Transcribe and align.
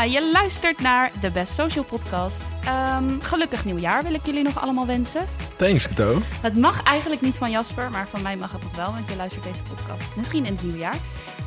Ja, 0.00 0.06
je 0.06 0.30
luistert 0.32 0.80
naar 0.80 1.10
de 1.20 1.30
Best 1.30 1.54
Social 1.54 1.84
Podcast. 1.84 2.42
Ehm, 2.64 3.20
gelukkig 3.20 3.64
nieuwjaar 3.64 4.02
wil 4.02 4.14
ik 4.14 4.26
jullie 4.26 4.42
nog 4.42 4.60
allemaal 4.62 4.86
wensen. 4.86 5.24
Thanks, 5.56 5.88
Kato. 5.88 6.20
Het 6.42 6.56
mag 6.56 6.82
eigenlijk 6.82 7.20
niet 7.22 7.36
van 7.36 7.50
Jasper, 7.50 7.90
maar 7.90 8.08
van 8.08 8.22
mij 8.22 8.36
mag 8.36 8.52
het 8.52 8.62
nog 8.62 8.76
wel, 8.76 8.92
want 8.92 9.10
je 9.10 9.16
luistert 9.16 9.44
deze 9.44 9.62
podcast 9.62 10.16
misschien 10.16 10.44
in 10.46 10.52
het 10.52 10.62
nieuwjaar. 10.62 10.96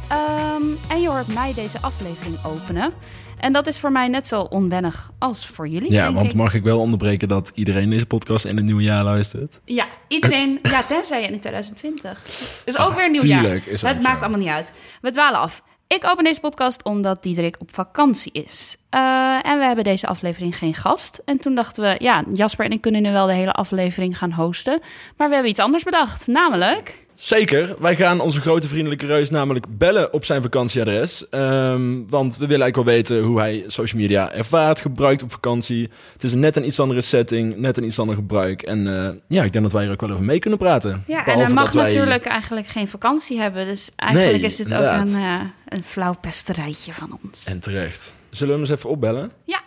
Ehm, 0.08 0.64
en 0.88 1.02
je 1.02 1.10
hoort 1.10 1.28
mij 1.34 1.54
deze 1.54 1.78
aflevering 1.82 2.36
openen. 2.46 2.94
En 3.38 3.54
dat 3.54 3.68
is 3.68 3.80
voor 3.80 3.92
mij 3.92 4.08
net 4.08 4.28
zo 4.28 4.42
onwennig 4.42 5.10
als 5.20 5.48
voor 5.48 5.68
jullie. 5.68 5.92
Ja, 5.92 6.14
want 6.14 6.32
ik. 6.32 6.38
mag 6.38 6.54
ik 6.54 6.64
wel 6.64 6.80
onderbreken 6.80 7.28
dat 7.28 7.52
iedereen 7.56 7.90
deze 7.90 8.06
podcast 8.06 8.46
in 8.46 8.56
het 8.56 8.66
nieuwe 8.66 8.82
jaar 8.84 9.04
luistert? 9.04 9.60
Ja, 9.66 9.88
iedereen. 10.08 10.60
ja, 10.62 10.84
tenzij 10.84 11.22
je 11.22 11.28
in 11.28 11.40
2020. 11.40 12.20
Dus 12.66 12.78
ook 12.78 12.90
Ah, 12.90 12.96
weer 12.96 13.10
nieuwjaar. 13.10 13.42
tuurlijk, 13.42 13.66
is 13.66 13.84
ook 13.84 13.90
Het 13.90 14.02
maakt 14.02 14.22
allemaal 14.22 14.40
niet 14.40 14.48
uit. 14.48 14.74
We 15.02 15.12
dwalen 15.12 15.40
af. 15.40 15.62
Ik 15.88 16.06
open 16.06 16.24
deze 16.24 16.40
podcast 16.40 16.84
omdat 16.84 17.24
Diederik 17.24 17.56
op 17.60 17.74
vakantie 17.74 18.32
is. 18.32 18.78
Eh, 18.90 19.46
en 19.46 19.58
we 19.58 19.66
hebben 19.66 19.84
deze 19.84 20.08
aflevering 20.08 20.58
geen 20.58 20.74
gast. 20.74 21.22
En 21.26 21.38
toen 21.38 21.56
dachten 21.56 21.84
we, 21.84 21.96
ja, 22.00 22.24
Jasper 22.34 22.66
en 22.66 22.72
ik 22.72 22.82
kunnen 22.82 23.02
nu 23.02 23.12
wel 23.12 23.26
de 23.26 23.34
hele 23.34 23.52
aflevering 23.52 24.18
gaan 24.18 24.32
hosten. 24.32 24.80
Maar 25.18 25.28
we 25.28 25.34
hebben 25.34 25.52
iets 25.52 25.60
anders 25.60 25.84
bedacht. 25.84 26.28
Namelijk. 26.28 27.03
Zeker. 27.16 27.76
Wij 27.80 27.96
gaan 27.96 28.20
onze 28.20 28.42
grote 28.42 28.68
vriendelijke 28.68 29.06
reus 29.06 29.30
namelijk 29.30 29.66
bellen 29.78 30.14
op 30.14 30.26
zijn 30.26 30.42
vakantieadres. 30.42 31.30
Ehm, 31.30 32.02
want 32.10 32.38
we 32.38 32.48
willen 32.48 32.62
eigenlijk 32.62 32.76
wel 32.76 32.84
weten 32.96 33.22
hoe 33.22 33.40
hij 33.40 33.64
social 33.68 34.02
media 34.02 34.32
ervaart, 34.32 34.80
gebruikt 34.82 35.24
op 35.24 35.32
vakantie. 35.32 35.90
Het 36.14 36.24
is 36.24 36.34
net 36.34 36.56
een 36.56 36.66
iets 36.66 36.80
andere 36.80 37.02
setting, 37.02 37.58
net 37.58 37.78
een 37.78 37.84
iets 37.84 38.00
ander 38.00 38.16
gebruik. 38.16 38.62
En 38.62 38.88
eh, 38.88 39.10
ja, 39.28 39.44
ik 39.44 39.52
denk 39.52 39.64
dat 39.64 39.74
wij 39.74 39.86
er 39.86 39.92
ook 39.92 40.02
wel 40.02 40.10
over 40.12 40.24
mee 40.24 40.40
kunnen 40.40 40.60
praten. 40.60 41.04
Ja, 41.08 41.26
en 41.26 41.40
hij 41.40 41.50
mag 41.50 41.72
wij- 41.72 41.84
natuurlijk 41.86 42.26
eigenlijk 42.26 42.68
geen 42.68 42.88
vakantie 42.88 43.40
hebben. 43.40 43.66
Dus 43.66 43.92
eigenlijk 43.96 44.36
Nee, 44.38 44.46
is 44.46 44.56
dit 44.56 44.66
inderdaad. 44.68 45.00
ook 45.00 45.06
een, 45.14 45.16
eh, 45.22 45.42
een 45.68 45.84
flauw 45.84 46.14
pesterijtje 46.22 46.94
van 46.94 47.20
ons. 47.24 47.46
En 47.46 47.60
terecht. 47.60 48.12
Zullen 48.30 48.54
we 48.54 48.60
hem 48.60 48.70
eens 48.70 48.80
even 48.80 48.90
opbellen? 48.90 49.32
Ja. 49.46 49.62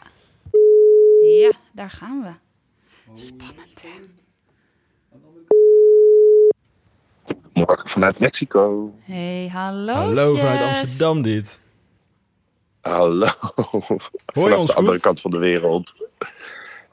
Ja, 1.40 1.52
daar 1.72 1.90
gaan 1.90 2.22
we. 2.22 2.30
Spannend, 3.20 3.82
hè? 3.82 3.88
Morgen 7.56 7.88
vanuit 7.88 8.18
Mexico. 8.18 8.94
Hey, 9.02 9.48
hallo. 9.52 9.92
Hallo 9.92 10.36
vanuit 10.36 10.60
Amsterdam 10.60 11.22
dit. 11.22 11.58
Hallo. 12.80 13.26
Hoor 13.54 13.80
je 13.88 14.00
Vanaf 14.32 14.58
ons 14.58 14.70
de 14.70 14.74
andere 14.76 14.92
goed? 14.94 15.02
kant 15.04 15.20
van 15.20 15.30
de 15.30 15.38
wereld. 15.38 15.94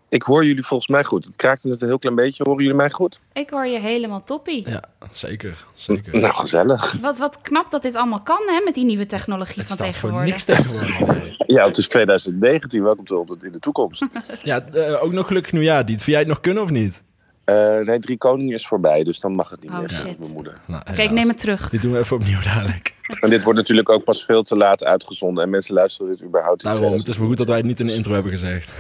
Ik 0.09 0.23
hoor 0.23 0.45
jullie 0.45 0.63
volgens 0.65 0.89
mij 0.89 1.03
goed. 1.03 1.25
Het 1.25 1.35
kraakte 1.35 1.67
net 1.67 1.81
een 1.81 1.87
heel 1.87 1.99
klein 1.99 2.15
beetje. 2.15 2.43
Horen 2.43 2.61
jullie 2.61 2.77
mij 2.77 2.89
goed? 2.91 3.19
Ik 3.33 3.49
hoor 3.49 3.65
je 3.65 3.79
helemaal 3.79 4.23
toppie. 4.23 4.69
Ja, 4.69 4.83
zeker. 5.11 5.65
zeker. 5.73 6.19
Nou, 6.19 6.33
gezellig. 6.33 6.97
Wat, 7.01 7.17
wat 7.17 7.41
knap 7.41 7.71
dat 7.71 7.81
dit 7.81 7.95
allemaal 7.95 8.21
kan, 8.21 8.41
hè, 8.47 8.61
met 8.65 8.73
die 8.73 8.85
nieuwe 8.85 9.05
technologie 9.05 9.57
het 9.57 9.67
van 9.67 9.75
staat 9.75 9.97
voor 9.97 10.09
tegenwoordig. 10.09 10.29
niks 10.29 10.45
tegenwoordig. 10.45 11.31
Ja, 11.45 11.65
het 11.65 11.77
is 11.77 11.87
2019. 11.87 12.83
Welkom 12.83 13.05
terug 13.05 13.41
in 13.41 13.51
de 13.51 13.59
toekomst. 13.59 14.05
Ja, 14.43 14.65
eh, 14.65 15.03
ook 15.03 15.11
nog 15.11 15.27
gelukkig 15.27 15.51
nieuwjaar, 15.51 15.85
Diet. 15.85 15.95
Vind 15.97 16.09
jij 16.11 16.19
het 16.19 16.27
nog 16.27 16.39
kunnen 16.39 16.63
of 16.63 16.69
niet? 16.69 17.03
Eh, 17.45 17.77
nee, 17.79 17.99
drie 17.99 18.17
koningen 18.17 18.53
is 18.53 18.67
voorbij. 18.67 19.03
Dus 19.03 19.19
dan 19.19 19.31
mag 19.31 19.49
het 19.49 19.61
niet 19.61 19.71
Oh, 19.71 19.79
meer. 19.79 19.89
shit. 19.89 19.99
zegt 19.99 20.19
Mijn 20.19 20.31
moeder. 20.31 20.57
Nou, 20.65 20.83
Kijk, 20.95 21.11
neem 21.11 21.27
het 21.27 21.39
terug. 21.39 21.69
Dit 21.69 21.81
doen 21.81 21.91
we 21.91 21.99
even 21.99 22.15
opnieuw 22.15 22.41
dadelijk. 22.41 22.93
En 23.21 23.29
dit 23.29 23.43
wordt 23.43 23.59
natuurlijk 23.59 23.89
ook 23.89 24.03
pas 24.03 24.23
veel 24.25 24.43
te 24.43 24.55
laat 24.57 24.83
uitgezonden. 24.83 25.43
En 25.43 25.49
mensen 25.49 25.73
luisteren 25.73 26.11
dit 26.11 26.21
überhaupt 26.23 26.63
in 26.63 26.69
Daarom, 26.69 26.93
het 26.93 27.07
is 27.07 27.17
maar 27.17 27.27
goed 27.27 27.37
dat 27.37 27.47
wij 27.47 27.57
het 27.57 27.65
niet 27.65 27.79
in 27.79 27.87
de 27.87 27.93
intro 27.93 28.13
hebben 28.13 28.31
gezegd. 28.31 28.73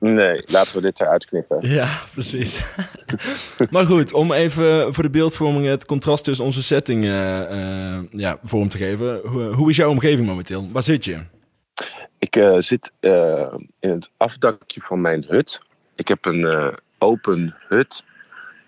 Nee, 0.00 0.42
laten 0.46 0.74
we 0.76 0.80
dit 0.82 1.00
eruit 1.00 1.24
knippen. 1.26 1.58
Ja, 1.68 1.88
precies. 2.12 2.64
maar 3.70 3.86
goed, 3.86 4.12
om 4.12 4.32
even 4.32 4.94
voor 4.94 5.02
de 5.02 5.10
beeldvorming 5.10 5.66
het 5.66 5.84
contrast 5.84 6.24
tussen 6.24 6.44
onze 6.44 6.62
setting 6.62 7.04
eh, 7.04 7.94
eh, 7.96 8.02
ja, 8.10 8.38
vorm 8.44 8.68
te 8.68 8.76
geven. 8.78 9.20
Hoe, 9.24 9.42
hoe 9.42 9.70
is 9.70 9.76
jouw 9.76 9.90
omgeving 9.90 10.26
momenteel? 10.26 10.68
Waar 10.72 10.82
zit 10.82 11.04
je? 11.04 11.20
Ik 12.18 12.36
eh, 12.36 12.56
zit 12.58 12.92
eh, 13.00 13.54
in 13.80 13.90
het 13.90 14.10
afdakje 14.16 14.80
van 14.80 15.00
mijn 15.00 15.24
hut. 15.28 15.60
Ik 15.94 16.08
heb 16.08 16.24
een 16.24 16.44
eh, 16.44 16.68
open 17.06 17.54
hut 17.68 18.04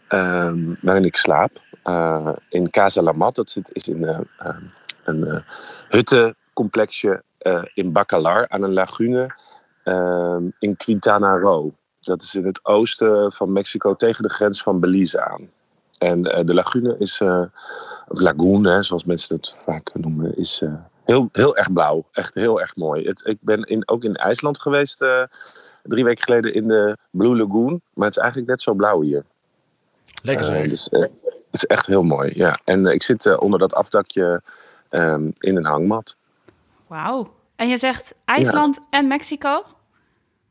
ehm, 0.09 0.75
waarin 0.81 1.05
ik 1.05 1.17
slaap. 1.17 1.61
Eh, 1.89 2.33
in 2.49 2.71
Casa 2.71 3.03
La 3.03 3.13
Mat. 3.13 3.35
Dat 3.35 3.51
zit, 3.51 3.71
is 3.73 3.89
in 3.89 4.05
eh, 4.05 4.19
ehm, 4.39 4.63
een 5.05 5.27
eh, 5.27 5.41
huttencomplexje 5.89 7.23
in 7.75 7.93
Bacalar 7.93 8.49
aan 8.49 8.63
een 8.63 8.73
lagune 8.73 9.35
ehm, 9.85 10.43
in 10.59 10.77
Quintana 10.77 11.39
Roo. 11.39 11.73
Dat 12.01 12.23
is 12.23 12.35
in 12.35 12.47
het 12.47 12.65
oosten 12.65 13.33
van 13.33 13.53
Mexico 13.53 13.95
tegen 13.95 14.23
de 14.23 14.29
grens 14.29 14.63
van 14.63 14.81
Belize 14.81 15.25
aan. 15.25 15.51
En 15.99 16.23
de 16.23 16.55
lagune 16.55 16.97
is, 16.99 17.21
of 18.09 18.21
hè, 18.63 18.83
zoals 18.83 19.05
mensen 19.05 19.37
het 19.37 19.57
vaak 19.65 19.91
noemen, 19.95 20.37
is 20.37 20.63
heel, 21.05 21.29
heel 21.33 21.57
erg 21.57 21.73
blauw. 21.73 22.05
Echt 22.13 22.35
heel 22.35 22.61
erg 22.61 22.77
mooi. 22.77 23.13
Ik 23.23 23.39
ben 23.41 23.63
in, 23.63 23.89
ook 23.89 24.05
in 24.05 24.15
IJsland 24.15 24.61
geweest 24.61 25.05
drie 25.83 26.05
weken 26.05 26.25
geleden 26.25 26.55
in 26.55 26.69
de 26.69 26.97
Blue 27.11 27.37
Lagoon. 27.37 27.81
Maar 27.95 28.07
het 28.07 28.17
is 28.17 28.23
eigenlijk 28.23 28.51
net 28.51 28.63
zo 28.63 28.75
blauw 28.75 29.01
hier. 29.01 29.25
Lekker 30.23 30.47
Eh, 30.47 30.53
zeg. 30.53 30.69
dus, 30.69 30.89
eh, 30.89 31.01
het 31.01 31.11
is 31.51 31.67
echt 31.67 31.87
heel 31.87 32.03
mooi, 32.03 32.31
ja. 32.35 32.59
En 32.65 32.87
eh, 32.87 32.95
ik 32.95 33.03
zit 33.03 33.39
onder 33.39 33.59
dat 33.59 33.75
afdakje 33.75 34.43
ehm, 34.89 35.31
in 35.39 35.57
een 35.57 35.65
hangmat. 35.65 36.17
Wauw. 36.87 37.35
En 37.57 37.69
je 37.69 37.77
zegt 37.77 38.15
IJsland 38.25 38.79
en 38.91 39.07
Mexico? 39.07 39.65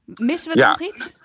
Missen 0.05 0.51
we 0.53 0.57
Ja. 0.59 0.69
nog 0.69 0.81
iets? 0.81 1.15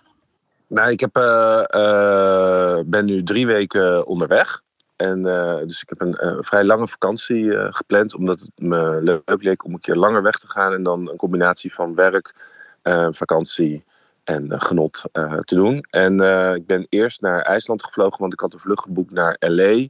Nou, 0.67 0.91
ik 0.91 1.01
heb, 1.01 1.17
eh, 1.17 1.65
eh, 1.69 2.79
ben 2.87 3.05
nu 3.05 3.23
drie 3.23 3.47
weken 3.47 4.07
onderweg. 4.07 4.62
En, 4.97 5.27
eh, 5.27 5.57
dus 5.67 5.83
ik 5.83 5.89
heb 5.89 6.01
een 6.01 6.17
eh, 6.17 6.37
vrij 6.41 6.65
lange 6.65 6.89
vakantie 6.89 7.57
eh, 7.57 7.67
gepland. 7.71 8.15
Omdat 8.15 8.41
het 8.41 8.51
me 8.57 8.99
leuk 9.03 9.43
leek 9.43 9.65
om 9.65 9.73
een 9.73 9.81
keer 9.81 9.97
langer 9.97 10.23
weg 10.23 10.39
te 10.39 10.49
gaan. 10.51 10.73
En 10.73 10.83
dan 10.83 11.09
een 11.11 11.17
combinatie 11.17 11.75
van 11.75 11.95
werk, 11.95 12.35
eh, 12.83 13.09
vakantie 13.11 13.85
en 14.34 14.50
eh, 14.50 14.60
genot 14.60 15.04
eh, 15.12 15.38
te 15.38 15.54
doen. 15.54 15.87
En 15.91 16.20
eh, 16.20 16.54
ik 16.54 16.66
ben 16.66 16.87
eerst 16.88 17.20
naar 17.20 17.43
IJsland 17.43 17.84
gevlogen. 17.84 18.20
Want 18.20 18.32
ik 18.32 18.41
had 18.41 18.53
een 18.53 18.59
vlucht 18.59 18.82
geboekt 18.82 19.10
naar 19.10 19.37
L.A. 19.38 19.88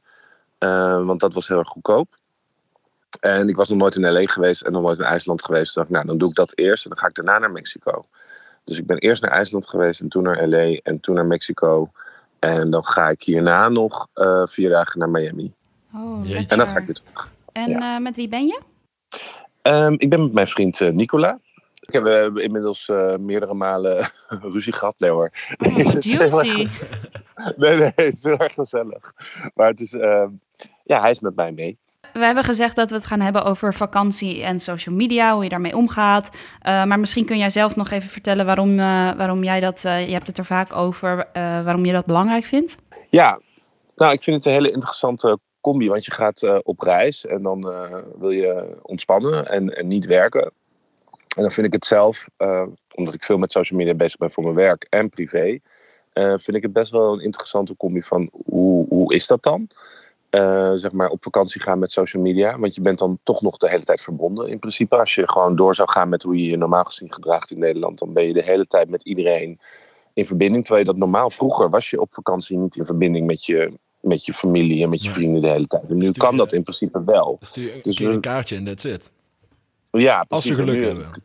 want 1.04 1.20
dat 1.20 1.34
was 1.34 1.48
heel 1.48 1.58
erg 1.58 1.68
goedkoop. 1.68 2.20
En 3.20 3.48
ik 3.48 3.56
was 3.56 3.68
nog 3.68 3.78
nooit 3.78 3.96
in 3.96 4.12
L.A. 4.12 4.26
geweest 4.26 4.62
en 4.62 4.72
nog 4.72 4.82
nooit 4.82 4.98
in 4.98 5.04
IJsland 5.04 5.44
geweest. 5.44 5.64
Dus 5.64 5.74
dacht 5.74 5.88
ik, 5.88 5.94
nou, 5.94 6.06
dan 6.06 6.18
doe 6.18 6.28
ik 6.28 6.34
dat 6.34 6.56
eerst. 6.56 6.84
En 6.84 6.90
dan 6.90 6.98
ga 6.98 7.06
ik 7.06 7.14
daarna 7.14 7.38
naar 7.38 7.50
Mexico. 7.50 8.04
Dus 8.64 8.78
ik 8.78 8.86
ben 8.86 8.98
eerst 8.98 9.22
naar 9.22 9.30
IJsland 9.30 9.68
geweest 9.68 10.00
en 10.00 10.08
toen 10.08 10.22
naar 10.22 10.48
LA 10.48 10.78
en 10.82 11.00
toen 11.00 11.14
naar 11.14 11.26
Mexico. 11.26 11.90
En 12.38 12.70
dan 12.70 12.86
ga 12.86 13.08
ik 13.08 13.22
hierna 13.22 13.68
nog 13.68 14.08
eh, 14.14 14.42
vier 14.46 14.68
dagen 14.68 14.98
naar 14.98 15.08
Miami. 15.08 15.52
Oh. 15.94 16.30
En 16.48 16.58
dan 16.58 16.66
ga 16.66 16.78
ik 16.78 16.86
weer 16.86 17.00
terug. 17.04 17.30
En 17.52 17.68
ja. 17.68 17.94
eh, 17.94 18.02
met 18.02 18.16
wie 18.16 18.28
ben 18.28 18.46
je? 18.46 18.60
Ehm, 19.62 19.94
ik 19.96 20.10
ben 20.10 20.22
met 20.22 20.32
mijn 20.32 20.46
vriend 20.46 20.80
eh, 20.80 20.90
Nicola. 20.90 21.38
Ik 21.86 21.92
heb, 21.92 22.04
hebben 22.04 22.42
inmiddels 22.42 22.88
eh, 22.88 23.16
meerdere 23.16 23.54
malen 23.54 24.10
ruzie 24.52 24.72
gehad. 24.72 24.94
Nee 24.98 25.10
hoor. 25.10 25.30
Oh, 25.66 25.76
Het 25.92 26.04
is 26.04 26.12
heel 26.12 26.20
erg- 26.20 26.42
juicy. 26.44 26.68
Nee, 27.56 27.76
nee, 27.78 27.92
het 27.94 28.14
is 28.16 28.22
heel 28.22 28.36
erg 28.38 28.54
gezellig. 28.54 29.12
Maar 29.54 29.66
het 29.66 29.80
is, 29.80 29.92
ehm, 29.92 30.28
ja, 30.84 31.00
hij 31.00 31.10
is 31.10 31.20
met 31.20 31.36
mij 31.36 31.52
mee. 31.52 31.78
We 32.12 32.24
hebben 32.24 32.44
gezegd 32.44 32.76
dat 32.76 32.90
we 32.90 32.96
het 32.96 33.06
gaan 33.06 33.20
hebben 33.20 33.44
over 33.44 33.74
vakantie 33.74 34.42
en 34.42 34.60
social 34.60 34.94
media, 34.94 35.34
hoe 35.34 35.42
je 35.42 35.48
daarmee 35.48 35.76
omgaat. 35.76 36.28
Eh, 36.60 36.84
maar 36.84 37.00
misschien 37.00 37.24
kun 37.24 37.38
jij 37.38 37.50
zelf 37.50 37.76
nog 37.76 37.90
even 37.90 38.08
vertellen 38.10 38.46
waarom, 38.46 38.70
eh, 38.78 39.12
waarom 39.16 39.44
jij 39.44 39.60
dat, 39.60 39.84
eh, 39.84 40.06
je 40.06 40.12
hebt 40.12 40.26
het 40.26 40.38
er 40.38 40.44
vaak 40.44 40.76
over, 40.76 41.26
eh, 41.32 41.42
waarom 41.64 41.84
je 41.84 41.92
dat 41.92 42.06
belangrijk 42.06 42.44
vindt. 42.44 42.76
Ja, 43.10 43.40
nou, 43.96 44.12
ik 44.12 44.22
vind 44.22 44.36
het 44.36 44.44
een 44.46 44.52
hele 44.52 44.70
interessante 44.72 45.38
combi. 45.60 45.88
Want 45.88 46.04
je 46.04 46.10
gaat 46.12 46.42
eh, 46.42 46.58
op 46.62 46.80
reis 46.80 47.26
en 47.26 47.42
dan 47.42 47.70
eh, 47.72 47.94
wil 48.18 48.30
je 48.30 48.76
ontspannen 48.82 49.48
en, 49.48 49.76
en 49.76 49.86
niet 49.88 50.06
werken. 50.06 50.52
En 51.36 51.42
dan 51.42 51.52
vind 51.52 51.66
ik 51.66 51.72
het 51.72 51.84
zelf, 51.84 52.28
eh, 52.36 52.66
omdat 52.94 53.14
ik 53.14 53.24
veel 53.24 53.38
met 53.38 53.52
social 53.52 53.78
media 53.78 53.94
bezig 53.94 54.18
ben 54.18 54.30
voor 54.30 54.42
mijn 54.42 54.54
werk 54.54 54.86
en 54.90 55.08
privé, 55.08 55.58
eh, 56.12 56.34
vind 56.36 56.56
ik 56.56 56.62
het 56.62 56.72
best 56.72 56.90
wel 56.90 57.12
een 57.12 57.20
interessante 57.20 57.76
combi 57.76 58.02
van 58.02 58.30
hoe, 58.44 58.86
hoe 58.88 59.14
is 59.14 59.26
dat 59.26 59.42
dan? 59.42 59.68
Eh, 60.30 60.72
zeg 60.74 60.92
maar 60.92 61.08
op 61.08 61.22
vakantie 61.22 61.60
gaan 61.60 61.78
met 61.78 61.92
social 61.92 62.22
media. 62.22 62.58
Want 62.58 62.74
je 62.74 62.80
bent 62.80 62.98
dan 62.98 63.18
toch 63.22 63.42
nog 63.42 63.56
de 63.56 63.68
hele 63.68 63.84
tijd 63.84 64.00
verbonden 64.00 64.48
in 64.48 64.58
principe. 64.58 64.98
Als 64.98 65.14
je 65.14 65.28
gewoon 65.28 65.56
door 65.56 65.74
zou 65.74 65.90
gaan 65.90 66.08
met 66.08 66.22
hoe 66.22 66.36
je 66.36 66.50
je 66.50 66.56
normaal 66.56 66.84
gezien 66.84 67.12
gedraagt 67.12 67.50
in 67.50 67.58
Nederland, 67.58 67.98
dan 67.98 68.12
ben 68.12 68.26
je 68.26 68.32
de 68.32 68.42
hele 68.42 68.66
tijd 68.66 68.88
met 68.90 69.04
iedereen 69.04 69.60
in 70.12 70.26
verbinding. 70.26 70.64
Terwijl 70.64 70.86
je 70.86 70.92
dat 70.92 71.00
normaal 71.00 71.30
vroeger 71.30 71.70
was 71.70 71.90
je 71.90 72.00
op 72.00 72.12
vakantie 72.12 72.58
niet 72.58 72.76
in 72.76 72.84
verbinding 72.84 73.26
met 73.26 73.44
je, 73.44 73.72
met 74.00 74.24
je 74.24 74.32
familie 74.34 74.82
en 74.82 74.88
met 74.88 75.04
je 75.04 75.10
vrienden 75.10 75.42
de 75.42 75.48
hele 75.48 75.66
tijd. 75.66 75.90
En 75.90 75.96
nu 75.96 76.02
Stuur 76.02 76.18
kan 76.18 76.36
dat 76.36 76.52
in 76.52 76.62
principe 76.62 77.04
wel. 77.04 77.36
Stuur 77.40 77.74
een 77.74 77.80
Dus 77.82 77.96
keer 77.96 78.10
een 78.10 78.20
kaartje 78.20 78.56
en 78.56 78.64
that's 78.64 78.84
it. 78.84 79.12
Ja, 80.00 80.24
Als 80.28 80.46
ze 80.46 80.54
geluk 80.54 80.76
nu, 80.76 80.84
hebben. 80.86 81.22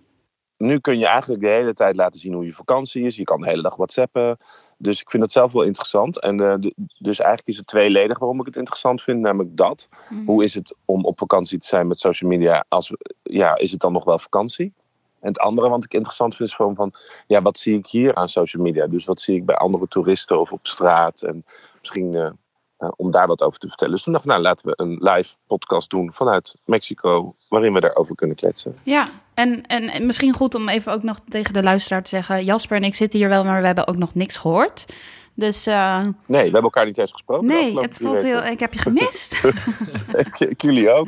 Nu 0.58 0.80
kun 0.80 0.98
je 0.98 1.06
eigenlijk 1.08 1.42
de 1.42 1.48
hele 1.48 1.74
tijd 1.74 1.96
laten 1.96 2.20
zien 2.20 2.34
hoe 2.34 2.46
je 2.46 2.54
vakantie 2.54 3.06
is. 3.06 3.16
Je 3.16 3.24
kan 3.24 3.42
de 3.42 3.48
hele 3.48 3.62
dag 3.62 3.76
whatsappen. 3.76 4.38
Dus 4.78 5.02
ik 5.02 5.10
vind 5.10 5.24
dat 5.24 5.32
zelf 5.32 5.52
wel 5.52 5.64
interessant. 5.64 6.20
En 6.20 6.40
eh, 6.40 6.56
de- 6.60 6.74
dus 7.00 7.20
eigenlijk 7.20 7.48
is 7.50 7.58
het 7.58 7.68
tweeledig 7.68 8.20
waarom 8.20 8.40
ik 8.40 8.46
het 8.46 8.56
interessant 8.56 9.02
vind. 9.02 9.20
Namelijk 9.20 9.58
dat. 9.58 9.90
Mhm. 10.10 10.26
Hoe 10.26 10.44
is 10.44 10.54
het 10.54 10.76
om 10.86 11.06
op 11.06 11.18
vakantie 11.18 11.60
te 11.60 11.68
zijn 11.68 11.88
met 11.88 12.00
social 12.00 12.30
media? 12.30 12.66
Als, 12.68 12.94
ja, 13.24 13.56
is 13.58 13.72
het 13.72 13.80
dan 13.80 13.92
nog 13.94 14.04
wel 14.04 14.20
vakantie? 14.20 14.74
En 15.20 15.28
het 15.28 15.40
andere 15.40 15.70
wat 15.70 15.84
ik 15.84 15.94
interessant 15.94 16.36
vind 16.36 16.50
is 16.50 16.56
gewoon 16.56 16.76
van... 16.76 16.94
Ja, 17.28 17.42
wat 17.42 17.58
zie 17.60 17.78
ik 17.78 17.88
hier 17.88 18.16
aan 18.16 18.30
social 18.30 18.64
media? 18.64 18.88
Dus 18.88 19.06
wat 19.06 19.22
zie 19.22 19.36
ik 19.36 19.46
bij 19.46 19.56
andere 19.56 19.88
toeristen 19.88 20.40
of 20.40 20.52
op 20.52 20.68
straat? 20.68 21.22
En 21.22 21.46
misschien... 21.80 22.16
eh, 22.16 22.30
eh, 22.78 22.90
om 22.96 23.12
daar 23.12 23.28
wat 23.28 23.42
over 23.42 23.60
te 23.60 23.68
vertellen. 23.68 23.94
Dus 23.94 24.04
toen 24.04 24.14
dacht 24.14 24.26
ik, 24.26 24.32
nou 24.32 24.44
laten 24.44 24.68
we 24.68 24.74
een 24.76 24.98
live 25.00 25.36
podcast 25.48 25.90
doen 25.90 26.14
vanuit 26.14 26.56
Mexico, 26.66 27.36
waarin 27.50 27.74
we 27.74 27.80
daarover 27.80 28.16
kunnen 28.16 28.36
kletsen. 28.36 28.78
Ja, 28.84 29.08
en, 29.34 29.66
en, 29.66 29.84
en 29.90 30.06
misschien 30.06 30.34
goed 30.34 30.56
om 30.56 30.70
even 30.70 30.92
ook 30.92 31.04
nog 31.04 31.20
tegen 31.30 31.54
de 31.54 31.64
luisteraar 31.64 32.04
te 32.04 32.10
zeggen: 32.10 32.44
Jasper 32.46 32.78
en 32.78 32.84
ik 32.84 32.96
zitten 32.96 33.20
hier 33.20 33.30
wel, 33.30 33.44
maar 33.44 33.60
we 33.60 33.66
hebben 33.66 33.88
ook 33.88 33.98
nog 33.98 34.14
niks 34.14 34.38
gehoord. 34.38 34.86
Dus 35.34 35.68
uh, 35.68 36.02
Nee, 36.02 36.14
we 36.26 36.38
hebben 36.38 36.62
elkaar 36.62 36.86
niet 36.86 36.98
eens 36.98 37.12
gesproken. 37.12 37.48
nee, 37.48 37.80
het 37.80 37.98
voelt 37.98 38.24
heel. 38.24 38.44
Ik 38.44 38.60
heb 38.60 38.74
je 38.74 38.80
gemist. 38.80 39.44
ik, 40.40 40.62
jullie 40.62 40.92
ook. 40.92 41.08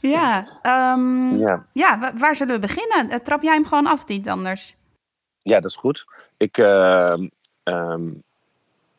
ja, 0.00 0.48
ehm, 0.62 1.36
ja. 1.36 1.66
Ja. 1.72 1.98
wa- 1.98 2.12
waar 2.16 2.36
zullen 2.36 2.54
we 2.54 2.60
beginnen? 2.60 3.10
Eh, 3.10 3.18
Trap 3.18 3.42
jij 3.42 3.54
hem 3.54 3.64
gewoon 3.66 3.86
af, 3.86 4.06
niet 4.06 4.28
anders? 4.28 4.74
ja, 5.42 5.60
dat 5.60 5.70
is 5.70 5.76
goed. 5.76 6.04
Ik, 6.36 6.58
ehm, 6.58 7.28
ehm, 7.62 8.08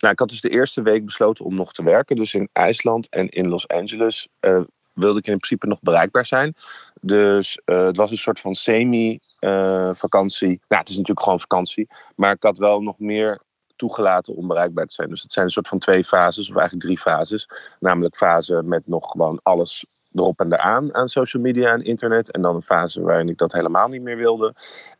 nou, 0.01 0.13
ik 0.13 0.19
had 0.19 0.30
dus 0.30 0.42
de 0.42 0.50
eerste 0.50 0.81
week 0.81 1.06
besloten 1.06 1.45
om 1.45 1.56
nog 1.56 1.74
te 1.74 1.83
werken. 1.83 2.15
Dus 2.15 2.33
in 2.33 2.50
IJsland 2.53 3.09
en 3.09 3.30
in 3.30 3.48
Los 3.48 3.68
Angeles 3.68 4.27
eh, 4.39 4.62
wilde 4.94 5.19
ik 5.19 5.27
in 5.27 5.38
principe 5.38 5.68
nog 5.68 5.80
bereikbaar 5.81 6.25
zijn. 6.25 6.56
Dus 7.01 7.62
eh, 7.65 7.86
het 7.86 7.98
was 7.98 8.12
een 8.12 8.18
soort 8.18 8.39
van 8.39 8.56
semi-vakantie. 8.56 10.48
nou, 10.48 10.81
het 10.81 10.89
is 10.89 10.95
natuurlijk 10.95 11.24
gewoon 11.24 11.39
vakantie. 11.39 11.88
Maar 12.15 12.33
ik 12.33 12.44
had 12.44 12.57
wel 12.57 12.81
nog 12.81 13.00
meer 13.00 13.42
toegelaten 13.75 14.36
om 14.36 14.48
bereikbaar 14.48 14.86
te 14.86 14.94
zijn. 14.94 15.09
Dus 15.09 15.21
het 15.21 15.33
zijn 15.33 15.45
een 15.45 15.51
soort 15.51 15.68
van 15.68 15.80
twee 15.80 16.04
fases, 16.04 16.50
of 16.50 16.56
eigenlijk 16.56 16.86
drie 16.86 17.00
fases. 17.00 17.50
Namelijk 17.80 18.15
fase 18.15 18.62
met 18.63 18.88
nog 18.88 19.12
gewoon 19.12 19.39
alles 19.44 19.86
erop 20.13 20.40
en 20.40 20.54
eraan 20.54 20.96
aan 20.96 21.08
social 21.08 21.44
media 21.44 21.74
en 21.74 21.84
internet. 21.84 22.31
En 22.31 22.42
dan 22.42 22.56
een 22.56 22.62
fase 22.62 23.02
waarin 23.02 23.30
ik 23.30 23.38
dat 23.38 23.52
helemaal 23.52 23.88
niet 23.88 24.02
meer 24.02 24.18
wilde. 24.18 24.54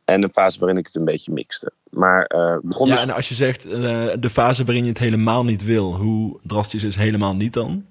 En 0.06 0.24
een 0.24 0.32
fase 0.32 0.60
waarin 0.60 0.78
ik 0.78 0.86
het 0.86 0.96
een 0.96 1.06
beetje 1.06 1.32
mixte. 1.32 1.72
Maar 1.90 2.26
eh 2.26 2.58
begon 2.62 2.88
Ja, 2.88 2.94
dus- 2.94 3.04
en 3.04 3.10
als 3.10 3.30
je 3.30 3.36
zegt 3.36 3.66
eh, 3.66 4.08
de 4.20 4.30
fase 4.30 4.64
waarin 4.64 4.84
je 4.84 4.90
het 4.90 5.00
helemaal 5.00 5.44
niet 5.44 5.64
wil, 5.64 5.96
hoe 5.96 6.40
drastisch 6.44 6.84
is 6.84 6.96
helemaal 6.96 7.36
niet 7.36 7.54
dan? 7.54 7.86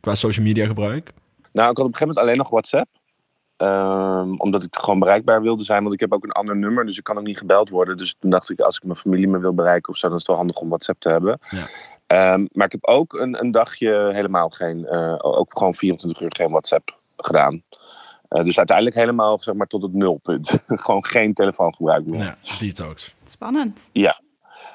Qua 0.00 0.14
social 0.14 0.46
media 0.46 0.66
gebruik? 0.66 1.12
Nou, 1.52 1.70
ik 1.70 1.76
had 1.76 1.86
op 1.86 1.92
een 1.92 1.98
gegeven 1.98 2.06
moment 2.06 2.18
alleen 2.18 2.36
nog 2.36 2.50
WhatsApp. 2.50 2.88
Ehm, 3.56 4.34
omdat 4.36 4.62
ik 4.62 4.76
gewoon 4.76 4.98
bereikbaar 4.98 5.42
wilde 5.42 5.64
zijn. 5.64 5.82
Want 5.82 5.94
ik 5.94 6.00
heb 6.00 6.12
ook 6.12 6.24
een 6.24 6.32
ander 6.32 6.56
nummer, 6.56 6.86
dus 6.86 6.98
ik 6.98 7.04
kan 7.04 7.18
ook 7.18 7.24
niet 7.24 7.38
gebeld 7.38 7.68
worden. 7.68 7.96
Dus 7.96 8.16
toen 8.18 8.30
dacht 8.30 8.50
ik, 8.50 8.60
als 8.60 8.76
ik 8.76 8.82
mijn 8.82 8.96
familie 8.96 9.28
me 9.28 9.38
wil 9.38 9.54
bereiken 9.54 9.92
of 9.92 9.98
zo, 9.98 10.06
dan 10.06 10.16
is 10.16 10.22
het 10.22 10.30
wel 10.30 10.38
handig 10.38 10.56
om 10.56 10.68
WhatsApp 10.68 11.00
te 11.00 11.08
hebben. 11.08 11.38
Ja. 11.50 11.68
Ehm, 12.14 12.46
maar 12.52 12.66
ik 12.66 12.72
heb 12.72 12.86
ook 12.86 13.12
een, 13.12 13.40
een 13.40 13.50
dagje 13.50 14.10
helemaal 14.12 14.48
geen, 14.48 14.86
eh, 14.86 15.14
ook 15.18 15.58
gewoon 15.58 15.74
24 15.74 16.22
uur 16.22 16.34
geen 16.36 16.50
WhatsApp 16.50 16.98
gedaan. 17.16 17.62
Eh, 18.28 18.44
dus 18.44 18.58
uiteindelijk 18.58 18.96
helemaal 18.96 19.38
zeg 19.40 19.54
maar 19.54 19.66
tot 19.66 19.82
het 19.82 19.92
nulpunt. 19.92 20.54
gewoon 20.84 21.04
geen 21.04 21.34
telefoongebruik 21.34 22.06
meer. 22.06 22.20
Ja, 22.20 22.36
detox. 22.58 23.14
Spannend. 23.24 23.90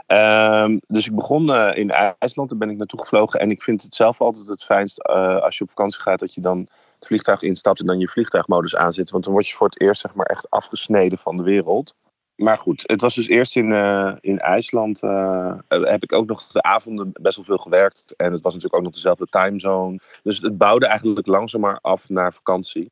Ehm, 0.06 0.78
dus 0.88 1.08
ik 1.08 1.16
begon 1.16 1.54
eh, 1.54 1.78
in 1.78 1.92
IJsland, 1.92 2.50
daar 2.50 2.60
ben 2.60 2.70
ik 2.70 2.78
naartoe 2.78 3.00
gevlogen. 3.00 3.40
En 3.40 3.52
ik 3.52 3.64
vind 3.64 3.82
het 3.82 3.96
zelf 3.96 4.22
altijd 4.22 4.48
het 4.48 4.64
fijnst 4.64 5.00
eh, 5.00 5.42
als 5.42 5.58
je 5.58 5.64
op 5.64 5.70
vakantie 5.70 6.02
gaat, 6.02 6.20
dat 6.20 6.34
je 6.34 6.42
dan 6.42 6.60
het 7.00 7.08
vliegtuig 7.08 7.42
instapt 7.42 7.80
en 7.80 7.86
dan 7.86 8.00
je 8.00 8.08
vliegtuigmodus 8.08 8.76
aanzet. 8.76 9.10
Want 9.10 9.24
dan 9.24 9.34
word 9.34 9.48
je 9.48 9.56
voor 9.56 9.68
het 9.68 9.82
eerst 9.82 10.02
zeg 10.02 10.14
maar, 10.14 10.26
echt 10.26 10.50
afgesneden 10.50 11.18
van 11.18 11.38
de 11.38 11.44
wereld. 11.44 11.96
Maar 12.40 12.58
goed, 12.58 12.84
het 12.86 13.02
was 13.02 13.16
dus 13.16 13.28
eerst 13.28 13.56
in, 13.56 13.72
eh, 13.72 14.14
in 14.20 14.40
IJsland. 14.40 15.04
eh, 15.04 15.54
heb 15.68 16.04
ik 16.04 16.14
ook 16.14 16.28
nog 16.28 16.48
de 16.48 16.62
avonden 16.62 17.12
best 17.14 17.36
wel 17.36 17.46
veel 17.46 17.58
gewerkt. 17.58 18.16
En 18.16 18.32
het 18.32 18.42
was 18.42 18.54
natuurlijk 18.54 18.76
ook 18.76 18.84
nog 18.84 18.94
dezelfde 18.94 19.28
timezone. 19.30 20.00
Dus 20.24 20.42
het 20.42 20.58
bouwde 20.58 20.86
eigenlijk 20.88 21.28
langzamer 21.28 21.80
af 21.82 22.10
naar 22.10 22.34
vakantie. 22.34 22.92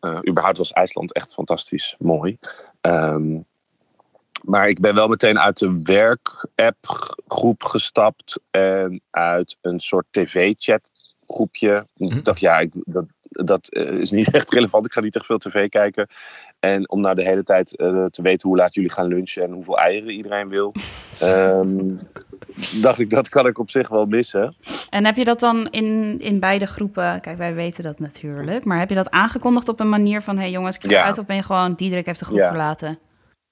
Eh 0.00 0.18
überhaupt 0.28 0.58
was 0.58 0.72
IJsland 0.72 1.12
echt 1.12 1.34
fantastisch 1.34 1.94
mooi. 1.98 2.38
Ehm, 2.80 3.38
maar 4.44 4.68
ik 4.68 4.80
ben 4.80 4.94
wel 4.94 5.08
meteen 5.08 5.38
uit 5.38 5.58
de 5.58 5.80
werk-app 5.82 7.10
groep 7.28 7.62
gestapt 7.62 8.40
en 8.50 9.00
uit 9.10 9.56
een 9.60 9.80
soort 9.80 10.06
tv-chat 10.10 10.90
groepje. 11.26 11.86
Want 11.96 12.16
ik 12.16 12.24
dacht, 12.24 12.40
ja, 12.40 12.58
ik, 12.58 12.70
dat, 12.74 13.04
dat 13.22 13.72
is 13.72 14.10
niet 14.10 14.30
echt 14.38 14.52
relevant. 14.52 14.86
Ik 14.86 14.92
ga 14.92 15.00
niet 15.00 15.16
echt 15.16 15.26
veel 15.26 15.38
tv 15.38 15.68
kijken. 15.68 16.06
En 16.60 16.90
om 16.90 17.00
nou 17.00 17.14
de 17.14 17.24
hele 17.24 17.42
tijd 17.42 17.76
eh, 17.76 18.04
te 18.04 18.22
weten 18.22 18.48
hoe 18.48 18.58
laat 18.58 18.74
jullie 18.74 18.90
gaan 18.92 19.06
lunchen 19.06 19.42
en 19.42 19.52
hoeveel 19.52 19.78
eieren 19.78 20.10
iedereen 20.10 20.48
wil, 20.48 20.72
ehm, 21.18 21.96
dacht 22.82 22.98
ik, 22.98 23.10
dat 23.10 23.28
kan 23.28 23.46
ik 23.46 23.58
op 23.58 23.70
zich 23.70 23.88
wel 23.88 24.06
missen. 24.06 24.54
En 24.90 25.04
heb 25.04 25.16
je 25.16 25.24
dat 25.24 25.40
dan 25.40 25.68
in, 25.70 26.16
in 26.20 26.40
beide 26.40 26.66
groepen? 26.66 27.20
Kijk, 27.20 27.38
wij 27.38 27.54
weten 27.54 27.84
dat 27.84 27.98
natuurlijk. 27.98 28.64
Maar 28.64 28.78
heb 28.78 28.88
je 28.88 28.94
dat 28.94 29.10
aangekondigd 29.10 29.68
op 29.68 29.80
een 29.80 29.88
manier 29.88 30.22
van: 30.22 30.34
hé 30.36 30.40
hey 30.42 30.50
jongens, 30.50 30.76
ik 30.76 30.82
ga 30.82 30.90
Ja. 30.90 31.00
eruit? 31.00 31.18
Of 31.18 31.26
ben 31.26 31.36
je 31.36 31.42
gewoon, 31.42 31.74
Diederik 31.74 32.06
heeft 32.06 32.18
de 32.18 32.24
groep 32.24 32.38
Ja. 32.38 32.48
verlaten? 32.48 32.98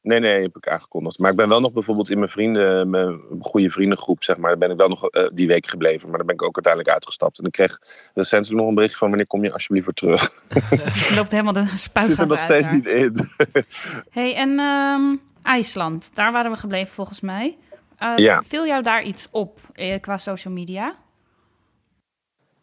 Nee, 0.08 0.20
nee, 0.20 0.42
heb 0.42 0.56
ik 0.56 0.68
aangekondigd. 0.68 1.18
Maar 1.18 1.30
ik 1.30 1.36
ben 1.36 1.48
wel 1.48 1.60
nog 1.60 1.72
bijvoorbeeld 1.72 2.10
in 2.10 2.18
mijn 2.18 2.30
vrienden, 2.30 2.90
mijn 2.90 3.20
goede 3.40 3.70
vriendengroep, 3.70 4.24
zeg 4.24 4.36
maar, 4.36 4.50
daar 4.50 4.58
ben 4.58 4.70
ik 4.70 4.76
wel 4.76 4.88
nog 4.88 5.08
eh, 5.08 5.26
die 5.32 5.46
week 5.46 5.66
gebleven. 5.66 6.08
Maar 6.08 6.16
daar 6.16 6.26
ben 6.26 6.34
ik 6.34 6.42
ook 6.42 6.54
uiteindelijk 6.54 6.94
uitgestapt. 6.94 7.38
En 7.38 7.44
ik 7.44 7.52
kreeg 7.52 7.78
recentelijk 8.14 8.60
nog 8.60 8.68
een 8.68 8.74
bericht 8.74 8.96
van 8.96 9.08
wanneer 9.08 9.26
kom 9.26 9.44
je 9.44 9.52
alsjeblieft 9.52 9.86
weer 9.86 9.94
terug. 9.94 10.32
Je 11.08 11.14
loopt 11.14 11.30
helemaal 11.30 11.52
de 11.52 11.60
Ik 11.60 11.68
zit 11.68 12.18
er 12.18 12.26
nog 12.26 12.40
steeds 12.40 12.64
daar. 12.64 12.74
niet 12.74 12.86
in. 12.86 13.30
hey, 14.18 14.34
en 14.36 14.58
ehm, 14.58 15.16
IJsland, 15.42 16.14
daar 16.14 16.32
waren 16.32 16.50
we 16.50 16.56
gebleven 16.56 16.94
volgens 16.94 17.20
mij. 17.20 17.56
Eh, 17.96 18.12
Ja. 18.16 18.42
Viel 18.42 18.66
jou 18.66 18.82
daar 18.82 19.02
iets 19.02 19.28
op 19.30 19.60
eh, 19.72 20.00
qua 20.00 20.18
social 20.18 20.54
media? 20.54 20.94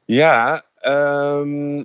Ja, 0.05 0.63
ehm, 0.79 1.83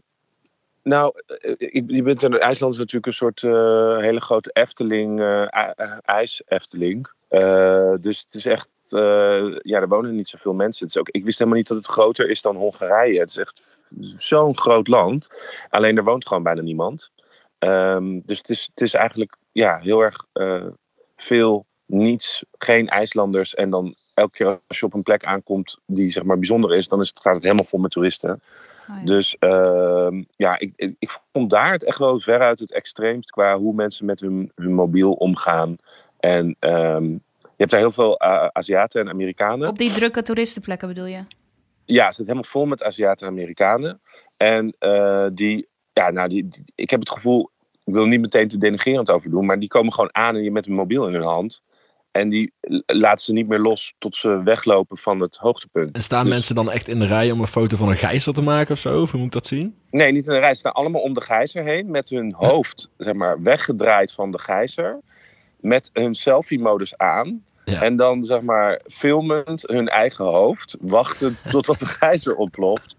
nou, 0.82 1.12
eh, 1.26 1.54
ik, 1.58 1.84
je 1.86 2.02
bent 2.02 2.22
in 2.22 2.38
IJsland 2.38 2.72
is 2.72 2.78
natuurlijk 2.78 3.06
een 3.06 3.12
soort 3.12 3.42
eh, 3.42 3.98
hele 3.98 4.20
grote 4.20 4.50
Efteling, 4.52 5.20
eh, 5.20 5.70
eh, 5.76 5.98
ijs-Efteling. 6.02 7.10
Eh, 7.28 7.94
dus 8.00 8.20
het 8.20 8.34
is 8.34 8.46
echt, 8.46 8.68
eh, 8.88 9.56
ja, 9.62 9.80
er 9.80 9.88
wonen 9.88 10.14
niet 10.14 10.28
zoveel 10.28 10.52
mensen. 10.52 10.86
Het 10.86 10.94
is 10.94 11.00
ook, 11.00 11.08
ik 11.08 11.24
wist 11.24 11.38
helemaal 11.38 11.58
niet 11.58 11.68
dat 11.68 11.76
het 11.76 11.86
groter 11.86 12.30
is 12.30 12.42
dan 12.42 12.56
Hongarije. 12.56 13.20
Het 13.20 13.30
is 13.30 13.36
echt 13.36 13.80
zo'n 14.16 14.58
groot 14.58 14.88
land. 14.88 15.28
Alleen 15.68 15.96
er 15.96 16.04
woont 16.04 16.26
gewoon 16.26 16.42
bijna 16.42 16.60
niemand. 16.60 17.10
Ehm, 17.58 18.20
dus 18.24 18.38
het 18.38 18.48
is, 18.48 18.70
het 18.74 18.80
is 18.80 18.94
eigenlijk 18.94 19.36
ja, 19.52 19.78
heel 19.78 20.00
erg 20.00 20.26
eh, 20.32 20.66
veel 21.16 21.66
niets, 21.86 22.44
geen 22.58 22.88
IJslanders. 22.88 23.54
En 23.54 23.70
dan 23.70 23.94
elke 24.14 24.32
keer 24.32 24.60
als 24.66 24.78
je 24.78 24.86
op 24.86 24.94
een 24.94 25.02
plek 25.02 25.24
aankomt 25.24 25.78
die 25.86 26.10
zeg 26.10 26.22
maar 26.22 26.38
bijzonder 26.38 26.74
is, 26.74 26.88
dan 26.88 27.00
is 27.00 27.08
het, 27.08 27.20
gaat 27.20 27.34
het 27.34 27.42
helemaal 27.42 27.64
vol 27.64 27.80
met 27.80 27.90
toeristen. 27.90 28.42
Oh, 28.90 28.96
ja. 28.98 29.04
Dus 29.04 29.36
ehm, 29.38 30.22
ja, 30.36 30.58
ik, 30.58 30.72
ik, 30.76 30.94
ik 30.98 31.18
vond 31.32 31.50
daar 31.50 31.72
het 31.72 31.84
echt 31.84 31.98
wel 31.98 32.20
veruit 32.20 32.58
het 32.58 32.72
extreemst 32.72 33.30
qua 33.30 33.56
hoe 33.58 33.74
mensen 33.74 34.06
met 34.06 34.20
hun, 34.20 34.52
hun 34.54 34.74
mobiel 34.74 35.12
omgaan. 35.12 35.76
En 36.18 36.56
ehm, 36.58 37.04
je 37.42 37.56
hebt 37.56 37.70
daar 37.70 37.80
heel 37.80 37.92
veel 37.92 38.16
eh, 38.16 38.46
Aziaten 38.46 39.00
en 39.00 39.08
Amerikanen. 39.08 39.68
Op 39.68 39.78
die 39.78 39.92
drukke 39.92 40.22
toeristenplekken 40.22 40.88
bedoel 40.88 41.06
je? 41.06 41.24
Ja, 41.84 42.04
het 42.04 42.14
zit 42.14 42.24
helemaal 42.26 42.50
vol 42.50 42.66
met 42.66 42.82
Aziaten 42.82 43.26
en 43.26 43.32
Amerikanen. 43.32 44.00
En 44.36 44.74
eh, 44.78 45.26
die, 45.32 45.68
ja, 45.92 46.10
nou, 46.10 46.28
die, 46.28 46.48
die- 46.48 46.64
ik 46.74 46.90
heb 46.90 47.00
het 47.00 47.10
gevoel, 47.10 47.50
ik 47.84 47.92
wil 47.92 48.02
er 48.02 48.08
niet 48.08 48.20
meteen 48.20 48.48
te 48.48 48.58
denigerend 48.58 49.10
over 49.10 49.30
doen, 49.30 49.46
maar 49.46 49.58
die 49.58 49.68
komen 49.68 49.92
gewoon 49.92 50.14
aan 50.14 50.34
en 50.36 50.42
je 50.42 50.50
met 50.50 50.66
een 50.66 50.72
mobiel 50.72 51.06
in 51.06 51.12
hun 51.14 51.22
hand. 51.22 51.62
En 52.10 52.28
die 52.28 52.52
l- 52.60 52.78
laten 52.86 53.24
ze 53.24 53.32
niet 53.32 53.48
meer 53.48 53.58
los 53.58 53.94
tot 53.98 54.16
ze 54.16 54.42
weglopen 54.42 54.96
van 54.98 55.20
het 55.20 55.36
hoogtepunt. 55.36 55.96
En 55.96 56.02
staan 56.02 56.24
Dus- 56.24 56.32
mensen 56.32 56.54
dan 56.54 56.70
echt 56.70 56.88
in 56.88 56.98
de 56.98 57.06
rij 57.06 57.30
om 57.30 57.40
een 57.40 57.46
foto 57.46 57.76
van 57.76 57.88
een 57.88 57.96
gijzer 57.96 58.32
te 58.32 58.42
maken 58.42 58.72
of 58.72 58.78
zo? 58.78 59.02
Of 59.02 59.10
hoe 59.10 59.18
moet 59.20 59.28
ik 59.28 59.34
dat 59.34 59.46
zien? 59.46 59.76
Nee, 59.90 60.12
niet 60.12 60.26
in 60.26 60.32
de 60.32 60.38
rij. 60.38 60.52
Ze 60.54 60.58
staan 60.60 60.72
allemaal 60.72 61.00
om 61.02 61.14
de 61.14 61.20
gijzer 61.20 61.64
heen. 61.64 61.90
Met 61.90 62.08
hun 62.08 62.34
hoofd 62.36 62.90
zeg 62.98 63.14
maar, 63.14 63.42
weggedraaid 63.42 64.12
van 64.12 64.30
de 64.30 64.38
gijzer. 64.38 65.00
Met 65.60 65.90
hun 65.92 66.14
selfie-modus 66.14 66.96
aan. 66.96 67.44
Ja. 67.64 67.82
En 67.82 67.96
dan 67.96 68.24
zeg 68.24 68.40
maar 68.40 68.80
filmend 68.88 69.62
hun 69.66 69.88
eigen 69.88 70.24
hoofd. 70.24 70.76
Wachtend 70.80 71.42
totdat 71.50 71.78
de 71.78 71.86
gijzer 71.86 72.34
ontploft. 72.36 72.96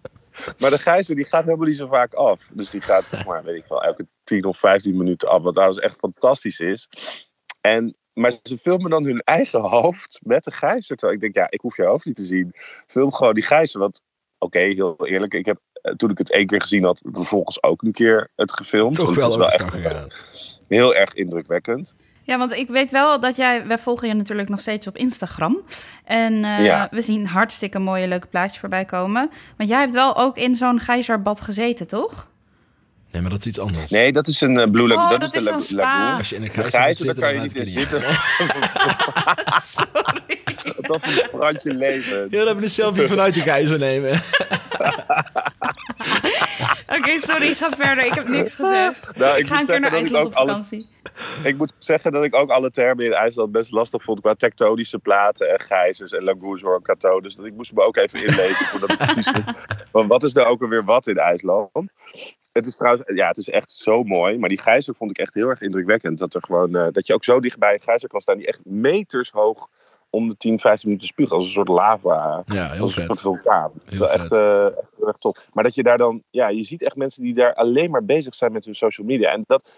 Maar 0.58 0.70
de 0.70 0.78
gijzer 0.80 1.16
die 1.16 1.26
gaat 1.26 1.44
helemaal 1.46 1.68
niet 1.68 1.78
zo 1.78 1.88
vaak 1.88 2.14
af. 2.14 2.50
Dus 2.54 2.70
die 2.70 2.82
gaat 2.82 3.08
zeg 3.08 3.26
maar, 3.26 3.44
weet 3.46 3.56
ik 3.58 3.66
wel, 3.68 3.84
elke 3.84 4.08
10 4.24 4.46
of 4.46 4.58
15 4.60 4.98
minuten 4.98 5.30
af. 5.30 5.42
Wat 5.42 5.54
trouwens 5.54 5.80
echt 5.82 5.96
fantastisch 6.00 6.60
is. 6.60 6.90
En, 7.62 7.96
maar 8.22 8.34
ze 8.44 8.58
filmen 8.58 8.90
dan 8.90 9.04
hun 9.04 9.22
eigen 9.22 9.62
hoofd 9.62 10.20
met 10.24 10.44
de 10.44 10.52
gijzer. 10.52 10.96
Terwijl 10.96 11.18
ik 11.18 11.22
denk, 11.24 11.36
ja, 11.36 11.48
ik 11.50 11.62
hoef 11.62 11.78
je 11.78 11.84
hoofd 11.84 12.06
niet 12.06 12.16
te 12.16 12.26
zien. 12.26 12.54
Film 12.88 13.14
gewoon 13.14 13.34
die 13.34 13.44
gijzer. 13.44 13.80
Want 13.80 14.02
oké, 14.38 14.60
heel 14.60 14.96
eerlijk. 15.08 15.34
Ik 15.34 15.46
heb 15.46 15.60
eh, 15.74 15.94
toen 15.94 16.10
ik 16.10 16.18
het 16.18 16.32
één 16.32 16.48
keer 16.48 16.62
gezien 16.62 16.84
had, 16.84 17.02
vervolgens 17.12 17.64
ook 17.64 17.82
een 17.82 17.92
keer 17.92 18.32
het 18.36 18.54
gefilmd. 18.54 18.96
Toch 18.96 19.16
wel 19.16 19.34
overstag 19.34 19.80
echt 19.80 20.14
heel 20.68 20.96
erg 20.96 21.14
indrukwekkend. 21.14 21.96
Ja, 22.24 22.38
want 22.38 22.52
ik 22.54 22.70
weet 22.70 22.92
wel 22.92 23.20
dat 23.20 23.36
jij, 23.36 23.68
wij 23.68 23.78
volgen 23.78 24.08
je 24.08 24.14
natuurlijk 24.14 24.50
nog 24.50 24.60
steeds 24.60 24.88
op 24.88 24.98
Instagram. 24.98 25.62
En 26.06 26.34
eh, 26.34 26.66
Ja. 26.66 26.88
we 26.92 27.02
zien 27.02 27.28
hartstikke 27.28 27.80
mooie 27.80 28.08
leuke 28.08 28.28
plaatjes 28.28 28.60
voorbij 28.60 28.86
komen. 28.86 29.30
Want 29.58 29.70
jij 29.70 29.80
hebt 29.80 29.94
wel 29.94 30.18
ook 30.18 30.38
in 30.38 30.56
zo'n 30.56 30.80
gijzerbad 30.80 31.42
gezeten, 31.42 31.88
toch? 31.88 32.31
Nee, 33.12 33.22
maar 33.22 33.32
dat 33.32 33.40
is 33.40 33.46
iets 33.46 33.60
anders. 33.60 33.92
Nee, 33.92 34.12
dat 34.12 34.28
is 34.28 34.42
een 34.42 34.60
eh, 34.60 34.72
Blue 34.72 34.88
Lagoon. 34.88 35.04
Oh, 35.04 35.10
dat, 35.10 35.20
dat 35.20 35.42
is 35.42 35.48
is 35.50 35.68
spa. 35.68 35.76
Lagoon. 35.76 36.18
Als 36.18 36.30
je 36.30 36.36
in 36.36 36.44
een 36.44 36.50
gijzer, 36.50 36.72
daar 36.80 36.96
zitten, 36.96 37.16
kan 37.24 37.30
je 37.30 37.36
dan 37.36 37.44
niet 37.44 37.56
in 37.56 37.68
ik 37.68 37.80
zitten. 37.80 38.02
Sorry. 39.62 40.40
Dat 40.82 41.04
is 41.08 41.22
een 41.22 41.30
brandje 41.32 41.74
leven. 41.74 42.28
Heel 42.30 42.48
even 42.48 42.64
een 42.64 42.70
selfie 42.70 43.08
vanuit 43.08 43.34
de 43.34 43.42
gijzer 43.42 43.80
nemen. 43.80 44.12
Oké, 46.98 47.20
sorry, 47.20 47.56
ga 47.56 47.70
verder. 47.70 48.06
Ik 48.06 48.14
heb 48.14 48.28
niks 48.28 48.56
gezegd. 48.56 49.18
Nou, 49.18 49.38
ik, 49.38 49.48
ga 49.48 49.60
een 49.60 49.66
keer 49.66 49.80
naar 49.80 49.94
ik 49.94 49.98
IJsland 49.98 50.26
op 50.26 50.34
alle- 50.34 50.48
vakantie. 50.48 50.88
ik 51.44 51.58
moet 51.58 51.74
zeggen 51.78 52.12
dat 52.12 52.24
ik 52.24 52.36
ook 52.36 52.50
alle 52.50 52.72
termen 52.72 53.06
in 53.06 53.14
IJsland 53.14 53.52
best 53.52 53.72
lastig 53.72 54.04
vond 54.04 54.22
qua 54.22 54.34
tektonische 54.34 55.00
platen 55.00 55.50
en 55.50 55.60
gijzers 55.60 56.12
en 56.12 56.24
Langourzor 56.24 56.76
en 56.76 56.82
Kato. 56.82 57.22
Dus 57.22 57.36
dat 57.36 57.46
ik 57.46 57.54
moest 57.54 57.74
me 57.74 57.82
ook 57.82 57.98
even 57.98 58.20
inlezen 58.24 58.66
voordat 58.66 58.92
ik 58.92 58.98
precies. 58.98 59.32
Want 59.92 60.08
wat 60.10 60.24
is 60.24 60.34
nou 60.34 60.48
ook 60.48 60.62
alweer 60.62 60.84
wat 60.84 61.08
in 61.08 61.18
IJsland? 61.18 61.70
Het 62.52 62.66
is 62.66 62.76
trouwens, 62.76 63.04
ja, 63.16 63.28
het 63.28 63.38
is 63.38 63.50
echt 63.50 63.72
zo 63.72 64.04
mooi. 64.04 64.38
Maar 64.38 64.50
die 64.50 64.62
gijzer 64.62 64.96
vond 64.96 65.12
ik 65.12 65.18
echt 65.18 65.34
heel 65.34 65.48
erg 65.48 65.62
indrukwekkend. 65.62 66.18
Dat, 66.20 66.34
er 66.34 66.42
gewoon, 66.44 66.76
uh, 66.76 66.88
dat 66.92 67.08
je 67.08 67.14
ook 67.14 67.24
zo 67.24 67.40
dichtbij 67.40 67.74
een 67.74 67.82
gijzer 67.82 68.10
kan 68.10 68.22
staan 68.22 68.38
die 68.38 68.48
echt 68.48 68.60
meters 68.66 69.30
hoog 69.30 69.68
om 70.10 70.30
de 70.30 70.38
10, 70.38 70.60
15 70.60 70.88
minuten 70.90 71.10
spuugt. 71.10 71.32
Als 71.32 71.46
een 71.46 71.52
soort 71.52 71.68
lava. 71.68 72.44
Ja, 72.46 72.72
heel 72.72 72.82
als 72.82 72.94
vet. 72.94 73.10
een 73.10 73.16
soort 73.16 73.20
vulkaan. 73.20 73.72
Heel 73.86 74.00
Wel 74.00 74.08
vet. 74.08 74.22
echt, 74.22 74.32
eh, 74.32 74.66
echt 74.66 74.76
heel 74.98 75.08
erg 75.08 75.18
top. 75.18 75.38
Maar 75.54 75.64
dat 75.64 75.76
je 75.76 75.84
daar 75.84 75.98
dan, 75.98 76.24
ja, 76.30 76.48
je 76.48 76.64
ziet 76.64 76.82
echt 76.82 76.96
mensen 76.96 77.24
die 77.24 77.34
daar 77.34 77.54
alleen 77.54 77.92
maar 77.92 78.06
bezig 78.06 78.36
zijn 78.36 78.52
met 78.52 78.66
hun 78.66 78.76
social 78.76 79.08
media. 79.08 79.32
En 79.32 79.44
dat, 79.48 79.74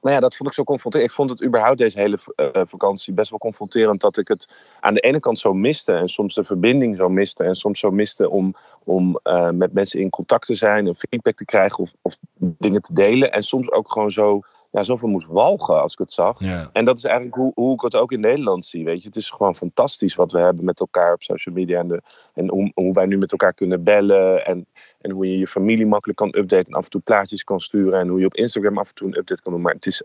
nou 0.00 0.14
ja, 0.14 0.20
dat 0.20 0.36
vond 0.36 0.48
ik 0.48 0.54
zo 0.54 0.64
confronterend. 0.64 1.10
Ik 1.10 1.16
vond 1.16 1.30
het 1.30 1.44
überhaupt 1.44 1.78
deze 1.78 1.98
hele 1.98 2.18
eh, 2.34 2.48
vakantie 2.64 3.12
best 3.12 3.30
wel 3.30 3.38
confronterend. 3.38 4.00
Dat 4.00 4.16
ik 4.16 4.28
het 4.28 4.48
aan 4.80 4.94
de 4.94 5.00
ene 5.00 5.20
kant 5.20 5.38
zo 5.38 5.54
miste. 5.54 5.92
En 5.92 6.08
soms 6.08 6.34
de 6.34 6.44
verbinding 6.44 6.96
zo 6.96 7.08
miste. 7.08 7.44
En 7.44 7.54
soms 7.54 7.78
zo 7.78 7.90
miste 7.90 8.30
om, 8.30 8.54
om 8.84 9.20
eh, 9.22 9.50
met 9.50 9.72
mensen 9.72 10.00
in 10.00 10.10
contact 10.10 10.46
te 10.46 10.54
zijn. 10.54 10.86
En 10.86 10.96
feedback 10.96 11.36
te 11.36 11.44
krijgen 11.44 11.78
of, 11.78 11.92
of 12.02 12.16
dingen 12.38 12.82
te 12.82 12.94
delen. 12.94 13.32
En 13.32 13.42
soms 13.42 13.70
ook 13.70 13.92
gewoon 13.92 14.10
zo, 14.10 14.40
ja, 14.70 14.82
zoveel 14.82 15.08
moest 15.08 15.26
walgen 15.26 15.82
als 15.82 15.92
ik 15.92 15.98
het 15.98 16.12
zag. 16.12 16.40
Ja. 16.40 16.70
En 16.72 16.84
dat 16.84 16.96
is 16.96 17.04
eigenlijk 17.04 17.36
hoe, 17.36 17.52
hoe 17.54 17.74
ik 17.74 17.80
het 17.80 17.94
ook 17.94 18.12
in 18.12 18.20
Nederland 18.20 18.64
zie. 18.64 18.84
Weet 18.84 19.02
je? 19.02 19.06
Het 19.06 19.16
is 19.16 19.30
gewoon 19.30 19.54
fantastisch 19.54 20.14
wat 20.14 20.32
we 20.32 20.38
hebben 20.38 20.64
met 20.64 20.80
elkaar 20.80 21.12
op 21.12 21.22
social 21.22 21.54
media. 21.54 21.78
En, 21.78 21.88
de, 21.88 22.02
en 22.34 22.48
hoe, 22.48 22.70
hoe 22.74 22.92
wij 22.92 23.06
nu 23.06 23.18
met 23.18 23.32
elkaar 23.32 23.54
kunnen 23.54 23.82
bellen. 23.82 24.46
En, 24.46 24.66
en 25.00 25.10
hoe 25.10 25.30
je 25.30 25.38
je 25.38 25.46
familie 25.46 25.86
makkelijk 25.86 26.18
kan 26.18 26.34
updaten. 26.36 26.72
En 26.72 26.78
af 26.78 26.84
en 26.84 26.90
toe 26.90 27.00
plaatjes 27.00 27.44
kan 27.44 27.60
sturen. 27.60 28.00
En 28.00 28.08
hoe 28.08 28.20
je 28.20 28.26
op 28.26 28.34
Instagram 28.34 28.78
af 28.78 28.88
en 28.88 28.94
toe 28.94 29.08
een 29.08 29.18
update 29.18 29.42
kan 29.42 29.52
doen. 29.52 29.62
Maar 29.62 29.74
het 29.74 29.86
is, 29.86 30.02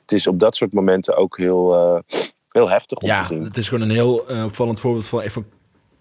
het 0.00 0.12
is 0.12 0.26
op 0.26 0.40
dat 0.40 0.56
soort 0.56 0.72
momenten 0.72 1.16
ook 1.16 1.38
heel, 1.38 1.74
eh, 1.74 2.18
heel 2.48 2.70
heftig 2.70 2.98
om 2.98 3.08
te 3.08 3.14
ja, 3.14 3.26
zien. 3.26 3.44
het 3.44 3.56
is 3.56 3.68
gewoon 3.68 3.88
een 3.88 3.94
heel 3.94 4.28
eh, 4.28 4.44
opvallend 4.44 4.80
voorbeeld 4.80 5.06
van 5.06 5.20
even 5.20 5.46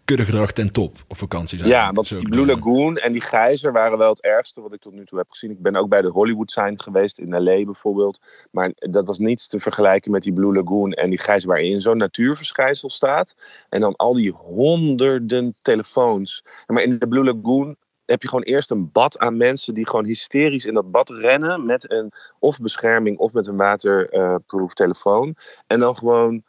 kuddegedrag 0.05 0.51
ten 0.51 0.72
top 0.72 0.98
op 1.07 1.17
vakantie 1.17 1.57
zijn. 1.57 1.69
Ja, 1.69 1.91
want 1.91 2.10
die 2.10 2.29
Blue 2.29 2.45
Lagoon 2.45 2.95
en 2.95 3.12
die 3.12 3.22
gijzer 3.22 3.72
waren 3.72 3.98
wel 3.98 4.10
het 4.10 4.22
ergste 4.22 4.62
wat 4.62 4.74
ik 4.74 4.81
tot 4.81 4.93
nu 4.93 5.05
toe 5.05 5.17
heb 5.17 5.29
gezien. 5.29 5.51
Ik 5.51 5.62
ben 5.62 5.75
ook 5.75 5.89
bij 5.89 6.01
de 6.01 6.10
Hollywood 6.10 6.51
Sign 6.51 6.74
geweest 6.77 7.17
in 7.17 7.43
L.A. 7.43 7.63
bijvoorbeeld. 7.63 8.22
Maar 8.51 8.72
dat 8.75 9.07
was 9.07 9.17
niets 9.17 9.48
te 9.48 9.60
vergelijken 9.60 10.12
met 10.12 10.24
die 10.24 10.33
Blue 10.33 10.53
Lagoon 10.53 10.91
en 10.91 11.10
die 11.10 11.19
gijzer 11.19 11.50
waarin 11.50 11.81
zo'n 11.81 11.98
natuurverschijnsel 11.98 12.89
staat. 12.89 13.36
En 13.69 13.81
dan 13.81 13.95
al 13.95 14.13
die 14.13 14.31
honderden 14.31 15.55
telefoons. 15.62 16.45
Maar 16.67 16.83
in 16.83 17.00
de 17.00 17.07
Blue 17.07 17.24
Lagoon 17.24 17.75
heb 18.05 18.22
je 18.22 18.27
gewoon 18.27 18.43
eerst 18.43 18.72
een 18.72 18.91
bad 18.91 19.19
aan 19.19 19.38
mensen 19.38 19.74
die 19.74 19.88
gewoon 19.88 20.05
hysterisch 20.05 20.65
in 20.65 20.74
dat 20.74 20.91
bad 20.91 21.10
rennen 21.10 21.65
met 21.65 21.91
een 21.91 22.12
of 22.39 22.60
bescherming 22.60 23.17
of 23.17 23.33
met 23.33 23.48
een 23.48 23.57
waterproof 23.57 24.74
telefoon. 24.74 25.36
En 25.67 25.79
dan 25.79 25.95
gewoon 25.95 26.43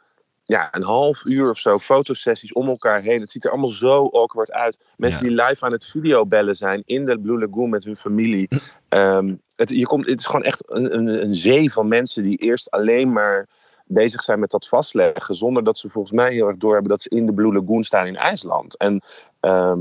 ja, 0.47 0.67
een 0.71 0.83
half 0.83 1.23
uur 1.23 1.49
of 1.49 1.57
zo 1.59 1.79
fotosessies 1.79 2.53
om 2.53 2.67
elkaar 2.67 3.01
heen. 3.01 3.21
Het 3.21 3.31
ziet 3.31 3.45
er 3.45 3.51
allemaal 3.51 3.69
zo 3.69 4.07
awkward 4.07 4.51
uit. 4.51 4.79
Mensen 4.97 5.29
Ja. 5.29 5.35
die 5.35 5.43
live 5.45 5.65
aan 5.65 5.71
het 5.71 5.85
videobellen 5.85 6.55
zijn 6.55 6.81
in 6.85 7.05
de 7.05 7.19
Blue 7.19 7.39
Lagoon 7.39 7.69
met 7.69 7.83
hun 7.83 7.97
familie. 7.97 8.47
Ehm, 8.89 9.35
het, 9.55 9.69
je 9.69 9.85
komt, 9.85 10.07
het 10.09 10.19
is 10.19 10.25
gewoon 10.25 10.43
echt 10.43 10.71
een, 10.71 10.95
een, 10.97 11.23
een 11.23 11.35
zee 11.35 11.71
van 11.71 11.87
mensen 11.87 12.23
die 12.23 12.37
eerst 12.37 12.71
alleen 12.71 13.13
maar 13.13 13.47
bezig 13.85 14.23
zijn 14.23 14.39
met 14.39 14.51
dat 14.51 14.67
vastleggen. 14.67 15.35
Zonder 15.35 15.63
dat 15.63 15.77
ze 15.77 15.89
volgens 15.89 16.13
mij 16.13 16.33
heel 16.33 16.47
erg 16.47 16.57
doorhebben 16.57 16.91
dat 16.91 17.01
ze 17.01 17.09
in 17.09 17.25
de 17.25 17.33
Blue 17.33 17.53
Lagoon 17.53 17.83
staan 17.83 18.05
in 18.07 18.15
IJsland. 18.15 18.77
En 18.77 19.01
ehm, 19.39 19.79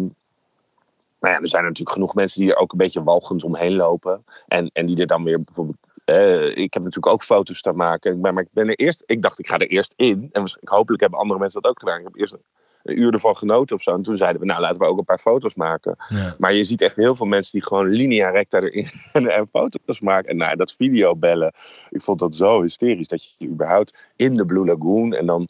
nou 1.20 1.34
ja, 1.34 1.40
er 1.40 1.48
zijn 1.48 1.62
natuurlijk 1.62 1.90
genoeg 1.90 2.14
mensen 2.14 2.40
die 2.40 2.50
er 2.50 2.56
ook 2.56 2.72
een 2.72 2.78
beetje 2.78 3.02
walgend 3.02 3.44
omheen 3.44 3.74
lopen. 3.76 4.24
En, 4.48 4.70
en 4.72 4.86
die 4.86 4.96
er 4.96 5.06
dan 5.06 5.24
weer 5.24 5.42
bijvoorbeeld. 5.42 5.76
Eh, 6.04 6.56
ik 6.56 6.74
heb 6.74 6.82
natuurlijk 6.82 7.12
ook 7.12 7.24
foto's 7.24 7.58
staan 7.58 7.76
maken. 7.76 8.20
Ben, 8.20 8.34
maar 8.34 8.42
ik 8.42 8.48
ben 8.52 8.68
er 8.68 8.74
eerst. 8.74 9.02
Ik 9.06 9.22
dacht, 9.22 9.38
ik 9.38 9.48
ga 9.48 9.58
er 9.58 9.66
eerst 9.66 9.92
in. 9.96 10.28
En 10.32 10.44
hopelijk 10.64 11.02
hebben 11.02 11.18
andere 11.18 11.40
mensen 11.40 11.62
dat 11.62 11.70
ook 11.70 11.78
gedaan. 11.78 11.98
Ik 11.98 12.04
heb 12.04 12.16
eerst 12.16 12.36
een 12.82 13.00
uur 13.00 13.12
ervan 13.12 13.36
genoten 13.36 13.76
of 13.76 13.82
zo. 13.82 13.94
En 13.94 14.02
toen 14.02 14.16
zeiden 14.16 14.40
we, 14.40 14.46
nou 14.46 14.60
laten 14.60 14.78
we 14.78 14.86
ook 14.86 14.98
een 14.98 15.04
paar 15.04 15.18
foto's 15.18 15.54
maken. 15.54 15.96
Ja. 16.08 16.34
Maar 16.38 16.54
je 16.54 16.64
ziet 16.64 16.80
echt 16.80 16.96
heel 16.96 17.14
veel 17.14 17.26
mensen 17.26 17.52
die 17.52 17.66
gewoon 17.66 17.88
linea 17.88 18.30
recta 18.30 18.60
erin 18.60 18.90
en, 19.12 19.26
en 19.26 19.48
foto's 19.48 20.00
maken. 20.00 20.30
En 20.30 20.36
nou, 20.36 20.56
dat 20.56 20.72
videobellen. 20.72 21.52
Ik 21.90 22.02
vond 22.02 22.18
dat 22.18 22.34
zo 22.34 22.62
hysterisch. 22.62 23.08
Dat 23.08 23.34
je 23.38 23.48
überhaupt 23.48 23.94
in 24.16 24.36
de 24.36 24.44
Blue 24.44 24.66
Lagoon. 24.66 25.12
En 25.12 25.26
dan 25.26 25.48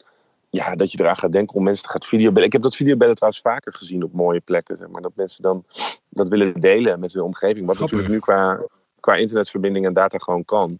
ja, 0.49 0.75
dat 0.75 0.91
je 0.91 0.99
eraan 0.99 1.17
gaat 1.17 1.31
denken 1.31 1.55
om 1.55 1.63
mensen 1.63 1.83
te 1.83 1.89
gaan 1.89 2.03
videobellen. 2.03 2.45
Ik 2.45 2.53
heb 2.53 2.61
dat 2.61 2.75
videobellen 2.75 3.15
trouwens 3.15 3.41
vaker 3.43 3.73
gezien 3.73 4.03
op 4.03 4.13
mooie 4.13 4.39
plekken. 4.39 4.77
Zeg 4.77 4.87
maar 4.87 5.01
dat 5.01 5.15
mensen 5.15 5.43
dan 5.43 5.65
dat 6.09 6.27
willen 6.27 6.59
delen 6.59 6.99
met 6.99 7.13
hun 7.13 7.23
omgeving. 7.23 7.65
Wat 7.65 7.75
Grappig. 7.75 7.97
natuurlijk 7.97 8.27
nu 8.27 8.33
qua, 8.33 8.59
qua 9.05 9.15
internetverbinding 9.15 9.85
en 9.85 9.93
data 9.93 10.17
gewoon 10.17 10.45
kan. 10.45 10.79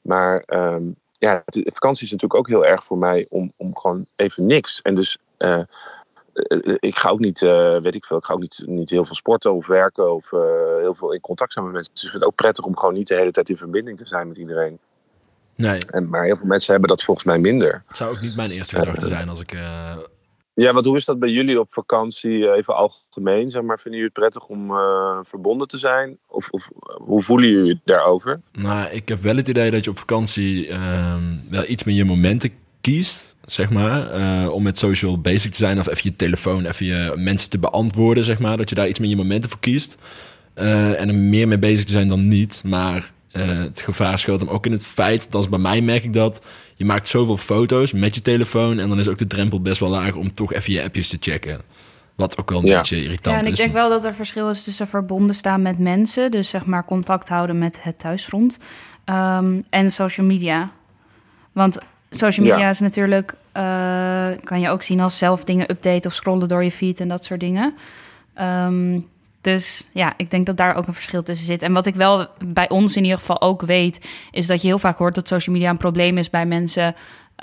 Maar 0.00 0.42
ehm, 0.46 0.82
ja, 1.18 1.42
vakantie 1.64 2.04
is 2.04 2.10
natuurlijk 2.12 2.40
ook 2.40 2.48
heel 2.48 2.66
erg 2.66 2.84
voor 2.84 2.98
mij 2.98 3.26
om, 3.28 3.52
om 3.56 3.76
gewoon 3.76 4.06
even 4.16 4.46
niks. 4.46 4.82
En 4.82 4.94
dus 4.94 5.18
eh, 5.36 5.62
eh, 6.32 6.74
ik 6.78 6.98
ga 6.98 7.08
ook 7.08 7.18
niet, 7.18 7.42
eh, 7.42 7.76
weet 7.80 7.94
ik 7.94 8.04
veel, 8.04 8.16
ik 8.16 8.24
ga 8.24 8.32
ook 8.32 8.40
niet, 8.40 8.62
niet 8.66 8.90
heel 8.90 9.04
veel 9.04 9.14
sporten 9.14 9.54
of 9.54 9.66
werken 9.66 10.14
of 10.14 10.32
eh, 10.32 10.40
heel 10.78 10.94
veel 10.94 11.12
in 11.12 11.20
contact 11.20 11.52
zijn 11.52 11.64
met 11.64 11.74
mensen. 11.74 11.94
Dus 11.94 12.02
ik 12.02 12.10
vind 12.10 12.22
het 12.22 12.30
ook 12.30 12.36
prettig 12.36 12.64
om 12.64 12.76
gewoon 12.76 12.94
niet 12.94 13.08
de 13.08 13.14
hele 13.14 13.30
tijd 13.30 13.48
in 13.48 13.56
verbinding 13.56 13.98
te 13.98 14.06
zijn 14.06 14.28
met 14.28 14.36
iedereen. 14.36 14.78
Nee, 15.54 15.80
En, 15.86 16.08
maar 16.08 16.24
heel 16.24 16.36
veel 16.36 16.46
mensen 16.46 16.72
hebben 16.72 16.90
dat 16.90 17.02
volgens 17.02 17.26
mij 17.26 17.38
minder. 17.38 17.82
het 17.86 17.96
zou 17.96 18.10
ook 18.10 18.20
niet 18.20 18.36
mijn 18.36 18.50
eerste 18.50 18.78
gedachte 18.78 19.06
zijn 19.06 19.28
als 19.28 19.40
ik... 19.40 19.56
Ja, 20.54 20.72
want 20.72 20.86
hoe 20.86 20.96
is 20.96 21.04
dat 21.04 21.18
bij 21.18 21.30
jullie 21.30 21.60
op 21.60 21.70
vakantie, 21.70 22.48
eh, 22.48 22.56
even 22.56 22.76
algemeen? 22.76 23.50
Zeg 23.50 23.62
maar, 23.62 23.80
vinden 23.80 24.00
jullie 24.00 24.12
het 24.14 24.20
prettig 24.20 24.46
om 24.46 24.70
eh, 24.70 25.18
verbonden 25.22 25.68
te 25.68 25.78
zijn? 25.78 26.18
Of, 26.26 26.48
of 26.50 26.70
eh, 26.80 26.96
hoe 26.96 27.22
voelen 27.22 27.50
jullie 27.50 27.66
je 27.66 27.80
daarover? 27.84 28.40
Nou, 28.52 28.88
ik 28.90 29.08
heb 29.08 29.22
wel 29.22 29.36
het 29.36 29.48
idee 29.48 29.70
dat 29.70 29.84
je 29.84 29.90
op 29.90 29.98
vakantie 29.98 30.68
ehm, 30.68 31.22
wel 31.50 31.64
iets 31.68 31.84
meer 31.84 31.96
je 31.96 32.04
momenten 32.04 32.50
kiest, 32.80 33.36
zeg 33.46 33.70
maar. 33.70 34.50
om 34.50 34.62
met 34.62 34.78
social 34.78 35.20
bezig 35.20 35.50
te 35.50 35.56
zijn 35.56 35.78
of 35.78 35.88
even 35.88 36.10
je 36.10 36.16
telefoon, 36.16 36.66
even 36.66 36.86
je 36.86 37.12
mensen 37.16 37.50
te 37.50 37.58
beantwoorden, 37.58 38.24
zeg 38.24 38.38
maar. 38.38 38.56
Dat 38.56 38.68
je 38.68 38.74
daar 38.74 38.88
iets 38.88 38.98
meer 38.98 39.10
je 39.10 39.16
momenten 39.16 39.50
voor 39.50 39.60
kiest. 39.60 39.98
En 40.54 41.08
er 41.08 41.14
meer 41.14 41.48
mee 41.48 41.58
bezig 41.58 41.84
te 41.84 41.92
zijn 41.92 42.08
dan 42.08 42.28
niet. 42.28 42.62
Maar 42.64 43.12
eh, 43.34 43.46
het 43.58 43.80
gevaar 43.80 44.18
schuilt 44.18 44.40
hem 44.40 44.48
ook 44.50 44.66
in 44.66 44.72
het 44.72 44.86
feit, 44.86 45.30
dat 45.30 45.50
bij 45.50 45.58
mij 45.58 45.80
merk 45.80 46.04
ik 46.04 46.12
dat... 46.12 46.40
je 46.76 46.84
maakt 46.84 47.08
zoveel 47.08 47.36
foto's 47.36 47.92
met 47.92 48.14
je 48.14 48.22
telefoon... 48.22 48.78
en 48.78 48.88
dan 48.88 48.98
is 48.98 49.08
ook 49.08 49.18
de 49.18 49.26
drempel 49.26 49.60
best 49.60 49.80
wel 49.80 49.88
laag 49.90 50.14
om 50.14 50.32
toch 50.32 50.52
even 50.52 50.72
je 50.72 50.82
appjes 50.82 51.08
te 51.08 51.16
checken. 51.20 51.60
Wat 52.14 52.38
ook 52.38 52.50
wel 52.50 52.58
een 52.58 52.64
Ja. 52.66 52.78
beetje 52.78 52.96
irritant 52.96 53.34
Ja, 53.36 53.40
en 53.40 53.46
ik 53.46 53.52
is. 53.52 53.58
denk 53.58 53.72
wel 53.72 53.88
dat 53.88 54.04
er 54.04 54.14
verschil 54.14 54.50
is 54.50 54.62
tussen 54.62 54.88
verbonden 54.88 55.34
staan 55.34 55.62
met 55.62 55.78
mensen, 55.78 56.30
dus 56.30 56.48
zeg 56.48 56.64
maar 56.64 56.84
contact 56.84 57.28
houden 57.28 57.58
met 57.58 57.82
het 57.82 57.98
thuisfront, 57.98 58.58
ehm, 59.04 59.60
en 59.70 59.90
social 59.90 60.26
media. 60.26 60.70
Want 61.52 61.78
social 62.10 62.46
media 62.46 62.60
Ja. 62.64 62.70
is 62.70 62.80
natuurlijk, 62.80 63.34
eh, 63.52 63.62
kan 64.44 64.60
je 64.60 64.68
ook 64.68 64.82
zien 64.82 65.00
als 65.00 65.18
zelf 65.18 65.44
dingen 65.44 65.70
updaten 65.70 66.10
of 66.10 66.16
scrollen 66.16 66.48
door 66.48 66.64
je 66.64 66.70
feed 66.70 67.00
en 67.00 67.08
dat 67.08 67.24
soort 67.24 67.40
dingen. 67.40 67.74
Ehm, 68.34 68.98
dus 69.44 69.88
ja, 69.92 70.14
ik 70.16 70.30
denk 70.30 70.46
dat 70.46 70.56
daar 70.56 70.74
ook 70.74 70.86
een 70.86 70.94
verschil 70.94 71.22
tussen 71.22 71.46
zit. 71.46 71.62
En 71.62 71.72
wat 71.72 71.86
ik 71.86 71.94
wel 71.94 72.26
bij 72.44 72.68
ons 72.68 72.96
in 72.96 73.02
ieder 73.02 73.18
geval 73.18 73.40
ook 73.40 73.62
weet, 73.62 74.00
is 74.30 74.46
dat 74.46 74.60
je 74.60 74.66
heel 74.66 74.78
vaak 74.78 74.98
hoort 74.98 75.14
dat 75.14 75.28
social 75.28 75.54
media 75.54 75.70
een 75.70 75.76
probleem 75.76 76.18
is 76.18 76.30
bij 76.30 76.46
mensen 76.46 76.94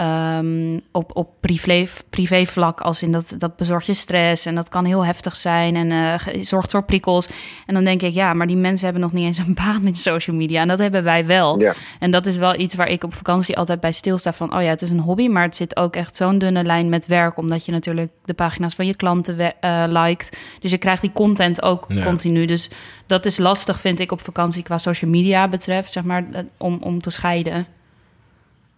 ehm, 0.06 0.80
op, 0.92 1.16
op 1.16 1.30
privé, 1.40 1.86
privé 2.10 2.46
vlak. 2.46 2.82
Als 2.82 3.04
in 3.04 3.12
dat, 3.12 3.36
dat 3.38 3.56
bezorgt 3.56 3.86
je 3.86 3.94
stress 3.94 4.46
en 4.46 4.56
dat 4.56 4.70
kan 4.70 4.86
heel 4.86 5.06
heftig 5.06 5.36
zijn 5.36 5.76
en 5.76 5.92
eh, 5.92 6.44
zorgt 6.44 6.72
voor 6.72 6.84
prikkels. 6.84 7.28
En 7.66 7.74
dan 7.74 7.84
denk 7.84 8.02
ik, 8.02 8.14
ja, 8.14 8.34
maar 8.34 8.48
die 8.48 8.58
mensen 8.58 8.86
hebben 8.86 9.04
nog 9.04 9.12
niet 9.14 9.26
eens 9.26 9.38
een 9.38 9.54
baan 9.66 9.86
in 9.86 9.96
social 9.96 10.36
media. 10.36 10.62
En 10.62 10.68
dat 10.68 10.80
hebben 10.80 11.04
wij 11.04 11.26
wel. 11.26 11.60
Ja. 11.60 11.74
En 12.00 12.12
dat 12.12 12.26
is 12.26 12.38
wel 12.38 12.60
iets 12.60 12.76
waar 12.76 12.88
ik 12.90 13.04
op 13.04 13.14
vakantie 13.14 13.58
altijd 13.58 13.80
bij 13.80 13.92
stilsta 13.92 14.34
van... 14.34 14.56
oh 14.56 14.62
ja, 14.62 14.70
het 14.70 14.82
is 14.82 14.90
een 14.90 15.00
hobby, 15.00 15.28
maar 15.28 15.44
het 15.44 15.56
zit 15.56 15.76
ook 15.76 15.96
echt 15.96 16.16
zo'n 16.16 16.38
dunne 16.38 16.64
lijn 16.64 16.90
met 16.90 17.06
werk... 17.06 17.38
omdat 17.38 17.66
je 17.66 17.72
natuurlijk 17.72 18.12
de 18.24 18.34
pagina's 18.34 18.74
van 18.76 18.86
je 18.86 18.96
klanten 18.96 19.36
we- 19.38 19.54
eh, 19.60 19.84
liked. 19.88 20.38
Dus 20.60 20.72
je 20.72 20.78
krijgt 20.78 21.02
die 21.02 21.12
content 21.12 21.62
ook 21.62 21.86
Ja. 21.88 22.04
continu. 22.04 22.46
Dus 22.46 22.70
dat 23.08 23.26
is 23.26 23.38
lastig, 23.38 23.80
vind 23.82 24.00
ik, 24.00 24.12
op 24.12 24.22
vakantie 24.22 24.64
qua 24.64 24.78
social 24.78 25.12
media 25.12 25.48
betreft... 25.48 25.94
zeg 25.94 26.04
maar, 26.04 26.24
eh, 26.32 26.44
om, 26.58 26.78
om 26.82 27.02
te 27.02 27.10
scheiden. 27.10 27.66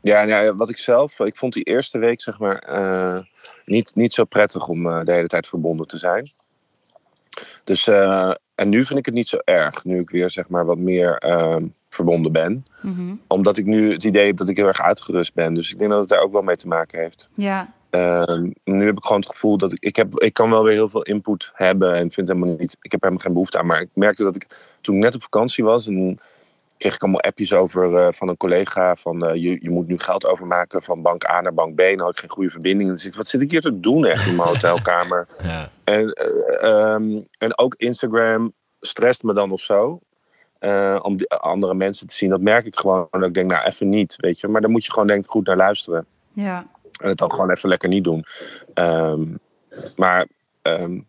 Ja, 0.03 0.23
nou 0.23 0.43
ja, 0.43 0.55
wat 0.55 0.69
ik 0.69 0.77
zelf, 0.77 1.19
ik 1.19 1.35
vond 1.35 1.53
die 1.53 1.63
eerste 1.63 1.97
week 1.97 2.21
zeg 2.21 2.39
maar 2.39 2.57
eh, 2.57 3.19
niet, 3.65 3.91
niet 3.95 4.13
zo 4.13 4.23
prettig 4.23 4.67
om 4.67 4.87
eh, 4.87 5.03
de 5.03 5.11
hele 5.11 5.27
tijd 5.27 5.47
verbonden 5.47 5.87
te 5.87 5.97
zijn. 5.97 6.31
Dus, 7.63 7.87
eh, 7.87 8.31
en 8.55 8.69
nu 8.69 8.85
vind 8.85 8.99
ik 8.99 9.05
het 9.05 9.13
niet 9.13 9.27
zo 9.27 9.37
erg, 9.43 9.83
nu 9.83 9.99
ik 9.99 10.09
weer 10.09 10.29
zeg 10.29 10.47
maar 10.47 10.65
wat 10.65 10.77
meer 10.77 11.23
verbonden 11.89 12.31
ben. 12.31 12.65
Mhm. 12.81 13.15
Omdat 13.27 13.57
ik 13.57 13.65
nu 13.65 13.91
het 13.91 14.03
idee 14.03 14.25
heb 14.25 14.37
dat 14.37 14.49
ik 14.49 14.57
heel 14.57 14.67
erg 14.67 14.81
uitgerust 14.81 15.33
ben. 15.33 15.53
Dus 15.53 15.71
ik 15.71 15.77
denk 15.77 15.91
dat 15.91 15.99
het 15.99 16.09
daar 16.09 16.21
ook 16.21 16.31
wel 16.31 16.41
mee 16.41 16.55
te 16.55 16.67
maken 16.67 16.99
heeft. 16.99 17.29
Ja, 17.35 17.73
Ehm, 17.93 18.49
nu 18.63 18.85
heb 18.85 18.97
ik 18.97 19.03
gewoon 19.03 19.21
het 19.21 19.29
gevoel 19.29 19.57
dat 19.57 19.71
ik, 19.71 19.83
ik, 19.83 19.95
heb, 19.95 20.19
ik 20.19 20.33
kan 20.33 20.49
wel 20.49 20.63
weer 20.63 20.73
heel 20.73 20.89
veel 20.89 21.01
input 21.01 21.51
hebben 21.53 21.93
en 21.93 22.11
vind 22.11 22.27
helemaal 22.27 22.55
niet, 22.57 22.77
ik 22.81 22.91
heb 22.91 23.01
helemaal 23.01 23.23
geen 23.23 23.33
behoefte 23.33 23.57
aan. 23.57 23.65
Maar 23.65 23.81
ik 23.81 23.89
merkte 23.93 24.23
dat 24.23 24.35
ik 24.35 24.75
toen 24.81 24.95
ik 24.95 25.01
net 25.01 25.15
op 25.15 25.21
vakantie 25.21 25.63
was 25.63 25.87
en 25.87 26.19
kreeg 26.83 26.95
ik 26.95 27.01
allemaal 27.01 27.21
appjes 27.21 27.53
over 27.53 27.95
eh, 27.97 28.13
van 28.13 28.27
een 28.27 28.37
collega 28.37 28.95
van 28.95 29.25
eh, 29.25 29.33
je, 29.41 29.57
je 29.61 29.69
moet 29.69 29.87
nu 29.87 29.99
geld 29.99 30.25
overmaken 30.25 30.83
van 30.83 31.01
bank 31.01 31.29
A 31.29 31.41
naar 31.41 31.53
bank 31.53 31.75
B. 31.75 31.79
Nou 31.79 32.01
had 32.01 32.09
ik 32.09 32.19
geen 32.19 32.29
goede 32.29 32.49
verbinding. 32.49 32.89
Dus 32.89 33.05
ik, 33.05 33.15
wat 33.15 33.27
zit 33.27 33.41
ik 33.41 33.51
hier 33.51 33.61
te 33.61 33.79
doen 33.79 34.05
echt 34.05 34.27
in 34.27 34.35
mijn 34.35 34.47
hotelkamer? 34.53 35.27
Ja. 35.43 35.69
En, 35.83 36.13
eh, 36.13 36.63
ehm, 36.63 37.21
en 37.37 37.57
ook 37.57 37.75
Instagram 37.75 38.53
stresst 38.79 39.23
me 39.23 39.33
dan 39.33 39.51
of 39.51 39.61
zo. 39.61 39.99
eh, 40.59 40.99
om 41.01 41.17
die 41.17 41.29
andere 41.29 41.73
mensen 41.73 42.07
te 42.07 42.15
zien. 42.15 42.29
Dat 42.29 42.41
merk 42.41 42.65
ik 42.65 42.75
gewoon. 42.75 43.07
Dat 43.11 43.23
ik 43.23 43.33
denk, 43.33 43.51
nou 43.51 43.65
even 43.65 43.89
niet, 43.89 44.15
weet 44.17 44.39
je. 44.39 44.47
Maar 44.47 44.61
dan 44.61 44.71
moet 44.71 44.85
je 44.85 44.91
gewoon 44.91 45.07
denk 45.07 45.23
ik 45.23 45.29
goed 45.29 45.45
naar 45.45 45.57
luisteren. 45.57 46.05
Ja. 46.33 46.65
En 47.01 47.07
het 47.09 47.17
dan 47.17 47.31
gewoon 47.31 47.51
even 47.51 47.69
lekker 47.69 47.89
niet 47.89 48.03
doen. 48.03 48.25
Ehm, 48.73 49.21
maar 49.95 50.27
ehm, 50.61 50.99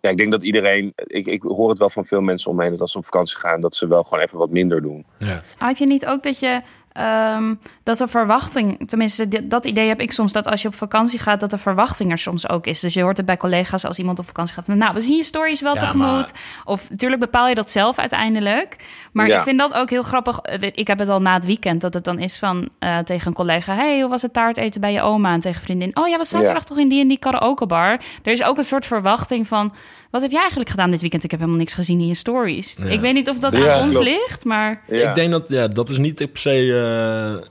ja, 0.00 0.10
ik 0.10 0.16
denk 0.16 0.32
dat 0.32 0.42
iedereen... 0.42 0.92
Ik, 0.96 1.26
ik 1.26 1.42
hoor 1.42 1.68
het 1.68 1.78
wel 1.78 1.90
van 1.90 2.04
veel 2.04 2.20
mensen 2.20 2.50
om 2.50 2.56
me 2.56 2.62
heen... 2.62 2.70
dat 2.70 2.80
als 2.80 2.92
ze 2.92 2.98
op 2.98 3.04
vakantie 3.04 3.38
gaan... 3.38 3.60
dat 3.60 3.74
ze 3.74 3.86
wel 3.86 4.02
gewoon 4.02 4.24
even 4.24 4.38
wat 4.38 4.50
minder 4.50 4.82
doen. 4.82 5.06
Ja. 5.18 5.42
Heb 5.58 5.76
je 5.76 5.86
niet 5.86 6.06
ook 6.06 6.22
dat 6.22 6.38
je 6.38 6.60
ehm, 6.92 7.54
dat 7.82 7.98
de 7.98 8.06
verwachting, 8.08 8.88
tenminste 8.88 9.46
dat 9.46 9.64
idee 9.66 9.88
heb 9.88 10.00
ik 10.00 10.12
soms, 10.12 10.32
dat 10.32 10.46
als 10.46 10.62
je 10.62 10.68
op 10.68 10.74
vakantie 10.74 11.18
gaat, 11.18 11.40
dat 11.40 11.50
de 11.50 11.58
verwachting 11.58 12.10
er 12.10 12.18
soms 12.18 12.48
ook 12.48 12.66
is. 12.66 12.80
Dus 12.80 12.94
je 12.94 13.02
hoort 13.02 13.16
het 13.16 13.26
bij 13.26 13.36
collega's 13.36 13.84
als 13.84 13.98
iemand 13.98 14.18
op 14.18 14.26
vakantie 14.26 14.54
gaat 14.54 14.64
van, 14.64 14.78
nou, 14.78 14.94
we 14.94 15.00
zien 15.00 15.16
je 15.16 15.22
stories 15.24 15.60
wel 15.60 15.74
Ja, 15.74 15.80
tegemoet. 15.80 16.06
maar- 16.06 16.30
Of 16.64 16.90
natuurlijk 16.90 17.20
bepaal 17.20 17.48
je 17.48 17.54
dat 17.54 17.70
zelf 17.70 17.98
uiteindelijk. 17.98 18.76
Maar 19.12 19.26
Ja. 19.28 19.36
ik 19.36 19.42
vind 19.42 19.58
dat 19.58 19.74
ook 19.74 19.90
heel 19.90 20.02
grappig. 20.02 20.38
Eh, 20.38 20.68
Ik 20.74 20.86
heb 20.86 20.98
het 20.98 21.08
al 21.08 21.20
na 21.20 21.34
het 21.34 21.44
weekend 21.44 21.80
dat 21.80 21.94
het 21.94 22.04
dan 22.04 22.18
is 22.18 22.38
van 22.38 22.68
eh, 22.78 22.98
tegen 22.98 23.26
een 23.26 23.32
collega, 23.34 23.74
hey, 23.74 24.00
hoe 24.00 24.10
was 24.10 24.22
het 24.22 24.32
taart 24.32 24.56
eten 24.56 24.80
bij 24.80 24.92
je 24.92 25.00
oma? 25.02 25.32
En 25.32 25.40
tegen 25.40 25.62
vriendin, 25.62 25.96
oh 25.96 26.08
ja, 26.08 26.16
we 26.18 26.24
zaterdag 26.24 26.58
Ja. 26.62 26.68
toch 26.68 26.78
in 26.78 26.88
die 26.88 27.00
en 27.00 27.08
die 27.08 27.18
karaokebar. 27.18 27.90
Er 28.22 28.32
is 28.32 28.42
ook 28.42 28.56
een 28.56 28.64
soort 28.64 28.86
verwachting 28.86 29.46
van, 29.46 29.72
wat 30.10 30.22
heb 30.22 30.30
jij 30.30 30.40
eigenlijk 30.40 30.70
gedaan 30.70 30.90
dit 30.90 31.00
weekend? 31.00 31.24
Ik 31.24 31.30
heb 31.30 31.40
helemaal 31.40 31.60
niks 31.60 31.74
gezien 31.74 32.00
in 32.00 32.06
je 32.06 32.14
stories. 32.14 32.76
Ja. 32.78 32.84
Ik 32.84 33.00
weet 33.00 33.14
niet 33.14 33.28
of 33.28 33.38
dat 33.38 33.56
Ja, 33.56 33.72
aan 33.74 33.82
ons 33.82 33.94
klopt. 33.94 34.08
ligt, 34.08 34.44
maar... 34.44 34.82
Ja. 34.88 35.08
Ik 35.08 35.14
denk 35.14 35.30
dat, 35.30 35.48
ja, 35.48 35.68
dat 35.68 35.88
is 35.88 35.96
niet 35.98 36.16
per 36.16 36.28
se 36.40 37.40
eh, 37.42 37.48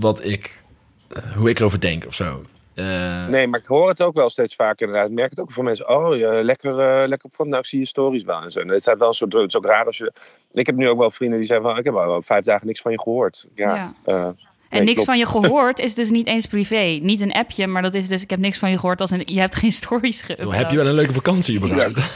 wat 0.00 0.24
ik, 0.24 0.62
eh, 1.08 1.22
hoe 1.36 1.48
ik 1.50 1.58
erover 1.58 1.80
denk 1.80 2.06
of 2.06 2.14
zo. 2.14 2.42
Eh, 2.74 3.26
Nee, 3.26 3.46
maar 3.46 3.60
ik 3.60 3.66
hoor 3.66 3.88
het 3.88 4.02
ook 4.02 4.14
wel 4.14 4.30
steeds 4.30 4.54
vaker 4.54 4.86
inderdaad. 4.86 5.08
Ik 5.10 5.14
merk 5.16 5.30
het 5.30 5.40
ook 5.40 5.52
van 5.52 5.64
mensen. 5.64 5.88
Oh, 5.88 6.16
je, 6.16 6.40
lekker, 6.44 6.70
eh, 6.78 7.08
lekker 7.08 7.28
op 7.28 7.34
van, 7.34 7.48
nou, 7.48 7.60
ik 7.60 7.66
zie 7.68 7.78
je 7.78 7.86
stories 7.86 8.22
wel 8.24 8.42
en 8.42 8.50
zo. 8.50 8.60
En 8.60 8.68
het 8.68 8.86
is 8.86 8.94
wel 8.98 9.12
soort, 9.12 9.32
het 9.32 9.48
is 9.48 9.56
ook 9.56 9.66
raar 9.66 9.86
als 9.86 9.98
je... 9.98 10.12
Ik 10.52 10.66
heb 10.66 10.76
nu 10.76 10.88
ook 10.88 10.98
wel 10.98 11.10
vrienden 11.10 11.38
die 11.38 11.46
zeggen 11.46 11.66
van, 11.68 11.78
ik 11.78 11.84
heb 11.84 11.94
al 11.94 12.22
vijf 12.22 12.44
dagen 12.44 12.66
niks 12.66 12.80
van 12.80 12.92
je 12.92 13.00
gehoord. 13.00 13.46
Ja, 13.54 13.74
Ja. 13.74 13.94
eh, 14.04 14.28
En 14.68 14.76
nee, 14.76 14.80
niks 14.80 15.04
klopt. 15.04 15.08
van 15.08 15.18
je 15.18 15.26
gehoord 15.26 15.78
is 15.78 15.94
dus 15.94 16.10
niet 16.10 16.26
eens 16.26 16.46
privé. 16.46 16.98
Niet 17.02 17.20
een 17.20 17.32
appje, 17.32 17.66
maar 17.66 17.82
dat 17.82 17.94
is 17.94 18.08
dus... 18.08 18.22
Ik 18.22 18.30
heb 18.30 18.38
niks 18.38 18.58
van 18.58 18.70
je 18.70 18.78
gehoord 18.78 19.00
als 19.00 19.10
een... 19.10 19.22
Je 19.24 19.38
hebt 19.40 19.56
geen 19.56 19.72
stories 19.72 20.22
geüpload. 20.22 20.54
Heb 20.54 20.70
je 20.70 20.76
wel 20.76 20.86
een 20.86 20.94
leuke 20.94 21.12
vakantie 21.12 21.56
überhaupt. 21.56 22.00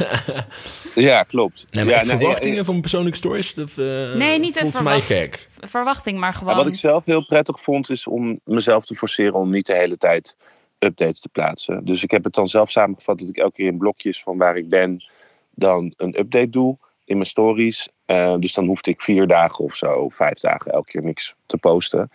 Ja, 0.94 1.22
klopt. 1.22 1.66
Nee, 1.70 1.84
maar 1.84 1.94
ja, 1.94 2.00
verwachtingen 2.00 2.56
ja, 2.56 2.64
van 2.64 2.80
persoonlijke 2.80 3.16
stories, 3.18 3.54
dat 3.54 3.70
eh, 3.70 4.14
Nee, 4.14 4.38
niet 4.38 4.54
een 4.56 4.60
voelt 4.60 4.74
voor 4.74 4.82
mij 4.82 5.00
gek. 5.00 5.48
Verwachting, 5.60 6.18
maar 6.18 6.32
ja, 6.32 6.38
gewoon... 6.38 6.56
wat 6.56 6.66
ik 6.66 6.74
zelf 6.74 7.04
heel 7.04 7.24
prettig 7.24 7.60
vond, 7.60 7.90
is 7.90 8.06
om 8.06 8.40
mezelf 8.44 8.84
te 8.84 8.94
forceren 8.94 9.34
om 9.34 9.50
niet 9.50 9.66
de 9.66 9.74
hele 9.74 9.96
tijd 9.96 10.36
updates 10.78 11.20
te 11.20 11.28
plaatsen. 11.28 11.84
Dus 11.84 12.02
ik 12.02 12.10
heb 12.10 12.24
het 12.24 12.34
dan 12.34 12.48
zelf 12.48 12.70
samengevat 12.70 13.18
dat 13.18 13.28
ik 13.28 13.36
elke 13.36 13.52
keer 13.52 13.66
in 13.66 13.78
blokjes 13.78 14.22
van 14.22 14.38
waar 14.38 14.56
ik 14.56 14.68
ben, 14.68 15.04
dan 15.50 15.94
een 15.96 16.18
update 16.18 16.50
doe 16.50 16.76
in 17.04 17.16
mijn 17.16 17.28
stories. 17.28 17.88
Eh, 18.04 18.34
dus 18.38 18.54
dan 18.54 18.66
hoefde 18.66 18.90
ik 18.90 19.00
vier 19.00 19.26
dagen 19.26 19.64
of 19.64 19.74
zo, 19.74 20.08
vijf 20.08 20.38
dagen, 20.38 20.72
elke 20.72 20.90
keer 20.90 21.02
niks 21.02 21.34
te 21.46 21.56
posten. 21.56 22.10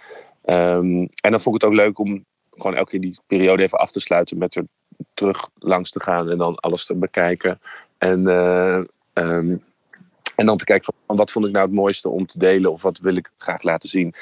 Ehm, 0.45 1.07
en 1.21 1.31
dan 1.31 1.41
vond 1.41 1.55
ik 1.55 1.61
het 1.61 1.71
ook 1.71 1.77
leuk 1.77 1.99
om 1.99 2.25
gewoon 2.49 2.75
elke 2.75 2.89
keer 2.89 3.01
die 3.01 3.19
periode 3.27 3.63
even 3.63 3.77
af 3.77 3.91
te 3.91 3.99
sluiten 3.99 4.37
met 4.37 4.55
er 4.55 4.65
terug 5.13 5.49
langs 5.59 5.91
te 5.91 5.99
gaan 5.99 6.29
en 6.29 6.37
dan 6.37 6.55
alles 6.55 6.85
te 6.85 6.95
bekijken. 6.95 7.59
En, 7.97 8.27
eh, 8.27 8.77
ehm, 9.13 9.57
en 10.35 10.45
dan 10.45 10.57
te 10.57 10.65
kijken 10.65 10.93
van 11.05 11.15
wat 11.15 11.31
vond 11.31 11.45
ik 11.45 11.51
nou 11.51 11.65
het 11.65 11.75
mooiste 11.75 12.09
om 12.09 12.25
te 12.25 12.39
delen 12.39 12.71
of 12.71 12.81
wat 12.81 12.99
wil 12.99 13.15
ik 13.15 13.31
graag 13.37 13.61
laten 13.61 13.89
zien. 13.89 14.13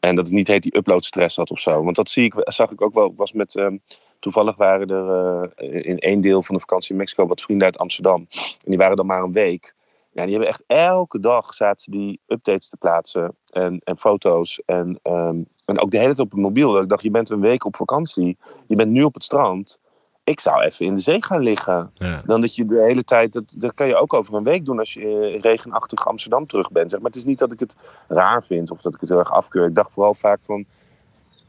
En 0.00 0.14
dat 0.16 0.24
het 0.26 0.34
niet 0.34 0.46
heet 0.46 0.62
die 0.62 0.76
uploadstress 0.76 1.36
had 1.36 1.50
of 1.50 1.60
zo. 1.60 1.84
Want 1.84 1.96
dat 1.96 2.10
zie 2.10 2.24
ik, 2.24 2.34
zag 2.38 2.70
ik 2.70 2.82
ook 2.82 2.94
wel. 2.94 3.14
Was 3.16 3.32
met, 3.32 3.54
ehm, 3.54 3.76
toevallig 4.18 4.56
waren 4.56 4.88
er 4.88 5.50
eh, 5.54 5.84
in 5.84 5.98
één 5.98 6.20
deel 6.20 6.42
van 6.42 6.54
de 6.54 6.60
vakantie 6.60 6.90
in 6.90 6.96
Mexico 6.96 7.26
wat 7.26 7.40
vrienden 7.40 7.66
uit 7.66 7.78
Amsterdam. 7.78 8.26
En 8.40 8.58
die 8.64 8.78
waren 8.78 8.96
dan 8.96 9.06
maar 9.06 9.22
een 9.22 9.32
week. 9.32 9.74
Ja, 10.12 10.22
die 10.22 10.30
hebben 10.30 10.48
echt 10.48 10.64
elke 10.66 11.20
dag 11.20 11.54
zaten 11.54 11.82
ze 11.82 11.90
die 11.90 12.20
updates 12.26 12.68
te 12.68 12.76
plaatsen 12.76 13.36
en, 13.52 13.80
en 13.84 13.98
foto's. 13.98 14.62
En, 14.66 14.98
ehm, 15.02 15.36
en 15.64 15.80
ook 15.80 15.90
de 15.90 15.96
hele 15.96 16.14
tijd 16.14 16.26
op 16.26 16.30
het 16.30 16.40
mobiel. 16.40 16.80
Ik 16.80 16.88
dacht, 16.88 17.02
je 17.02 17.10
bent 17.10 17.30
een 17.30 17.40
week 17.40 17.64
op 17.64 17.76
vakantie. 17.76 18.38
Je 18.66 18.76
bent 18.76 18.90
nu 18.90 19.02
op 19.02 19.14
het 19.14 19.24
strand. 19.24 19.80
Ik 20.24 20.40
zou 20.40 20.62
even 20.62 20.86
in 20.86 20.94
de 20.94 21.00
zee 21.00 21.22
gaan 21.22 21.42
liggen. 21.42 21.90
Ja. 21.94 22.22
Dan 22.26 22.40
dat 22.40 22.54
je 22.54 22.66
de 22.66 22.82
hele 22.82 23.04
tijd, 23.04 23.32
dat, 23.32 23.54
dat 23.56 23.74
kan 23.74 23.86
je 23.86 23.96
ook 23.96 24.12
over 24.12 24.34
een 24.34 24.44
week 24.44 24.64
doen 24.64 24.78
als 24.78 24.92
je 24.92 25.30
in 25.32 25.40
regenachtig 25.40 26.06
Amsterdam 26.06 26.46
terug 26.46 26.70
bent. 26.70 26.90
Zeg. 26.90 27.00
Maar 27.00 27.10
het 27.10 27.18
is 27.18 27.24
niet 27.24 27.38
dat 27.38 27.52
ik 27.52 27.60
het 27.60 27.76
raar 28.08 28.44
vind 28.44 28.70
of 28.70 28.80
dat 28.80 28.94
ik 28.94 29.00
het 29.00 29.08
heel 29.08 29.18
erg 29.18 29.32
afkeur. 29.32 29.66
Ik 29.66 29.74
dacht 29.74 29.92
vooral 29.92 30.14
vaak 30.14 30.38
van, 30.42 30.64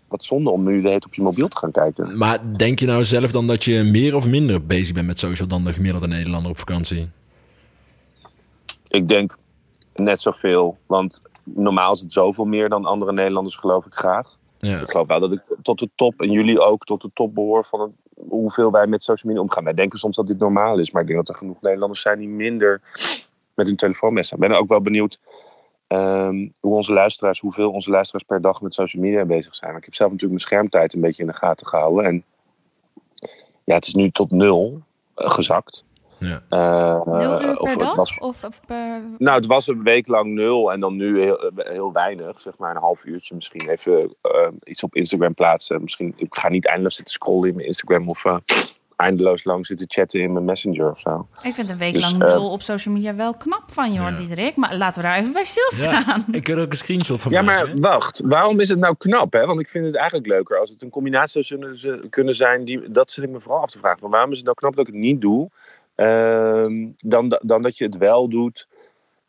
wat 0.07 0.23
zonde 0.23 0.49
om 0.49 0.63
nu 0.63 0.71
de 0.71 0.77
hele 0.77 0.89
tijd 0.89 1.05
op 1.05 1.13
je 1.13 1.21
mobiel 1.21 1.47
te 1.47 1.57
gaan 1.57 1.71
kijken. 1.71 2.17
Maar 2.17 2.57
denk 2.57 2.79
je 2.79 2.85
nou 2.85 3.05
zelf 3.05 3.31
dan 3.31 3.47
dat 3.47 3.63
je 3.63 3.83
meer 3.83 4.15
of 4.15 4.27
minder 4.27 4.65
bezig 4.65 4.93
bent 4.93 5.07
met 5.07 5.19
social 5.19 5.47
dan 5.47 5.63
de 5.63 5.73
gemiddelde 5.73 6.07
Nederlander 6.07 6.51
op 6.51 6.57
vakantie? 6.57 7.09
Ik 8.93 9.07
denk 9.07 9.37
net 9.95 10.21
zoveel, 10.21 10.77
want 10.85 11.21
normaal 11.43 11.91
is 11.91 11.99
het 11.99 12.13
zoveel 12.13 12.45
meer 12.45 12.69
dan 12.69 12.85
andere 12.85 13.13
Nederlanders 13.13 13.55
geloof 13.55 13.85
ik 13.85 13.93
graag. 13.93 14.37
Ja. 14.57 14.79
Ik 14.79 14.89
geloof 14.89 15.07
wel 15.07 15.19
dat 15.19 15.31
ik 15.31 15.41
tot 15.61 15.79
de 15.79 15.89
top, 15.95 16.21
en 16.21 16.31
jullie 16.31 16.59
ook, 16.59 16.85
tot 16.85 17.01
de 17.01 17.09
top 17.13 17.33
behoor 17.33 17.65
van 17.65 17.79
het, 17.79 17.91
hoeveel 18.29 18.71
wij 18.71 18.87
met 18.87 19.03
social 19.03 19.31
media 19.31 19.47
omgaan. 19.47 19.63
Wij 19.63 19.73
denken 19.73 19.99
soms 19.99 20.15
dat 20.15 20.27
dit 20.27 20.39
normaal 20.39 20.79
is, 20.79 20.91
maar 20.91 21.01
ik 21.01 21.07
denk 21.07 21.19
dat 21.19 21.29
er 21.29 21.41
genoeg 21.41 21.61
Nederlanders 21.61 22.01
zijn 22.01 22.19
die 22.19 22.27
minder 22.27 22.81
met 23.53 23.67
hun 23.67 23.75
telefoon 23.75 24.13
mee 24.13 24.23
staan. 24.23 24.41
Ik 24.41 24.47
ben 24.47 24.57
ook 24.57 24.69
wel 24.69 24.81
benieuwd 24.81 25.19
ehm, 25.87 26.47
hoe 26.59 26.75
onze 26.75 26.93
luisteraars, 26.93 27.39
hoeveel 27.39 27.71
onze 27.71 27.89
luisteraars 27.89 28.25
per 28.25 28.41
dag 28.41 28.61
met 28.61 28.73
social 28.73 29.03
media 29.03 29.25
bezig 29.25 29.55
zijn. 29.55 29.75
Ik 29.75 29.85
heb 29.85 29.95
zelf 29.95 30.11
natuurlijk 30.11 30.39
mijn 30.39 30.49
schermtijd 30.51 30.93
een 30.93 31.01
beetje 31.01 31.23
in 31.23 31.29
de 31.29 31.35
gaten 31.37 31.67
gehouden. 31.67 32.05
En 32.05 32.23
ja, 33.63 33.75
het 33.75 33.85
is 33.85 33.93
nu 33.93 34.11
tot 34.11 34.31
nul 34.31 34.81
eh, 35.15 35.29
gezakt. 35.29 35.85
Ja. 36.27 36.41
Eh, 36.49 37.05
Nul 37.05 37.41
uur 37.43 37.55
per 37.63 37.77
dag? 37.77 37.95
was 37.95 38.17
Of, 38.19 38.43
of 38.43 38.59
per... 38.65 39.01
nou, 39.17 39.37
het 39.37 39.45
was 39.45 39.67
een 39.67 39.83
week 39.83 40.07
lang 40.07 40.33
nul 40.33 40.71
en 40.71 40.79
dan 40.79 40.95
nu 40.95 41.21
heel, 41.21 41.51
heel 41.55 41.91
weinig. 41.91 42.39
Zeg 42.39 42.53
maar 42.57 42.75
een 42.75 42.81
half 42.81 43.05
uurtje 43.05 43.35
misschien 43.35 43.69
even 43.69 44.15
eh, 44.21 44.47
iets 44.63 44.83
op 44.83 44.95
Instagram 44.95 45.33
plaatsen. 45.33 45.81
Misschien, 45.81 46.13
ik 46.15 46.27
ga 46.35 46.49
niet 46.49 46.65
eindeloos 46.67 46.95
zitten 46.95 47.13
scrollen 47.13 47.49
in 47.49 47.55
mijn 47.55 47.67
Instagram 47.67 48.09
of 48.09 48.25
eh, 48.25 48.35
eindeloos 48.95 49.43
lang 49.43 49.65
zitten 49.65 49.85
chatten 49.89 50.19
in 50.21 50.33
mijn 50.33 50.45
messenger 50.45 50.91
of 50.91 50.99
zo. 50.99 51.27
Ik 51.41 51.53
vind 51.53 51.69
een 51.69 51.77
week 51.77 51.93
Dus, 51.93 52.03
lang 52.03 52.17
nul 52.17 52.51
op 52.51 52.61
social 52.61 52.93
media 52.93 53.15
wel 53.15 53.33
knap 53.33 53.63
van 53.67 53.93
je, 53.93 53.99
hoor, 53.99 54.09
Ja. 54.09 54.15
Diederik. 54.15 54.55
Maar 54.55 54.75
laten 54.75 55.01
we 55.01 55.07
daar 55.07 55.17
even 55.17 55.33
bij 55.33 55.43
stilstaan. 55.43 56.23
Ja, 56.27 56.37
ik 56.37 56.43
kan 56.43 56.55
er 56.57 56.61
ook 56.63 56.71
een 56.71 56.77
screenshot 56.77 57.21
van 57.21 57.31
Ja, 57.31 57.41
maken. 57.41 57.67
maar 57.67 57.91
wacht. 57.91 58.21
Waarom 58.25 58.59
is 58.59 58.69
het 58.69 58.79
nou 58.79 58.95
knap? 58.97 59.33
Hè? 59.33 59.45
Want 59.45 59.59
ik 59.59 59.69
vind 59.69 59.85
het 59.85 59.95
eigenlijk 59.95 60.27
leuker 60.27 60.59
als 60.59 60.69
het 60.69 60.81
een 60.81 60.89
combinatie 60.89 61.43
zou 61.43 62.07
kunnen 62.09 62.35
zijn. 62.35 62.65
Die, 62.65 62.91
dat 62.91 63.11
zit 63.11 63.23
ik 63.23 63.29
me 63.29 63.39
vooral 63.39 63.61
af 63.61 63.69
te 63.71 63.77
vragen. 63.79 63.99
Van 63.99 64.09
waarom 64.09 64.31
is 64.31 64.37
het 64.37 64.45
nou 64.45 64.57
knap 64.57 64.75
dat 64.75 64.87
ik 64.87 64.93
het 64.93 65.01
niet 65.01 65.21
doe? 65.21 65.49
Ehm, 65.95 66.89
dan, 66.97 67.39
dan 67.41 67.61
dat 67.61 67.77
je 67.77 67.83
het 67.83 67.97
wel 67.97 68.29
doet 68.29 68.67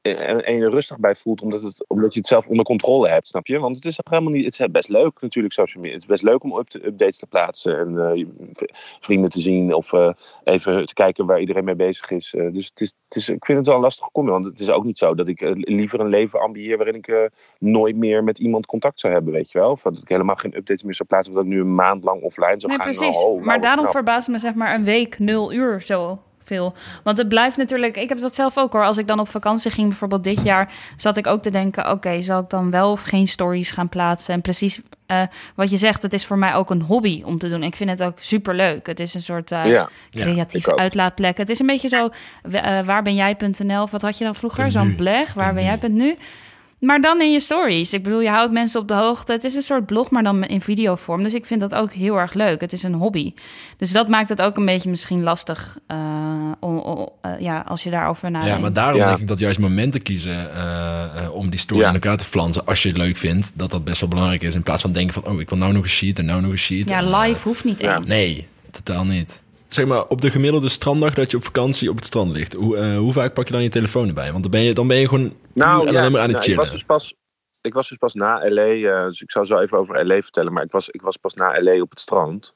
en, 0.05 0.45
en 0.45 0.57
je 0.57 0.63
er 0.63 0.71
rustig 0.71 0.99
bij 0.99 1.15
voelt, 1.15 1.41
omdat, 1.41 1.63
het, 1.63 1.85
omdat 1.89 2.13
je 2.13 2.19
het 2.19 2.29
zelf 2.29 2.47
onder 2.47 2.65
controle 2.65 3.09
hebt, 3.09 3.29
snap 3.29 3.47
je? 3.47 3.59
Want 3.59 3.77
het 3.77 3.85
is 3.85 3.99
helemaal 4.11 4.33
niet. 4.33 4.45
Het 4.45 4.61
is 4.61 4.71
best 4.71 4.89
leuk 4.89 5.21
natuurlijk, 5.21 5.55
social 5.55 5.83
media. 5.83 5.97
Het 5.97 6.09
is 6.09 6.11
best 6.11 6.23
leuk 6.23 6.43
om 6.43 6.59
up 6.59 6.75
updates 6.75 7.19
te 7.19 7.27
plaatsen 7.27 7.79
en 7.79 7.99
eh, 7.99 8.15
je 8.15 8.29
vrienden 8.99 9.31
te 9.31 9.41
zien 9.41 9.75
of 9.75 9.93
eh, 9.93 10.13
even 10.45 10.87
te 10.87 10.95
kijken 10.95 11.27
waar 11.27 11.41
iedereen 11.41 11.65
mee 11.65 11.75
bezig 11.75 12.11
is. 12.11 12.35
Eh, 12.35 12.53
dus 12.53 12.67
het 12.67 12.81
is, 12.81 12.95
het 13.09 13.17
is, 13.17 13.29
ik 13.29 13.45
vind 13.45 13.59
het 13.59 13.67
wel 13.67 13.77
een 13.77 13.83
lastige 13.83 14.11
combi, 14.11 14.31
want 14.31 14.45
het 14.45 14.61
is 14.61 14.71
ook 14.71 14.85
niet 14.85 14.99
zo 14.99 15.15
dat 15.15 15.29
ik 15.29 15.41
liever 15.55 16.01
een 16.01 16.09
leven 16.09 16.41
ambieer 16.41 16.77
waarin 16.77 16.95
ik 16.95 17.31
nooit 17.59 17.97
meer 17.97 18.25
met 18.25 18.39
iemand 18.39 18.67
contact 18.67 19.01
zou 19.01 19.13
hebben, 19.13 19.33
weet 19.33 19.53
je 19.53 19.59
wel? 19.59 19.71
Of 19.71 19.83
dat 19.83 19.99
ik 19.99 20.09
helemaal 20.09 20.37
geen 20.37 20.57
updates 20.57 20.83
meer 20.83 20.95
zou 20.95 21.09
plaatsen, 21.09 21.33
of 21.33 21.39
dat 21.39 21.49
ik 21.49 21.55
nu 21.55 21.61
een 21.61 21.75
maand 21.75 22.05
lang 22.05 22.23
offline 22.23 22.61
zou 22.61 22.73
Nee, 22.73 22.77
gaan. 22.77 22.91
precies. 22.91 23.17
Nou, 23.17 23.27
oh, 23.27 23.33
nou, 23.33 23.45
maar 23.45 23.55
wat 23.55 23.63
daarom 23.63 23.87
verbaast 23.87 24.29
me 24.29 24.39
zeg 24.39 24.55
maar 24.55 24.75
een 24.75 24.85
week 24.85 25.19
nul 25.19 25.53
uur 25.53 25.81
zo 25.81 26.19
veel. 26.45 26.75
Want 27.03 27.19
het 27.19 27.29
blijft 27.29 27.57
natuurlijk... 27.57 27.97
Ik 27.97 28.09
heb 28.09 28.21
dat 28.21 28.35
zelf 28.35 28.59
ook 28.59 28.73
hoor. 28.73 28.85
Als 28.85 28.99
ik 28.99 29.07
dan 29.07 29.21
op 29.21 29.29
vakantie 29.29 29.71
ging, 29.71 29.89
bijvoorbeeld 29.89 30.25
dit 30.25 30.43
jaar... 30.43 30.73
zat 30.97 31.17
ik 31.17 31.27
ook 31.27 31.43
te 31.43 31.51
denken... 31.51 31.91
oké, 31.91 32.23
zal 32.23 32.41
ik 32.41 32.51
dan 32.51 32.71
wel 32.71 32.91
of 32.91 33.03
geen 33.03 33.29
stories 33.29 33.71
gaan 33.71 33.89
plaatsen? 33.89 34.35
En 34.35 34.41
precies 34.41 34.81
eh, 35.07 35.23
wat 35.55 35.71
je 35.71 35.77
zegt, 35.77 36.03
het 36.03 36.13
is 36.13 36.27
voor 36.27 36.39
mij 36.39 36.55
ook 36.55 36.71
een 36.71 36.83
hobby 36.83 37.23
om 37.25 37.39
te 37.39 37.49
doen. 37.49 37.63
Ik 37.63 37.77
vind 37.77 37.91
het 37.91 38.03
ook 38.03 38.19
superleuk. 38.19 38.87
Het 38.87 39.01
is 39.01 39.15
een 39.15 39.23
soort 39.23 39.53
eh, 39.53 39.67
Ja, 39.67 39.89
creatieve 40.11 40.77
uitlaatplek. 40.77 41.37
Het 41.37 41.51
is 41.51 41.59
een 41.59 41.67
beetje 41.67 41.89
zo... 41.89 42.09
uh, 42.43 42.81
waarbenjij.nl 42.81 43.83
of 43.83 43.91
wat 43.91 44.03
had 44.03 44.19
je 44.19 44.25
dan 44.25 44.35
vroeger? 44.35 44.71
Zo'n 44.71 44.95
bleg, 44.97 45.33
waar 45.33 45.55
ben 45.55 45.65
jij 45.65 45.79
nu? 45.89 46.17
Maar 46.85 47.01
dan 47.01 47.21
in 47.21 47.33
je 47.33 47.41
stories. 47.41 47.93
Ik 47.93 48.03
bedoel, 48.03 48.21
je 48.21 48.29
houdt 48.29 48.53
mensen 48.53 48.81
op 48.81 48.89
de 48.89 48.95
hoogte. 48.95 49.33
Het 49.33 49.45
is 49.45 49.55
een 49.55 49.63
soort 49.63 49.87
blog, 49.87 50.11
maar 50.11 50.23
dan 50.23 50.45
in 50.45 50.61
videovorm. 50.61 51.23
Dus 51.23 51.35
ik 51.35 51.47
vind 51.47 51.61
dat 51.61 51.75
ook 51.75 51.93
heel 51.93 52.17
erg 52.19 52.35
leuk. 52.35 52.61
Het 52.61 52.73
is 52.73 52.83
een 52.83 52.95
hobby. 52.95 53.33
Dus 53.77 53.93
dat 53.93 54.09
maakt 54.09 54.29
het 54.29 54.43
ook 54.43 54.57
een 54.57 54.65
beetje 54.65 54.91
misschien 54.91 55.23
lastig... 55.23 55.79
Uh, 55.93 55.99
om, 56.61 56.79
om, 56.79 57.09
uh, 57.27 57.41
ja, 57.41 57.65
als 57.69 57.83
je 57.83 57.91
daarover 57.91 58.31
nadenkt. 58.31 58.55
Ja, 58.55 58.61
maar 58.61 58.73
daarom 58.73 59.01
Ja. 59.01 59.07
denk 59.09 59.19
ik 59.19 59.29
dat 59.29 59.39
juist 59.39 59.59
momenten 59.59 60.03
kiezen 60.03 60.51
uh, 60.57 61.35
om 61.35 61.51
die 61.51 61.59
story 61.59 61.81
Ja. 61.81 61.87
aan 61.89 61.95
elkaar 61.95 62.17
te 62.17 62.25
flansen... 62.25 62.67
als 62.67 62.83
je 62.83 62.89
het 62.89 62.99
leuk 62.99 63.17
vindt, 63.17 63.53
dat 63.55 63.71
dat 63.71 63.85
best 63.85 64.01
wel 64.01 64.09
belangrijk 64.09 64.43
is. 64.43 64.55
In 64.55 64.63
plaats 64.63 64.83
van 64.83 64.93
denken 64.93 65.15
van, 65.15 65.25
oh, 65.33 65.41
ik 65.41 65.49
wil 65.49 65.59
nou 65.59 65.73
nog 65.73 65.83
een 65.83 65.89
sheet 65.89 66.19
en 66.19 66.25
nou 66.25 66.41
nog 66.41 66.51
een 66.51 66.59
sheet. 66.59 66.89
Ja, 66.89 66.99
en, 66.99 67.09
uh, 67.09 67.21
live 67.21 67.49
hoeft 67.49 67.65
niet 67.65 67.81
ja. 67.81 67.97
eens. 67.97 68.07
Nee, 68.07 68.47
totaal 68.71 69.05
niet. 69.05 69.43
Zeg 69.75 69.87
maar, 69.87 70.07
op 70.07 70.21
de 70.21 70.31
gemiddelde 70.31 70.69
stranddag 70.69 71.15
dat 71.15 71.31
je 71.31 71.37
op 71.37 71.45
vakantie 71.45 71.91
op 71.91 71.97
het 71.97 72.05
strand 72.05 72.33
ligt... 72.33 72.53
hoe, 72.53 72.77
uh, 72.77 72.99
hoe 72.99 73.13
vaak 73.13 73.35
pak 73.35 73.47
je 73.47 73.53
dan 73.53 73.63
je 73.63 73.69
telefoon 73.69 74.09
erbij? 74.09 74.31
Want 74.31 74.43
dan 74.43 74.51
ben 74.51 74.61
je, 74.61 74.75
dan 74.75 74.87
ben 74.87 74.97
je 74.97 75.09
gewoon 75.09 75.37
Nou, 75.53 75.83
ja, 75.83 75.99
alleen 75.99 76.13
maar 76.13 76.21
aan 76.21 76.29
het 76.29 76.37
nou, 76.37 76.37
ik 76.37 76.43
chillen. 76.43 76.59
was 76.59 76.71
dus 76.71 76.85
pas, 76.85 77.15
ik 77.61 77.75
was 77.75 77.89
dus 77.89 77.99
pas 77.99 78.15
na 78.15 78.51
LA, 78.51 78.67
uh, 78.67 79.05
dus 79.05 79.21
ik 79.21 79.31
zou 79.31 79.47
zo 79.47 79.59
even 79.59 79.79
over 79.79 80.07
LA 80.07 80.21
vertellen, 80.21 80.53
maar 80.53 80.65
ik 80.65 80.71
was, 80.71 80.89
ik 80.89 81.03
was 81.03 81.17
pas 81.17 81.35
na 81.35 81.63
LA 81.63 81.81
op 81.81 81.91
het 81.91 82.01
strand. 82.01 82.53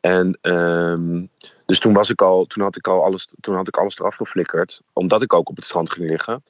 En 0.00 0.38
um, 0.42 1.30
dus 1.66 1.78
toen 1.78 1.92
was 1.92 2.10
ik 2.10 2.22
al, 2.22 2.44
toen 2.44 2.62
had 2.62 2.76
ik 2.76 2.88
al 2.88 3.04
alles, 3.04 3.28
toen 3.40 3.54
had 3.54 3.68
ik 3.68 3.76
alles 3.76 3.98
eraf 3.98 4.16
geflikkerd, 4.16 4.82
omdat 4.92 5.22
ik 5.22 5.32
ook 5.32 5.48
op 5.48 5.56
het 5.56 5.64
strand 5.64 5.90
ging 5.90 6.08
liggen. 6.08 6.44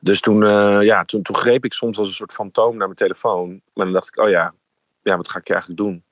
Dus 0.00 0.20
toen, 0.20 0.44
eh, 0.44 0.82
ja, 0.82 1.04
toen, 1.04 1.22
toen 1.22 1.36
greep 1.36 1.64
ik 1.64 1.72
soms 1.72 1.98
als 1.98 2.08
een 2.08 2.14
soort 2.14 2.32
fantoom 2.32 2.76
naar 2.76 2.86
mijn 2.86 2.98
telefoon. 2.98 3.48
Maar 3.48 3.84
dan 3.84 3.94
dacht 3.94 4.08
ik, 4.08 4.18
oh 4.18 4.30
ja, 4.30 4.54
ja 5.02 5.16
wat 5.16 5.28
ga 5.28 5.38
ik 5.38 5.46
hier 5.46 5.56
eigenlijk 5.56 5.82
doen? 5.82 6.02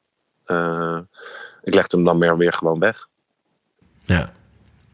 Eh, 0.45 0.99
ik 1.69 1.75
legde 1.75 1.97
hem 1.97 2.07
dan 2.07 2.19
meer 2.19 2.37
weer 2.37 2.53
gewoon 2.53 2.79
weg. 2.79 3.09
Ja. 4.05 4.31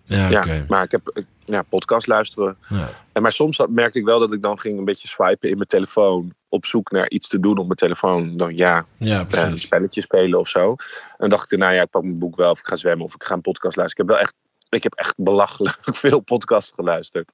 Ja, 0.05 0.29
Ja, 0.29 0.65
maar 0.69 0.83
ik 0.83 0.91
heb 0.91 1.25
ja, 1.45 1.63
podcast 1.63 2.07
luisteren. 2.07 2.57
Ja. 2.69 2.89
En 3.13 3.23
maar 3.23 3.33
soms 3.33 3.63
merkte 3.69 3.99
ik 3.99 4.05
wel 4.05 4.19
dat 4.19 4.33
ik 4.33 4.43
dan 4.43 4.59
ging 4.59 4.79
een 4.79 4.85
beetje 4.85 5.09
swipen 5.09 5.51
in 5.51 5.57
mijn 5.57 5.69
telefoon. 5.69 6.35
Op 6.49 6.67
zoek 6.67 6.91
naar 6.91 7.09
iets 7.09 7.29
te 7.29 7.41
doen 7.41 7.59
op 7.59 7.65
mijn 7.67 7.79
telefoon. 7.79 8.37
Dan 8.37 8.57
ja, 8.57 8.85
ja, 8.97 9.15
eh, 9.15 9.19
een 9.19 9.27
precies. 9.27 9.63
spelletje 9.63 10.01
spelen 10.01 10.39
of 10.39 10.49
zo. 10.49 10.75
En 11.19 11.29
dacht 11.29 11.53
ik, 11.53 11.59
nou 11.59 11.75
ja, 11.75 11.83
ik 11.83 11.91
pak 11.91 12.03
mijn 12.03 12.19
boek 12.19 12.37
wel. 12.37 12.51
Of 12.51 12.59
ik 12.59 12.67
ga 12.67 12.77
zwemmen 12.77 13.07
of 13.07 13.15
ik 13.15 13.25
ga 13.25 13.35
een 13.35 13.41
podcast 13.41 13.77
luisteren. 13.77 14.05
Ik 14.05 14.11
heb 14.11 14.19
wel 14.19 14.27
echt, 14.27 14.35
ik 14.69 14.83
heb 14.83 14.95
echt 14.95 15.15
belachelijk 15.17 15.79
veel 16.05 16.21
podcasts 16.21 16.73
geluisterd. 16.75 17.33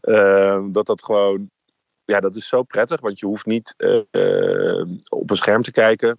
Ehm, 0.00 0.72
dat 0.72 0.86
dat 0.86 1.04
gewoon, 1.04 1.50
ja, 2.04 2.20
dat 2.20 2.36
is 2.36 2.48
zo 2.48 2.62
prettig. 2.62 3.00
Want 3.00 3.18
je 3.18 3.26
hoeft 3.26 3.46
niet 3.46 3.74
eh, 3.76 4.00
eh, 4.10 4.86
op 5.08 5.30
een 5.30 5.36
scherm 5.36 5.62
te 5.62 5.72
kijken. 5.72 6.18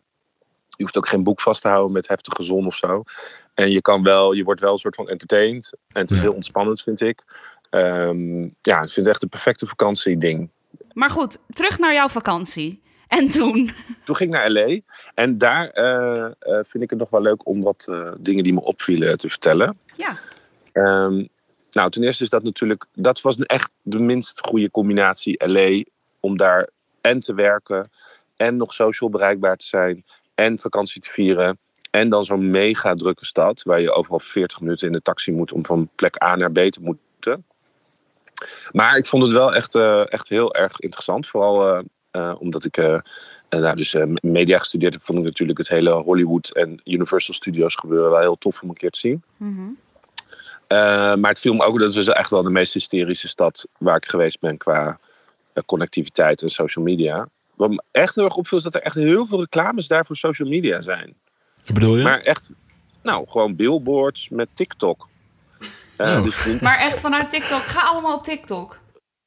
Je 0.79 0.85
hoeft 0.85 0.97
ook 0.97 1.07
geen 1.07 1.23
boek 1.23 1.41
vast 1.41 1.61
te 1.61 1.67
houden 1.67 1.91
met 1.91 2.07
heftige 2.07 2.43
zon 2.43 2.65
of 2.65 2.75
zo. 2.75 3.03
En 3.53 3.71
je 3.71 3.81
kan 3.81 4.03
wel, 4.03 4.31
je 4.33 4.43
wordt 4.43 4.61
wel 4.61 4.71
een 4.71 4.77
soort 4.77 4.95
van 4.95 5.09
entertained. 5.09 5.73
En 5.87 6.01
het 6.01 6.09
is 6.11 6.15
Ja. 6.17 6.23
heel 6.23 6.33
ontspannend, 6.33 6.81
vind 6.81 7.01
ik. 7.01 7.23
Ehm, 7.69 8.41
ja, 8.61 8.81
ik 8.81 8.89
vind 8.89 8.95
het 8.95 9.07
echt 9.07 9.23
een 9.23 9.29
perfecte 9.29 9.67
vakantieding. 9.67 10.49
Maar 10.93 11.09
goed, 11.09 11.37
terug 11.49 11.79
naar 11.79 11.93
jouw 11.93 12.07
vakantie. 12.07 12.81
En 13.07 13.29
toen? 13.31 13.69
Toen 14.05 14.15
ging 14.15 14.33
ik 14.33 14.39
naar 14.39 14.51
LA. 14.51 14.79
En 15.13 15.37
daar 15.37 15.69
eh, 15.69 16.25
eh, 16.25 16.31
vind 16.65 16.83
ik 16.83 16.89
het 16.89 16.99
nog 16.99 17.09
wel 17.09 17.21
leuk 17.21 17.47
om 17.47 17.61
wat 17.61 17.85
eh, 17.89 18.13
dingen 18.19 18.43
die 18.43 18.53
me 18.53 18.61
opvielen 18.61 19.17
te 19.17 19.29
vertellen. 19.29 19.79
Ja. 19.95 20.17
Ehm, 20.71 21.25
nou, 21.71 21.89
ten 21.91 22.03
eerste 22.03 22.23
is 22.23 22.29
dat 22.29 22.43
natuurlijk, 22.43 22.85
dat 22.93 23.21
was 23.21 23.37
echt 23.37 23.71
de 23.81 23.99
minst 23.99 24.39
goede 24.47 24.71
combinatie 24.71 25.47
LA 25.47 25.83
om 26.19 26.37
daar 26.37 26.69
en 27.01 27.19
te 27.19 27.33
werken 27.33 27.91
en 28.35 28.57
nog 28.57 28.73
social 28.73 29.09
bereikbaar 29.09 29.57
te 29.57 29.65
zijn 29.65 30.05
en 30.39 30.59
vakantie 30.59 31.01
te 31.01 31.09
vieren. 31.09 31.57
En 31.91 32.09
dan 32.09 32.25
zo'n 32.25 32.51
mega 32.51 32.95
drukke 32.95 33.25
stad 33.25 33.63
waar 33.63 33.81
je 33.81 33.91
overal 33.91 34.19
40 34.19 34.59
minuten 34.61 34.87
in 34.87 34.93
de 34.93 35.01
taxi 35.01 35.31
moet 35.31 35.51
om 35.51 35.65
van 35.65 35.89
plek 35.95 36.23
A 36.23 36.35
naar 36.35 36.51
B 36.51 36.57
te 36.57 36.81
moeten. 36.81 37.45
Maar 38.71 38.97
ik 38.97 39.05
vond 39.05 39.23
het 39.23 39.31
wel 39.31 39.55
echt, 39.55 39.75
eh, 39.75 40.11
echt 40.11 40.29
heel 40.29 40.55
erg 40.55 40.79
interessant. 40.79 41.27
Vooral 41.27 41.67
eh, 41.67 41.83
eh, 42.11 42.35
omdat 42.39 42.65
ik 42.65 42.77
nou, 43.49 43.75
dus, 43.75 43.95
media 44.21 44.59
gestudeerd 44.59 44.93
heb, 44.93 45.03
vond 45.03 45.19
ik 45.19 45.23
natuurlijk 45.23 45.57
het 45.57 45.69
hele 45.69 45.91
Hollywood 45.91 46.49
en 46.49 46.81
Universal 46.83 47.33
Studios 47.33 47.75
gebeuren 47.75 48.11
wel 48.11 48.19
heel 48.19 48.37
tof 48.37 48.61
om 48.61 48.69
een 48.69 48.75
keer 48.75 48.89
te 48.91 48.99
zien. 48.99 49.23
Mhm. 49.37 49.69
Maar 51.19 51.31
het 51.31 51.39
viel 51.39 51.53
me 51.53 51.63
ook 51.63 51.77
dat 51.79 51.87
het 51.87 52.05
dus 52.05 52.07
echt 52.07 52.29
wel 52.29 52.43
de 52.43 52.49
meest 52.49 52.73
hysterische 52.73 53.27
stad 53.27 53.67
waar 53.77 53.95
ik 53.95 54.09
geweest 54.09 54.39
ben 54.39 54.57
qua 54.57 54.99
connectiviteit 55.65 56.41
en 56.41 56.49
social 56.49 56.85
media. 56.85 57.27
Wat 57.59 57.69
me 57.69 57.83
echt 57.91 58.15
heel 58.15 58.23
erg 58.23 58.35
opviel 58.35 58.57
is 58.57 58.63
dat 58.63 58.75
er 58.75 58.81
echt 58.81 58.95
heel 58.95 59.25
veel 59.25 59.39
reclames 59.39 59.87
daar 59.87 60.05
voor 60.05 60.15
social 60.15 60.49
media 60.49 60.81
zijn. 60.81 61.15
Wat 61.65 61.73
bedoel 61.73 61.97
je? 61.97 62.03
Maar 62.03 62.19
echt, 62.19 62.49
nou, 63.03 63.27
gewoon 63.27 63.55
billboards 63.55 64.29
met 64.29 64.49
TikTok. 64.53 65.07
Eh, 65.95 66.17
Oh. 66.17 66.23
dus 66.23 66.59
Maar 66.59 66.77
echt 66.77 66.99
vanuit 66.99 67.29
TikTok. 67.29 67.61
Ga 67.61 67.87
allemaal 67.87 68.15
op 68.15 68.23
TikTok. 68.23 68.79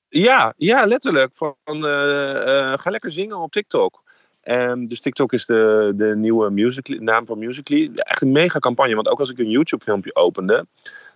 ja, 0.09 0.55
ja, 0.57 0.87
letterlijk. 0.87 1.35
Van, 1.35 1.55
eh, 1.65 2.73
eh, 2.73 2.79
ga 2.79 2.91
lekker 2.91 3.13
zingen 3.13 3.39
op 3.39 3.53
TikTok. 3.53 4.03
Ehm, 4.43 4.85
dus 4.85 5.01
TikTok 5.01 5.33
is 5.33 5.47
de, 5.47 5.93
de 5.97 6.17
nieuwe 6.17 6.51
Musical.ly, 6.51 6.99
naam 7.03 7.27
van 7.27 7.39
Musical.ly. 7.39 7.91
Echt 7.95 8.23
een 8.23 8.33
mega 8.33 8.59
campagne. 8.59 8.95
Want 8.95 9.09
ook 9.09 9.19
als 9.19 9.31
ik 9.31 9.39
een 9.39 9.51
YouTube 9.51 9.85
filmpje 9.85 10.15
opende, 10.15 10.67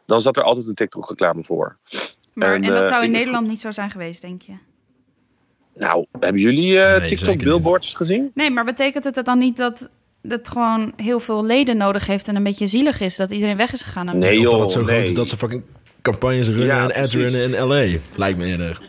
dan 0.06 0.20
zat 0.20 0.36
er 0.36 0.42
altijd 0.42 0.66
een 0.66 0.74
TikTok 0.74 1.08
reclame 1.08 1.44
voor. 1.44 1.76
Maar, 2.32 2.54
En, 2.54 2.64
en, 2.64 2.74
dat 2.74 2.88
zou 2.88 3.04
in 3.04 3.10
Nederland 3.10 3.48
niet 3.48 3.60
zo 3.60 3.70
zijn 3.70 3.90
geweest, 3.90 4.22
denk 4.22 4.42
je? 4.42 4.54
Nou, 5.78 6.06
hebben 6.20 6.40
jullie 6.40 6.80
eh, 6.80 6.90
Nee, 6.90 6.98
TikTok 7.08 7.18
zeker 7.18 7.32
niet. 7.34 7.44
billboards 7.44 7.94
gezien? 7.94 8.30
Nee, 8.34 8.50
maar 8.50 8.64
betekent 8.64 9.04
het 9.04 9.24
dan 9.24 9.38
niet 9.38 9.56
dat 9.56 9.90
het 10.22 10.48
gewoon 10.48 10.92
heel 10.96 11.20
veel 11.20 11.44
leden 11.44 11.76
nodig 11.76 12.06
heeft 12.06 12.28
en 12.28 12.36
een 12.36 12.42
beetje 12.42 12.66
zielig 12.66 13.00
is 13.00 13.16
dat 13.16 13.30
iedereen 13.30 13.56
weg 13.56 13.72
is 13.72 13.82
gegaan? 13.82 14.04
naar 14.04 14.16
Nee, 14.16 14.38
of 14.38 14.44
dat 14.44 14.52
joh, 14.52 14.60
het 14.62 14.70
zo 14.70 14.84
groot 14.84 14.98
is 15.02 15.04
nee. 15.06 15.14
dat 15.14 15.28
ze 15.28 15.36
fucking 15.36 15.62
campagnes 16.02 16.48
runnen 16.48 16.66
Ja, 16.66 16.82
en 16.90 17.02
ads 17.02 17.14
precies. 17.14 17.14
runnen 17.36 17.58
in 17.58 17.66
LA. 17.66 17.98
Lijkt 18.16 18.38
me 18.38 18.44
eerder. 18.44 18.80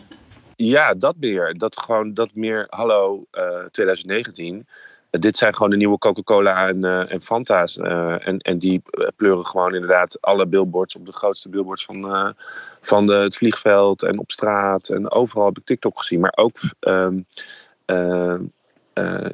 Ja, 0.56 0.94
dat 0.94 1.14
meer. 1.20 1.54
Dat 1.58 1.80
gewoon, 1.80 2.14
dat 2.14 2.34
meer, 2.34 2.66
hallo, 2.68 3.24
eh, 3.30 3.64
2019. 3.70 4.66
Eh, 5.10 5.20
dit 5.20 5.36
zijn 5.36 5.54
gewoon 5.54 5.70
de 5.70 5.76
nieuwe 5.76 5.98
Coca-Cola 5.98 6.68
en, 6.68 6.84
eh, 6.84 7.12
en 7.12 7.22
Fanta's. 7.22 7.76
eh, 7.76 8.26
en, 8.26 8.38
en 8.38 8.58
die 8.58 8.82
pleuren 9.16 9.46
gewoon 9.46 9.74
inderdaad 9.74 10.20
alle 10.20 10.46
billboards 10.46 10.96
op 10.96 11.06
de 11.06 11.12
grootste 11.12 11.48
billboards 11.48 11.84
van, 11.84 12.34
van 12.80 13.06
de, 13.06 13.12
het 13.12 13.36
vliegveld 13.36 14.02
en 14.02 14.18
op 14.18 14.30
straat. 14.30 14.88
En 14.88 15.10
overal 15.10 15.46
heb 15.46 15.58
ik 15.58 15.64
TikTok 15.64 15.98
gezien. 15.98 16.20
Maar 16.20 16.32
ook, 16.36 16.56
ehm, 16.80 17.18
eh, 17.84 18.34
eh, 18.92 19.30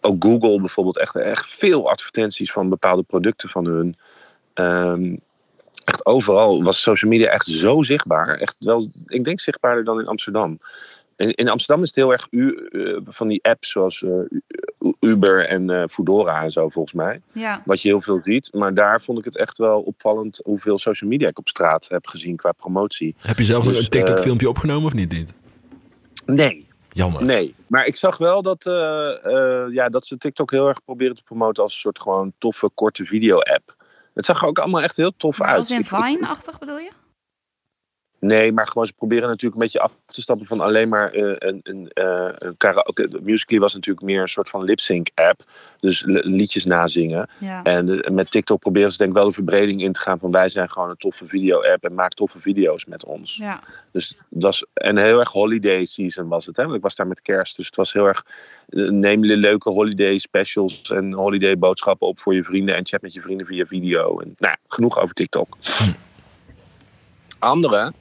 ook 0.00 0.24
Google 0.24 0.60
bijvoorbeeld. 0.60 0.98
Echt, 0.98 1.16
echt 1.16 1.54
veel 1.54 1.90
advertenties 1.90 2.52
van 2.52 2.68
bepaalde 2.68 3.02
producten 3.02 3.48
van 3.48 3.64
hun. 3.64 3.96
Ehm, 4.54 5.16
echt 5.84 6.06
overal 6.06 6.62
was 6.62 6.82
social 6.82 7.10
media 7.10 7.28
echt 7.28 7.46
zo 7.46 7.82
zichtbaar. 7.82 8.38
Echt 8.38 8.56
wel, 8.58 8.90
ik 9.06 9.24
denk 9.24 9.40
zichtbaarder 9.40 9.84
dan 9.84 10.00
in 10.00 10.06
Amsterdam. 10.06 10.58
In, 11.16 11.34
in 11.34 11.48
Amsterdam 11.48 11.82
is 11.82 11.88
het 11.88 11.98
heel 11.98 12.12
erg 12.12 12.26
u, 12.30 12.68
van 13.02 13.28
die 13.28 13.44
apps 13.44 13.70
zoals 13.70 14.04
Uber 15.00 15.48
en 15.48 15.70
eh 15.70 15.82
Foodora 15.88 16.42
en 16.42 16.50
zo 16.50 16.68
volgens 16.68 16.94
mij. 16.94 17.20
Ja. 17.32 17.62
Wat 17.64 17.82
je 17.82 17.88
heel 17.88 18.00
veel 18.00 18.18
ziet. 18.22 18.50
Maar 18.52 18.74
daar 18.74 19.00
vond 19.02 19.18
ik 19.18 19.24
het 19.24 19.36
echt 19.36 19.58
wel 19.58 19.80
opvallend 19.80 20.40
hoeveel 20.44 20.78
social 20.78 21.10
media 21.10 21.28
ik 21.28 21.38
op 21.38 21.48
straat 21.48 21.88
heb 21.88 22.06
gezien 22.06 22.36
qua 22.36 22.52
promotie. 22.52 23.14
Heb 23.20 23.38
je 23.38 23.44
zelf 23.44 23.64
Dus, 23.64 23.78
een 23.78 23.88
TikTok 23.88 24.20
filmpje 24.20 24.48
opgenomen 24.48 24.86
of 24.86 24.92
niet? 24.94 25.10
Dit? 25.10 25.34
Nee, 26.26 26.66
Jammer. 26.88 27.24
nee. 27.24 27.54
Maar 27.66 27.86
ik 27.86 27.96
zag 27.96 28.16
wel 28.18 28.42
dat, 28.42 28.66
eh, 28.66 29.24
eh, 29.24 29.72
ja, 29.72 29.88
dat 29.88 30.06
ze 30.06 30.18
TikTok 30.18 30.50
heel 30.50 30.68
erg 30.68 30.84
proberen 30.84 31.16
te 31.16 31.22
promoten 31.22 31.62
als 31.62 31.72
een 31.72 31.78
soort 31.80 32.00
gewoon 32.00 32.32
toffe 32.38 32.70
korte 32.74 33.04
video-app. 33.04 33.74
Het 34.14 34.24
zag 34.24 34.40
er 34.42 34.48
ook 34.48 34.58
allemaal 34.58 34.82
echt 34.82 34.96
heel 34.96 35.12
tof 35.16 35.38
Maar 35.38 35.48
uit. 35.48 35.58
als 35.58 35.70
in 35.70 35.84
Vine-achtig 35.84 36.58
bedoel 36.58 36.78
je? 36.78 36.90
Nee, 38.26 38.52
maar 38.52 38.66
gewoon 38.66 38.86
ze 38.86 38.92
proberen 38.92 39.28
natuurlijk 39.28 39.54
een 39.54 39.60
beetje 39.60 39.80
af 39.80 39.96
te 40.06 40.20
stappen 40.20 40.46
van 40.46 40.60
alleen 40.60 40.88
maar 40.88 41.12
eh, 41.12 41.34
een, 41.38 41.60
een, 41.62 41.90
eh, 41.92 42.28
een 42.38 42.56
karaoke. 42.56 43.08
Musical.ly 43.22 43.60
was 43.60 43.74
natuurlijk 43.74 44.06
meer 44.06 44.20
een 44.20 44.28
soort 44.28 44.48
van 44.48 44.64
lip-sync 44.64 45.08
app. 45.14 45.40
Dus 45.80 46.02
li- 46.04 46.20
liedjes 46.24 46.64
nazingen. 46.64 47.28
Ja. 47.38 47.62
En 47.62 48.14
met 48.14 48.30
TikTok 48.30 48.60
proberen 48.60 48.90
ze 48.92 48.96
denk 48.98 49.10
ik 49.10 49.16
wel 49.16 49.26
de 49.26 49.32
verbreding 49.32 49.82
in 49.82 49.92
te 49.92 50.00
gaan 50.00 50.18
van 50.18 50.30
wij 50.30 50.48
zijn 50.48 50.70
gewoon 50.70 50.90
een 50.90 50.96
toffe 50.96 51.26
video-app 51.26 51.84
en 51.84 51.94
maak 51.94 52.12
toffe 52.12 52.40
video's 52.40 52.84
met 52.84 53.04
ons. 53.04 53.36
ja. 53.36 53.60
Dus 53.92 54.16
dat 54.30 54.42
was 54.42 54.64
en 54.74 54.96
heel 54.96 55.18
erg 55.20 55.30
holiday 55.30 55.84
season 55.84 56.28
was 56.28 56.46
het. 56.46 56.56
Hè? 56.56 56.62
Want 56.62 56.76
ik 56.76 56.82
was 56.82 56.94
daar 56.94 57.06
met 57.06 57.22
kerst, 57.22 57.56
dus 57.56 57.66
het 57.66 57.76
was 57.76 57.92
heel 57.92 58.06
erg 58.06 58.24
eh, 58.68 58.88
neem 58.88 59.24
je 59.24 59.36
leuke 59.36 59.70
holiday 59.70 60.18
specials 60.18 60.90
en 60.90 61.12
holiday 61.12 61.58
boodschappen 61.58 62.06
op 62.06 62.18
voor 62.18 62.34
je 62.34 62.44
vrienden 62.44 62.76
en 62.76 62.86
chat 62.86 63.02
met 63.02 63.12
je 63.12 63.20
vrienden 63.20 63.46
via 63.46 63.64
video. 63.66 64.18
En 64.18 64.34
nou, 64.38 64.52
ja, 64.52 64.56
genoeg 64.68 65.00
over 65.00 65.14
TikTok. 65.14 65.56
Andere 67.38 67.92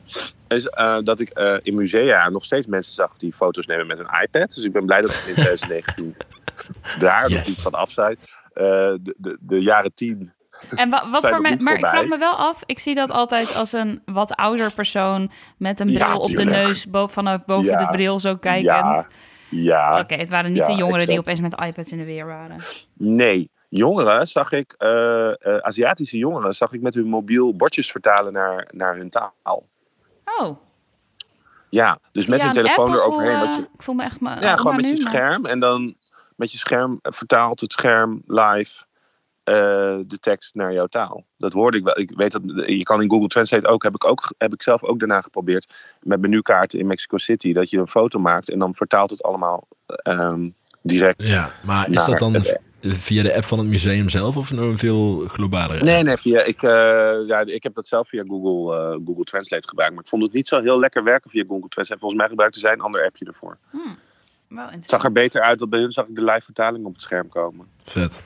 is 0.47 0.65
eh, 0.67 0.97
dat 1.03 1.19
ik 1.19 1.29
eh, 1.29 1.55
in 1.61 1.75
musea 1.75 2.29
nog 2.29 2.45
steeds 2.45 2.67
mensen 2.67 2.93
zag 2.93 3.13
die 3.17 3.33
foto's 3.33 3.65
nemen 3.65 3.87
met 3.87 3.99
een 3.99 4.09
iPad. 4.23 4.53
Dus 4.55 4.63
ik 4.63 4.71
ben 4.73 4.85
blij 4.85 5.01
dat 5.01 5.11
het 5.15 5.27
in 5.27 5.33
2019 5.43 6.15
daar 6.99 7.29
Yes. 7.29 7.39
iets 7.49 7.61
van 7.61 7.73
af 7.73 7.91
zijn. 7.91 8.17
Eh, 8.53 8.63
de, 9.01 9.13
de, 9.17 9.37
de 9.39 9.61
jaren 9.61 9.93
tien 9.93 10.33
En 10.75 10.89
wa- 10.89 11.09
wat 11.09 11.27
voor 11.27 11.41
me, 11.41 11.49
niet 11.49 11.61
maar 11.61 11.77
ik 11.77 11.85
vraag 11.85 12.05
me 12.05 12.17
wel 12.17 12.33
af, 12.35 12.63
ik 12.65 12.79
zie 12.79 12.95
dat 12.95 13.11
altijd 13.11 13.55
als 13.55 13.73
een 13.73 14.01
wat 14.05 14.35
ouder 14.35 14.73
persoon 14.73 15.31
met 15.57 15.79
een 15.79 15.89
Ja, 15.89 16.05
bril 16.05 16.19
op 16.19 16.35
de 16.35 16.43
neus 16.43 16.89
bo- 16.89 17.07
vanaf 17.07 17.45
boven 17.45 17.71
Ja. 17.71 17.77
de 17.77 17.87
bril 17.87 18.19
zo 18.19 18.35
kijkend. 18.35 18.65
Ja, 18.69 19.07
ja. 19.49 19.99
Oké, 19.99 20.15
het 20.15 20.29
waren 20.29 20.49
niet 20.51 20.59
Ja, 20.61 20.65
de 20.67 20.75
jongeren 20.75 21.07
die 21.07 21.19
opeens 21.19 21.41
met 21.41 21.53
iPads 21.61 21.91
in 21.91 21.97
de 21.97 22.03
weer 22.05 22.25
waren. 22.25 22.63
Nee, 22.97 23.49
jongeren 23.77 24.27
zag 24.27 24.51
ik, 24.51 24.73
eh, 24.77 25.29
eh, 25.29 25.57
Aziatische 25.57 26.17
jongeren 26.17 26.53
zag 26.53 26.71
ik 26.73 26.81
met 26.81 26.93
hun 26.93 27.07
mobiel 27.07 27.55
bordjes 27.55 27.91
vertalen 27.91 28.33
naar, 28.33 28.67
naar 28.71 28.95
hun 28.95 29.09
taal. 29.09 29.67
Oh, 30.39 30.57
Ja, 31.69 31.97
dus 32.11 32.25
met 32.25 32.38
via 32.39 32.45
hun 32.45 32.55
telefoon 32.63 32.93
eroverheen. 32.93 33.39
je, 33.55 33.67
Ik 33.73 33.81
voel 33.83 33.95
me 33.95 34.03
echt 34.03 34.19
maar 34.19 34.41
ja, 34.41 34.55
gewoon 34.55 34.75
met 34.75 34.85
je 34.97 35.03
maar- 35.03 35.11
scherm. 35.11 35.45
En 35.45 35.59
dan 35.59 35.95
met 36.35 36.51
je 36.51 36.57
scherm 36.57 36.99
vertaalt 37.01 37.59
het 37.59 37.71
scherm 37.71 38.21
live 38.27 38.83
eh, 39.43 39.53
de 40.05 40.17
tekst 40.19 40.55
naar 40.55 40.73
jouw 40.73 40.85
taal. 40.88 41.23
Dat 41.38 41.53
hoorde 41.53 41.77
ik 41.77 41.83
wel. 41.83 41.99
Ik 41.99 42.11
weet 42.15 42.31
dat 42.31 42.41
je 42.65 42.83
kan 42.83 43.01
in 43.01 43.09
Google 43.09 43.27
Translate 43.27 43.67
ook, 43.67 43.83
heb 43.83 43.93
ik, 43.95 44.05
ook, 44.05 44.33
heb 44.38 44.53
ik 44.53 44.63
zelf 44.63 44.83
ook 44.83 44.99
daarna 44.99 45.21
geprobeerd. 45.21 45.73
Met 46.01 46.21
menukaarten 46.21 46.79
in 46.79 46.88
Mexico 46.88 47.17
City. 47.17 47.53
Dat 47.53 47.69
je 47.69 47.77
een 47.77 47.88
foto 47.88 48.19
maakt 48.19 48.49
en 48.49 48.59
dan 48.59 48.75
vertaalt 48.75 49.09
het 49.09 49.23
allemaal 49.23 49.67
ehm, 49.85 50.49
direct. 50.81 51.27
Ja, 51.27 51.49
maar 51.63 51.89
is 51.89 52.05
dat 52.05 52.19
dan 52.19 52.43
via 52.93 53.23
de 53.23 53.35
app 53.35 53.45
van 53.45 53.59
het 53.59 53.67
museum 53.67 54.09
zelf 54.09 54.37
of 54.37 54.49
een 54.49 54.77
veel 54.77 55.27
globaler? 55.27 55.83
Nee, 55.83 56.03
nee, 56.03 56.17
via, 56.17 56.43
ik, 56.43 56.63
eh, 56.63 57.27
ja, 57.27 57.39
ik 57.39 57.63
heb 57.63 57.75
dat 57.75 57.87
zelf 57.87 58.09
via 58.09 58.23
Google, 58.27 58.75
eh, 58.75 58.97
Google 59.05 59.23
Translate 59.23 59.67
gebruikt. 59.67 59.93
Maar 59.93 60.03
ik 60.03 60.09
vond 60.09 60.23
het 60.23 60.33
niet 60.33 60.47
zo 60.47 60.61
heel 60.61 60.79
lekker 60.79 61.03
werken 61.03 61.29
via 61.29 61.43
Google 61.47 61.69
Translate. 61.69 61.99
Volgens 61.99 62.19
mij 62.19 62.29
gebruikte 62.29 62.59
zij 62.59 62.71
een 62.71 62.81
ander 62.81 63.05
appje 63.05 63.25
ervoor. 63.25 63.57
Hmm, 63.69 63.97
wel 64.47 64.67
Het 64.69 64.89
zag 64.89 65.03
er 65.03 65.11
beter 65.11 65.41
uit, 65.41 65.59
want 65.59 65.71
bij 65.71 65.79
hun 65.79 65.91
zag 65.91 66.07
ik 66.07 66.15
de 66.15 66.23
live 66.23 66.41
vertaling 66.41 66.85
op 66.85 66.93
het 66.93 67.01
scherm 67.01 67.29
komen. 67.29 67.67
Vet. 67.83 68.21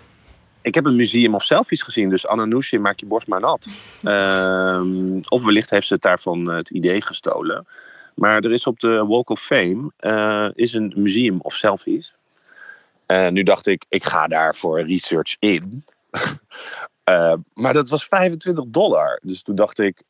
Ik 0.62 0.76
heb 0.76 0.86
een 0.86 0.96
museum 0.96 1.36
of 1.36 1.44
selfies 1.44 1.82
gezien, 1.82 2.10
dus 2.10 2.28
Ananoushi, 2.28 2.80
maak 2.80 3.00
je 3.00 3.06
borst 3.06 3.28
maar 3.28 3.40
nat. 3.40 3.68
Ehm, 4.04 5.20
of 5.30 5.44
wellicht 5.44 5.70
heeft 5.70 5.88
ze 5.88 5.94
het 5.94 6.02
daarvan 6.02 6.50
eh, 6.50 6.56
het 6.56 6.70
idee 6.70 7.02
gestolen. 7.02 7.68
Maar 8.16 8.40
er 8.40 8.52
is 8.52 8.68
op 8.68 8.80
de 8.80 9.06
Walk 9.06 9.30
of 9.30 9.42
Fame 9.42 9.92
eh, 9.98 10.48
is 10.54 10.74
een 10.74 10.94
museum 10.96 11.40
of 11.42 11.54
selfies. 11.54 12.14
En 13.12 13.34
nu 13.34 13.44
dacht 13.44 13.68
ik, 13.68 13.86
ik 13.88 14.04
ga 14.04 14.28
daar 14.28 14.56
voor 14.56 14.82
research 14.82 15.36
in. 15.40 15.84
Eh, 17.04 17.34
maar 17.54 17.74
dat 17.74 17.90
was 17.90 18.06
25 18.06 18.66
dollar. 18.68 19.20
Dus 19.24 19.42
toen 19.42 19.56
dacht 19.56 19.80
ik, 19.80 20.04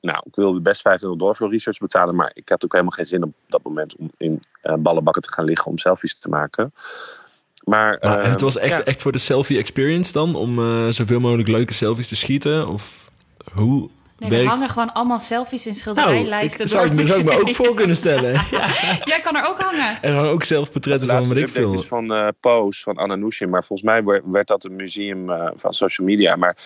nou, 0.00 0.22
ik 0.24 0.34
wilde 0.34 0.60
best 0.60 0.80
25 0.80 1.20
dollar 1.20 1.36
voor 1.36 1.50
research 1.50 1.78
betalen. 1.78 2.14
Maar 2.14 2.30
ik 2.34 2.48
had 2.48 2.64
ook 2.64 2.72
helemaal 2.72 2.92
geen 2.92 3.06
zin 3.06 3.22
op 3.22 3.32
dat 3.46 3.62
moment 3.62 3.96
om 3.96 4.10
in 4.16 4.42
eh, 4.62 4.74
ballenbakken 4.74 5.22
te 5.22 5.32
gaan 5.32 5.44
liggen 5.44 5.70
om 5.70 5.78
selfies 5.78 6.18
te 6.18 6.28
maken. 6.28 6.72
Maar, 7.64 7.98
Maar 8.00 8.18
eh, 8.18 8.30
het 8.30 8.40
was 8.40 8.56
echt, 8.56 8.78
ja. 8.78 8.84
echt 8.84 9.00
voor 9.00 9.12
de 9.12 9.18
selfie 9.18 9.58
experience 9.58 10.12
dan? 10.12 10.34
Om 10.34 10.58
eh, 10.58 10.88
zoveel 10.88 11.20
mogelijk 11.20 11.48
leuke 11.48 11.74
selfies 11.74 12.08
te 12.08 12.16
schieten? 12.16 12.68
Of 12.68 13.10
hoe 13.52 13.90
Nee, 14.18 14.30
er 14.30 14.36
werkt... 14.36 14.50
hangen 14.50 14.68
gewoon 14.68 14.92
allemaal 14.92 15.18
selfies 15.18 15.66
in 15.66 15.72
Nou, 15.72 15.80
schilderijlijsten. 15.80 16.68
zou, 16.68 16.86
ik 16.86 16.92
me, 16.92 16.96
door 16.96 17.06
zou 17.06 17.20
ik 17.20 17.24
me 17.24 17.40
ook 17.40 17.54
voor 17.54 17.74
kunnen 17.74 17.96
stellen. 17.96 18.32
Ja. 18.32 18.66
Jij 19.12 19.20
kan 19.22 19.36
er 19.36 19.44
ook 19.44 19.60
hangen. 19.60 19.98
Er 20.02 20.14
hangen 20.14 20.30
ook 20.30 20.44
zelfportretten 20.44 21.08
van, 21.08 21.28
weet 21.28 21.42
ik 21.42 21.48
veel. 21.48 21.74
is 21.74 21.86
van 21.86 22.14
eh 22.14 22.28
Pose, 22.40 22.82
van. 22.82 22.96
Maar 23.48 23.64
volgens 23.64 23.88
mij 23.88 24.04
werd, 24.04 24.22
werd 24.26 24.46
dat 24.46 24.64
een 24.64 24.76
museum 24.76 25.30
eh, 25.30 25.50
van 25.54 25.74
social 25.74 26.06
media. 26.06 26.36
Maar 26.36 26.56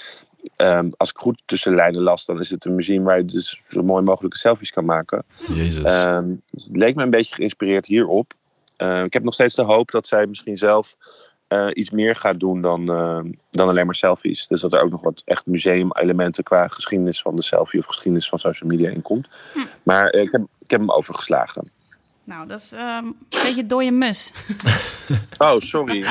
ehm, 0.56 0.90
als 0.96 1.10
ik 1.10 1.16
goed 1.16 1.42
tussen 1.44 1.70
de 1.70 1.76
lijnen 1.76 2.00
las, 2.00 2.24
dan 2.24 2.40
is 2.40 2.50
het 2.50 2.64
een 2.64 2.74
museum 2.74 3.04
waar 3.04 3.16
je 3.16 3.24
dus 3.24 3.60
zo 3.68 3.82
mooi 3.82 4.02
mogelijke 4.02 4.38
selfies 4.38 4.70
kan 4.70 4.84
maken. 4.84 5.24
Jezus. 5.54 5.82
Ehm, 5.82 6.28
het 6.50 6.66
leek 6.72 6.94
me 6.94 7.02
een 7.02 7.10
beetje 7.10 7.34
geïnspireerd 7.34 7.86
hierop. 7.86 8.32
Eh, 8.76 9.02
ik 9.02 9.12
heb 9.12 9.22
nog 9.22 9.34
steeds 9.34 9.54
de 9.54 9.62
hoop 9.62 9.90
dat 9.90 10.06
zij 10.06 10.26
misschien 10.26 10.58
zelf 10.58 10.96
eh, 11.52 11.68
iets 11.72 11.90
meer 11.90 12.16
gaat 12.16 12.40
doen 12.40 12.60
dan, 12.60 12.92
eh, 12.92 13.20
dan 13.50 13.68
alleen 13.68 13.86
maar 13.86 13.94
selfies. 13.94 14.46
Dus 14.46 14.60
dat 14.60 14.72
er 14.72 14.82
ook 14.82 14.90
nog 14.90 15.02
wat 15.02 15.22
echt 15.24 15.46
museumelementen 15.46 16.44
qua 16.44 16.68
geschiedenis 16.68 17.22
van 17.22 17.36
de 17.36 17.42
selfie 17.42 17.80
of 17.80 17.86
geschiedenis 17.86 18.28
van 18.28 18.38
social 18.38 18.70
media 18.70 18.90
in 18.90 19.02
komt. 19.02 19.28
Hm. 19.52 19.58
Maar 19.82 20.08
eh, 20.08 20.22
ik, 20.22 20.32
heb, 20.32 20.42
ik 20.58 20.70
heb 20.70 20.80
hem 20.80 20.90
overgeslagen. 20.90 21.70
Nou, 22.24 22.46
dat 22.48 22.60
is 22.60 22.72
ehm, 22.72 23.04
een 23.04 23.16
beetje 23.30 23.66
dode 23.66 23.90
mus. 23.90 24.32
Oh, 25.38 25.58
sorry. 25.58 26.04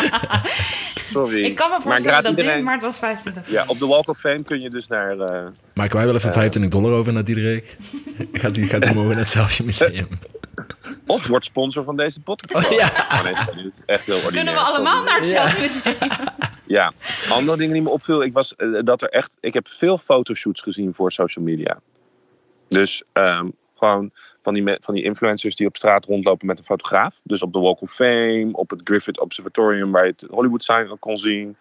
sorry. 1.11 1.43
Ik 1.43 1.55
kan 1.55 1.69
me 1.69 1.77
voorstellen 1.81 2.23
dat 2.23 2.31
iedereen- 2.31 2.55
dit, 2.55 2.63
maar 2.63 2.73
het 2.73 2.83
was 2.83 2.97
25. 2.97 3.51
Ja, 3.51 3.63
op 3.67 3.79
de 3.79 3.87
Walk 3.87 4.07
of 4.07 4.19
Fame 4.19 4.43
kun 4.43 4.61
je 4.61 4.69
dus 4.69 4.87
naar... 4.87 5.19
eh, 5.19 5.47
Maken 5.73 5.95
wij 5.95 6.05
wel 6.05 6.15
even 6.15 6.33
25 6.33 6.71
dollar 6.71 6.91
over 6.97 7.13
naar 7.13 7.23
Diederik? 7.23 7.77
gaat 8.33 8.57
u, 8.57 8.65
gaat 8.67 8.85
u 8.87 8.93
morgen 8.93 9.09
naar 9.09 9.19
het 9.19 9.27
Selfie 9.29 9.65
Museum? 9.65 10.07
of 11.07 11.27
wordt 11.27 11.45
sponsor 11.45 11.83
van 11.83 11.95
deze 11.97 12.19
podcast. 12.21 12.65
Oh, 12.67 12.71
ja. 12.71 13.07
Oh, 13.11 13.23
nee, 13.23 13.35
sorry, 13.35 13.63
dit 13.63 13.73
is 13.73 13.81
echt 13.85 14.05
heel 14.05 14.15
ordinair. 14.15 14.35
Kunnen 14.45 14.53
we 14.63 14.69
allemaal 14.69 14.95
Sorry. 14.97 15.09
naar 15.11 15.19
het 15.19 15.27
Selfie 15.27 15.61
Museum? 15.61 16.09
Ja, 16.65 16.93
andere 17.29 17.57
dingen 17.57 17.73
die 17.73 17.81
me 17.81 17.89
opviel, 17.89 18.23
ik 18.23 18.33
was 18.33 18.55
eh, 18.55 18.67
dat 18.83 19.01
er 19.01 19.09
echt, 19.09 19.37
ik 19.39 19.53
heb 19.53 19.67
veel 19.67 19.97
fotoshoots 19.97 20.61
gezien 20.61 20.93
voor 20.93 21.11
social 21.11 21.45
media. 21.45 21.79
Dus 22.67 23.03
ehm, 23.13 23.47
gewoon 23.77 24.11
van 24.41 24.53
die, 24.53 24.77
van 24.79 24.93
die 24.93 25.03
influencers 25.03 25.55
die 25.55 25.67
op 25.67 25.75
straat 25.75 26.05
rondlopen 26.05 26.47
met 26.47 26.57
een 26.57 26.63
fotograaf. 26.63 27.19
Dus 27.23 27.41
op 27.41 27.53
de 27.53 27.59
Walk 27.59 27.81
of 27.81 27.93
Fame, 27.93 28.49
op 28.51 28.69
het 28.69 28.81
Griffith 28.83 29.19
Observatorium 29.19 29.91
waar 29.91 30.05
je 30.05 30.11
het 30.11 30.25
Hollywood 30.29 30.63
sign 30.63 30.95
kon 30.99 31.17
zien. 31.17 31.55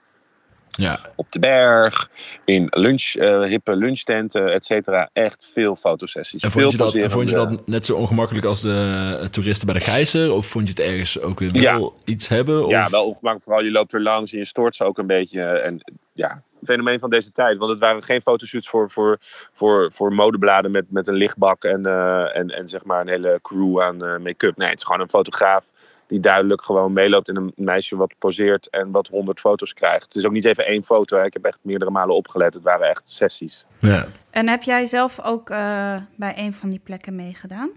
Ja. 0.70 1.00
Op 1.14 1.32
de 1.32 1.38
berg, 1.38 2.10
in 2.44 2.66
lunch, 2.70 3.14
eh, 3.14 3.42
hippe 3.42 3.76
lunchtenten, 3.76 4.52
et 4.52 4.64
cetera. 4.64 5.10
Echt 5.12 5.50
veel 5.54 5.76
fotosessies. 5.76 6.42
En 6.42 6.50
vond 6.50 6.72
je, 6.72 6.78
dat, 6.78 6.96
en 6.96 7.10
vond 7.10 7.28
je 7.30 7.34
dat 7.34 7.66
net 7.66 7.86
zo 7.86 7.96
ongemakkelijk 7.96 8.46
als 8.46 8.60
de 8.60 9.18
eh, 9.20 9.26
toeristen 9.26 9.66
bij 9.66 9.74
de 9.74 9.80
Gijzer? 9.80 10.32
Of 10.32 10.46
vond 10.46 10.64
je 10.64 10.70
het 10.70 10.90
ergens 10.90 11.20
ook 11.20 11.38
weer 11.38 11.52
wel 11.52 11.94
iets 12.04 12.28
hebben? 12.28 12.64
Of... 12.64 12.70
Ja, 12.70 12.88
wel 12.90 13.04
ongemakkelijk. 13.04 13.42
Vooral 13.42 13.64
je 13.64 13.70
loopt 13.70 13.92
er 13.92 14.02
langs 14.02 14.32
en 14.32 14.38
je 14.38 14.44
stoort 14.44 14.76
ze 14.76 14.84
ook 14.84 14.98
een 14.98 15.06
beetje. 15.06 15.42
En 15.42 15.80
ja, 16.12 16.30
een 16.30 16.66
fenomeen 16.66 16.98
van 16.98 17.10
deze 17.10 17.32
tijd. 17.32 17.58
Want 17.58 17.70
het 17.70 17.80
waren 17.80 18.02
geen 18.02 18.22
fotoshoots 18.22 18.68
voor, 18.68 18.90
voor, 18.90 19.18
voor, 19.52 19.92
voor 19.92 20.12
modebladen 20.12 20.70
met, 20.70 20.84
met 20.88 21.08
een 21.08 21.14
lichtbak 21.14 21.64
en, 21.64 21.86
eh, 21.86 22.36
en, 22.36 22.48
en 22.48 22.68
zeg 22.68 22.84
maar 22.84 23.00
een 23.00 23.08
hele 23.08 23.38
crew 23.42 23.80
aan 23.80 24.22
make-up. 24.22 24.56
Nee, 24.56 24.68
het 24.68 24.78
is 24.78 24.84
gewoon 24.84 25.00
een 25.00 25.08
fotograaf 25.08 25.70
die 26.10 26.20
duidelijk 26.20 26.62
gewoon 26.62 26.92
meeloopt 26.92 27.28
en 27.28 27.36
een 27.36 27.52
meisje 27.56 27.96
wat 27.96 28.14
poseert 28.18 28.68
en 28.68 28.90
wat 28.90 29.08
honderd 29.08 29.40
foto's 29.40 29.74
krijgt. 29.74 30.04
Het 30.04 30.14
is 30.14 30.24
ook 30.24 30.32
niet 30.32 30.44
even 30.44 30.66
één 30.66 30.84
foto. 30.84 31.16
Hè. 31.16 31.24
Ik 31.24 31.32
heb 31.32 31.44
echt 31.44 31.58
meerdere 31.62 31.90
malen 31.90 32.16
opgelet. 32.16 32.54
Het 32.54 32.62
waren 32.62 32.88
echt 32.88 33.08
sessies. 33.08 33.64
Ja. 33.78 34.06
En 34.30 34.48
heb 34.48 34.62
jij 34.62 34.86
zelf 34.86 35.20
ook 35.24 35.50
eh, 35.50 35.96
bij 36.16 36.34
een 36.36 36.54
van 36.54 36.70
die 36.70 36.80
plekken 36.84 37.14
meegedaan? 37.16 37.70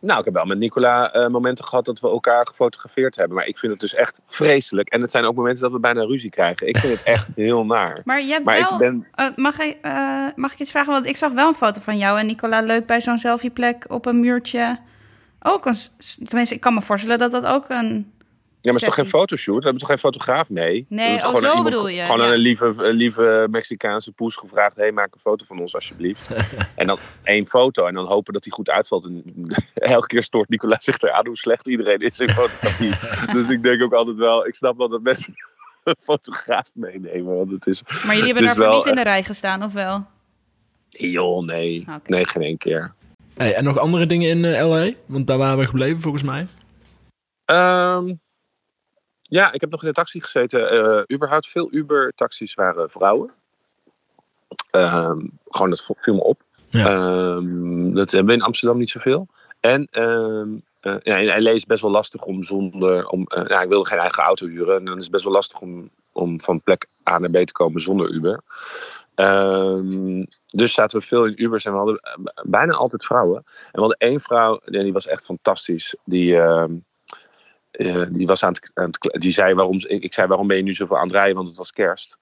Nou, 0.00 0.18
ik 0.18 0.24
heb 0.24 0.34
wel 0.34 0.44
met 0.44 0.58
Nicola 0.58 1.12
eh, 1.12 1.26
momenten 1.28 1.64
gehad 1.64 1.84
dat 1.84 2.00
we 2.00 2.08
elkaar 2.08 2.46
gefotografeerd 2.46 3.16
hebben. 3.16 3.36
Maar 3.36 3.46
ik 3.46 3.58
vind 3.58 3.72
het 3.72 3.80
dus 3.80 3.94
echt 3.94 4.20
vreselijk. 4.28 4.88
En 4.88 5.00
het 5.00 5.10
zijn 5.10 5.24
ook 5.24 5.34
momenten 5.34 5.62
dat 5.62 5.72
we 5.72 5.78
bijna 5.78 6.02
ruzie 6.02 6.30
krijgen. 6.30 6.68
Ik 6.68 6.78
vind 6.78 6.92
het 6.92 7.02
echt 7.02 7.26
heel 7.36 7.64
naar. 7.64 8.00
Maar 8.04 8.22
je 8.22 8.32
hebt 8.32 8.44
Maar 8.44 8.60
wel... 8.60 8.72
ik 8.72 8.78
ben 8.78 9.06
eh, 9.14 9.26
mag, 9.36 9.58
ik, 9.58 9.78
eh, 9.82 10.26
mag 10.34 10.52
ik 10.52 10.58
iets 10.58 10.70
vragen? 10.70 10.92
Want 10.92 11.06
ik 11.06 11.16
zag 11.16 11.32
wel 11.32 11.48
een 11.48 11.54
foto 11.54 11.80
van 11.80 11.98
jou 11.98 12.18
en 12.18 12.26
Nicola 12.26 12.60
leuk 12.60 12.86
bij 12.86 13.00
zo'n 13.00 13.18
selfieplek 13.18 13.84
op 13.88 14.06
een 14.06 14.20
muurtje. 14.20 14.78
Ook 15.42 15.66
een... 15.66 15.76
Tenminste, 16.26 16.54
ik 16.54 16.60
kan 16.60 16.74
me 16.74 16.82
voorstellen 16.82 17.18
dat 17.18 17.30
dat 17.30 17.46
ook 17.46 17.68
een... 17.68 18.12
Ja, 18.62 18.72
maar 18.72 18.80
het 18.80 18.90
is 18.90 18.96
toch 18.96 19.04
geen 19.04 19.20
fotoshoot? 19.20 19.56
We 19.56 19.62
hebben 19.62 19.80
toch 19.80 19.88
geen 19.88 19.98
fotograaf 19.98 20.50
mee? 20.50 20.86
Nee, 20.88 21.08
hebben 21.08 21.26
oh, 21.26 21.26
gewoon 21.26 21.40
zo 21.40 21.48
iemand- 21.48 21.64
bedoel 21.64 21.88
je, 21.88 22.00
Gewoon 22.00 22.18
ja. 22.18 22.24
aan 22.24 22.32
een 22.32 22.38
lieve, 22.38 22.74
een 22.76 22.94
lieve 22.94 23.46
Mexicaanse 23.50 24.12
poes 24.12 24.36
gevraagd... 24.36 24.76
hey, 24.76 24.92
maak 24.92 25.14
een 25.14 25.20
foto 25.20 25.44
van 25.44 25.60
ons 25.60 25.74
alsjeblieft. 25.74 26.30
en 26.74 26.86
dan 26.86 26.98
één 27.22 27.48
foto 27.48 27.86
en 27.86 27.94
dan 27.94 28.06
hopen 28.06 28.32
dat 28.32 28.42
die 28.42 28.52
goed 28.52 28.70
uitvalt. 28.70 29.04
En 29.04 29.24
elke 29.74 30.06
keer 30.06 30.22
stoort 30.22 30.48
Nicola 30.48 30.76
zich 30.80 30.98
eraan 30.98 31.26
hoe 31.26 31.36
slecht 31.36 31.66
iedereen 31.66 31.98
is 31.98 32.18
in 32.18 32.30
fotografie. 32.30 32.92
dus 33.34 33.48
ik 33.48 33.62
denk 33.62 33.82
ook 33.82 33.92
altijd 33.92 34.16
wel... 34.16 34.46
Ik 34.46 34.54
snap 34.54 34.76
wel 34.76 34.88
dat 34.88 35.02
mensen 35.02 35.34
een 35.84 35.96
fotograaf 36.00 36.70
meenemen. 36.72 37.36
Want 37.36 37.50
het 37.50 37.66
is... 37.66 37.82
Maar 37.82 38.14
jullie 38.16 38.24
hebben 38.24 38.44
daarvoor 38.44 38.64
wel 38.64 38.76
niet 38.76 38.86
in 38.86 38.94
de 38.94 39.02
rij 39.02 39.22
gestaan, 39.22 39.62
of 39.62 39.72
wel? 39.72 40.06
Joh, 40.88 41.44
nee. 41.44 41.84
Nee, 42.04 42.26
geen 42.26 42.42
één 42.42 42.58
keer. 42.58 42.94
Hey, 43.40 43.54
en 43.54 43.64
nog 43.64 43.78
andere 43.78 44.06
dingen 44.06 44.28
in 44.28 44.44
eh, 44.44 44.68
LA? 44.68 44.92
Want 45.06 45.26
daar 45.26 45.38
waren 45.38 45.58
we 45.58 45.66
gebleven 45.66 46.00
volgens 46.00 46.22
mij. 46.22 46.46
Ehm, 47.44 48.14
ja, 49.20 49.52
ik 49.52 49.60
heb 49.60 49.70
nog 49.70 49.82
in 49.82 49.88
de 49.88 49.94
taxi 49.94 50.20
gezeten. 50.20 50.70
Eh 50.70 51.16
überhaupt 51.16 51.48
veel 51.48 51.72
Uber-taxis 51.72 52.54
waren 52.54 52.90
vrouwen. 52.90 53.30
Ehm, 54.70 55.18
gewoon, 55.48 55.70
dat 55.70 55.90
viel 55.96 56.14
me 56.14 56.22
op. 56.22 56.42
Ja. 56.68 56.86
Ehm, 56.86 57.94
dat 57.94 58.10
hebben 58.10 58.30
we 58.30 58.40
in 58.40 58.46
Amsterdam 58.46 58.78
niet 58.78 58.90
zoveel. 58.90 59.28
En 59.60 59.88
eh, 59.90 60.96
ja, 61.02 61.16
in 61.16 61.42
LA 61.42 61.50
is 61.50 61.60
het 61.60 61.68
best 61.68 61.82
wel 61.82 61.90
lastig 61.90 62.22
om 62.22 62.42
zonder... 62.42 63.08
Om, 63.08 63.26
eh, 63.26 63.46
ja, 63.46 63.62
ik 63.62 63.68
wilde 63.68 63.88
geen 63.88 63.98
eigen 63.98 64.22
auto 64.22 64.46
huren. 64.46 64.76
En 64.76 64.84
dan 64.84 64.96
is 64.96 65.02
het 65.02 65.12
best 65.12 65.24
wel 65.24 65.32
lastig 65.32 65.60
om, 65.60 65.90
om 66.12 66.40
van 66.40 66.62
plek 66.62 66.88
A 67.08 67.18
naar 67.18 67.30
B 67.30 67.46
te 67.46 67.52
komen 67.52 67.80
zonder 67.80 68.10
Uber. 68.10 68.40
Ehm, 69.14 70.24
dus 70.50 70.72
zaten 70.74 70.98
we 71.00 71.06
veel 71.06 71.24
in 71.26 71.42
Ubers 71.42 71.64
en 71.64 71.72
we 71.72 71.76
hadden 71.78 71.96
eh, 71.96 72.42
bijna 72.42 72.72
altijd 72.72 73.04
vrouwen. 73.04 73.36
En 73.44 73.70
we 73.72 73.80
hadden 73.80 73.98
één 73.98 74.20
vrouw, 74.20 74.60
die 74.64 74.92
was 74.92 75.06
echt 75.06 75.24
fantastisch. 75.24 75.96
Die, 76.04 76.36
ehm, 76.40 76.74
eh, 77.70 78.02
die, 78.10 78.26
was 78.26 78.42
aan 78.44 78.52
het, 78.52 78.70
aan 78.74 78.86
het 78.86 78.98
kle- 78.98 79.18
die 79.18 79.32
zei 79.32 79.54
waarom, 79.54 79.76
ik, 79.76 80.02
ik 80.02 80.14
zei 80.14 80.26
waarom 80.26 80.46
ben 80.46 80.56
je 80.56 80.62
nu 80.62 80.74
zoveel 80.74 80.96
aan 80.96 81.02
het 81.06 81.12
rijden, 81.12 81.34
want 81.34 81.48
het 81.48 81.56
was 81.56 81.72
kerst. 81.72 82.18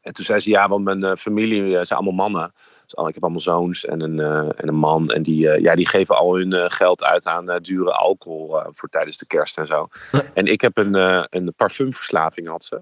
En 0.00 0.12
toen 0.12 0.24
zei 0.24 0.40
ze 0.40 0.50
ja, 0.50 0.68
want 0.68 0.84
mijn 0.84 1.04
eh, 1.04 1.16
familie 1.16 1.84
zijn 1.84 2.00
allemaal 2.00 2.28
mannen. 2.30 2.52
Dus 2.84 2.96
al- 2.96 3.08
ik 3.08 3.14
heb 3.14 3.22
allemaal 3.22 3.40
zoons 3.40 3.84
en 3.84 4.00
een, 4.00 4.20
en 4.56 4.68
een 4.68 4.74
man. 4.74 5.10
En 5.10 5.22
die, 5.22 5.60
ja, 5.60 5.74
die 5.74 5.88
geven 5.88 6.16
al 6.16 6.36
hun 6.36 6.70
geld 6.70 7.02
uit 7.02 7.26
aan 7.26 7.58
dure 7.62 7.92
alcohol 7.92 8.62
voor 8.70 8.88
tijdens 8.88 9.18
de 9.18 9.26
kerst 9.26 9.58
en 9.58 9.66
zo. 9.66 9.88
En 10.34 10.46
ik 10.46 10.60
heb 10.60 10.76
een, 10.78 10.94
een 11.36 11.54
parfumverslaving 11.56 12.48
had 12.48 12.64
ze. 12.64 12.80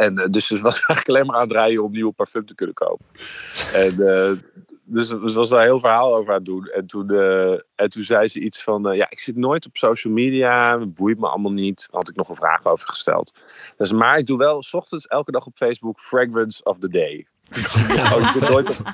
En 0.00 0.18
eh, 0.18 0.30
dus 0.30 0.46
ze 0.46 0.60
was 0.60 0.76
eigenlijk 0.86 1.08
alleen 1.08 1.26
maar 1.26 1.36
aan 1.36 1.48
het 1.48 1.52
rijden 1.52 1.84
om 1.84 1.92
nieuwe 1.92 2.12
parfum 2.12 2.46
te 2.46 2.54
kunnen 2.54 2.74
kopen. 2.74 3.06
En, 3.74 4.08
eh, 4.08 4.30
dus 4.92 5.08
ze 5.08 5.18
was 5.18 5.48
daar 5.48 5.58
een 5.58 5.64
heel 5.64 5.80
verhaal 5.80 6.14
over 6.14 6.28
aan 6.28 6.36
het 6.36 6.44
doen. 6.44 6.66
En 6.66 6.86
toen, 6.86 7.10
eh, 7.10 7.52
en 7.52 7.88
toen 7.88 8.04
zei 8.04 8.28
ze 8.28 8.40
iets 8.40 8.62
van: 8.62 8.88
eh, 8.88 8.96
Ja, 8.96 9.06
ik 9.10 9.20
zit 9.20 9.36
nooit 9.36 9.66
op 9.66 9.76
social 9.76 10.12
media. 10.12 10.80
Het 10.80 10.94
boeit 10.94 11.18
me 11.18 11.28
allemaal 11.28 11.52
niet. 11.52 11.78
Daar 11.90 12.00
had 12.00 12.08
ik 12.08 12.16
nog 12.16 12.28
een 12.28 12.36
vraag 12.36 12.64
over 12.64 12.88
gesteld. 12.88 13.34
Dus, 13.76 13.92
maar 13.92 14.18
ik 14.18 14.26
doe 14.26 14.38
wel 14.38 14.62
's 14.62 14.74
ochtends 14.74 15.06
elke 15.06 15.30
dag 15.30 15.46
op 15.46 15.56
Facebook 15.56 16.00
Fragrance 16.00 16.64
of 16.64 16.78
the 16.78 16.88
Day. 16.88 17.26
Oh, 18.12 18.20
je, 18.20 18.30
zit 18.32 18.48
nooit 18.48 18.80
op, 18.80 18.86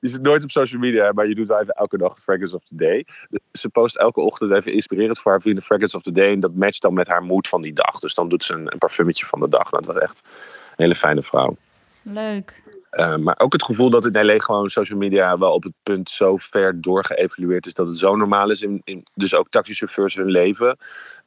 je 0.00 0.08
zit 0.08 0.22
nooit 0.22 0.44
op 0.44 0.50
social 0.50 0.80
media, 0.80 1.12
maar 1.12 1.28
je 1.28 1.34
doet 1.34 1.48
wel 1.48 1.60
even 1.60 1.74
elke 1.74 1.98
dag 1.98 2.22
Fragrance 2.22 2.54
of 2.54 2.64
the 2.64 2.74
Day. 2.74 3.06
Ze 3.52 3.68
post 3.68 3.96
elke 3.96 4.20
ochtend 4.20 4.50
even 4.50 4.72
inspirerend 4.72 5.18
voor 5.18 5.30
haar 5.30 5.40
vrienden 5.40 5.64
Fragrance 5.64 5.96
of 5.96 6.02
the 6.02 6.12
Day. 6.12 6.32
En 6.32 6.40
dat 6.40 6.54
matcht 6.54 6.82
dan 6.82 6.94
met 6.94 7.08
haar 7.08 7.22
mood 7.22 7.48
van 7.48 7.62
die 7.62 7.72
dag. 7.72 7.98
Dus 7.98 8.14
dan 8.14 8.28
doet 8.28 8.44
ze 8.44 8.54
een, 8.54 8.72
een 8.72 8.78
parfummetje 8.78 9.26
van 9.26 9.40
de 9.40 9.48
dag. 9.48 9.70
Nou, 9.70 9.84
dat 9.84 9.94
was 9.94 10.02
echt 10.02 10.22
een 10.24 10.84
hele 10.84 10.94
fijne 10.94 11.22
vrouw. 11.22 11.56
Leuk. 12.02 12.62
Uh, 12.90 13.16
maar 13.16 13.38
ook 13.38 13.52
het 13.52 13.64
gevoel 13.64 13.90
dat 13.90 14.04
in 14.04 14.24
LA 14.24 14.38
gewoon 14.38 14.70
social 14.70 14.98
media 14.98 15.38
wel 15.38 15.52
op 15.52 15.62
het 15.62 15.72
punt 15.82 16.10
zo 16.10 16.36
ver 16.36 16.80
doorgeëvalueerd 16.80 17.66
is 17.66 17.74
dat 17.74 17.88
het 17.88 17.98
zo 17.98 18.16
normaal 18.16 18.50
is. 18.50 18.62
In, 18.62 18.80
in, 18.84 19.06
dus 19.14 19.34
ook 19.34 19.48
taxichauffeurs 19.50 20.14
hun 20.14 20.30
leven. 20.30 20.76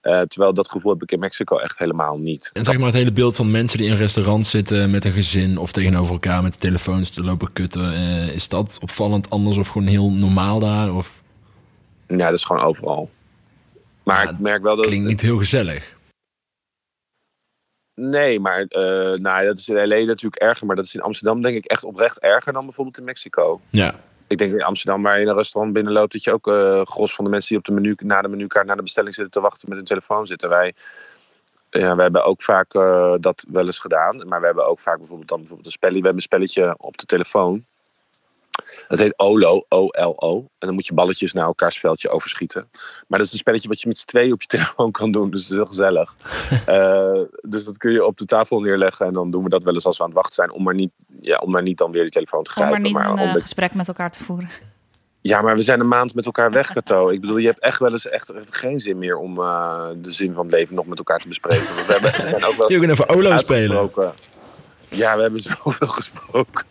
Uh, 0.02 0.22
terwijl 0.22 0.54
dat 0.54 0.70
gevoel 0.70 0.92
heb 0.92 1.02
ik 1.02 1.12
in 1.12 1.20
Mexico 1.20 1.58
echt 1.58 1.78
helemaal 1.78 2.18
niet. 2.18 2.50
En 2.54 2.66
zeg 2.66 2.78
maar 2.78 2.86
het 2.86 2.96
hele 2.96 3.12
beeld 3.12 3.36
van 3.36 3.52
mensen 3.52 3.78
die 3.78 3.88
in 3.88 3.94
een 3.94 4.00
restaurant 4.00 4.48
zitten 4.48 4.92
met 4.92 5.06
een 5.06 5.12
gezin 5.12 5.58
of 5.58 5.72
tegenover 5.72 6.14
elkaar 6.14 6.44
met 6.44 6.60
telefoons 6.60 7.10
te 7.10 7.24
lopen 7.24 7.54
kutten. 7.54 7.94
Uh, 7.94 8.28
is 8.28 8.48
dat 8.48 8.80
opvallend 8.82 9.30
anders 9.30 9.58
of 9.58 9.68
gewoon 9.68 9.88
heel 9.88 10.12
normaal 10.12 10.60
daar? 10.60 10.94
Of? 10.94 11.24
Ja, 12.08 12.18
dat 12.18 12.34
is 12.34 12.44
gewoon 12.44 12.64
overal. 12.64 13.10
Maar 14.04 14.24
ja, 14.24 14.30
ik 14.30 14.40
merk 14.40 14.64
wel 14.64 14.76
dat. 14.76 14.86
Klinkt 14.86 15.08
niet 15.08 15.22
heel 15.22 15.38
gezellig. 15.38 16.00
Nee, 18.10 18.40
maar 18.40 18.60
uh, 18.60 19.14
nou, 19.14 19.46
dat 19.46 19.58
is 19.58 19.70
in 19.70 19.88
LA 19.88 20.06
natuurlijk 20.06 20.42
erger. 20.42 20.68
Maar 20.68 20.76
dat 20.76 20.86
is 20.86 20.96
in 20.96 21.02
Amsterdam 21.02 21.42
denk 21.42 21.56
ik 21.56 21.66
echt 21.66 21.84
oprecht 21.84 22.20
erger 22.20 22.54
dan 22.54 22.66
bijvoorbeeld 22.66 22.98
in 22.98 23.04
Mexico. 23.04 23.62
Ja. 23.70 23.96
Ik 24.28 24.38
denk 24.38 24.54
in 24.54 24.64
Amsterdam, 24.64 25.02
waar 25.02 25.16
je 25.16 25.22
in 25.22 25.28
een 25.28 25.36
restaurant 25.36 25.74
binnenloopt, 25.74 26.12
dat 26.12 26.24
je 26.24 26.32
ook 26.32 26.48
eh 26.48 26.86
gros 26.86 27.16
van 27.16 27.26
de 27.26 27.32
mensen 27.32 27.50
die 27.50 27.58
op 27.58 27.66
de 27.66 27.72
menu, 27.72 27.96
na 27.98 28.22
de 28.22 28.28
menukaart 28.28 28.66
naar 28.66 28.76
de 28.76 28.82
bestelling 28.82 29.16
zitten 29.16 29.34
te 29.34 29.42
wachten 29.42 29.70
met 29.70 29.78
hun 29.78 29.88
telefoon 29.88 30.28
zitten. 30.28 30.50
Wij, 30.50 30.74
ja, 31.70 31.96
wij 31.96 32.04
hebben 32.04 32.26
ook 32.26 32.42
vaak 32.42 32.74
eh, 32.74 33.14
dat 33.20 33.46
wel 33.48 33.66
eens 33.66 33.80
gedaan. 33.80 34.28
Maar 34.28 34.40
we 34.40 34.46
hebben 34.46 34.68
ook 34.68 34.80
vaak 34.80 34.98
bijvoorbeeld 34.98 35.30
dan 35.30 35.38
bijvoorbeeld 35.38 35.68
een 35.68 35.80
spelletje. 35.80 36.02
We 36.02 36.08
hebben 36.08 36.24
een 36.24 36.30
spelletje 36.30 36.76
op 36.78 36.98
de 36.98 37.06
telefoon. 37.06 37.66
Dat 38.88 39.00
heet 39.00 39.20
OLO, 39.20 39.66
O-L-O. 39.68 40.38
En 40.38 40.68
dan 40.68 40.74
moet 40.74 40.88
je 40.88 40.94
balletjes 40.94 41.34
naar 41.34 41.46
elkaars 41.46 41.78
veldje 41.80 42.10
overschieten. 42.10 42.70
Maar 43.08 43.20
dat 43.20 43.28
is 43.28 43.34
een 43.34 43.40
spelletje 43.40 43.68
wat 43.68 43.82
je 43.82 43.88
met 43.88 43.98
z'n 43.98 44.06
tweeën 44.08 44.34
op 44.34 44.42
je 44.42 44.48
telefoon 44.58 44.92
kan 44.92 45.12
doen. 45.12 45.30
Dus 45.30 45.40
het 45.40 45.50
is 45.50 45.56
heel 45.56 45.66
gezellig. 45.66 46.14
Eh, 46.66 47.22
dus 47.42 47.66
dat 47.66 47.78
kun 47.78 47.92
je 47.92 48.06
op 48.06 48.18
de 48.18 48.26
tafel 48.26 48.60
neerleggen. 48.60 49.06
En 49.06 49.14
dan 49.14 49.32
doen 49.32 49.44
we 49.44 49.50
dat 49.50 49.64
wel 49.64 49.74
eens 49.74 49.86
als 49.86 49.98
we 49.98 50.04
aan 50.04 50.10
het 50.10 50.18
wachten 50.18 50.36
zijn. 50.36 50.52
Om 50.52 50.64
maar 50.64 50.74
niet, 50.74 50.92
ja, 51.22 51.38
om 51.38 51.52
maar 51.52 51.62
niet 51.62 51.78
dan 51.78 51.92
weer 51.92 52.02
die 52.02 52.12
telefoon 52.12 52.44
te 52.44 52.52
grijpen. 52.52 52.82
maar 52.82 52.90
niet 52.90 53.00
een 53.00 53.10
om 53.10 53.36
eh, 53.36 53.42
gesprek 53.42 53.74
met 53.74 53.88
elkaar 53.88 54.12
te 54.12 54.24
voeren. 54.24 54.50
ja, 55.22 55.42
maar 55.42 55.56
we 55.56 55.62
zijn 55.62 55.80
een 55.80 55.88
maand 55.88 56.14
met 56.14 56.26
elkaar 56.26 56.52
weg, 56.52 56.72
Kato. 56.74 57.10
Ik 57.10 57.22
bedoel, 57.22 57.38
je 57.38 57.48
hebt 57.48 57.60
echt 57.60 57.80
wel 57.80 57.92
eens 57.92 58.10
echt 58.10 58.34
geen 58.50 58.80
zin 58.80 58.98
meer 58.98 59.18
om 59.18 59.40
eh, 59.40 59.88
de 59.96 60.12
zin 60.12 60.34
van 60.34 60.46
het 60.46 60.54
leven 60.54 60.76
nog 60.76 60.86
met 60.86 60.98
elkaar 60.98 61.20
te 61.20 61.28
bespreken. 61.28 61.66
We, 61.66 61.86
hebben, 61.88 62.12
we 62.12 62.30
zijn 62.30 62.46
ook 62.46 62.56
wel 62.56 62.72
Je 62.72 62.80
kunt 62.80 62.92
even 62.92 63.10
Olo 63.10 63.38
spelen. 63.38 63.92
Ja, 64.96 65.16
we 65.16 65.22
hebben 65.22 65.42
zoveel 65.64 65.88
gesproken. 65.88 66.66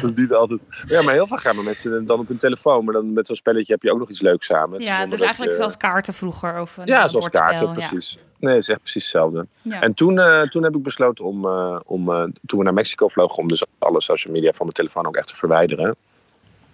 dat 0.00 0.16
niet 0.16 0.32
altijd. 0.32 0.60
Ja, 0.86 1.02
maar 1.02 1.14
heel 1.14 1.26
vaak 1.26 1.40
gaan 1.40 1.56
we 1.56 1.62
met 1.62 1.80
z'n 1.80 2.04
dan 2.04 2.18
op 2.18 2.30
een 2.30 2.36
telefoon. 2.36 2.84
Maar 2.84 2.94
dan 2.94 3.12
met 3.12 3.26
zo'n 3.26 3.36
spelletje 3.36 3.72
heb 3.72 3.82
je 3.82 3.92
ook 3.92 3.98
nog 3.98 4.10
iets 4.10 4.20
leuks 4.20 4.46
samen. 4.46 4.80
Ja, 4.80 4.98
het 5.00 5.12
is 5.12 5.20
eigenlijk 5.20 5.50
je- 5.52 5.56
zoals 5.58 5.76
kaarten 5.76 6.14
vroeger. 6.14 6.60
Of 6.60 6.76
een 6.76 6.86
Ja, 6.86 7.08
zoals 7.08 7.28
kaarten, 7.30 7.66
ja. 7.66 7.72
precies. 7.72 8.18
Nee, 8.38 8.54
het 8.54 8.62
is 8.62 8.68
echt 8.68 8.80
precies 8.80 9.02
hetzelfde. 9.02 9.46
Ja. 9.62 9.80
En 9.80 9.94
toen, 9.94 10.18
eh, 10.18 10.40
toen 10.42 10.62
heb 10.62 10.74
ik 10.76 10.82
besloten 10.82 11.24
om, 11.24 11.44
eh, 11.44 11.76
om 11.84 12.10
eh, 12.10 12.22
toen 12.46 12.58
we 12.58 12.64
naar 12.64 12.74
Mexico 12.74 13.08
vlogen, 13.08 13.38
om 13.38 13.48
dus 13.48 13.64
alle 13.78 14.00
social 14.00 14.32
media 14.32 14.50
van 14.50 14.60
mijn 14.66 14.72
telefoon 14.72 15.06
ook 15.06 15.16
echt 15.16 15.26
te 15.28 15.36
verwijderen. 15.36 15.96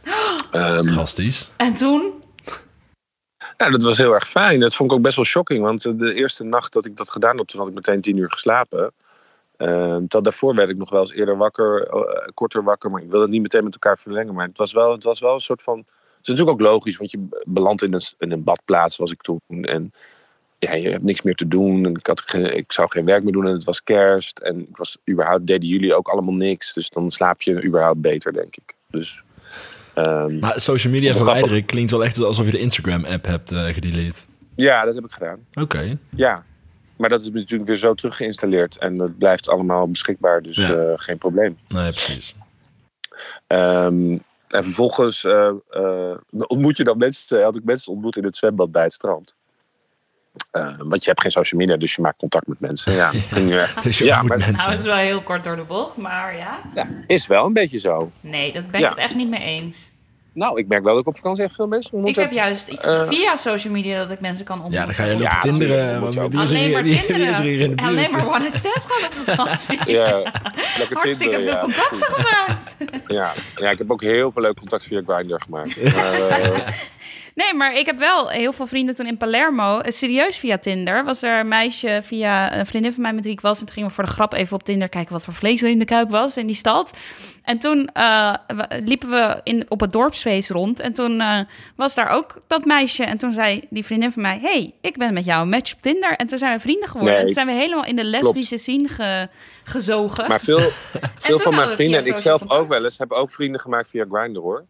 Ehm, 0.50 0.82
Drastisch. 0.82 1.52
En 1.56 1.74
toen? 1.74 2.12
Ja, 3.56 3.70
dat 3.70 3.82
was 3.82 3.98
heel 3.98 4.14
erg 4.14 4.28
fijn. 4.28 4.60
Dat 4.60 4.74
vond 4.74 4.90
ik 4.90 4.96
ook 4.96 5.02
best 5.02 5.16
wel 5.16 5.24
shocking. 5.24 5.62
Want 5.62 5.98
de 5.98 6.14
eerste 6.14 6.44
nacht 6.44 6.72
dat 6.72 6.84
ik 6.86 6.96
dat 6.96 7.10
gedaan 7.10 7.36
had, 7.36 7.48
toen 7.48 7.58
had 7.60 7.68
ik 7.68 7.74
meteen 7.74 8.00
tien 8.00 8.16
uur 8.16 8.30
geslapen. 8.30 8.92
Uh, 9.60 9.96
tot 10.08 10.24
daarvoor 10.24 10.54
werd 10.54 10.68
ik 10.68 10.76
nog 10.76 10.90
wel 10.90 11.00
eens 11.00 11.12
eerder 11.12 11.36
wakker, 11.36 11.86
eh, 11.86 12.28
korter 12.34 12.62
wakker. 12.62 12.90
Maar 12.90 13.02
ik 13.02 13.08
wilde 13.08 13.24
het 13.24 13.32
niet 13.32 13.42
meteen 13.42 13.64
met 13.64 13.72
elkaar 13.72 13.98
verlengen. 13.98 14.34
Maar 14.34 14.46
het 14.46 14.58
was 14.58 14.72
wel, 14.72 14.92
het 14.92 15.04
was 15.04 15.20
wel 15.20 15.34
een 15.34 15.40
soort 15.40 15.62
van... 15.62 15.78
Het 15.78 16.28
is 16.28 16.34
natuurlijk 16.34 16.50
ook 16.50 16.72
logisch, 16.72 16.96
want 16.96 17.10
je 17.10 17.28
belandt 17.44 17.82
in 17.82 17.92
een, 17.92 18.02
in 18.18 18.30
een 18.32 18.44
badplaats, 18.44 18.96
was 18.96 19.10
ik 19.10 19.22
toen. 19.22 19.40
En 19.48 19.92
ja, 20.58 20.72
je 20.74 20.90
hebt 20.90 21.02
niks 21.02 21.22
meer 21.22 21.34
te 21.34 21.48
doen. 21.48 21.84
En 21.84 21.94
ik, 21.94 22.06
had 22.06 22.22
geen, 22.26 22.56
ik 22.56 22.72
zou 22.72 22.90
geen 22.90 23.04
werk 23.04 23.22
meer 23.22 23.32
doen 23.32 23.46
en 23.46 23.52
het 23.52 23.64
was 23.64 23.82
kerst. 23.82 24.38
En 24.38 24.60
ik 24.60 24.76
was, 24.76 24.98
überhaupt 25.10 25.46
deden 25.46 25.68
jullie 25.68 25.94
ook 25.94 26.08
allemaal 26.08 26.34
niks. 26.34 26.72
Dus 26.72 26.90
dan 26.90 27.10
slaap 27.10 27.42
je 27.42 27.64
überhaupt 27.64 28.00
beter, 28.00 28.32
denk 28.32 28.56
ik. 28.56 28.74
Dus... 28.90 29.22
ehm, 29.94 30.38
Maar 30.38 30.60
social 30.60 30.92
media 30.92 31.14
verwijderen 31.14 31.64
klinkt 31.64 31.90
wel 31.90 32.04
echt 32.04 32.22
alsof 32.22 32.44
je 32.44 32.52
de 32.52 32.58
Instagram-app 32.58 33.24
hebt 33.24 33.54
gedelete. 33.54 34.20
ja, 34.56 34.84
dat 34.84 34.94
heb 34.94 35.04
ik 35.04 35.12
gedaan. 35.12 35.46
Oké. 35.54 35.98
Ja, 36.16 36.44
maar 37.00 37.08
dat 37.10 37.22
is 37.22 37.30
natuurlijk 37.30 37.68
weer 37.68 37.76
zo 37.78 37.94
terug 37.94 38.16
geïnstalleerd. 38.16 38.76
En 38.78 38.94
dat 38.96 39.18
blijft 39.18 39.48
allemaal 39.48 39.88
beschikbaar, 39.90 40.42
dus 40.42 40.56
Ja. 40.56 40.72
eh, 40.74 40.92
geen 40.96 41.18
probleem. 41.18 41.58
Nee, 41.68 41.90
precies. 41.90 42.34
Ehm, 43.46 44.12
en 44.48 44.64
vervolgens 44.64 45.24
eh, 45.24 45.50
eh, 45.70 46.16
ontmoet 46.46 46.76
je 46.76 46.84
dan 46.84 46.98
mensen, 46.98 47.42
had 47.42 47.56
ik 47.56 47.64
mensen 47.64 47.92
ontmoet 47.92 48.16
in 48.16 48.24
het 48.24 48.36
zwembad 48.36 48.72
bij 48.72 48.82
het 48.82 48.92
strand. 48.92 49.36
Eh, 50.50 50.74
want 50.78 51.02
je 51.04 51.08
hebt 51.10 51.22
geen 51.22 51.30
social 51.32 51.60
media, 51.60 51.76
dus 51.76 51.94
je 51.94 52.02
maakt 52.02 52.18
contact 52.18 52.46
met 52.46 52.60
mensen. 52.60 52.92
Ja, 52.92 53.10
eh, 53.34 53.82
Dus 53.82 53.98
je 53.98 54.04
Ja, 54.04 54.22
maar- 54.22 54.38
mensen. 54.38 54.54
Nou, 54.56 54.70
het 54.70 54.80
is 54.80 54.86
wel 54.86 54.96
heel 54.96 55.20
kort 55.22 55.44
door 55.44 55.56
de 55.56 55.62
bocht, 55.64 55.96
maar 55.96 56.36
ja. 56.36 56.60
ja, 56.74 56.86
is 57.06 57.26
wel 57.26 57.44
een 57.46 57.52
beetje 57.52 57.78
zo. 57.78 58.10
Nee, 58.20 58.52
dat 58.52 58.62
ben 58.70 58.74
ik 58.74 58.80
Ja. 58.80 58.88
het 58.88 58.98
echt 58.98 59.14
niet 59.14 59.28
mee 59.28 59.42
eens. 59.42 59.92
Nou, 60.32 60.58
ik 60.58 60.68
merk 60.68 60.82
wel 60.82 60.92
dat 60.92 61.02
ik 61.02 61.08
op 61.08 61.14
vakantie 61.16 61.44
echt 61.44 61.54
veel 61.54 61.66
mensen 61.66 61.92
ontmoet 61.92 62.10
Ik 62.10 62.16
heb 62.16 62.30
juist 62.30 62.68
Eh. 62.68 63.06
via 63.08 63.36
social 63.36 63.72
media 63.72 63.98
dat 63.98 64.10
ik 64.10 64.20
mensen 64.20 64.44
kan 64.44 64.62
ontmoeten. 64.62 64.80
Ja, 64.80 64.86
dan 64.86 64.94
ga 64.94 65.04
je 65.04 65.12
lopen 65.12 65.24
Ja, 65.30 65.38
tinderen. 65.38 65.92
je 65.92 65.98
want. 66.00 66.32
Wie 66.32 66.42
is, 66.42 66.50
er 66.50 66.56
hier, 66.56 66.70
maar 66.70 66.82
wie, 66.82 66.92
wie 66.92 67.04
tinderen. 67.06 67.30
is 67.32 67.38
er 67.38 67.44
hier 67.44 67.60
in 67.60 67.70
de 67.70 67.74
buurt? 67.74 67.88
Alleen 67.88 68.10
maar 68.10 68.26
one 68.28 68.38
night 68.38 68.54
stands 68.56 68.84
gehad 68.88 69.04
op 69.10 69.12
vakantie. 69.36 69.90
Ja, 69.90 70.22
Hartstikke 70.92 71.36
veel 71.36 71.44
ja, 71.46 71.60
contacten 71.60 71.98
precies. 71.98 72.14
gemaakt. 72.14 72.76
Ja. 73.06 73.32
ja, 73.56 73.70
ik 73.70 73.78
heb 73.78 73.90
ook 73.90 74.02
heel 74.02 74.32
veel 74.32 74.42
leuk 74.42 74.56
contact 74.56 74.84
via 74.84 75.02
Grindr 75.06 75.40
gemaakt. 75.40 75.82
Maar, 75.96 76.12
eh, 76.40 76.68
Nee, 77.34 77.54
maar 77.54 77.74
ik 77.78 77.86
heb 77.86 77.98
wel 77.98 78.28
heel 78.28 78.52
veel 78.52 78.66
vrienden 78.66 78.94
toen 78.94 79.06
in 79.06 79.16
Palermo. 79.16 79.78
eh, 79.78 79.90
Serieus 79.92 80.38
via 80.38 80.58
Tinder. 80.58 81.04
Was 81.04 81.22
er 81.22 81.38
een 81.40 81.48
meisje 81.48 82.00
via 82.02 82.56
een 82.58 82.66
vriendin 82.66 82.92
van 82.92 83.02
mij 83.02 83.12
met 83.12 83.24
wie 83.24 83.32
ik 83.32 83.40
was. 83.40 83.60
En 83.60 83.64
toen 83.66 83.74
gingen 83.74 83.88
we 83.88 83.94
voor 83.94 84.04
de 84.04 84.10
grap 84.10 84.32
even 84.32 84.54
op 84.54 84.62
Tinder 84.62 84.88
kijken 84.88 85.12
wat 85.12 85.24
voor 85.24 85.34
vlees 85.34 85.62
er 85.62 85.68
in 85.70 85.78
de 85.78 85.84
kuip 85.84 86.10
was 86.10 86.36
in 86.36 86.46
die 86.46 86.56
stad. 86.56 86.96
En 87.42 87.58
toen 87.58 87.86
eh, 87.92 88.34
liepen 88.84 89.10
we 89.10 89.40
in, 89.42 89.64
op 89.68 89.80
het 89.80 89.92
dorpsfeest 89.92 90.50
rond. 90.50 90.80
En 90.80 90.92
toen 90.92 91.20
eh, 91.20 91.38
was 91.76 91.94
daar 91.94 92.08
ook 92.08 92.42
dat 92.46 92.64
meisje. 92.64 93.04
En 93.04 93.18
toen 93.18 93.32
zei 93.32 93.62
die 93.70 93.84
vriendin 93.84 94.12
van 94.12 94.22
mij: 94.22 94.38
hey, 94.42 94.74
ik 94.80 94.96
ben 94.98 95.12
met 95.14 95.24
jou 95.24 95.42
een 95.42 95.48
match 95.48 95.72
op 95.72 95.80
Tinder. 95.80 96.16
En 96.16 96.26
toen 96.26 96.38
zijn 96.38 96.54
we 96.56 96.60
vrienden 96.60 96.88
geworden. 96.88 97.12
Nee. 97.14 97.20
En 97.20 97.34
toen 97.34 97.44
zijn 97.44 97.46
we 97.56 97.62
helemaal 97.62 97.84
in 97.84 97.96
de 97.96 98.04
lesbische 98.04 98.58
scene 98.58 98.88
ge- 98.88 99.28
gezogen. 99.64 100.28
Maar 100.28 100.40
veel, 100.40 100.58
veel 101.18 101.38
van 101.38 101.54
mijn 101.54 101.68
vrienden, 101.74 101.98
en 102.00 102.06
ik 102.06 102.22
zelf 102.22 102.50
ook 102.50 102.68
wel 102.68 102.84
eens, 102.84 102.98
hebben 102.98 103.16
ook 103.16 103.30
vrienden 103.32 103.60
gemaakt 103.60 103.90
via 103.90 104.04
Grindr 104.10 104.38
hoor. 104.40 104.64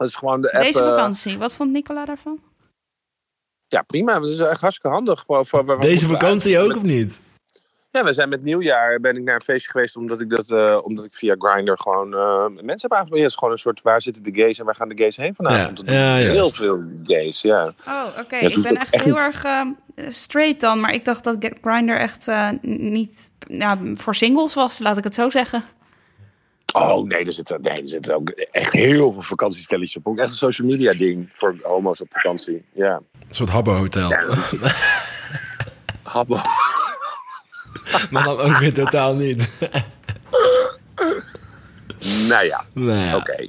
Dat 0.00 0.08
is 0.08 0.14
gewoon 0.14 0.40
de 0.40 0.52
app. 0.52 0.62
Deze 0.62 0.80
eh, 0.82 0.88
vakantie, 0.88 1.38
wat 1.38 1.54
vond 1.54 1.72
Nicola 1.72 2.04
daarvan? 2.04 2.40
ja, 3.66 3.82
prima. 3.82 4.18
Dat 4.18 4.28
is 4.28 4.38
echt 4.38 4.60
hartstikke 4.60 4.96
handig. 4.96 5.24
Voor- 5.26 5.64
waar- 5.64 5.80
Deze 5.80 6.06
vakantie 6.06 6.58
ook 6.58 6.76
of 6.76 6.82
niet? 6.82 7.20
Ja, 7.90 8.04
we 8.04 8.12
zijn 8.12 8.28
met 8.28 8.42
nieuwjaar 8.42 9.00
ben 9.00 9.16
ik 9.16 9.22
naar 9.22 9.34
een 9.34 9.40
feestje 9.42 9.70
geweest 9.70 9.96
omdat 9.96 10.20
ik 10.20 10.30
dat, 10.30 10.50
eh, 10.50 10.78
omdat 10.82 11.04
ik 11.04 11.14
via 11.14 11.34
Grindr 11.38 11.72
gewoon 11.76 12.14
eh, 12.14 12.44
mensen 12.46 12.88
heb 12.88 12.92
aangesproken. 12.92 13.16
Ja, 13.16 13.22
het 13.22 13.30
is 13.30 13.34
gewoon 13.34 13.52
een 13.52 13.58
soort 13.58 13.82
waar 13.82 14.02
zitten 14.02 14.22
de 14.22 14.34
gays 14.34 14.58
en 14.58 14.64
waar 14.64 14.74
gaan 14.74 14.88
de 14.88 14.98
gays 15.02 15.16
heen 15.16 15.34
vanavond? 15.34 15.82
Ja, 15.84 16.14
heel 16.14 16.34
juist. 16.34 16.56
veel 16.56 16.82
gays, 17.04 17.40
ja. 17.40 17.74
Oh, 17.86 18.06
oké. 18.18 18.36
Ja, 18.36 18.48
ik 18.48 18.62
ben 18.62 18.76
echt 18.76 18.90
echt 18.94 19.04
heel 19.04 19.18
erg 19.18 19.44
straight 20.10 20.60
dan. 20.60 20.80
Maar 20.80 20.92
ik 20.92 21.04
dacht 21.04 21.24
dat 21.24 21.50
Grindr 21.62 21.92
echt 21.92 22.28
eh, 22.28 22.48
niet 22.62 23.30
ja, 23.48 23.78
voor 23.94 24.14
singles 24.14 24.54
was, 24.54 24.78
laat 24.78 24.96
ik 24.98 25.04
het 25.04 25.14
zo 25.14 25.30
zeggen. 25.30 25.64
Oh 26.72 27.04
nee, 27.06 27.24
er 27.24 27.32
zitten, 27.32 27.60
nee, 27.62 27.82
er 27.82 27.88
zitten 27.88 28.14
ook 28.14 28.28
echt 28.30 28.72
heel 28.72 29.12
veel 29.12 29.22
vakantiestelletjes 29.22 29.96
op. 29.96 30.06
Ook 30.06 30.18
echt 30.18 30.30
een 30.30 30.36
social 30.36 30.68
media 30.68 30.92
ding 30.92 31.30
voor 31.32 31.56
homo's 31.62 32.00
op 32.00 32.06
vakantie. 32.12 32.64
Ja. 32.72 32.94
Een 32.94 33.34
soort 33.34 33.48
habbo-hotel. 33.50 34.10
Ja, 34.10 34.24
Habbo. 36.02 36.40
maar 38.10 38.24
dan 38.24 38.38
ook 38.38 38.56
weer 38.58 38.72
totaal 38.74 39.14
niet. 39.14 39.48
Nou 42.28 42.44
ja, 42.44 42.64
nou 42.74 42.98
ja. 42.98 43.16
oké. 43.16 43.48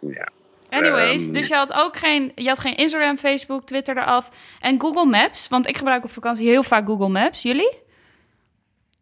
Ja. 0.00 0.28
Anyways, 0.70 1.22
Ehm. 1.24 1.32
dus 1.32 1.48
je 1.48 1.54
had 1.54 1.72
ook 1.72 1.96
geen, 1.96 2.32
je 2.34 2.48
had 2.48 2.58
geen 2.58 2.76
Instagram, 2.76 3.16
Facebook, 3.16 3.66
Twitter 3.66 3.96
eraf. 3.96 4.30
En 4.60 4.80
Google 4.80 5.04
Maps, 5.06 5.48
want 5.48 5.66
ik 5.68 5.76
gebruik 5.76 6.04
op 6.04 6.10
vakantie 6.10 6.48
heel 6.48 6.62
vaak 6.62 6.86
Google 6.86 7.08
Maps. 7.08 7.42
Jullie? 7.42 7.82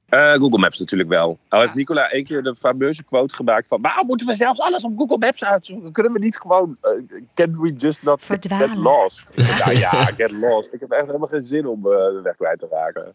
Eh, 0.09 0.33
Google 0.33 0.59
Maps 0.59 0.79
natuurlijk 0.79 1.09
wel. 1.09 1.39
Al 1.49 1.61
heeft 1.61 1.75
Nicola 1.75 2.11
één 2.11 2.25
keer 2.25 2.43
de 2.43 2.55
fameuze 2.55 3.05
quote 3.05 3.35
gemaakt 3.35 3.69
van... 3.69 3.83
waarom 3.83 4.07
moeten 4.07 4.27
we 4.27 4.35
zelfs 4.35 4.61
alles 4.61 4.85
op 4.85 4.99
Google 4.99 5.19
Maps 5.19 5.45
uitzoeken? 5.45 5.93
Kunnen 5.93 6.13
we 6.13 6.19
niet 6.19 6.39
gewoon... 6.39 6.77
eh, 6.81 6.91
can 7.35 7.61
we 7.61 7.73
just 7.73 8.03
not 8.03 8.25
get 8.25 8.77
lost? 8.77 9.31
ja, 9.65 9.71
ja, 9.71 10.05
get 10.05 10.31
lost. 10.31 10.73
Ik 10.73 10.81
heb 10.81 10.91
echt 10.91 11.07
helemaal 11.07 11.29
geen 11.29 11.43
zin 11.43 11.67
om 11.67 11.87
eh, 11.87 11.93
de 11.93 12.21
weg 12.23 12.37
kwijt 12.37 12.59
te 12.59 12.69
raken. 12.71 13.15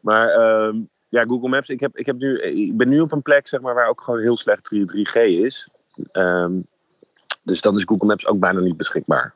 Maar 0.00 0.28
ehm, 0.28 0.76
ja, 1.08 1.24
Google 1.24 1.48
Maps. 1.48 1.68
Ik, 1.68 1.80
heb, 1.80 1.96
ik, 1.96 2.06
heb 2.06 2.16
nu, 2.16 2.40
ik 2.40 2.76
ben 2.76 2.88
nu 2.88 3.00
op 3.00 3.12
een 3.12 3.22
plek 3.22 3.48
zeg 3.48 3.60
maar, 3.60 3.74
waar 3.74 3.88
ook 3.88 4.02
gewoon 4.02 4.20
heel 4.20 4.36
slecht 4.36 4.64
3, 4.64 5.06
3G 5.06 5.20
is. 5.22 5.68
Ehm, 6.12 6.52
dus 7.42 7.60
dan 7.60 7.76
is 7.76 7.84
Google 7.84 8.06
Maps 8.06 8.26
ook 8.26 8.38
bijna 8.38 8.60
niet 8.60 8.76
beschikbaar. 8.76 9.34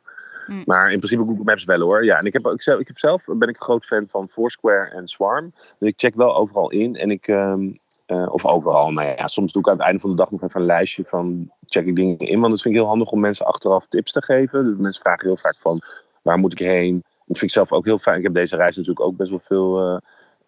Hm. 0.51 0.63
Maar 0.65 0.91
in 0.91 0.99
principe 0.99 1.23
Google 1.23 1.45
Maps 1.45 1.65
wel 1.65 1.81
hoor. 1.81 2.05
Ja, 2.05 2.19
en 2.19 2.27
ik 2.27 2.33
heb, 2.33 2.47
ik, 2.47 2.63
zelf, 2.63 2.81
ik 2.81 2.87
heb 2.87 2.99
zelf 2.99 3.25
ben 3.25 3.49
ik 3.49 3.57
een 3.57 3.63
groot 3.63 3.85
fan 3.85 4.07
van 4.09 4.29
Foursquare 4.29 4.91
en 4.91 5.09
Swarm. 5.09 5.53
Dus 5.79 5.89
ik 5.89 5.95
check 5.97 6.15
wel 6.15 6.37
overal 6.37 6.71
in. 6.71 6.97
En 6.97 7.11
ik, 7.11 7.29
ehm, 7.29 7.71
eh, 8.07 8.33
of 8.33 8.47
overal, 8.47 8.93
nou 8.93 9.09
ja, 9.17 9.27
soms 9.27 9.53
doe 9.53 9.63
ik 9.63 9.69
aan 9.69 9.77
het 9.77 9.85
einde 9.85 10.01
van 10.01 10.11
de 10.11 10.17
dag 10.17 10.31
nog 10.31 10.43
even 10.43 10.61
een 10.61 10.67
lijstje 10.67 11.05
van 11.05 11.51
check 11.67 11.87
ik 11.87 11.97
dingen 11.97 12.19
in. 12.19 12.41
Want 12.41 12.53
dat 12.53 12.63
vind 12.63 12.75
ik 12.75 12.81
heel 12.81 12.89
handig 12.91 13.11
om 13.11 13.21
mensen 13.21 13.47
achteraf 13.47 13.87
tips 13.87 14.13
te 14.13 14.23
geven. 14.23 14.65
Dus 14.65 14.77
mensen 14.77 15.03
vragen 15.03 15.27
heel 15.27 15.37
vaak 15.37 15.61
van 15.61 15.83
waar 16.23 16.39
moet 16.39 16.53
ik 16.53 16.59
heen? 16.59 16.95
Dat 17.03 17.39
vind 17.39 17.43
ik 17.43 17.51
zelf 17.51 17.73
ook 17.73 17.85
heel 17.85 17.99
fijn. 17.99 18.19
Ik 18.19 18.25
heb 18.25 18.35
deze 18.35 18.57
reis 18.57 18.77
natuurlijk 18.77 19.07
ook 19.07 19.17
best 19.17 19.31
wel 19.31 19.41
veel 19.41 19.81
eh, 19.81 19.99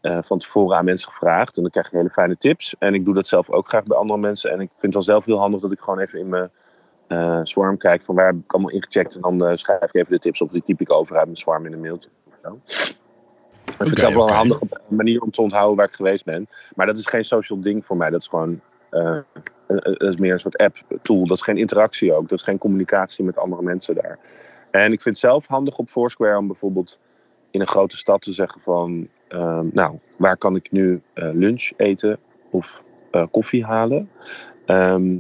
eh, 0.00 0.22
van 0.22 0.38
tevoren 0.38 0.76
aan 0.76 0.84
mensen 0.84 1.10
gevraagd. 1.10 1.56
En 1.56 1.62
dan 1.62 1.70
krijg 1.70 1.90
je 1.90 1.96
hele 1.96 2.10
fijne 2.10 2.36
tips. 2.36 2.74
En 2.78 2.94
ik 2.94 3.04
doe 3.04 3.14
dat 3.14 3.26
zelf 3.26 3.50
ook 3.50 3.68
graag 3.68 3.84
bij 3.84 3.96
andere 3.96 4.20
mensen. 4.20 4.50
En 4.50 4.60
ik 4.60 4.68
vind 4.68 4.82
het 4.82 4.92
dan 4.92 5.02
zelf 5.02 5.24
heel 5.24 5.38
handig 5.38 5.60
dat 5.60 5.72
ik 5.72 5.80
gewoon 5.80 5.98
even 5.98 6.18
in 6.18 6.28
mijn 6.28 6.50
eh, 7.12 7.40
Swarm 7.42 7.76
kijk 7.76 8.02
van 8.02 8.14
waar 8.14 8.26
heb 8.26 8.36
ik 8.44 8.52
allemaal 8.52 8.70
ingecheckt. 8.70 9.14
En 9.14 9.20
dan 9.20 9.46
eh, 9.46 9.56
schrijf 9.56 9.82
ik 9.82 9.94
even 9.94 10.12
de 10.12 10.18
tips 10.18 10.40
of 10.40 10.50
die 10.50 10.62
typ 10.62 10.80
ik 10.80 10.92
over 10.92 11.16
uit 11.16 11.24
mijn 11.24 11.36
Swarm 11.36 11.66
in 11.66 11.72
een 11.72 11.80
mailtje 11.80 12.08
of 12.28 12.38
zo. 12.42 12.58
Ik 13.64 13.72
vind 13.76 13.90
het 13.90 13.98
zelf 13.98 14.14
wel 14.14 14.28
een 14.28 14.34
handige 14.34 14.66
manier 14.88 15.20
om 15.20 15.30
te 15.30 15.42
onthouden 15.42 15.76
waar 15.76 15.86
ik 15.86 15.94
geweest 15.94 16.24
ben. 16.24 16.48
Maar 16.74 16.86
dat 16.86 16.98
is 16.98 17.06
geen 17.06 17.24
social 17.24 17.60
ding 17.60 17.84
voor 17.84 17.96
mij. 17.96 18.10
Dat 18.10 18.20
is 18.20 18.26
gewoon 18.26 18.60
eh, 18.90 19.18
dat 19.66 20.00
is 20.00 20.16
meer 20.16 20.32
een 20.32 20.40
soort 20.40 20.56
app-tool. 20.56 21.26
Dat 21.26 21.36
is 21.36 21.42
geen 21.42 21.56
interactie 21.56 22.12
ook. 22.12 22.28
Dat 22.28 22.38
is 22.38 22.44
geen 22.44 22.58
communicatie 22.58 23.24
met 23.24 23.36
andere 23.36 23.62
mensen 23.62 23.94
daar. 23.94 24.18
En 24.70 24.92
ik 24.92 25.02
vind 25.02 25.04
het 25.16 25.18
zelf 25.18 25.46
handig 25.46 25.78
op 25.78 25.88
Foursquare 25.88 26.38
om 26.38 26.46
bijvoorbeeld 26.46 26.98
in 27.50 27.60
een 27.60 27.68
grote 27.68 27.96
stad 27.96 28.22
te 28.22 28.32
zeggen 28.32 28.60
van... 28.60 29.08
ehm, 29.28 29.66
nou, 29.72 29.98
waar 30.16 30.36
kan 30.36 30.56
ik 30.56 30.70
nu 30.70 31.02
lunch 31.14 31.70
eten 31.76 32.18
of 32.50 32.82
koffie 33.30 33.64
halen? 33.64 34.10
Ehm, 34.66 35.16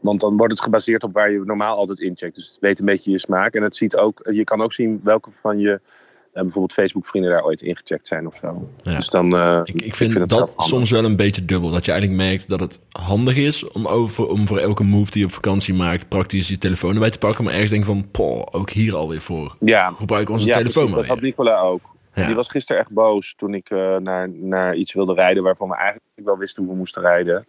Want 0.00 0.20
dan 0.20 0.36
wordt 0.36 0.52
het 0.52 0.62
gebaseerd 0.62 1.02
op 1.02 1.12
waar 1.12 1.30
je 1.30 1.42
normaal 1.44 1.76
altijd 1.76 1.98
incheckt. 1.98 2.34
Dus 2.34 2.48
het 2.48 2.58
weet 2.60 2.78
een 2.78 2.84
beetje 2.84 3.10
je 3.10 3.18
smaak. 3.18 3.54
En 3.54 3.62
het 3.62 3.76
ziet 3.76 3.96
ook, 3.96 4.28
je 4.30 4.44
kan 4.44 4.62
ook 4.62 4.72
zien 4.72 5.00
welke 5.02 5.30
van 5.30 5.58
je 5.58 5.70
uh, 5.70 6.42
bijvoorbeeld 6.44 6.72
Facebook-vrienden 6.72 7.30
daar 7.30 7.44
ooit 7.44 7.60
ingecheckt 7.60 8.08
zijn 8.08 8.26
of 8.26 8.36
zo. 8.40 8.68
Ja. 8.82 8.94
Dus 8.94 9.08
dan, 9.08 9.34
uh, 9.34 9.60
ik, 9.64 9.82
ik, 9.82 9.94
vind 9.94 10.14
ik 10.14 10.28
dat 10.28 10.54
soms 10.56 10.90
wel 10.90 11.04
een 11.04 11.16
beetje 11.16 11.44
dubbel. 11.44 11.70
Dat 11.70 11.84
je 11.84 11.92
eigenlijk 11.92 12.22
merkt 12.22 12.48
dat 12.48 12.60
het 12.60 12.80
handig 12.90 13.36
is 13.36 13.68
om, 13.68 13.86
over, 13.86 14.28
om 14.28 14.46
voor 14.46 14.58
elke 14.58 14.84
move 14.84 15.10
die 15.10 15.20
je 15.20 15.26
op 15.26 15.32
vakantie 15.32 15.74
maakt, 15.74 16.08
praktisch 16.08 16.48
je 16.48 16.58
telefoon 16.58 16.94
erbij 16.94 17.10
te 17.10 17.18
pakken. 17.18 17.44
Maar 17.44 17.52
ergens 17.52 17.70
denk 17.70 17.84
van, 17.84 18.10
poh, 18.10 18.46
ook 18.50 18.70
hier 18.70 18.96
alweer 18.96 19.20
voor. 19.20 19.56
Ja. 19.60 19.90
Gebruik 19.90 20.30
onze 20.30 20.46
ja, 20.46 20.52
telefoon 20.52 20.72
precies, 20.72 20.94
maar. 20.94 21.06
Dat 21.06 21.16
had 21.16 21.24
Nicola 21.24 21.60
ook. 21.60 21.80
Ja. 22.14 22.26
Die 22.26 22.34
was 22.34 22.48
gisteren 22.48 22.82
echt 22.82 22.90
boos 22.90 23.34
toen 23.36 23.54
ik 23.54 23.70
uh, 23.70 23.96
naar, 23.96 24.30
naar 24.30 24.74
iets 24.74 24.92
wilde 24.92 25.14
rijden 25.14 25.42
waarvan 25.42 25.68
we 25.68 25.76
eigenlijk 25.76 26.04
wel 26.14 26.38
wisten 26.38 26.62
hoe 26.62 26.72
we 26.72 26.78
moesten 26.78 27.02
rijden. 27.02 27.46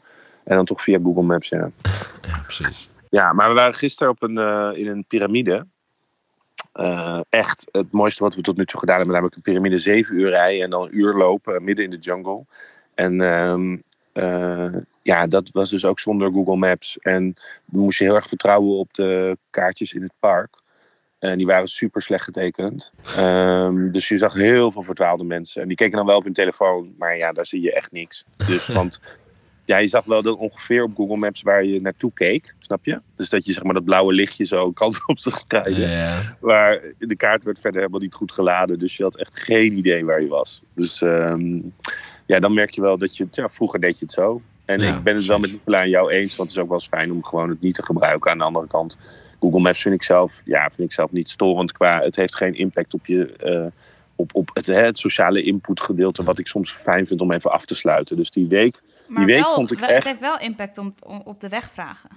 En 0.50 0.56
dan 0.56 0.66
toch 0.66 0.82
via 0.82 1.00
Google 1.04 1.24
Maps, 1.24 1.50
ja. 1.50 1.72
ja, 2.28 2.42
precies. 2.44 2.90
Ja, 3.10 3.34
maar 3.34 3.48
we 3.48 3.54
waren 3.54 3.74
gisteren 3.74 4.12
op 4.12 4.22
een, 4.22 4.38
uh, 4.38 4.70
in 4.74 4.88
een 4.88 5.06
piramide. 5.08 5.66
Uh, 6.76 7.20
echt 7.30 7.68
het 7.72 7.92
mooiste 7.92 8.24
wat 8.24 8.36
we 8.36 8.42
tot 8.42 8.58
nu 8.58 8.66
toe 8.66 8.80
gedaan 8.80 8.96
hebben. 8.96 9.14
Namelijk 9.14 9.38
een 9.38 9.52
piramide 9.52 9.78
zeven 9.78 10.20
uur 10.20 10.30
rijden 10.30 10.64
en 10.64 10.70
dan 10.70 10.82
een 10.82 10.98
uur 10.98 11.14
lopen 11.14 11.64
midden 11.64 11.86
in 11.86 11.92
de 11.92 11.98
jungle. 11.98 12.46
En 12.96 13.14
uh, 14.14 14.76
ja, 15.02 15.28
dat 15.28 15.50
was 15.52 15.70
dus 15.70 15.86
ook 15.86 16.00
zonder 16.00 16.32
Google 16.32 16.56
Maps. 16.56 16.98
En 16.98 17.34
we 17.66 17.80
moesten 17.80 18.06
heel 18.06 18.16
erg 18.16 18.28
vertrouwen 18.28 18.78
op 18.78 18.94
de 18.94 19.38
kaartjes 19.50 19.94
in 19.94 20.02
het 20.02 20.14
park. 20.20 20.58
En 21.20 21.38
die 21.38 21.46
waren 21.46 21.68
super 21.68 22.02
slecht 22.02 22.24
getekend. 22.24 22.94
Um, 23.18 23.92
dus 23.92 24.08
je 24.08 24.18
zag 24.18 24.34
heel 24.34 24.72
veel 24.72 24.84
verdwaalde 24.84 25.24
mensen. 25.24 25.62
En 25.62 25.68
die 25.68 25.78
keken 25.78 25.98
dan 25.98 26.06
wel 26.06 26.18
op 26.18 26.24
hun 26.24 26.34
telefoon. 26.34 26.94
Maar 26.98 27.18
ja, 27.18 27.32
daar 27.32 27.46
zie 27.46 27.62
je 27.62 27.74
echt 27.74 27.92
niks. 27.92 28.26
Dus, 28.48 28.68
want 28.80 29.00
ja, 29.70 29.78
je 29.78 29.88
zag 29.88 30.06
wel 30.06 30.22
dat 30.22 30.38
ongeveer 30.38 30.84
op 30.84 30.96
Google 30.96 31.18
Maps 31.18 31.42
waar 31.42 31.64
je 31.64 31.82
naartoe 31.82 32.14
keek. 32.14 32.56
Snap 32.60 32.86
je? 32.86 33.02
Dus 33.16 33.30
dat 33.30 33.46
je 33.46 33.54
zeg 33.54 33.64
maar 33.64 33.74
dat 33.74 33.84
blauwe 33.84 34.14
lichtje 34.14 34.46
zo 34.46 34.72
kant 34.80 35.08
op 35.08 35.20
zag 35.20 35.48
krijgen. 35.48 35.90
Ja. 35.90 36.38
Maar 36.42 36.82
de 36.98 37.16
kaart 37.16 37.44
werd 37.44 37.60
verder 37.60 37.80
helemaal 37.80 38.02
niet 38.02 38.14
goed 38.14 38.32
geladen. 38.32 38.80
Dus 38.80 38.98
je 38.98 39.04
had 39.04 39.18
echt 39.18 39.40
geen 39.40 39.78
idee 39.78 40.06
waar 40.06 40.22
je 40.22 40.28
was. 40.28 40.62
Dus 40.74 41.02
um, 41.02 41.74
ja, 42.26 42.40
dan 42.40 42.54
merk 42.54 42.70
je 42.70 42.82
wel 42.82 42.98
dat 42.98 43.18
je... 43.18 43.28
Ja, 43.32 43.50
vroeger 43.50 43.80
deed 43.80 44.00
je 44.00 44.06
het 44.06 44.14
zo. 44.14 44.42
En 44.66 44.80
Ja, 44.80 44.98
ik 44.98 45.04
ben 45.04 45.16
het 45.16 45.26
wel 45.26 45.40
met. 45.40 45.52
Nicola 45.52 45.82
en 45.82 45.90
jou 45.90 46.12
eens. 46.12 46.36
Want 46.36 46.50
het 46.50 46.58
is 46.58 46.64
ook 46.64 46.70
wel 46.70 46.80
eens 46.80 46.88
fijn 46.88 47.12
om 47.12 47.24
gewoon 47.24 47.50
het 47.50 47.62
niet 47.62 47.76
te 47.76 47.84
gebruiken. 47.84 48.32
Aan 48.32 48.38
de 48.38 48.44
andere 48.44 48.68
kant... 48.68 49.00
Google 49.40 49.60
Maps 49.60 49.82
vind 49.82 49.96
ik 49.96 50.04
zelf, 50.04 50.42
ja, 50.46 50.70
vind 50.70 50.88
ik 50.88 50.94
zelf 50.94 51.12
niet 51.12 51.30
storend 51.30 51.72
qua. 51.72 52.02
Het 52.02 52.16
heeft 52.16 52.36
geen 52.36 52.56
impact 52.56 52.94
op 52.94 53.06
je. 53.06 53.34
Uh, 53.44 53.66
op, 54.16 54.36
op 54.36 54.50
het, 54.54 54.66
hè, 54.66 54.82
het 54.82 54.98
sociale 54.98 55.44
input 55.44 55.82
gedeelte. 55.82 56.24
Wat 56.24 56.40
ik 56.40 56.48
soms 56.48 56.72
fijn 56.72 57.08
vind 57.08 57.22
om 57.22 57.32
even 57.32 57.52
af 57.52 57.66
te 57.66 57.76
sluiten. 57.76 58.18
Dus 58.18 58.32
die 58.32 58.48
week. 58.48 58.82
Maar 59.10 59.26
die 59.26 59.36
week 59.36 59.44
wel, 59.44 59.54
vond 59.54 59.72
ik 59.72 59.80
wel- 59.80 59.88
echt. 59.90 59.98
het 59.98 60.08
heeft 60.08 60.20
wel 60.20 60.40
impact 60.40 60.78
om, 60.78 60.96
om- 61.00 61.22
op 61.24 61.40
de 61.40 61.50
wegvragen. 61.50 62.10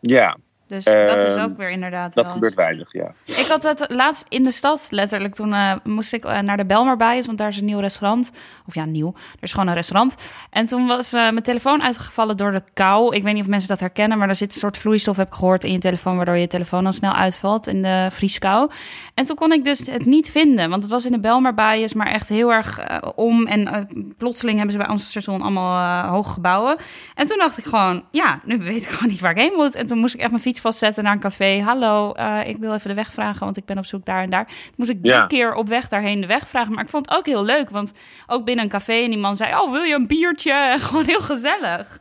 Ja, 0.00 0.36
Dus 0.66 0.84
dat 0.84 1.22
is 1.24 1.34
Ehm, 1.34 1.44
ook 1.44 1.56
weer 1.56 1.70
inderdaad 1.70 2.14
dat 2.14 2.24
wel... 2.24 2.34
gebeurt 2.34 2.54
weinig, 2.54 2.92
ja. 2.92 3.14
Ik 3.24 3.46
had 3.46 3.62
het 3.62 3.84
laatst 3.88 4.26
in 4.28 4.42
de 4.42 4.50
stad, 4.50 4.86
letterlijk. 4.90 5.34
Toen 5.34 5.52
eh, 5.52 5.72
moest 5.84 6.12
ik 6.12 6.24
eh, 6.24 6.38
naar 6.38 6.56
de 6.56 6.64
Belmarbijes, 6.64 7.26
want 7.26 7.38
daar 7.38 7.48
is 7.48 7.56
een 7.56 7.64
nieuw 7.64 7.78
restaurant. 7.78 8.30
Of 8.66 8.74
ja, 8.74 8.84
nieuw. 8.84 9.12
Er 9.16 9.42
is 9.42 9.52
gewoon 9.52 9.68
een 9.68 9.74
restaurant. 9.74 10.14
En 10.50 10.66
toen 10.66 10.86
was 10.86 11.12
eh, 11.12 11.20
mijn 11.20 11.42
telefoon 11.42 11.82
uitgevallen 11.82 12.36
door 12.36 12.52
de 12.52 12.62
kou. 12.74 13.16
Ik 13.16 13.22
weet 13.22 13.34
niet 13.34 13.42
of 13.42 13.48
mensen 13.48 13.68
dat 13.68 13.80
herkennen, 13.80 14.18
maar 14.18 14.28
er 14.28 14.34
zit 14.34 14.54
een 14.54 14.60
soort 14.60 14.78
vloeistof, 14.78 15.16
heb 15.16 15.26
ik 15.26 15.34
gehoord, 15.34 15.64
in 15.64 15.72
je 15.72 15.78
telefoon, 15.78 16.16
waardoor 16.16 16.36
je 16.36 16.46
telefoon 16.46 16.82
dan 16.84 16.92
snel 16.92 17.12
uitvalt 17.12 17.66
in 17.66 17.82
de 17.82 18.08
vrieskou. 18.10 18.70
En 19.14 19.24
toen 19.24 19.36
kon 19.36 19.52
ik 19.52 19.64
dus 19.64 19.78
het 19.78 20.06
niet 20.06 20.30
vinden, 20.30 20.70
want 20.70 20.82
het 20.82 20.92
was 20.92 21.06
in 21.06 21.12
de 21.12 21.20
Belmarbijes, 21.20 21.94
maar 21.94 22.06
echt 22.06 22.28
heel 22.28 22.52
erg 22.52 22.80
om. 23.14 23.46
En 23.46 23.88
plotseling 24.18 24.56
hebben 24.58 24.80
ze 24.80 24.86
bij 24.86 24.96
station 24.96 25.42
allemaal 25.42 26.04
hoge 26.08 26.32
gebouwen. 26.32 26.76
En 27.14 27.26
toen 27.26 27.38
dacht 27.38 27.58
ik 27.58 27.64
gewoon, 27.64 28.04
ja, 28.10 28.40
nu 28.44 28.58
weet 28.58 28.82
ik 28.82 28.88
gewoon 28.88 29.08
niet 29.08 29.20
waar 29.20 29.30
ik 29.30 29.36
heen 29.36 29.52
moet. 29.56 29.74
En 29.74 29.86
toen 29.86 29.98
moest 29.98 30.14
ik 30.14 30.20
echt 30.20 30.30
mijn 30.30 30.42
fiets 30.42 30.60
vastzetten 30.64 31.04
naar 31.04 31.12
een 31.12 31.20
café. 31.20 31.60
Hallo, 31.60 32.12
eh, 32.12 32.48
ik 32.48 32.56
wil 32.56 32.74
even 32.74 32.88
de 32.88 32.94
weg 32.94 33.12
vragen, 33.12 33.44
want 33.44 33.56
ik 33.56 33.64
ben 33.64 33.78
op 33.78 33.86
zoek 33.86 34.04
daar 34.04 34.22
en 34.22 34.30
daar. 34.30 34.46
Toen 34.46 34.74
moest 34.76 34.90
ik 34.90 35.02
drie 35.02 35.14
Ja. 35.14 35.26
keer 35.26 35.54
op 35.54 35.68
weg 35.68 35.88
daarheen 35.88 36.20
de 36.20 36.26
weg 36.26 36.48
vragen. 36.48 36.72
Maar 36.72 36.84
ik 36.84 36.90
vond 36.90 37.08
het 37.08 37.18
ook 37.18 37.26
heel 37.26 37.44
leuk, 37.44 37.70
want 37.70 37.92
ook 38.26 38.44
binnen 38.44 38.64
een 38.64 38.70
café... 38.70 38.92
en 38.92 39.10
die 39.10 39.18
man 39.18 39.36
zei, 39.36 39.54
oh, 39.56 39.70
wil 39.70 39.82
je 39.82 39.94
een 39.94 40.06
biertje? 40.06 40.52
En 40.72 40.80
gewoon 40.80 41.04
heel 41.04 41.20
gezellig. 41.20 42.00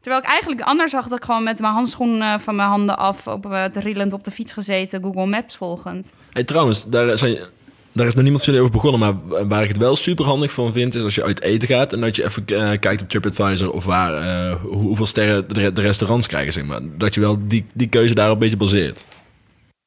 Terwijl 0.00 0.24
ik 0.24 0.28
eigenlijk 0.30 0.60
anders 0.60 0.90
zag 0.90 1.08
dat 1.08 1.18
ik 1.18 1.24
gewoon 1.24 1.42
met 1.42 1.60
mijn 1.60 1.72
handschoen 1.72 2.22
eh, 2.22 2.38
van 2.38 2.56
mijn 2.56 2.68
handen 2.68 2.98
af... 2.98 3.26
op 3.26 3.46
uh, 3.46 3.64
rielend 3.72 4.12
op 4.12 4.24
de 4.24 4.30
fiets 4.30 4.52
gezeten, 4.52 5.02
Google 5.02 5.26
Maps 5.26 5.56
volgend. 5.56 6.14
Hey, 6.32 6.44
trouwens, 6.44 6.84
daar, 6.84 7.18
zijn, 7.18 7.38
daar 7.96 8.06
is 8.06 8.14
nog 8.14 8.22
niemand 8.22 8.44
jullie 8.44 8.60
over 8.60 8.72
begonnen. 8.72 9.00
Maar 9.00 9.48
waar 9.48 9.62
ik 9.62 9.68
het 9.68 9.76
wel 9.78 9.96
super 9.96 10.24
handig 10.24 10.52
van 10.52 10.72
vind, 10.72 10.94
is 10.94 11.02
als 11.02 11.14
je 11.14 11.22
uit 11.24 11.40
eten 11.40 11.68
gaat 11.68 11.92
en 11.92 12.00
dat 12.00 12.16
je 12.16 12.24
even 12.24 12.46
eh, 12.46 12.78
kijkt 12.78 13.02
op 13.02 13.08
TripAdvisor 13.08 13.72
of 13.72 13.84
waar, 13.84 14.14
eh, 14.14 14.54
hoe- 14.62 14.76
hoeveel 14.76 15.06
sterren 15.06 15.54
de, 15.74 15.80
restaurants 15.80 16.26
krijgen, 16.26 16.52
zeg 16.52 16.64
maar. 16.64 16.80
Dat 16.98 17.14
je 17.14 17.20
wel 17.20 17.46
die, 17.46 17.66
die 17.74 17.88
keuze 17.88 18.14
daar 18.14 18.30
een 18.30 18.38
beetje 18.38 18.56
baseert. 18.56 19.06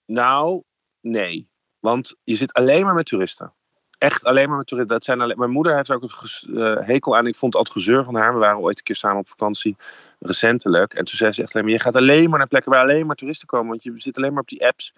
Nou, 0.05 0.63
nee. 1.01 1.47
Want 1.79 2.15
je 2.23 2.35
zit 2.35 2.53
alleen 2.53 2.85
maar 2.85 2.93
met 2.93 3.05
toeristen. 3.05 3.53
Echt 3.97 4.23
alleen 4.23 4.47
maar 4.49 4.57
met 4.57 4.67
toeristen. 4.67 4.95
Dat 4.95 5.05
zijn 5.05 5.21
alleen... 5.21 5.37
Mijn 5.37 5.51
moeder 5.51 5.75
heeft 5.75 5.91
ook 5.91 6.03
een 6.03 6.57
eh, 6.57 6.87
hekel 6.87 7.17
aan. 7.17 7.27
Ik 7.27 7.35
vond 7.35 7.53
het 7.53 7.67
altijd 7.67 8.05
van 8.05 8.15
haar. 8.15 8.33
We 8.33 8.39
waren 8.39 8.59
ooit 8.59 8.77
een 8.77 8.83
keer 8.83 8.95
samen 8.95 9.19
op 9.19 9.27
vakantie, 9.27 9.75
recentelijk. 10.19 10.93
En 10.93 11.05
toen 11.05 11.17
zei 11.17 11.31
ze 11.31 11.41
echt 11.41 11.53
alleen 11.53 11.65
maar... 11.65 11.75
Je 11.75 11.81
gaat 11.81 11.95
alleen 11.95 12.29
maar 12.29 12.39
naar 12.39 12.47
plekken 12.47 12.71
waar 12.71 12.81
alleen 12.81 13.05
maar 13.05 13.15
toeristen 13.15 13.47
komen. 13.47 13.67
Want 13.67 13.83
je 13.83 13.91
zit 13.95 14.17
alleen 14.17 14.33
maar 14.33 14.41
op 14.41 14.47
die 14.47 14.65
apps 14.67 14.93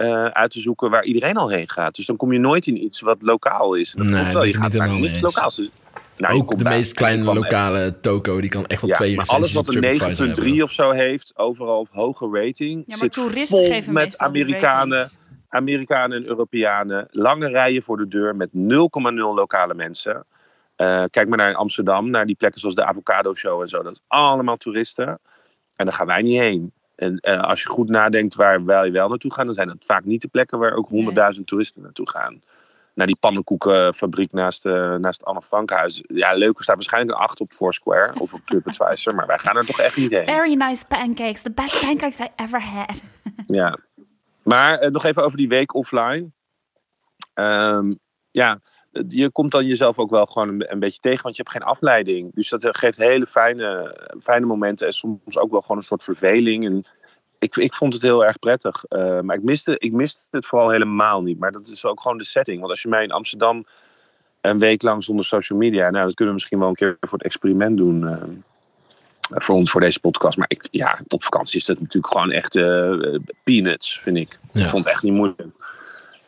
eh, 0.00 0.24
uit 0.24 0.50
te 0.50 0.60
zoeken 0.60 0.90
waar 0.90 1.04
iedereen 1.04 1.36
al 1.36 1.48
heen 1.48 1.68
gaat. 1.68 1.94
Dus 1.94 2.06
dan 2.06 2.16
kom 2.16 2.32
je 2.32 2.38
nooit 2.38 2.66
in 2.66 2.84
iets 2.84 3.00
wat 3.00 3.22
lokaal 3.22 3.74
is. 3.74 3.92
Dat 3.92 4.06
Nee, 4.06 4.32
wel. 4.32 4.44
Je 4.44 4.54
gaat 4.54 4.72
niet 4.72 4.78
naar 4.78 4.88
niks 4.88 5.08
eens. 5.08 5.20
lokaals. 5.20 5.56
Nou, 6.16 6.34
je 6.34 6.40
Ook 6.40 6.58
de 6.58 6.64
meest 6.64 6.92
kleine 6.92 7.34
lokale 7.34 8.00
toko, 8.00 8.40
die 8.40 8.50
kan 8.50 8.66
echt 8.66 8.80
wel 8.80 8.90
Ja, 8.90 8.96
twee 8.96 9.16
maar 9.16 9.26
alles 9.26 9.52
wat 9.52 9.74
een 9.74 9.80
TripAdvisor 9.80 10.26
9.3 10.26 10.34
hebben. 10.34 10.62
of 10.62 10.72
zo 10.72 10.90
heeft, 10.90 11.32
overal 11.36 11.86
hoge 11.90 12.28
rating, 12.32 12.78
Ja, 12.78 12.84
maar 12.86 12.98
zit 12.98 13.12
toeristen 13.12 13.58
vol 13.58 13.66
geven 13.68 13.92
met 13.92 14.18
Amerikanen. 14.18 15.10
Amerikanen 15.48 16.16
en 16.16 16.26
Europeanen. 16.26 17.06
Lange 17.10 17.48
rijen 17.48 17.82
voor 17.82 17.96
de 17.96 18.08
deur 18.08 18.36
met 18.36 18.48
0,0 18.52 18.58
lokale 19.34 19.74
mensen. 19.74 20.24
Eh, 20.76 21.04
kijk 21.10 21.28
maar 21.28 21.38
naar 21.38 21.54
Amsterdam, 21.54 22.10
naar 22.10 22.26
die 22.26 22.36
plekken 22.36 22.60
zoals 22.60 22.74
de 22.74 22.84
Avocado 22.84 23.34
Show 23.34 23.60
en 23.60 23.68
zo. 23.68 23.82
Dat 23.82 23.92
is 23.92 24.00
allemaal 24.06 24.56
toeristen. 24.56 25.18
En 25.76 25.86
daar 25.86 25.94
gaan 25.94 26.06
wij 26.06 26.22
niet 26.22 26.38
heen. 26.38 26.72
En 27.00 27.18
eh, 27.18 27.40
als 27.40 27.62
je 27.62 27.68
goed 27.68 27.88
nadenkt 27.88 28.34
waar 28.34 28.64
wij 28.64 28.92
wel 28.92 29.08
naartoe 29.08 29.32
gaan, 29.32 29.46
dan 29.46 29.54
zijn 29.54 29.68
dat 29.68 29.76
vaak 29.80 30.04
niet 30.04 30.20
de 30.20 30.28
plekken 30.28 30.58
waar 30.58 30.74
ook 30.74 30.88
100.000 31.36 31.40
toeristen 31.44 31.82
naartoe 31.82 32.10
gaan. 32.10 32.42
Naar 32.94 33.06
die 33.06 33.16
pannenkoekenfabriek 33.20 34.32
naast, 34.32 34.66
eh 34.66 34.94
naast 34.94 35.24
Anne 35.24 35.42
Frankhuis. 35.42 36.02
Ja, 36.06 36.32
leuk, 36.32 36.56
er 36.56 36.62
staat 36.62 36.74
waarschijnlijk 36.74 37.18
een 37.18 37.24
8 37.24 37.40
op 37.40 37.52
Foursquare 37.52 38.12
of 38.22 38.32
op 38.32 38.40
TripAdvisor, 38.44 39.14
maar 39.14 39.26
wij 39.26 39.38
gaan 39.38 39.56
er 39.56 39.66
toch 39.66 39.80
echt 39.80 39.96
niet 39.96 40.10
heen. 40.10 40.24
Very 40.24 40.54
nice 40.54 40.86
pancakes. 40.86 41.42
The 41.42 41.50
best 41.50 41.80
pancakes 41.80 42.18
I 42.18 42.28
ever 42.36 42.62
had. 42.62 43.02
Ja. 43.46 43.78
Maar 44.42 44.78
eh, 44.78 44.90
nog 44.90 45.04
even 45.04 45.24
over 45.24 45.36
die 45.36 45.48
week 45.48 45.74
offline. 45.74 46.30
Ehm, 47.34 47.94
ja, 48.30 48.58
je 49.08 49.30
komt 49.30 49.50
dan 49.50 49.66
jezelf 49.66 49.98
ook 49.98 50.10
wel 50.10 50.26
gewoon 50.26 50.48
een, 50.48 50.72
een 50.72 50.78
beetje 50.78 51.00
tegen, 51.00 51.22
want 51.22 51.36
je 51.36 51.42
hebt 51.42 51.54
geen 51.54 51.68
afleiding. 51.68 52.34
Dus 52.34 52.48
dat 52.48 52.68
geeft 52.78 52.96
hele 52.96 53.26
fijne, 53.26 53.96
fijne 54.20 54.46
momenten 54.46 54.86
en 54.86 54.92
soms 54.92 55.38
ook 55.38 55.50
wel 55.50 55.60
gewoon 55.60 55.76
een 55.76 55.82
soort 55.82 56.04
verveling. 56.04 56.64
En 56.64 56.84
ik, 57.38 57.56
ik 57.56 57.74
vond 57.74 57.92
het 57.92 58.02
heel 58.02 58.24
erg 58.24 58.38
prettig. 58.38 58.84
Eh, 58.84 59.20
maar 59.20 59.36
ik 59.36 59.42
miste, 59.42 59.78
ik 59.78 59.92
miste 59.92 60.20
het 60.30 60.46
vooral 60.46 60.70
helemaal 60.70 61.22
niet. 61.22 61.38
Maar 61.38 61.52
dat 61.52 61.66
is 61.66 61.84
ook 61.84 62.00
gewoon 62.00 62.18
de 62.18 62.24
setting. 62.24 62.58
Want 62.58 62.70
als 62.70 62.82
je 62.82 62.88
mij 62.88 63.02
in 63.02 63.10
Amsterdam 63.10 63.66
een 64.40 64.58
week 64.58 64.82
lang 64.82 65.04
zonder 65.04 65.24
social 65.24 65.58
media... 65.58 65.90
Nou, 65.90 66.04
dat 66.04 66.14
kunnen 66.14 66.26
we 66.26 66.32
misschien 66.32 66.58
wel 66.58 66.68
een 66.68 66.74
keer 66.74 66.96
voor 67.00 67.18
het 67.18 67.26
experiment 67.26 67.76
doen... 67.76 68.08
eh, 68.08 68.22
voor 69.30 69.54
ons, 69.54 69.70
voor 69.70 69.80
deze 69.80 70.00
podcast. 70.00 70.38
Maar 70.38 70.50
ik, 70.50 70.68
ja, 70.70 71.00
op 71.08 71.22
vakantie 71.22 71.58
is 71.58 71.64
dat 71.64 71.80
natuurlijk 71.80 72.12
gewoon 72.12 72.30
echt 72.30 72.56
eh, 72.56 73.18
peanuts, 73.44 74.00
vind 74.02 74.16
ik. 74.16 74.38
Ja. 74.52 74.64
Ik 74.64 74.68
vond 74.68 74.84
het 74.84 74.92
echt 74.92 75.02
niet 75.02 75.12
moeilijk. 75.12 75.48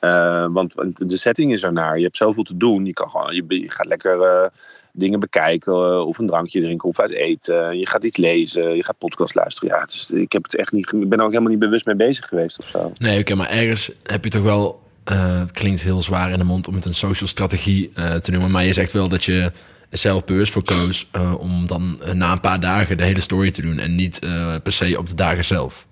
Eh, 0.03 0.47
want 0.51 0.75
de 0.97 1.17
setting 1.17 1.53
is 1.53 1.63
ernaar. 1.63 1.97
Je 1.97 2.05
hebt 2.05 2.17
zoveel 2.17 2.43
te 2.43 2.57
doen. 2.57 2.85
Je, 2.85 2.93
kan 2.93 3.11
gewoon, 3.11 3.35
je, 3.35 3.45
je 3.49 3.71
gaat 3.71 3.87
lekker 3.87 4.21
eh, 4.21 4.49
dingen 4.93 5.21
bekijken. 5.21 5.73
eh, 5.73 6.07
of 6.07 6.19
een 6.19 6.27
drankje 6.27 6.61
drinken. 6.61 6.89
Of 6.89 7.01
uit 7.01 7.11
eten. 7.11 7.79
Je 7.79 7.87
gaat 7.87 8.05
iets 8.05 8.17
lezen. 8.17 8.77
Je 8.77 8.85
gaat 8.85 8.99
podcast 8.99 9.35
luisteren. 9.35 9.75
Ja, 9.75 9.81
het 9.81 9.93
is, 9.93 10.11
ik 10.11 10.33
heb 10.33 10.43
het 10.43 10.57
echt 10.57 10.73
niet... 10.73 10.93
Ik 10.93 11.09
ben 11.09 11.19
er 11.19 11.25
ook 11.25 11.31
helemaal 11.31 11.51
niet 11.51 11.61
bewust 11.61 11.87
mee 11.87 11.97
bezig 11.97 12.27
geweest 12.29 12.59
of 12.59 12.69
zo. 12.69 12.93
Nee, 12.99 13.21
oké, 13.21 13.35
maar 13.35 13.49
ergens 13.49 13.91
heb 14.03 14.25
je 14.25 14.31
toch 14.31 14.43
wel... 14.43 14.83
het 15.05 15.53
klinkt 15.53 15.83
heel 15.83 16.03
zwaar 16.03 16.31
in 16.31 16.39
de 16.39 16.45
mond 16.45 16.69
om 16.69 16.75
het 16.75 16.85
een 16.85 16.95
social 16.95 17.29
strategie 17.29 17.93
te 17.93 18.31
noemen. 18.31 18.51
Maar 18.51 18.65
je 18.65 18.73
zegt 18.73 18.93
wel 18.93 19.09
dat 19.09 19.25
je 19.25 19.53
zelf 19.91 20.25
bewust 20.25 20.53
voor 20.53 20.65
koos... 20.65 21.11
om 21.39 21.67
dan 21.67 22.01
na 22.15 22.33
een 22.33 22.41
paar 22.41 22.61
dagen 22.61 22.97
de 22.97 23.05
hele 23.05 23.21
story 23.21 23.51
te 23.51 23.63
doen... 23.63 23.79
en 23.79 23.95
niet 23.95 24.21
per 24.63 24.73
se 24.73 24.99
op 24.99 25.09
de 25.09 25.15
dagen 25.15 25.45
zelf. 25.45 25.87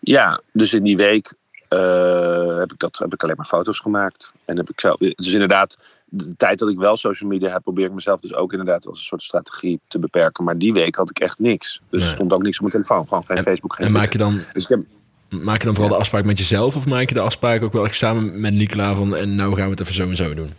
Ja, 0.00 0.40
dus 0.52 0.72
in 0.72 0.82
die 0.82 0.96
week 0.96 1.34
eh, 1.74 2.58
heb, 2.58 2.72
ik 2.72 2.78
dat, 2.78 2.98
heb 2.98 3.12
ik 3.12 3.22
alleen 3.22 3.36
maar 3.36 3.46
foto's 3.46 3.78
gemaakt. 3.78 4.32
En 4.44 4.56
heb 4.56 4.70
ik 4.70 4.80
zelf, 4.80 4.96
dus 4.96 5.32
inderdaad, 5.32 5.78
de 6.04 6.36
tijd 6.36 6.58
dat 6.58 6.68
ik 6.68 6.78
wel 6.78 6.96
social 6.96 7.30
media 7.30 7.50
heb, 7.50 7.62
probeer 7.62 7.86
ik 7.86 7.92
mezelf 7.92 8.20
dus 8.20 8.34
ook 8.34 8.52
inderdaad 8.52 8.86
als 8.86 8.98
een 8.98 9.04
soort 9.04 9.22
strategie 9.22 9.80
te 9.88 9.98
beperken. 9.98 10.44
Maar 10.44 10.58
die 10.58 10.72
week 10.72 10.94
had 10.94 11.10
ik 11.10 11.18
echt 11.18 11.38
niks. 11.38 11.80
Dus 11.90 12.02
er 12.02 12.08
stond 12.08 12.32
ook 12.32 12.42
niks 12.42 12.56
op 12.56 12.60
mijn 12.60 12.72
telefoon. 12.72 13.08
Gewoon 13.08 13.24
geen 13.26 13.42
Facebook, 13.42 13.74
geen 13.74 13.86
En 13.86 13.92
maak 13.92 14.12
je 14.12 14.18
dan, 14.18 14.40
Dus 14.52 14.68
heb, 14.68 14.82
maak 15.28 15.58
je 15.58 15.64
dan 15.64 15.74
vooral 15.74 15.92
de 15.92 15.98
afspraak 15.98 16.24
met 16.24 16.38
jezelf... 16.38 16.76
of 16.76 16.86
maak 16.86 17.08
je 17.08 17.14
de 17.14 17.20
afspraak 17.20 17.62
ook 17.62 17.72
wel 17.72 17.84
echt 17.84 17.96
samen 17.96 18.40
met 18.40 18.54
Nicola 18.54 18.94
van... 18.94 19.16
en 19.16 19.34
nou 19.34 19.54
gaan 19.54 19.64
we 19.64 19.70
het 19.70 19.80
even 19.80 19.94
zo 19.94 20.08
en 20.08 20.16
zo 20.16 20.34
doen? 20.34 20.50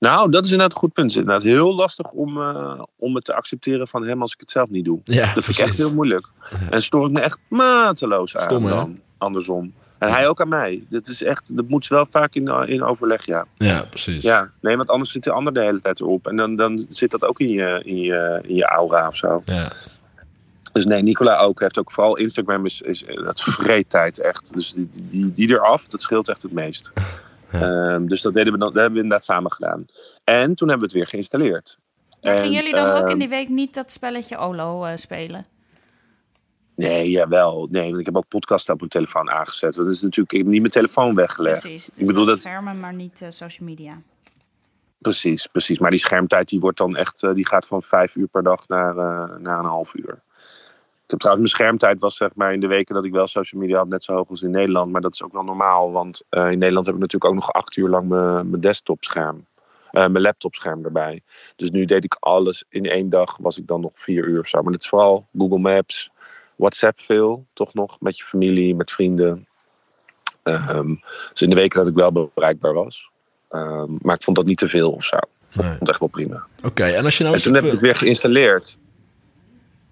Nou, 0.00 0.30
dat 0.30 0.44
is 0.44 0.50
inderdaad 0.50 0.72
een 0.74 0.82
goed 0.82 0.92
punt. 0.92 1.06
Het 1.06 1.16
is 1.16 1.20
inderdaad 1.20 1.56
heel 1.56 1.74
lastig 1.74 2.10
om, 2.10 2.40
eh, 2.40 2.82
om 2.96 3.14
het 3.14 3.24
te 3.24 3.34
accepteren 3.34 3.88
van 3.88 4.06
hem 4.06 4.20
als 4.20 4.32
ik 4.32 4.40
het 4.40 4.50
zelf 4.50 4.68
niet 4.68 4.84
doe. 4.84 5.00
Ja, 5.04 5.34
dat 5.34 5.44
vind 5.44 5.58
ik 5.58 5.64
echt 5.64 5.76
heel 5.76 5.94
moeilijk. 5.94 6.28
En 6.70 6.82
stoor 6.82 7.06
ik 7.06 7.12
me 7.12 7.20
echt 7.20 7.38
mateloos 7.48 8.36
aan 8.36 8.42
Stom, 8.42 8.64
hè? 8.64 8.70
dan, 8.70 9.00
andersom. 9.18 9.72
En 10.00 10.10
hij 10.10 10.28
ook 10.28 10.40
aan 10.40 10.48
mij. 10.48 10.82
Dat, 10.88 11.06
is 11.06 11.22
echt, 11.22 11.56
dat 11.56 11.68
moet 11.68 11.88
wel 11.88 12.06
vaak 12.10 12.34
in, 12.34 12.48
in 12.66 12.82
overleg, 12.82 13.26
ja. 13.26 13.46
Ja, 13.56 13.82
precies. 13.82 14.22
Ja, 14.22 14.50
nee, 14.60 14.76
want 14.76 14.90
anders 14.90 15.12
zit 15.12 15.24
de 15.24 15.32
ander 15.32 15.52
de 15.52 15.60
hele 15.60 15.80
tijd 15.80 16.00
erop. 16.00 16.26
En 16.26 16.36
dan, 16.36 16.56
dan 16.56 16.86
zit 16.88 17.10
dat 17.10 17.24
ook 17.24 17.40
in 17.40 17.48
je, 17.48 17.80
in, 17.84 18.00
je, 18.00 18.40
in 18.42 18.54
je 18.54 18.64
aura 18.64 19.08
of 19.08 19.16
zo. 19.16 19.42
Ja. 19.44 19.72
Dus 20.72 20.84
nee, 20.84 21.02
Nicola 21.02 21.36
ook. 21.36 21.60
Heeft 21.60 21.78
ook 21.78 21.90
vooral 21.90 22.16
Instagram 22.16 22.66
is, 22.66 22.82
is 22.82 23.04
dat 23.24 23.40
vreedtijd 23.40 24.18
echt. 24.18 24.54
Dus 24.54 24.72
die, 24.72 24.90
die, 24.92 25.32
die 25.32 25.48
eraf, 25.48 25.88
dat 25.88 26.02
scheelt 26.02 26.28
echt 26.28 26.42
het 26.42 26.52
meest. 26.52 26.90
Ehm, 27.50 28.06
dus 28.06 28.22
dat, 28.22 28.34
deden 28.34 28.52
we 28.52 28.58
dan, 28.58 28.68
dat 28.68 28.76
hebben 28.76 28.92
we 28.92 29.02
inderdaad 29.02 29.24
samen 29.24 29.52
gedaan. 29.52 29.86
En 30.24 30.54
toen 30.54 30.68
hebben 30.68 30.88
we 30.88 30.92
het 30.92 30.92
weer 30.92 31.06
geïnstalleerd. 31.06 31.78
Maar 32.22 32.32
En, 32.32 32.38
gingen 32.38 32.52
jullie 32.52 32.74
dan 32.74 32.90
ook 32.90 33.02
ehm, 33.02 33.10
in 33.10 33.18
die 33.18 33.28
week 33.28 33.48
niet 33.48 33.74
dat 33.74 33.92
spelletje 33.92 34.38
Olo 34.38 34.84
eh, 34.84 34.96
spelen? 34.96 35.44
Nee, 36.88 37.10
jawel. 37.10 37.68
Nee, 37.70 37.88
want 37.88 37.98
ik 37.98 38.06
heb 38.06 38.16
ook 38.16 38.28
podcasten 38.28 38.72
op 38.72 38.78
mijn 38.78 38.90
telefoon 38.90 39.30
aangezet. 39.30 39.74
Dat 39.74 39.86
is 39.86 40.02
natuurlijk, 40.02 40.32
ik 40.32 40.38
heb 40.38 40.46
niet 40.46 40.60
mijn 40.60 40.72
telefoon 40.72 41.14
weggelegd. 41.14 41.60
Precies. 41.60 41.86
Dus 41.86 41.98
ik 41.98 42.06
bedoel 42.06 42.24
dat, 42.24 42.38
schermen, 42.38 42.80
maar 42.80 42.94
niet 42.94 43.22
eh, 43.22 43.30
social 43.30 43.68
media. 43.68 44.02
precies, 44.98 45.46
precies. 45.46 45.78
Maar 45.78 45.90
die 45.90 45.98
schermtijd 45.98 46.48
die 46.48 46.60
wordt 46.60 46.78
dan 46.78 46.96
echt, 46.96 47.22
eh, 47.22 47.34
die 47.34 47.46
gaat 47.46 47.66
van 47.66 47.82
vijf 47.82 48.14
uur 48.14 48.26
per 48.28 48.42
dag 48.42 48.68
naar, 48.68 48.96
eh, 48.96 49.36
naar 49.38 49.58
een 49.58 49.64
half 49.64 49.94
uur. 49.94 50.22
Ik 51.04 51.10
heb 51.16 51.18
trouwens, 51.18 51.50
mijn 51.52 51.62
schermtijd 51.62 52.00
was 52.00 52.16
zeg 52.16 52.30
maar 52.34 52.52
in 52.52 52.60
de 52.60 52.66
weken 52.66 52.94
dat 52.94 53.04
ik 53.04 53.12
wel 53.12 53.26
social 53.26 53.60
media 53.60 53.76
had 53.76 53.88
net 53.88 54.04
zo 54.04 54.14
hoog 54.14 54.28
als 54.28 54.42
in 54.42 54.50
Nederland. 54.50 54.92
Maar 54.92 55.00
dat 55.00 55.12
is 55.14 55.22
ook 55.22 55.32
wel 55.32 55.42
normaal, 55.42 55.92
want 55.92 56.22
in 56.30 56.58
Nederland 56.58 56.86
heb 56.86 56.94
ik 56.94 57.00
natuurlijk 57.00 57.24
ook 57.32 57.34
nog 57.40 57.52
acht 57.52 57.76
uur 57.76 57.88
lang 57.88 58.08
mijn, 58.08 58.50
mijn 58.50 58.60
desktopscherm. 58.62 59.46
eh, 59.90 60.06
mijn 60.08 60.20
laptopscherm 60.20 60.84
erbij. 60.84 61.20
Dus 61.56 61.70
nu 61.70 61.84
deed 61.84 62.04
ik 62.04 62.16
alles 62.20 62.64
in 62.68 62.84
één 62.86 63.10
dag, 63.10 63.36
was 63.36 63.58
ik 63.58 63.66
dan 63.66 63.80
nog 63.80 63.92
vier 63.94 64.24
uur 64.24 64.40
of 64.40 64.48
zo. 64.48 64.62
Maar 64.62 64.72
dat 64.72 64.82
is 64.82 64.88
vooral 64.88 65.26
Google 65.38 65.58
Maps, 65.58 66.10
WhatsApp 66.60 67.00
veel, 67.00 67.46
toch 67.52 67.74
nog, 67.74 68.00
met 68.00 68.18
je 68.18 68.24
familie, 68.24 68.74
met 68.74 68.90
vrienden. 68.90 69.46
Ehm, 70.42 70.94
dus 71.30 71.42
in 71.42 71.48
de 71.48 71.54
weken 71.54 71.78
dat 71.78 71.88
ik 71.88 71.94
wel 71.94 72.30
bereikbaar 72.34 72.72
was. 72.72 73.10
Ehm, 73.48 73.92
maar 74.02 74.14
ik 74.14 74.22
vond 74.22 74.36
dat 74.36 74.46
niet 74.46 74.58
te 74.58 74.68
veel 74.68 74.92
of 74.92 75.04
zo. 75.04 75.16
Ik 75.16 75.22
vond 75.50 75.80
het 75.80 75.88
echt 75.88 76.00
wel 76.00 76.08
prima. 76.08 76.46
Oké, 76.64 76.84
en 76.84 77.04
als 77.04 77.18
je 77.18 77.24
nou 77.24 77.36
En 77.36 77.42
toen 77.42 77.54
heb 77.54 77.64
ik 77.64 77.70
het 77.70 77.80
weer 77.80 77.94
geïnstalleerd 77.94 78.78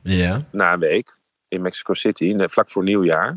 Ja. 0.03 0.45
na 0.51 0.73
een 0.73 0.79
week 0.79 1.19
in 1.49 1.63
Mexico 1.63 1.95
City, 1.95 2.37
vlak 2.39 2.71
voor 2.71 2.83
nieuwjaar. 2.83 3.37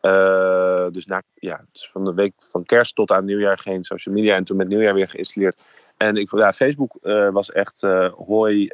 Eh, 0.00 0.86
dus, 0.92 1.06
na, 1.06 1.22
ja, 1.34 1.64
dus 1.72 1.90
van 1.92 2.04
de 2.04 2.14
week 2.14 2.32
van 2.50 2.64
kerst 2.64 2.94
tot 2.94 3.10
aan 3.10 3.24
nieuwjaar 3.24 3.58
geen 3.58 3.84
social 3.84 4.14
media. 4.14 4.36
En 4.36 4.44
toen 4.44 4.56
met 4.56 4.68
nieuwjaar 4.68 4.94
weer 4.94 5.08
geïnstalleerd. 5.08 5.62
En 5.96 6.16
ik 6.16 6.28
vond, 6.28 6.42
ja, 6.42 6.52
Facebook 6.52 6.98
eh, 7.02 7.28
was 7.28 7.52
echt, 7.52 7.82
eh 7.82 8.12
hoi, 8.12 8.68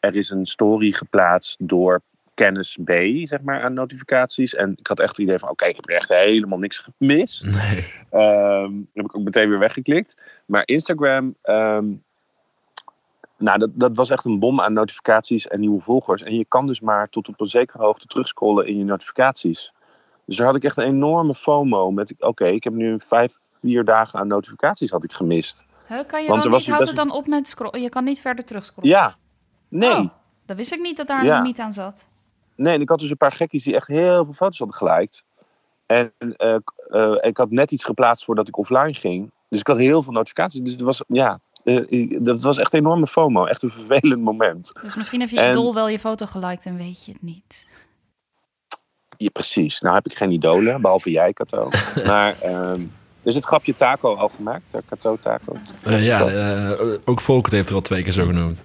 er 0.00 0.14
is 0.14 0.30
een 0.30 0.46
story 0.46 0.92
geplaatst 0.92 1.56
door 1.58 2.00
kennis 2.34 2.78
B, 2.84 2.90
zeg 3.24 3.40
maar, 3.42 3.62
aan 3.62 3.74
notificaties. 3.74 4.54
En 4.54 4.74
ik 4.76 4.86
had 4.86 5.00
echt 5.00 5.10
het 5.10 5.18
idee 5.18 5.38
van, 5.38 5.50
oké, 5.50 5.64
ik 5.64 5.76
heb 5.76 5.88
er 5.88 5.96
echt 5.96 6.08
helemaal 6.08 6.58
niks 6.58 6.78
gemist. 6.98 7.56
Nee. 7.56 7.92
Ehm, 8.10 8.72
heb 8.94 9.04
ik 9.04 9.16
ook 9.16 9.24
meteen 9.24 9.48
weer 9.48 9.58
weggeklikt. 9.58 10.16
Maar 10.46 10.62
Instagram, 10.64 11.34
ehm, 11.42 11.86
nou, 13.38 13.58
dat, 13.58 13.70
dat 13.74 13.96
was 13.96 14.10
echt 14.10 14.24
een 14.24 14.38
bom 14.38 14.60
aan 14.60 14.72
notificaties 14.72 15.48
en 15.48 15.60
nieuwe 15.60 15.80
volgers. 15.80 16.22
En 16.22 16.34
je 16.36 16.44
kan 16.44 16.66
dus 16.66 16.80
maar 16.80 17.08
tot 17.08 17.28
op 17.28 17.40
een 17.40 17.46
zekere 17.46 17.82
hoogte 17.82 18.06
terugscrollen 18.06 18.66
in 18.66 18.76
je 18.76 18.84
notificaties. 18.84 19.72
Dus 20.26 20.36
daar 20.36 20.46
had 20.46 20.56
ik 20.56 20.64
echt 20.64 20.76
een 20.76 20.84
enorme 20.84 21.34
FOMO 21.34 21.90
met, 21.90 22.14
oké, 22.18 22.46
ik 22.46 22.64
heb 22.64 22.72
nu 22.72 23.00
vijf, 23.06 23.34
vier 23.60 23.84
dagen 23.84 24.18
aan 24.18 24.26
notificaties 24.26 24.90
had 24.90 25.04
ik 25.04 25.12
gemist. 25.12 25.64
Huh, 25.88 25.98
kan 26.06 26.22
je 26.22 26.28
Want 26.28 26.42
dan 26.42 26.52
er 26.52 26.58
niet, 26.58 26.66
was 26.66 26.66
houdt 26.68 26.86
het 26.86 26.96
dan 26.96 27.10
op 27.10 27.26
met 27.26 27.48
scrollen? 27.48 27.80
Je 27.82 27.88
kan 27.88 28.04
niet 28.04 28.20
verder 28.20 28.44
terugscrollen? 28.44 28.90
Ja, 28.90 29.14
nee. 29.68 29.90
Oh, 29.90 30.08
dat 30.46 30.56
wist 30.56 30.72
ik 30.72 30.80
niet 30.80 30.96
dat 30.96 31.06
daar 31.06 31.18
een 31.20 31.26
Ja. 31.26 31.36
limiet 31.36 31.58
aan 31.58 31.72
zat. 31.72 32.06
Nee, 32.56 32.74
en 32.74 32.80
ik 32.80 32.88
had 32.88 32.98
dus 32.98 33.10
een 33.10 33.16
paar 33.16 33.32
gekkies 33.32 33.64
die 33.64 33.74
echt 33.74 33.86
heel 33.86 34.24
veel 34.24 34.32
foto's 34.32 34.58
hadden 34.58 34.76
geliked. 34.76 35.24
En 35.86 36.12
eh, 36.18 36.56
eh, 36.88 37.16
ik 37.20 37.36
had 37.36 37.50
net 37.50 37.70
iets 37.70 37.84
geplaatst 37.84 38.24
voordat 38.24 38.48
ik 38.48 38.58
offline 38.58 38.94
ging. 38.94 39.30
Dus 39.48 39.60
ik 39.60 39.66
had 39.66 39.76
heel 39.76 40.02
veel 40.02 40.12
notificaties. 40.12 40.60
Dus 40.60 40.72
het 40.72 40.80
was, 40.80 41.02
ja, 41.08 41.38
eh, 41.64 42.16
dat 42.20 42.42
was 42.42 42.58
echt 42.58 42.72
een 42.72 42.78
enorme 42.78 43.06
FOMO. 43.06 43.44
Echt 43.44 43.62
een 43.62 43.70
vervelend 43.86 44.22
moment. 44.22 44.72
Dus 44.82 44.96
misschien 44.96 45.20
heeft 45.20 45.32
je 45.32 45.40
En- 45.40 45.50
idool 45.50 45.74
wel 45.74 45.88
je 45.88 45.98
foto 45.98 46.26
geliked 46.26 46.66
en 46.66 46.76
weet 46.76 47.04
je 47.04 47.12
het 47.12 47.22
niet. 47.22 47.66
Ja, 49.16 49.30
precies. 49.30 49.80
Nou 49.80 49.94
heb 49.94 50.06
ik 50.06 50.16
geen 50.16 50.30
idolen, 50.30 50.80
behalve 50.80 51.10
jij, 51.10 51.32
Kato. 51.32 51.68
maar 52.06 52.40
ehm, 52.40 52.80
is 53.22 53.34
het 53.34 53.44
grapje 53.44 53.74
taco 53.74 54.14
al 54.14 54.28
gemaakt? 54.28 54.64
Kato 54.86 55.16
taco? 55.20 55.56
Eh, 55.82 56.06
ja, 56.06 56.20
ook 57.04 57.20
Volkert 57.20 57.52
heeft 57.52 57.68
er 57.68 57.74
al 57.74 57.80
twee 57.80 58.02
keer 58.02 58.12
zo 58.12 58.26
genoemd. 58.26 58.64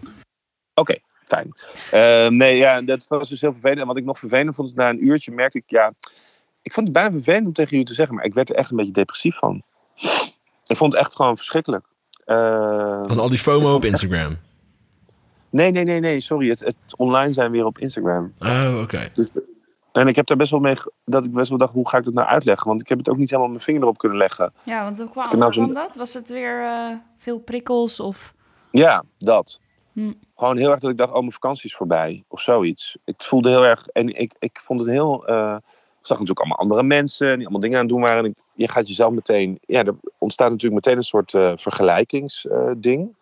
Oké, 0.73 0.95
fijn. 1.29 1.53
Ehm, 1.91 2.35
nee, 2.37 2.57
ja, 2.57 2.81
dat 2.81 3.05
was 3.07 3.29
dus 3.29 3.41
heel 3.41 3.51
vervelend. 3.51 3.79
En 3.79 3.87
wat 3.87 3.97
ik 3.97 4.03
nog 4.05 4.19
vervelend 4.19 4.55
vond, 4.55 4.69
is 4.69 4.75
na 4.75 4.89
een 4.89 5.05
uurtje 5.07 5.31
merkte 5.31 5.57
ik, 5.57 5.63
ja... 5.67 5.93
Ik 6.61 6.73
vond 6.73 6.87
het 6.87 6.95
bijna 6.95 7.11
vervelend 7.11 7.45
om 7.45 7.53
tegen 7.53 7.69
jullie 7.71 7.85
te 7.85 7.93
zeggen, 7.93 8.15
maar 8.15 8.25
ik 8.25 8.33
werd 8.33 8.49
er 8.49 8.55
echt 8.55 8.71
een 8.71 8.77
beetje 8.77 8.91
depressief 8.91 9.37
van. 9.37 9.63
Ik 10.65 10.77
vond 10.77 10.93
het 10.93 11.01
echt 11.01 11.15
gewoon 11.15 11.37
verschrikkelijk. 11.37 11.85
Ehm, 12.25 13.07
Van 13.07 13.19
al 13.19 13.29
die 13.29 13.37
FOMO 13.37 13.73
op 13.73 13.85
Instagram. 13.85 14.37
nee, 15.49 15.71
nee, 15.71 15.83
nee, 15.83 15.99
nee, 15.99 16.19
sorry. 16.19 16.49
Het, 16.49 16.59
het 16.59 16.75
online 16.97 17.33
zijn 17.33 17.51
weer 17.51 17.65
op 17.65 17.77
Instagram. 17.79 18.33
Oh, 18.39 18.79
oké. 18.81 19.11
En 19.91 20.07
ik 20.07 20.15
heb 20.15 20.25
daar 20.25 20.37
best 20.37 20.51
wel 20.51 20.59
mee, 20.59 20.75
dat 21.05 21.25
ik 21.25 21.33
best 21.33 21.49
wel 21.49 21.57
dacht, 21.57 21.73
hoe 21.73 21.89
ga 21.89 21.97
ik 21.97 22.03
dat 22.03 22.13
nou 22.13 22.27
uitleggen? 22.27 22.67
Want 22.67 22.81
ik 22.81 22.87
heb 22.89 22.97
het 22.97 23.09
ook 23.09 23.17
niet 23.17 23.29
helemaal 23.29 23.49
mijn 23.51 23.61
vinger 23.61 23.81
erop 23.81 23.97
kunnen 23.97 24.17
leggen. 24.17 24.53
Ja, 24.63 24.83
want 24.83 24.97
hoe 24.97 25.09
kwam, 25.09 25.39
nou 25.39 25.51
kwam 25.51 25.73
dat? 25.73 25.95
Was 25.95 26.13
het 26.13 26.29
weer 26.29 26.63
eh, 26.63 26.95
veel 27.17 27.39
prikkels 27.39 27.99
of... 27.99 28.33
Ja, 28.71 29.03
dat. 29.17 29.59
Hm. 29.99 30.13
Gewoon 30.35 30.57
heel 30.57 30.71
erg 30.71 30.79
dat 30.79 30.91
ik 30.91 30.97
dacht, 30.97 31.11
oh, 31.11 31.19
mijn 31.19 31.31
vakantie 31.31 31.69
is 31.69 31.75
voorbij. 31.75 32.23
Of 32.27 32.41
zoiets. 32.41 32.97
Ik 33.05 33.21
voelde 33.21 33.49
heel 33.49 33.65
erg... 33.65 33.87
En 33.87 34.07
ik, 34.07 34.35
ik 34.39 34.59
vond 34.59 34.79
het 34.79 34.89
heel... 34.89 35.27
eh, 35.27 35.55
ik 35.99 36.05
zag 36.05 36.19
natuurlijk 36.19 36.39
allemaal 36.39 36.57
andere 36.57 36.83
mensen 36.83 37.27
die 37.27 37.41
allemaal 37.41 37.59
dingen 37.61 37.77
aan 37.77 37.83
het 37.83 37.93
doen 37.93 38.01
waren. 38.01 38.25
En 38.25 38.35
je 38.53 38.67
gaat 38.67 38.87
jezelf 38.87 39.13
meteen... 39.13 39.57
Ja, 39.61 39.83
er 39.83 39.95
ontstaat 40.17 40.49
natuurlijk 40.49 40.85
meteen 40.85 40.97
een 40.97 41.03
soort 41.03 41.33
eh 41.33 41.51
vergelijkingsding. 41.55 43.15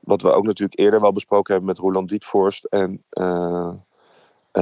wat 0.00 0.22
we 0.22 0.30
ook 0.30 0.44
natuurlijk 0.44 0.78
eerder 0.78 1.00
wel 1.00 1.12
besproken 1.12 1.52
hebben 1.52 1.70
met 1.70 1.80
Roland 1.80 2.08
Dietvorst. 2.08 2.64
En 2.64 3.02
eh, 3.08 3.72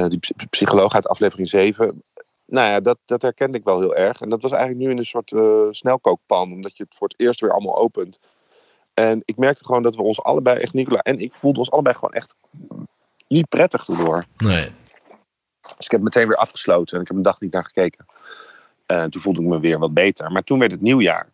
die 0.09 0.19
psy- 0.19 0.35
psycholoog 0.51 0.95
uit 0.95 1.09
aflevering 1.09 1.49
7. 1.49 2.03
Nou 2.47 2.71
ja, 2.71 2.81
dat, 2.81 2.99
dat 3.05 3.23
herkende 3.23 3.59
ik 3.59 3.65
wel 3.65 3.81
heel 3.81 3.97
erg. 3.97 4.21
En 4.21 4.29
dat 4.29 4.43
was 4.43 4.53
eigenlijk 4.53 4.85
nu 4.85 4.91
in 4.91 4.99
een 4.99 5.05
soort 5.07 5.33
snelkookpan. 5.77 6.53
Omdat 6.53 6.77
je 6.77 6.83
het 6.83 6.95
voor 6.95 7.09
het 7.09 7.21
eerst 7.21 7.41
weer 7.41 7.53
allemaal 7.53 7.77
opent. 7.77 8.19
En 8.95 9.23
ik 9.25 9.37
merkte 9.37 9.65
gewoon 9.65 9.83
dat 9.83 9.97
we 9.97 10.03
ons 10.03 10.23
allebei, 10.23 10.59
echt 10.59 10.73
Nicola 10.73 10.99
en 10.99 11.19
ik, 11.19 11.33
voelden 11.33 11.59
ons 11.61 11.71
allebei 11.71 11.95
gewoon 11.95 12.13
echt 12.13 12.37
niet 13.29 13.49
prettig 13.49 13.89
erdoor. 13.89 14.25
Nee. 14.37 14.73
Dus 15.77 15.85
ik 15.87 15.91
heb 15.91 16.01
meteen 16.01 16.29
weer 16.29 16.37
afgesloten 16.37 16.97
en 16.97 17.03
ik 17.03 17.09
heb 17.09 17.17
een 17.17 17.23
dag 17.23 17.41
niet 17.41 17.53
naar 17.53 17.65
gekeken. 17.65 18.07
En 18.87 19.11
toen 19.11 19.21
voelde 19.21 19.41
ik 19.41 19.47
me 19.47 19.61
weer 19.61 19.79
wat 19.79 19.95
beter. 19.95 20.33
Maar 20.33 20.43
toen 20.45 20.59
werd 20.59 20.71
het 20.71 20.81
nieuwjaar. 20.81 21.29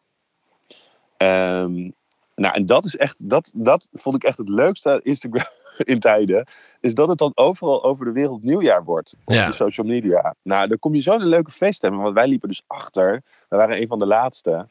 Ehm, 1.16 1.90
nou, 2.34 2.54
en 2.54 2.66
dat 2.66 2.84
is 2.84 2.96
echt, 2.96 3.30
dat, 3.30 3.50
dat 3.54 3.88
vond 3.92 4.16
ik 4.16 4.24
echt 4.24 4.38
het 4.38 4.48
leukste 4.48 5.00
Instagram 5.02 5.46
in 5.92 6.00
tijden. 6.00 6.46
Is 6.80 6.94
dat 6.94 7.08
het 7.08 7.18
dan 7.18 7.32
overal 7.34 7.84
over 7.84 8.04
de 8.04 8.12
wereld 8.12 8.42
nieuwjaar 8.42 8.84
wordt. 8.84 9.14
Op 9.24 9.34
Ja. 9.34 9.46
de 9.46 9.52
social 9.52 9.86
media. 9.86 10.34
Nou, 10.42 10.68
dan 10.68 10.78
kom 10.78 10.94
je 10.94 11.00
zo 11.00 11.14
een 11.14 11.26
leuke 11.26 11.50
feeststemming. 11.50 12.02
Want 12.02 12.14
wij 12.14 12.28
liepen 12.28 12.48
dus 12.48 12.62
achter. 12.66 13.22
We 13.48 13.56
waren 13.56 13.80
een 13.80 13.88
van 13.88 13.98
de 13.98 14.06
laatste. 14.06 14.66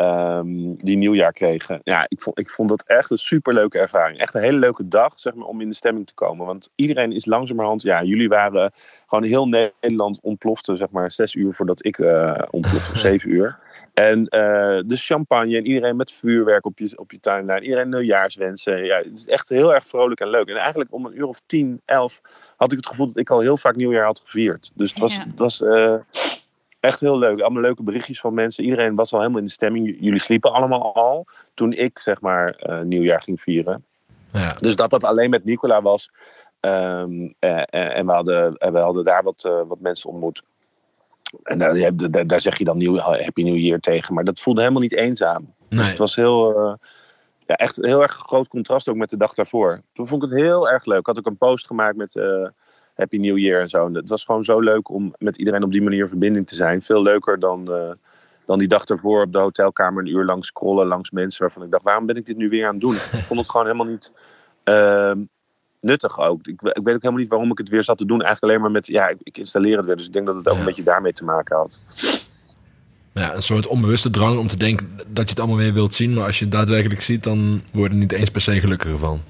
Ehm, 0.00 0.74
die 0.76 0.96
nieuwjaar 0.96 1.32
kregen. 1.32 1.80
Ja, 1.82 2.04
ik 2.08 2.20
vond, 2.20 2.38
ik 2.38 2.50
vond 2.50 2.68
dat 2.68 2.82
echt 2.86 3.10
een 3.10 3.18
superleuke 3.18 3.78
ervaring. 3.78 4.18
Echt 4.18 4.34
een 4.34 4.42
hele 4.42 4.58
leuke 4.58 4.88
dag, 4.88 5.18
zeg 5.20 5.34
maar, 5.34 5.46
om 5.46 5.60
in 5.60 5.68
de 5.68 5.74
stemming 5.74 6.06
te 6.06 6.14
komen. 6.14 6.46
Want 6.46 6.70
iedereen 6.74 7.12
is 7.12 7.26
langzamerhand... 7.26 7.82
Ja, 7.82 8.02
jullie 8.02 8.28
waren 8.28 8.72
gewoon 9.06 9.24
heel 9.24 9.48
Nederland 9.48 10.20
ontplofte, 10.22 10.76
zeg 10.76 10.90
maar, 10.90 11.10
zes 11.12 11.34
uur 11.34 11.54
voordat 11.54 11.84
ik 11.84 11.98
eh 11.98 12.42
ontplofte, 12.50 12.90
of 12.92 12.98
zeven 13.10 13.30
uur. 13.30 13.58
En 13.94 14.26
eh, 14.26 14.80
de 14.86 14.96
champagne 14.96 15.56
en 15.56 15.66
iedereen 15.66 15.96
met 15.96 16.12
vuurwerk 16.12 16.64
op 16.66 16.78
je, 16.78 16.92
op 16.98 17.10
je 17.10 17.20
timeline. 17.20 17.60
Iedereen 17.60 17.88
nieuwjaarswensen. 17.88 18.84
Ja, 18.84 18.96
het 18.96 19.18
is 19.18 19.26
echt 19.26 19.48
heel 19.48 19.74
erg 19.74 19.86
vrolijk 19.86 20.20
en 20.20 20.28
leuk. 20.28 20.48
En 20.48 20.56
eigenlijk 20.56 20.92
om 20.92 21.06
een 21.06 21.18
uur 21.18 21.26
of 21.26 21.40
tien, 21.46 21.80
elf 21.84 22.20
had 22.56 22.70
ik 22.72 22.76
het 22.76 22.86
gevoel 22.86 23.06
dat 23.06 23.16
ik 23.16 23.30
al 23.30 23.40
heel 23.40 23.56
vaak 23.56 23.76
nieuwjaar 23.76 24.04
had 24.04 24.20
gevierd. 24.24 24.70
Dus 24.74 24.90
het 24.90 24.98
was, 24.98 25.16
Ja. 25.16 25.24
het 25.30 25.38
was 25.38 25.62
eh, 25.62 25.94
echt 26.80 27.00
heel 27.00 27.18
leuk. 27.18 27.40
Allemaal 27.40 27.62
leuke 27.62 27.82
berichtjes 27.82 28.20
van 28.20 28.34
mensen. 28.34 28.64
Iedereen 28.64 28.94
was 28.94 29.12
al 29.12 29.18
helemaal 29.18 29.40
in 29.40 29.46
de 29.46 29.50
stemming. 29.50 29.96
Jullie 30.00 30.20
sliepen 30.20 30.52
allemaal 30.52 30.94
al 30.94 31.26
toen 31.54 31.72
ik, 31.72 31.98
zeg 31.98 32.20
maar, 32.20 32.50
eh, 32.50 32.80
nieuwjaar 32.80 33.22
ging 33.22 33.40
vieren. 33.40 33.84
Ja. 34.32 34.56
Dus 34.60 34.76
dat 34.76 34.90
dat 34.90 35.04
alleen 35.04 35.30
met 35.30 35.44
Nicola 35.44 35.82
was. 35.82 36.10
Ehm, 36.60 37.28
eh, 37.38 37.62
eh, 37.64 37.96
en 37.96 38.06
we 38.06 38.12
hadden, 38.12 38.56
en 38.56 38.72
we 38.72 38.78
hadden 38.78 39.04
daar 39.04 39.22
wat, 39.22 39.42
wat 39.66 39.80
mensen 39.80 40.10
ontmoet. 40.10 40.42
En 41.42 41.58
daar, 41.58 41.96
daar, 41.96 42.26
daar 42.26 42.40
zeg 42.40 42.58
je 42.58 42.64
dan 42.64 42.76
nieuw, 42.76 42.96
Happy 42.96 43.42
New 43.42 43.56
Year 43.56 43.80
tegen. 43.80 44.14
Maar 44.14 44.24
dat 44.24 44.40
voelde 44.40 44.60
helemaal 44.60 44.82
niet 44.82 44.94
eenzaam. 44.94 45.54
Dus 45.68 45.88
het 45.88 45.98
was 45.98 46.16
heel, 46.16 46.58
eh, 46.58 46.72
ja, 47.46 47.54
echt 47.54 47.76
heel 47.76 48.02
erg 48.02 48.12
groot 48.12 48.48
contrast 48.48 48.88
ook 48.88 48.96
met 48.96 49.10
de 49.10 49.16
dag 49.16 49.34
daarvoor. 49.34 49.80
Toen 49.92 50.08
vond 50.08 50.22
ik 50.22 50.30
het 50.30 50.38
heel 50.38 50.68
erg 50.68 50.84
leuk. 50.84 50.98
Ik 50.98 51.06
had 51.06 51.18
ook 51.18 51.26
een 51.26 51.36
post 51.36 51.66
gemaakt 51.66 51.96
met 51.96 52.14
Happy 53.00 53.16
New 53.16 53.38
Year 53.38 53.60
en 53.60 53.68
zo. 53.68 53.86
En 53.86 53.94
het 53.94 54.08
was 54.08 54.24
gewoon 54.24 54.44
zo 54.44 54.60
leuk 54.60 54.90
om 54.90 55.14
met 55.18 55.36
iedereen 55.36 55.62
op 55.62 55.72
die 55.72 55.82
manier 55.82 56.02
in 56.02 56.08
verbinding 56.08 56.46
te 56.46 56.54
zijn. 56.54 56.82
Veel 56.82 57.02
leuker 57.02 57.38
dan, 57.38 57.72
eh, 57.72 57.90
dan 58.46 58.58
die 58.58 58.68
dag 58.68 58.84
ervoor 58.84 59.22
op 59.22 59.32
de 59.32 59.38
hotelkamer 59.38 60.02
een 60.02 60.12
uur 60.12 60.24
lang 60.24 60.44
scrollen 60.44 60.86
langs 60.86 61.10
mensen 61.10 61.42
waarvan 61.42 61.62
ik 61.62 61.70
dacht, 61.70 61.82
waarom 61.82 62.06
ben 62.06 62.16
ik 62.16 62.26
dit 62.26 62.36
nu 62.36 62.48
weer 62.48 62.66
aan 62.66 62.72
het 62.72 62.80
doen? 62.80 62.94
Ik 63.18 63.24
vond 63.24 63.40
het 63.40 63.50
gewoon 63.50 63.66
helemaal 63.66 63.86
niet 63.86 64.12
ehm, 64.64 65.18
nuttig 65.80 66.18
ook. 66.18 66.46
Ik, 66.46 66.62
ik, 66.62 66.82
weet 66.82 66.94
ook 66.94 67.02
helemaal 67.02 67.20
niet 67.20 67.28
waarom 67.30 67.50
ik 67.50 67.58
het 67.58 67.68
weer 67.68 67.84
zat 67.84 67.98
te 67.98 68.06
doen. 68.06 68.22
Eigenlijk 68.22 68.52
alleen 68.52 68.60
maar 68.60 68.70
met, 68.70 68.86
ja, 68.86 69.08
ik, 69.08 69.18
ik 69.22 69.38
installeer 69.38 69.76
het 69.76 69.86
weer. 69.86 69.96
Dus 69.96 70.06
ik 70.06 70.12
denk 70.12 70.26
dat 70.26 70.36
het 70.36 70.48
ook 70.48 70.54
Ja. 70.54 70.60
een 70.60 70.66
beetje 70.66 70.82
daarmee 70.82 71.12
te 71.12 71.24
maken 71.24 71.56
had. 71.56 71.80
Ja, 73.14 73.34
een 73.34 73.42
soort 73.42 73.66
onbewuste 73.66 74.10
drang 74.10 74.38
om 74.38 74.48
te 74.48 74.56
denken 74.56 74.90
dat 74.96 75.24
je 75.24 75.30
het 75.30 75.38
allemaal 75.38 75.56
weer 75.56 75.72
wilt 75.72 75.94
zien. 75.94 76.14
Maar 76.14 76.24
als 76.24 76.38
je 76.38 76.44
het 76.44 76.54
daadwerkelijk 76.54 77.02
ziet, 77.02 77.22
dan 77.22 77.62
word 77.72 77.86
je 77.86 77.92
er 77.96 78.02
niet 78.02 78.12
eens 78.12 78.30
per 78.30 78.40
se 78.40 78.60
gelukkiger 78.60 78.98
van. 78.98 79.20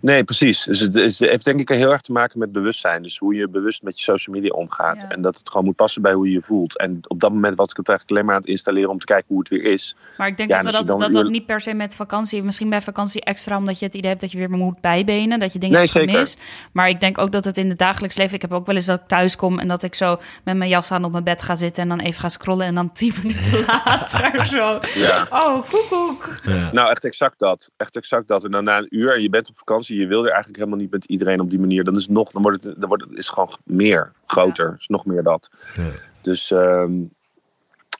Nee, 0.00 0.24
precies. 0.24 0.64
Dus 0.64 0.80
het, 0.80 0.96
is- 0.96 1.18
het 1.18 1.30
heeft 1.30 1.44
denk 1.44 1.60
ik 1.60 1.68
heel 1.68 1.92
erg 1.92 2.00
te 2.00 2.12
maken 2.12 2.38
met 2.38 2.52
bewustzijn. 2.52 3.02
Dus 3.02 3.18
hoe 3.18 3.34
je 3.34 3.48
bewust 3.48 3.82
met 3.82 3.98
je 3.98 4.04
social 4.04 4.36
media 4.36 4.50
omgaat. 4.50 5.02
Ja. 5.02 5.08
En 5.08 5.22
dat 5.22 5.38
het 5.38 5.48
gewoon 5.50 5.64
moet 5.64 5.76
passen 5.76 6.02
bij 6.02 6.12
hoe 6.12 6.26
je 6.26 6.32
je 6.32 6.42
voelt. 6.42 6.78
En 6.78 7.00
op 7.06 7.20
dat 7.20 7.32
moment 7.32 7.56
was 7.56 7.70
ik 7.70 7.76
het 7.76 7.88
eigenlijk 7.88 8.10
alleen 8.18 8.24
maar 8.28 8.34
aan 8.34 8.40
het 8.40 8.50
installeren 8.50 8.90
om 8.90 8.98
te 8.98 9.06
kijken 9.06 9.26
hoe 9.28 9.38
het 9.38 9.48
weer 9.48 9.64
is. 9.64 9.96
Maar 10.16 10.26
ik 10.28 10.36
denk 10.36 10.50
Ja, 10.50 10.56
dat 10.60 10.64
we 10.80 10.84
dat, 10.84 10.98
dat, 11.00 11.12
dat 11.12 11.28
niet 11.30 11.46
per 11.46 11.60
se 11.60 11.74
met 11.74 11.94
vakantie... 11.94 12.42
Misschien 12.42 12.70
bij 12.70 12.80
vakantie 12.80 13.20
extra, 13.20 13.56
omdat 13.56 13.78
je 13.78 13.84
het 13.84 13.94
idee 13.94 14.08
hebt 14.10 14.20
dat 14.22 14.32
je 14.32 14.38
weer 14.38 14.50
moet 14.50 14.80
bijbenen. 14.80 15.38
Dat 15.38 15.52
je 15.52 15.58
dingen 15.58 15.74
Nee, 15.74 15.84
hebt 15.84 15.96
zeker. 15.96 16.10
gemist. 16.12 16.40
Maar 16.72 16.88
ik 16.88 17.00
denk 17.00 17.18
ook 17.18 17.32
dat 17.32 17.44
het 17.44 17.58
in 17.58 17.68
het 17.68 17.78
dagelijks 17.78 18.16
leven... 18.16 18.34
Ik 18.34 18.42
heb 18.42 18.52
ook 18.52 18.66
wel 18.66 18.74
eens 18.74 18.86
dat 18.86 19.00
ik 19.00 19.06
thuis 19.06 19.36
kom 19.36 19.58
en 19.58 19.68
dat 19.68 19.82
ik 19.82 19.94
zo 19.94 20.18
met 20.44 20.56
mijn 20.56 20.70
jas 20.70 20.90
aan 20.92 21.04
op 21.04 21.12
mijn 21.12 21.24
bed 21.24 21.42
ga 21.42 21.56
zitten... 21.56 21.82
en 21.82 21.88
dan 21.88 22.00
even 22.00 22.20
ga 22.20 22.28
scrollen 22.28 22.66
en 22.66 22.74
dan 22.74 22.92
tien 22.92 23.12
minuten 23.22 23.64
later 23.66 24.46
zo... 24.46 24.78
Ja. 24.94 25.26
Oh, 25.30 25.68
koekoek. 25.70 26.34
Ja. 26.42 26.72
Nou, 26.72 26.90
echt 26.90 27.04
exact 27.04 27.38
dat. 27.38 27.70
Echt 27.76 27.96
exact 27.96 28.28
dat. 28.28 28.44
En 28.44 28.50
dan 28.50 28.64
na 28.64 28.78
een 28.78 28.86
uur 28.90 29.14
en 29.14 29.22
je 29.22 29.28
bent 29.30 29.48
op 29.48 29.56
vakantie, 29.56 29.87
je 29.96 30.06
wil 30.06 30.18
er 30.20 30.30
eigenlijk 30.30 30.58
helemaal 30.58 30.78
niet 30.78 30.90
met 30.90 31.04
iedereen 31.04 31.40
op 31.40 31.50
die 31.50 31.58
manier. 31.58 31.84
Dan 31.84 31.96
is 31.96 32.02
het 32.02 32.10
nog, 32.10 32.30
dan 32.30 32.42
wordt 32.42 32.64
het, 32.64 32.80
dan 32.80 32.88
wordt 32.88 33.04
het 33.04 33.18
is 33.18 33.28
gewoon 33.28 33.50
meer, 33.64 34.12
groter. 34.26 34.74
is 34.78 34.86
nog 34.86 35.04
meer 35.06 35.22
dat. 35.22 35.50
Ja. 35.74 35.90
Dus 36.22 36.50
ehm, 36.50 37.00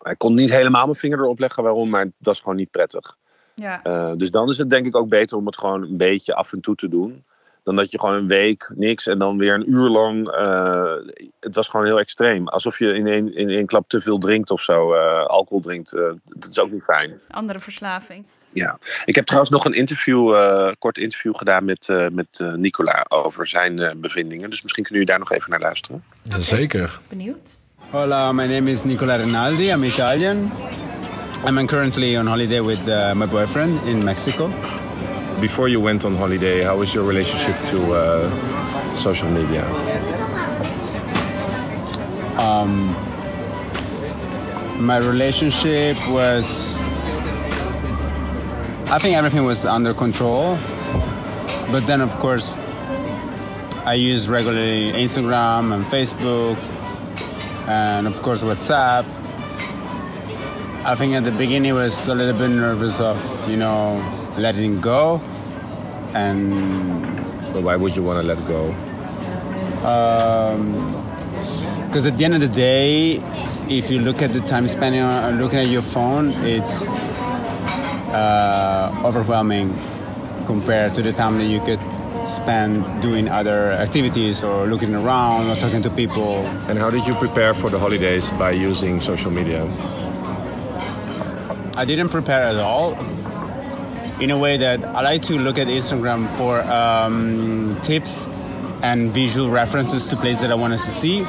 ik 0.02 0.18
kon 0.18 0.34
niet 0.34 0.50
helemaal 0.50 0.84
mijn 0.84 0.98
vinger 0.98 1.18
erop 1.18 1.38
leggen 1.38 1.62
waarom, 1.62 1.88
maar 1.88 2.06
dat 2.18 2.34
is 2.34 2.40
gewoon 2.40 2.56
niet 2.56 2.70
prettig. 2.70 3.16
Ja. 3.54 3.82
Eh, 3.82 4.12
dus 4.16 4.30
dan 4.30 4.48
is 4.48 4.58
het 4.58 4.70
denk 4.70 4.86
ik 4.86 4.96
ook 4.96 5.08
beter 5.08 5.36
om 5.36 5.46
het 5.46 5.58
gewoon 5.58 5.82
een 5.82 5.96
beetje 5.96 6.34
af 6.34 6.52
en 6.52 6.60
toe 6.60 6.74
te 6.74 6.88
doen. 6.88 7.24
Dan 7.62 7.76
dat 7.76 7.90
je 7.90 7.98
gewoon 7.98 8.14
een 8.14 8.28
week 8.28 8.70
niks 8.74 9.06
en 9.06 9.18
dan 9.18 9.38
weer 9.38 9.54
een 9.54 9.70
uur 9.72 9.88
lang. 9.88 10.28
eh, 10.28 10.94
het 11.40 11.54
was 11.54 11.68
gewoon 11.68 11.86
heel 11.86 11.98
extreem. 11.98 12.48
Alsof 12.48 12.78
je 12.78 12.92
in 12.92 13.06
één, 13.06 13.34
in 13.34 13.48
één 13.48 13.66
klap 13.66 13.88
te 13.88 14.00
veel 14.00 14.18
drinkt 14.18 14.50
of 14.50 14.60
zo. 14.62 14.94
eh, 14.94 15.24
alcohol 15.26 15.60
drinkt. 15.60 15.92
eh, 15.92 16.02
dat 16.24 16.50
is 16.50 16.58
ook 16.58 16.70
niet 16.70 16.82
fijn. 16.82 17.20
Andere 17.30 17.58
verslaving. 17.58 18.24
Ja. 18.52 18.78
Ik 19.04 19.14
heb 19.14 19.24
trouwens 19.24 19.50
nog 19.52 19.64
een 19.64 19.74
interview, 19.74 20.34
eh, 20.34 20.68
kort 20.78 20.98
interview 20.98 21.36
gedaan 21.36 21.64
met, 21.64 21.88
eh, 21.88 22.06
met 22.12 22.26
eh, 22.30 22.52
Nicola 22.52 23.06
over 23.08 23.46
zijn 23.46 23.78
eh, 23.78 23.90
bevindingen. 23.96 24.50
Dus 24.50 24.62
misschien 24.62 24.84
kunnen 24.84 25.04
jullie 25.04 25.18
daar 25.18 25.18
nog 25.18 25.32
even 25.32 25.50
naar 25.50 25.60
luisteren. 25.60 26.04
Zeker. 26.38 27.00
Benieuwd? 27.08 27.58
Hola, 27.90 28.32
my 28.32 28.46
name 28.46 28.70
is 28.70 28.84
Nicola 28.84 29.14
Rinaldi. 29.14 29.70
I'm 29.70 29.84
Italian. 29.84 30.52
I'm 31.46 31.66
currently 31.66 32.16
on 32.16 32.26
holiday 32.26 32.60
with 32.60 32.88
uh, 32.88 33.12
my 33.12 33.26
boyfriend 33.26 33.86
in 33.86 34.04
Mexico. 34.04 34.50
Before 35.40 35.70
you 35.70 35.82
went 35.84 36.04
on 36.04 36.16
holiday, 36.16 36.64
how 36.64 36.78
was 36.78 36.92
your 36.92 37.06
relationship 37.06 37.54
to 37.70 37.94
uh, 37.94 38.30
social 38.94 39.30
media? 39.30 39.64
My 44.78 44.98
relationship 44.98 45.96
was. 46.08 46.80
I 48.90 48.98
think 48.98 49.16
everything 49.16 49.44
was 49.44 49.66
under 49.66 49.92
control. 49.92 50.56
But 51.70 51.86
then, 51.86 52.00
of 52.00 52.10
course, 52.18 52.56
I 53.84 53.94
use 53.94 54.30
regularly 54.30 54.92
Instagram 54.92 55.74
and 55.74 55.84
Facebook, 55.84 56.56
and 57.68 58.06
of 58.06 58.20
course, 58.22 58.40
WhatsApp. 58.40 59.04
I 60.86 60.94
think 60.94 61.12
at 61.14 61.24
the 61.24 61.32
beginning 61.32 61.74
was 61.74 62.08
a 62.08 62.14
little 62.14 62.38
bit 62.38 62.48
nervous 62.48 62.98
of, 62.98 63.18
you 63.50 63.58
know, 63.58 64.00
letting 64.38 64.80
go. 64.80 65.20
And 66.14 66.50
But 67.52 67.62
why 67.62 67.76
would 67.76 67.94
you 67.94 68.02
want 68.02 68.22
to 68.22 68.26
let 68.26 68.40
go? 68.46 68.72
Um, 69.86 70.86
because 71.86 72.06
at 72.06 72.16
the 72.16 72.24
end 72.24 72.34
of 72.34 72.40
the 72.40 72.48
day, 72.48 73.22
if 73.68 73.90
you 73.90 74.00
look 74.00 74.22
at 74.22 74.32
the 74.32 74.40
time 74.40 74.66
spent 74.66 74.96
on 74.96 75.34
uh, 75.34 75.36
looking 75.36 75.58
at 75.58 75.68
your 75.68 75.82
phone, 75.82 76.32
it's 76.44 76.86
uh, 78.12 79.02
overwhelming 79.04 79.76
compared 80.46 80.94
to 80.94 81.02
the 81.02 81.12
time 81.12 81.38
that 81.38 81.44
you 81.44 81.60
could 81.60 81.80
spend 82.28 82.84
doing 83.02 83.28
other 83.28 83.72
activities 83.72 84.42
or 84.42 84.66
looking 84.66 84.94
around 84.94 85.46
or 85.48 85.56
talking 85.56 85.82
to 85.82 85.90
people. 85.90 86.44
And 86.68 86.78
how 86.78 86.90
did 86.90 87.06
you 87.06 87.14
prepare 87.14 87.54
for 87.54 87.70
the 87.70 87.78
holidays 87.78 88.30
by 88.32 88.52
using 88.52 89.00
social 89.00 89.30
media? 89.30 89.64
I 91.76 91.84
didn't 91.84 92.08
prepare 92.08 92.48
at 92.48 92.56
all. 92.56 92.96
In 94.20 94.32
a 94.32 94.38
way 94.38 94.56
that 94.56 94.84
I 94.84 95.02
like 95.02 95.22
to 95.22 95.38
look 95.38 95.58
at 95.58 95.68
Instagram 95.68 96.26
for 96.36 96.60
um, 96.62 97.78
tips 97.82 98.28
and 98.82 99.10
visual 99.10 99.48
references 99.48 100.06
to 100.08 100.16
places 100.16 100.40
that 100.42 100.50
I 100.50 100.56
wanted 100.56 100.80
to 100.80 100.90
see. 100.90 101.24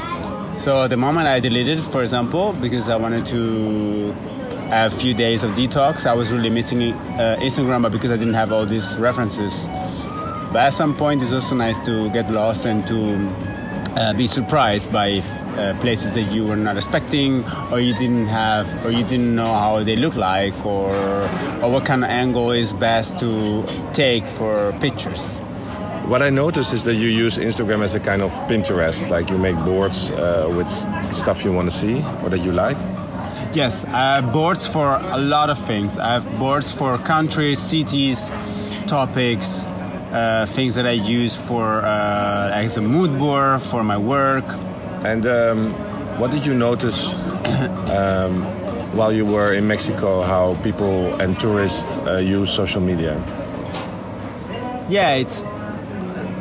So 0.57 0.87
the 0.87 0.97
moment 0.97 1.27
I 1.27 1.39
deleted, 1.39 1.79
for 1.79 2.01
example, 2.01 2.55
because 2.59 2.89
I 2.89 2.95
wanted 2.95 3.25
to 3.27 4.15
a 4.71 4.89
few 4.89 5.13
days 5.13 5.43
of 5.43 5.51
detox, 5.51 6.05
I 6.05 6.13
was 6.13 6.31
really 6.31 6.49
missing 6.49 6.93
uh, 6.93 7.37
Instagram, 7.39 7.81
but 7.81 7.91
because 7.91 8.11
I 8.11 8.17
didn't 8.17 8.35
have 8.35 8.51
all 8.51 8.65
these 8.65 8.97
references. 8.97 9.67
But 10.51 10.57
at 10.57 10.73
some 10.73 10.95
point, 10.95 11.21
it's 11.21 11.33
also 11.33 11.55
nice 11.55 11.77
to 11.85 12.09
get 12.11 12.29
lost 12.31 12.65
and 12.65 12.85
to 12.87 13.49
uh, 13.99 14.13
be 14.13 14.27
surprised 14.27 14.91
by 14.91 15.21
uh, 15.57 15.75
places 15.81 16.13
that 16.13 16.31
you 16.31 16.45
were 16.45 16.55
not 16.55 16.77
expecting, 16.77 17.43
or 17.71 17.79
you 17.79 17.93
didn't 17.93 18.27
have, 18.27 18.67
or 18.85 18.91
you 18.91 19.03
didn't 19.03 19.35
know 19.35 19.53
how 19.53 19.83
they 19.83 19.95
look 19.95 20.15
like, 20.15 20.53
or 20.65 20.89
or 21.61 21.71
what 21.71 21.85
kind 21.85 22.03
of 22.03 22.09
angle 22.09 22.51
is 22.51 22.73
best 22.73 23.19
to 23.19 23.65
take 23.93 24.25
for 24.25 24.71
pictures. 24.79 25.39
What 26.07 26.23
I 26.23 26.29
noticed 26.29 26.73
is 26.73 26.83
that 26.85 26.95
you 26.95 27.07
use 27.07 27.37
Instagram 27.37 27.83
as 27.83 27.93
a 27.93 27.99
kind 27.99 28.21
of 28.21 28.31
Pinterest, 28.47 29.07
like 29.09 29.29
you 29.29 29.37
make 29.37 29.55
boards 29.57 30.09
uh, 30.11 30.51
with 30.57 30.69
stuff 31.13 31.43
you 31.43 31.53
want 31.53 31.69
to 31.69 31.75
see 31.75 31.97
or 32.23 32.29
that 32.29 32.39
you 32.39 32.51
like. 32.51 32.77
Yes, 33.51 33.83
I 33.83 34.17
have 34.17 34.31
boards 34.31 34.67
for 34.67 34.99
a 35.01 35.17
lot 35.17 35.49
of 35.49 35.57
things. 35.57 35.97
I 35.97 36.13
have 36.13 36.37
boards 36.37 36.71
for 36.71 36.99
countries, 36.99 37.57
cities, 37.57 38.29
topics, 38.85 39.65
uh, 39.65 40.45
things 40.47 40.75
that 40.75 40.85
I 40.85 40.91
use 40.91 41.35
for 41.35 41.81
uh, 41.81 42.51
as 42.53 42.77
a 42.77 42.81
mood 42.81 43.17
board 43.17 43.63
for 43.63 43.83
my 43.83 43.97
work. 43.97 44.45
And 45.03 45.25
um, 45.25 45.73
what 46.19 46.29
did 46.29 46.45
you 46.45 46.53
notice 46.53 47.15
um, 47.89 48.43
while 48.95 49.11
you 49.11 49.25
were 49.25 49.53
in 49.53 49.67
Mexico? 49.67 50.21
How 50.21 50.55
people 50.61 51.19
and 51.19 51.37
tourists 51.39 51.97
uh, 51.97 52.17
use 52.17 52.53
social 52.53 52.81
media? 52.81 53.15
Yeah, 54.89 55.15
it's 55.15 55.41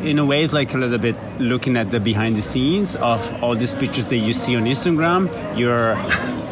in 0.03 0.19
a 0.19 0.27
way 0.27 0.43
it's 0.43 0.53
like 0.53 0.75
a 0.75 0.79
little 0.79 0.99
bit 0.99 1.17
looking 1.39 1.79
at 1.79 1.91
the 1.91 2.01
behind 2.01 2.37
the 2.37 2.43
scenes 2.43 2.97
of 2.97 3.43
all 3.43 3.55
these 3.55 3.75
pictures 3.75 4.07
that 4.09 4.19
you 4.19 4.35
see 4.35 4.57
on 4.57 4.65
Instagram. 4.65 5.29
You're 5.59 5.95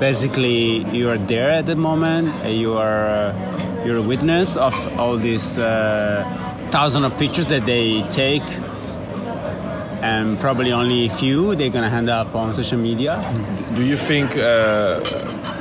basically 0.00 0.78
you 0.96 1.10
are 1.10 1.18
there 1.18 1.50
at 1.50 1.66
the 1.66 1.76
moment. 1.76 2.32
You 2.46 2.74
are 2.74 3.04
uh, 3.04 3.84
you're 3.84 3.98
a 3.98 4.02
witness 4.02 4.56
of 4.56 4.74
all 4.98 5.16
these 5.16 5.58
uh, 5.58 6.24
thousand 6.70 7.04
of 7.04 7.16
pictures 7.18 7.46
that 7.46 7.66
they 7.66 8.02
take, 8.08 8.42
and 10.02 10.40
probably 10.40 10.72
only 10.72 11.06
a 11.06 11.10
few 11.10 11.54
they're 11.54 11.70
gonna 11.70 11.90
hand 11.90 12.08
up 12.08 12.34
on 12.34 12.52
social 12.54 12.78
media. 12.78 13.20
Do 13.76 13.84
you 13.84 13.96
think 13.96 14.36
uh, 14.36 15.00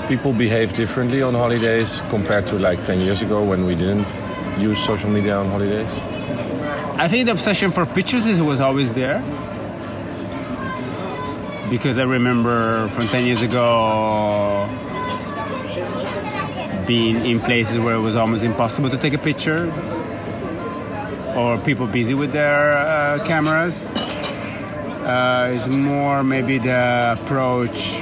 people 0.08 0.34
behave 0.34 0.74
differently 0.74 1.22
on 1.22 1.34
holidays 1.34 2.02
compared 2.10 2.48
to 2.48 2.58
like 2.58 2.84
10 2.84 3.00
years 3.02 3.22
ago 3.22 3.44
when 3.44 3.66
we 3.66 3.76
didn't 3.76 4.08
use 4.58 4.80
social 4.84 5.10
media 5.10 5.38
on 5.38 5.48
holidays? 5.50 5.92
I 6.98 7.08
think 7.08 7.28
the 7.28 7.32
obsession 7.32 7.72
for 7.72 7.86
pictures 7.86 8.26
is 8.26 8.42
was 8.42 8.60
always 8.60 8.94
there. 8.94 9.22
Because 11.70 12.00
I 12.00 12.04
remember 12.04 12.88
from 12.90 13.08
10 13.08 13.26
years 13.26 13.42
ago 13.44 14.68
being 16.88 17.24
in 17.24 17.40
places 17.40 17.78
where 17.78 17.94
it 17.94 18.00
was 18.00 18.16
almost 18.16 18.44
impossible 18.44 18.90
to 18.90 18.98
take 18.98 19.14
a 19.14 19.20
picture, 19.20 19.72
or 21.36 21.60
people 21.60 21.86
busy 21.86 22.16
with 22.16 22.32
their 22.32 22.74
uh, 22.74 23.24
cameras. 23.24 23.88
Uh, 25.06 25.52
it's 25.54 25.68
more 25.68 26.24
maybe 26.24 26.58
the 26.58 27.16
approach 27.22 28.00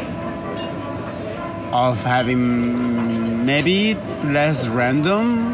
of 1.74 2.02
having 2.06 3.46
maybe 3.46 3.92
it's 3.92 4.24
less 4.24 4.70
random 4.70 5.52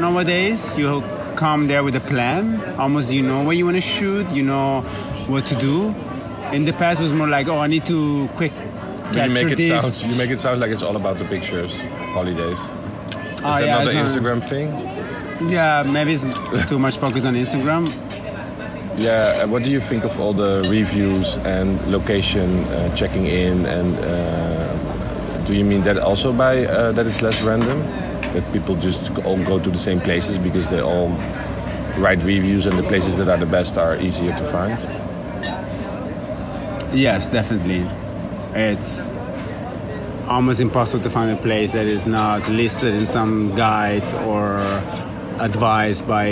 nowadays. 0.00 0.78
You 0.78 1.02
come 1.34 1.66
there 1.66 1.82
with 1.82 1.96
a 1.96 2.00
plan. 2.00 2.78
Almost 2.78 3.10
you 3.10 3.22
know 3.22 3.42
what 3.42 3.56
you 3.56 3.64
want 3.64 3.76
to 3.76 3.80
shoot. 3.80 4.30
You 4.30 4.44
know 4.44 4.82
what 5.26 5.46
to 5.46 5.56
do. 5.56 5.92
In 6.52 6.64
the 6.64 6.72
past, 6.72 7.00
it 7.00 7.02
was 7.04 7.12
more 7.12 7.28
like, 7.28 7.48
oh, 7.48 7.58
I 7.58 7.66
need 7.66 7.84
to 7.86 8.28
quick 8.36 8.52
But 9.12 9.28
you 9.28 9.34
make 9.34 9.50
it 9.50 9.58
sound 9.58 10.10
you 10.12 10.16
make 10.18 10.30
it 10.30 10.38
sound 10.38 10.60
like 10.60 10.70
it's 10.70 10.82
all 10.82 10.96
about 10.96 11.18
the 11.18 11.24
pictures, 11.24 11.80
holidays. 12.14 12.58
Is 12.60 12.68
Oh, 13.42 13.52
that 13.52 13.64
yeah, 13.64 13.74
not 13.74 13.86
an 13.86 13.96
it's 13.96 14.14
not- 14.14 14.22
Instagram 14.24 14.42
thing? 14.42 15.48
Yeah, 15.50 15.82
maybe 15.82 16.12
it's 16.14 16.24
too 16.68 16.78
much 16.78 16.96
focus 16.98 17.24
on 17.26 17.34
Instagram. 17.34 17.86
Yeah. 18.98 19.44
What 19.44 19.62
do 19.64 19.70
you 19.70 19.80
think 19.80 20.04
of 20.04 20.18
all 20.18 20.32
the 20.32 20.66
reviews 20.70 21.36
and 21.38 21.78
location 21.92 22.64
uh, 22.64 22.94
checking 22.96 23.26
in 23.26 23.66
and 23.66 23.96
uh, 23.98 25.44
Do 25.46 25.54
you 25.54 25.64
mean 25.64 25.82
that 25.82 25.98
also 25.98 26.32
by 26.32 26.64
uh, 26.66 26.92
that 26.92 27.06
it's 27.06 27.22
less 27.22 27.40
random? 27.42 27.78
That 28.34 28.42
people 28.52 28.74
just 28.76 29.10
all 29.24 29.38
go 29.44 29.58
to 29.60 29.70
the 29.70 29.78
same 29.78 30.00
places 30.00 30.38
because 30.38 30.66
they 30.70 30.80
all 30.80 31.08
write 32.02 32.20
reviews 32.24 32.66
and 32.66 32.76
the 32.78 32.82
places 32.88 33.16
that 33.18 33.28
are 33.28 33.38
the 33.38 33.46
best 33.46 33.78
are 33.78 33.96
easier 33.96 34.32
to 34.36 34.44
find? 34.44 34.78
Yes, 36.92 37.28
definitely. 37.30 37.86
It's 38.54 39.12
almost 40.28 40.60
impossible 40.60 41.02
to 41.04 41.10
find 41.10 41.30
a 41.30 41.36
place 41.36 41.72
that 41.72 41.86
is 41.86 42.06
not 42.06 42.48
listed 42.48 42.94
in 42.94 43.06
some 43.06 43.54
guides 43.54 44.12
or 44.14 44.56
advised 45.38 46.06
by 46.08 46.26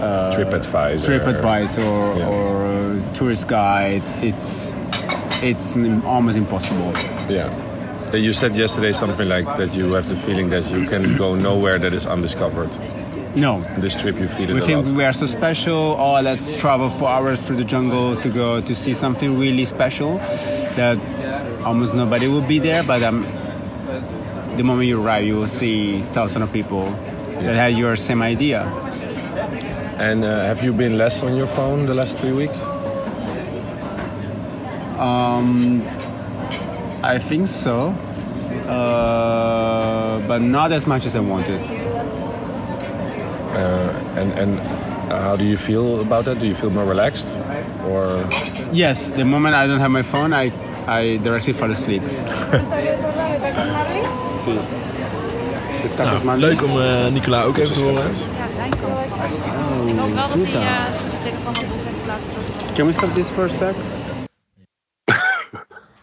uh, 0.00 0.32
TripAdvisor. 0.36 1.06
TripAdvisor 1.06 1.78
or, 1.84 2.18
Yeah. 2.18 2.28
or 2.28 2.64
uh, 2.66 3.14
tourist 3.14 3.48
guide. 3.48 4.02
It's 4.22 4.74
it's 5.40 5.76
almost 6.04 6.36
impossible. 6.36 6.92
Yeah. 7.30 7.48
You 8.12 8.32
said 8.32 8.56
yesterday 8.56 8.92
something 8.92 9.28
like 9.28 9.44
that 9.56 9.74
you 9.74 9.92
have 9.92 10.08
the 10.08 10.16
feeling 10.16 10.48
that 10.50 10.68
you 10.70 10.86
can 10.86 11.16
go 11.16 11.34
nowhere 11.36 11.78
that 11.78 11.92
is 11.92 12.06
undiscovered. 12.06 12.70
No, 13.38 13.60
This 13.78 13.94
trip 13.94 14.18
you 14.18 14.26
feel 14.26 14.50
it 14.50 14.54
we 14.54 14.60
think 14.60 14.86
lot. 14.86 14.94
we 14.96 15.04
are 15.04 15.12
so 15.12 15.26
special. 15.26 15.94
Oh, 15.96 16.20
let's 16.20 16.56
travel 16.56 16.88
four 16.90 17.08
hours 17.08 17.40
through 17.40 17.56
the 17.56 17.64
jungle 17.64 18.16
to 18.16 18.28
go 18.30 18.60
to 18.60 18.74
see 18.74 18.94
something 18.94 19.38
really 19.38 19.64
special 19.64 20.18
that 20.74 20.98
almost 21.64 21.94
nobody 21.94 22.26
will 22.26 22.42
be 22.42 22.58
there. 22.58 22.82
But 22.82 23.02
um, 23.04 23.22
the 24.56 24.64
moment 24.64 24.88
you 24.88 25.00
arrive, 25.00 25.24
you 25.24 25.36
will 25.36 25.46
see 25.46 26.00
thousands 26.12 26.42
of 26.44 26.52
people 26.52 26.90
that 27.44 27.54
have 27.54 27.78
your 27.78 27.94
same 27.94 28.22
idea. 28.22 28.62
And 29.98 30.24
uh, 30.24 30.42
have 30.42 30.64
you 30.64 30.72
been 30.72 30.98
less 30.98 31.22
on 31.22 31.36
your 31.36 31.46
phone 31.46 31.86
the 31.86 31.94
last 31.94 32.16
three 32.18 32.32
weeks? 32.32 32.62
Um, 34.98 35.82
I 37.04 37.18
think 37.20 37.46
so, 37.46 37.90
uh, 38.66 40.26
but 40.26 40.42
not 40.42 40.72
as 40.72 40.86
much 40.88 41.06
as 41.06 41.14
I 41.14 41.20
wanted. 41.20 41.60
And 44.16 44.32
and 44.38 44.58
uh, 45.10 45.20
how 45.22 45.36
do 45.36 45.44
you 45.44 45.56
feel 45.58 46.00
about 46.00 46.24
that? 46.24 46.38
Do 46.40 46.46
you 46.46 46.54
feel 46.54 46.70
more 46.70 46.84
relaxed, 46.88 47.28
or 47.90 48.06
Yes, 48.72 49.10
the 49.12 49.24
moment 49.24 49.54
I 49.54 49.66
don't 49.66 49.80
have 49.80 49.90
my 49.90 50.02
phone, 50.02 50.32
I 50.44 50.52
I 50.86 51.18
directly 51.22 51.52
fall 51.52 51.70
asleep. 51.70 52.02
Sí. 54.44 54.58
Está 55.84 56.02
Nou, 56.04 56.10
pues 56.12 56.22
mal. 56.22 56.36
leuk 56.38 56.62
om 56.62 56.80
eh, 56.80 57.06
Nicola 57.12 57.42
ook 57.42 57.56
even 57.56 57.72
te 57.72 57.82
horen. 57.82 57.94
Ja, 57.94 58.46
zijn 58.54 58.70
kant. 58.70 59.04
Ik 59.04 59.98
hoop 59.98 60.14
wel 60.14 60.28
dat 60.28 60.32
hij 60.32 61.08
zijn 61.08 61.22
telefoon 61.22 61.54
op 61.54 61.72
ons 61.72 61.82
heeft 61.84 62.06
laten. 62.06 62.74
Can 62.74 62.86
we 62.86 62.92
stop 62.92 63.14
this 63.14 63.26
for 63.30 63.44
a 63.44 63.48
sec? 63.48 63.74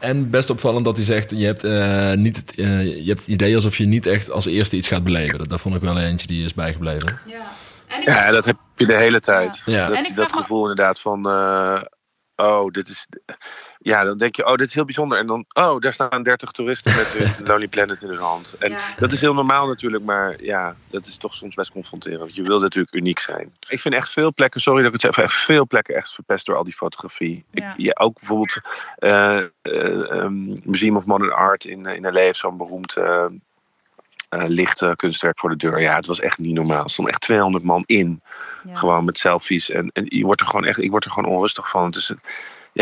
En 0.06 0.30
best 0.30 0.49
opvallend 0.49 0.86
dat 0.86 0.95
hij 0.95 1.06
zegt, 1.06 1.32
je 1.32 1.45
hebt, 1.45 1.64
eh, 1.64 2.12
niet 2.14 2.36
het, 2.36 2.56
eh, 2.56 2.84
je 2.86 3.08
hebt 3.08 3.20
het 3.20 3.28
idee 3.28 3.56
alsof 3.56 3.78
je 3.78 3.86
niet 3.86 4.06
echt 4.06 4.32
als 4.32 4.45
eerste 4.45 4.76
iets 4.78 4.88
gaat 4.88 5.03
beleven. 5.03 5.38
Dat, 5.38 5.49
dat 5.49 5.62
vond 5.62 5.76
ik 5.76 5.82
wel 5.82 5.97
eentje 5.99 6.28
die 6.28 6.45
is 6.45 6.53
bijgebleven. 6.53 7.20
Ja. 7.28 7.41
En 7.88 8.01
ik 8.01 8.08
Ja, 8.08 8.32
dat 8.32 8.45
heb 8.45 8.58
je 8.76 8.86
de 8.86 8.95
hele 8.97 9.20
tijd. 9.20 9.62
Ja. 9.66 9.88
Dat, 9.88 9.97
En 9.97 10.06
ik 10.06 10.16
dat 10.16 10.32
me- 10.32 10.38
gevoel 10.38 10.62
inderdaad 10.62 10.99
van... 10.99 11.30
eh, 11.30 11.82
oh, 12.36 12.72
dit 12.72 12.88
is... 12.88 13.08
Ja, 13.86 14.03
dan 14.03 14.17
denk 14.17 14.36
je, 14.36 14.45
oh, 14.45 14.55
dit 14.55 14.67
is 14.67 14.73
heel 14.73 14.86
bijzonder. 14.86 15.17
En 15.17 15.25
dan, 15.27 15.45
oh, 15.53 15.79
daar 15.79 15.93
staan 15.93 16.23
30 16.23 16.51
toeristen 16.51 16.95
met 16.95 17.07
hun 17.07 17.33
Lonely 17.47 17.67
Planet 17.67 18.01
in 18.01 18.07
hun 18.07 18.17
hand. 18.17 18.55
En 18.59 18.69
Ja. 18.71 18.79
dat 18.97 19.11
is 19.11 19.21
heel 19.21 19.33
normaal 19.33 19.67
natuurlijk, 19.67 20.03
maar 20.03 20.43
ja, 20.43 20.75
dat 20.89 21.05
is 21.05 21.17
toch 21.17 21.33
soms 21.36 21.55
best 21.55 21.71
confronterend. 21.71 22.19
Want 22.21 22.36
je 22.36 22.41
wil 22.43 22.59
natuurlijk 22.59 22.93
uniek 22.95 23.19
zijn. 23.19 23.53
Ik 23.69 23.79
vind 23.79 23.93
echt 23.93 24.09
veel 24.11 24.33
plekken, 24.33 24.61
sorry 24.61 24.83
dat 24.83 24.93
ik 24.93 25.01
het 25.01 25.15
zeg, 25.15 25.25
echt 25.25 25.33
veel 25.33 25.67
plekken 25.67 25.95
echt 25.95 26.13
verpest 26.13 26.45
door 26.45 26.55
al 26.55 26.63
die 26.63 26.73
fotografie. 26.73 27.43
Ja. 27.51 27.69
Ik, 27.69 27.77
ja, 27.77 27.91
ook 27.99 28.19
bijvoorbeeld 28.19 28.57
eh, 28.97 29.38
eh, 29.38 30.11
ehm, 30.11 30.47
Museum 30.69 30.97
of 30.97 31.05
Modern 31.05 31.31
Art 31.33 31.65
in, 31.65 31.86
in 31.86 32.07
L.A. 32.13 32.19
heeft 32.19 32.39
zo'n 32.39 32.57
beroemd 32.57 32.95
eh, 32.95 33.25
eh, 34.29 34.43
lichte 34.47 34.93
kunstwerk 34.95 35.39
voor 35.39 35.49
de 35.49 35.55
deur. 35.55 35.81
Ja, 35.81 35.95
het 35.95 36.05
was 36.05 36.19
echt 36.19 36.38
niet 36.38 36.53
normaal. 36.53 36.83
Er 36.83 36.89
stonden 36.89 37.13
echt 37.13 37.23
200 37.23 37.63
man 37.63 37.83
in. 37.86 38.21
Ja. 38.67 38.75
Gewoon 38.75 39.05
met 39.05 39.17
selfies. 39.17 39.69
En, 39.69 39.89
en 39.93 40.05
je 40.07 40.23
wordt 40.25 40.41
er 40.41 40.47
gewoon 40.47 40.65
echt, 40.65 40.79
ik 40.81 40.89
word 40.91 41.05
er 41.05 41.11
gewoon 41.11 41.31
onrustig 41.33 41.69
van. 41.69 41.86
Het 41.86 41.95
is, 41.95 42.09
een- 42.09 42.19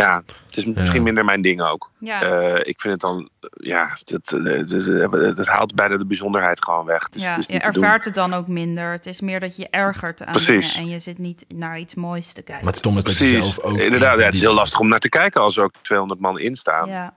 ja, 0.01 0.15
het 0.47 0.57
is 0.57 0.65
misschien 0.65 0.93
Ja. 0.95 1.01
minder 1.01 1.25
mijn 1.25 1.41
ding 1.41 1.61
ook. 1.61 1.89
Ja. 1.97 2.21
Eh, 2.21 2.67
ik 2.67 2.81
vind 2.81 2.93
het 2.93 2.99
dan, 3.01 3.29
ja, 3.53 3.97
het, 3.99 4.09
het, 4.09 4.29
het, 4.29 4.71
het- 5.11 5.37
het 5.37 5.47
haalt 5.47 5.75
bijna 5.75 5.97
de 5.97 6.05
bijzonderheid 6.05 6.63
gewoon 6.63 6.85
weg. 6.85 7.03
Het 7.03 7.15
is, 7.15 7.21
ja, 7.23 7.29
het 7.29 7.39
is 7.39 7.45
je 7.45 7.53
niet 7.53 7.63
te 7.63 7.71
doen. 7.71 7.83
ervaart 7.83 8.05
het 8.05 8.13
dan 8.13 8.33
ook 8.33 8.47
minder. 8.47 8.91
Het 8.91 9.05
is 9.05 9.21
meer 9.21 9.39
dat 9.39 9.55
je 9.55 9.67
ergert 9.69 10.23
aan 10.25 10.31
Precies. 10.31 10.73
dingen 10.73 10.87
en 10.87 10.93
je 10.93 10.99
zit 10.99 11.17
niet 11.17 11.45
naar 11.47 11.79
iets 11.79 11.95
moois 11.95 12.27
te 12.33 12.41
kijken. 12.41 12.63
Maar 12.63 12.73
het 12.73 12.81
stom 12.81 12.97
is 12.97 13.03
dat 13.03 13.17
je 13.17 13.27
zelf 13.27 13.59
ook... 13.59 13.77
Inderdaad, 13.77 14.17
ja, 14.17 14.25
het 14.25 14.33
is 14.33 14.41
heel 14.41 14.53
lastig 14.53 14.79
om 14.79 14.87
naar 14.87 14.99
te 14.99 15.09
kijken 15.09 15.41
als 15.41 15.57
er 15.57 15.63
ook 15.63 15.73
200 15.81 16.19
man 16.19 16.39
in 16.39 16.55
staan. 16.55 16.87
ja. 16.89 17.13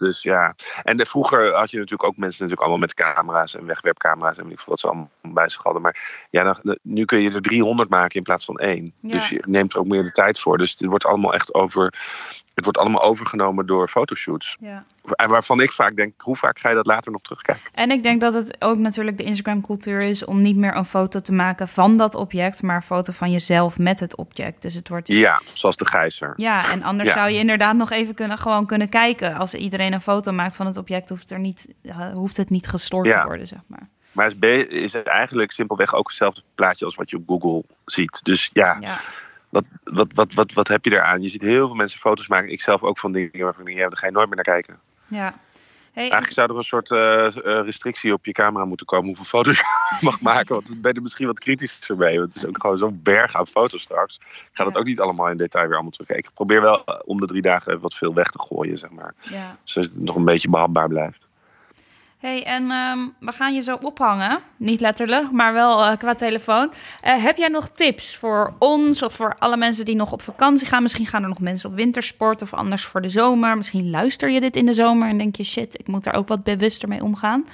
Dus 0.00 0.22
ja, 0.22 0.54
en 0.82 0.96
de, 0.96 1.06
vroeger 1.06 1.54
had 1.54 1.70
je 1.70 1.76
natuurlijk 1.76 2.08
ook 2.08 2.16
mensen 2.16 2.42
natuurlijk 2.42 2.60
allemaal 2.60 2.78
met 2.78 2.94
camera's 2.94 3.54
en 3.54 3.66
wegwerpcamera's 3.66 4.38
en 4.38 4.44
weet 4.44 4.52
ik 4.52 4.58
veel 4.58 4.68
wat 4.68 4.80
ze 4.80 4.86
allemaal 4.86 5.10
bij 5.22 5.48
zich 5.48 5.62
hadden. 5.62 5.82
Maar 5.82 6.26
ja, 6.30 6.42
dan, 6.42 6.78
nu 6.82 7.04
kun 7.04 7.20
je 7.20 7.30
er 7.30 7.42
300 7.42 7.88
maken 7.88 8.16
in 8.16 8.22
plaats 8.22 8.44
van 8.44 8.58
één. 8.58 8.92
Ja. 9.00 9.10
Dus 9.10 9.28
je 9.28 9.42
neemt 9.46 9.72
er 9.72 9.78
ook 9.78 9.86
meer 9.86 10.04
de 10.04 10.12
tijd 10.12 10.40
voor. 10.40 10.58
Dus 10.58 10.70
het 10.78 10.84
wordt 10.84 11.06
allemaal 11.06 11.34
echt 11.34 11.54
over, 11.54 11.94
het 12.54 12.64
wordt 12.64 12.78
allemaal 12.78 13.02
overgenomen 13.02 13.66
door 13.66 13.88
fotoshoots. 13.88 14.56
ja. 14.60 14.84
En 15.10 15.28
waarvan 15.30 15.60
ik 15.60 15.72
vaak 15.72 15.96
denk, 15.96 16.20
hoe 16.20 16.36
vaak 16.36 16.58
ga 16.58 16.68
je 16.68 16.74
dat 16.74 16.86
later 16.86 17.12
nog 17.12 17.20
terugkijken? 17.22 17.70
En 17.74 17.90
ik 17.90 18.02
denk 18.02 18.20
dat 18.20 18.34
het 18.34 18.56
ook 18.62 18.78
natuurlijk 18.78 19.16
de 19.18 19.22
Instagram-cultuur 19.24 20.00
is 20.00 20.24
om 20.24 20.40
niet 20.40 20.56
meer 20.56 20.76
een 20.76 20.84
foto 20.84 21.20
te 21.20 21.32
maken 21.32 21.68
van 21.68 21.96
dat 21.96 22.14
object, 22.14 22.62
maar 22.62 22.76
een 22.76 22.82
foto 22.82 23.12
van 23.12 23.30
jezelf 23.30 23.78
met 23.78 24.00
het 24.00 24.16
object. 24.16 24.62
Dus 24.62 24.74
het 24.74 24.88
wordt. 24.88 25.08
Ja, 25.08 25.40
zoals 25.54 25.76
de 25.76 25.86
gijzer. 25.86 26.32
Ja, 26.36 26.70
en 26.70 26.82
anders 26.82 27.08
Ja. 27.08 27.14
zou 27.14 27.30
je 27.30 27.38
inderdaad 27.38 27.76
nog 27.76 27.90
even 27.90 28.14
kunnen, 28.14 28.38
gewoon 28.38 28.66
kunnen 28.66 28.88
kijken. 28.88 29.34
Als 29.34 29.54
iedereen 29.54 29.92
een 29.92 30.00
foto 30.00 30.32
maakt 30.32 30.56
van 30.56 30.66
het 30.66 30.76
object, 30.76 31.08
hoeft, 31.08 31.30
er 31.30 31.38
niet, 31.38 31.68
eh, 31.82 32.12
hoeft 32.12 32.36
het 32.36 32.50
niet 32.50 32.66
gestoord 32.68 33.06
Ja. 33.06 33.20
te 33.20 33.26
worden, 33.26 33.46
zeg 33.46 33.60
maar. 33.66 33.88
Maar 34.12 34.30
is, 34.40 34.66
is 34.66 34.92
het 34.92 35.06
eigenlijk 35.06 35.52
simpelweg 35.52 35.94
ook 35.94 36.06
hetzelfde 36.08 36.42
plaatje 36.54 36.84
als 36.84 36.94
wat 36.94 37.10
je 37.10 37.16
op 37.16 37.22
Google 37.26 37.64
ziet. 37.84 38.24
Dus 38.24 38.50
ja, 38.52 38.76
Ja, 38.80 39.00
wat, 39.50 39.64
wat, 39.84 40.06
wat, 40.14 40.34
wat, 40.34 40.52
wat 40.52 40.68
heb 40.68 40.84
je 40.84 40.90
eraan? 40.92 41.22
Je 41.22 41.28
ziet 41.28 41.42
heel 41.42 41.66
veel 41.66 41.76
mensen 41.76 42.00
foto's 42.00 42.28
maken. 42.28 42.52
Ik 42.52 42.60
zelf 42.60 42.82
ook 42.82 42.98
van 42.98 43.12
dingen 43.12 43.30
waarvan 43.40 43.60
ik 43.60 43.66
denk, 43.66 43.78
ja, 43.78 43.88
daar 43.88 43.98
ga 43.98 44.06
je 44.06 44.12
nooit 44.12 44.26
meer 44.26 44.36
naar 44.36 44.44
kijken. 44.54 44.78
ja. 45.08 45.34
Hey, 45.92 46.04
en- 46.04 46.10
Eigenlijk 46.10 46.40
zou 46.40 46.50
er 46.50 46.56
een 46.56 46.64
soort 46.64 46.90
eh, 46.90 47.26
eh, 47.58 47.64
restrictie 47.64 48.12
op 48.12 48.24
je 48.26 48.32
camera 48.32 48.64
moeten 48.64 48.86
komen 48.86 49.06
hoeveel 49.06 49.24
foto's 49.24 49.58
je 49.58 49.64
mag 50.10 50.20
maken. 50.20 50.54
Want 50.54 50.66
dan 50.68 50.80
ben 50.80 50.90
je 50.90 50.96
er 50.96 51.02
misschien 51.02 51.26
wat 51.26 51.38
kritischer 51.38 51.96
mee. 51.96 52.18
Want 52.18 52.34
het 52.34 52.42
is 52.42 52.48
ook 52.48 52.60
gewoon 52.60 52.78
zo'n 52.78 53.00
berg 53.02 53.34
aan 53.34 53.46
foto's 53.46 53.82
straks. 53.82 54.16
Ik 54.24 54.48
ga 54.52 54.64
dat 54.64 54.72
Ja. 54.72 54.78
ook 54.78 54.84
niet 54.86 55.00
allemaal 55.00 55.28
in 55.28 55.36
detail 55.36 55.64
weer 55.64 55.72
allemaal 55.74 55.90
terugkijken. 55.92 56.28
Ik 56.28 56.34
probeer 56.34 56.60
wel 56.60 56.84
eh, 56.84 56.94
om 57.04 57.20
de 57.20 57.26
drie 57.26 57.42
dagen 57.42 57.80
wat 57.80 57.94
veel 57.94 58.14
weg 58.14 58.30
te 58.30 58.38
gooien, 58.42 58.78
zeg 58.78 58.90
maar. 58.90 59.14
ja. 59.20 59.56
Zodat 59.64 59.90
het 59.90 60.00
nog 60.00 60.16
een 60.16 60.24
beetje 60.24 60.50
behapbaar 60.50 60.88
blijft. 60.88 61.26
Hey, 62.20 62.44
en 62.44 62.70
ehm, 62.70 62.98
we 63.20 63.32
gaan 63.32 63.54
je 63.54 63.60
zo 63.60 63.76
ophangen. 63.80 64.40
Niet 64.56 64.80
letterlijk, 64.80 65.32
maar 65.32 65.52
wel 65.52 65.84
eh, 65.84 65.98
qua 65.98 66.14
telefoon. 66.14 66.72
Eh, 67.00 67.22
heb 67.24 67.36
jij 67.36 67.48
nog 67.48 67.68
tips 67.68 68.16
voor 68.16 68.54
ons 68.58 69.02
of 69.02 69.14
voor 69.14 69.36
alle 69.38 69.56
mensen 69.56 69.84
die 69.84 69.94
nog 69.94 70.12
op 70.12 70.22
vakantie 70.22 70.66
gaan? 70.66 70.82
Misschien 70.82 71.06
gaan 71.06 71.22
er 71.22 71.28
nog 71.28 71.40
mensen 71.40 71.70
op 71.70 71.76
wintersport 71.76 72.42
of 72.42 72.54
anders 72.54 72.84
voor 72.84 73.00
de 73.00 73.08
zomer. 73.08 73.56
Misschien 73.56 73.90
luister 73.90 74.30
je 74.30 74.40
dit 74.40 74.56
in 74.56 74.66
de 74.66 74.74
zomer 74.74 75.08
en 75.08 75.18
denk 75.18 75.36
je... 75.36 75.44
shit, 75.44 75.80
ik 75.80 75.86
moet 75.86 76.04
daar 76.04 76.14
ook 76.14 76.28
wat 76.28 76.42
bewuster 76.42 76.88
mee 76.88 77.02
omgaan. 77.02 77.46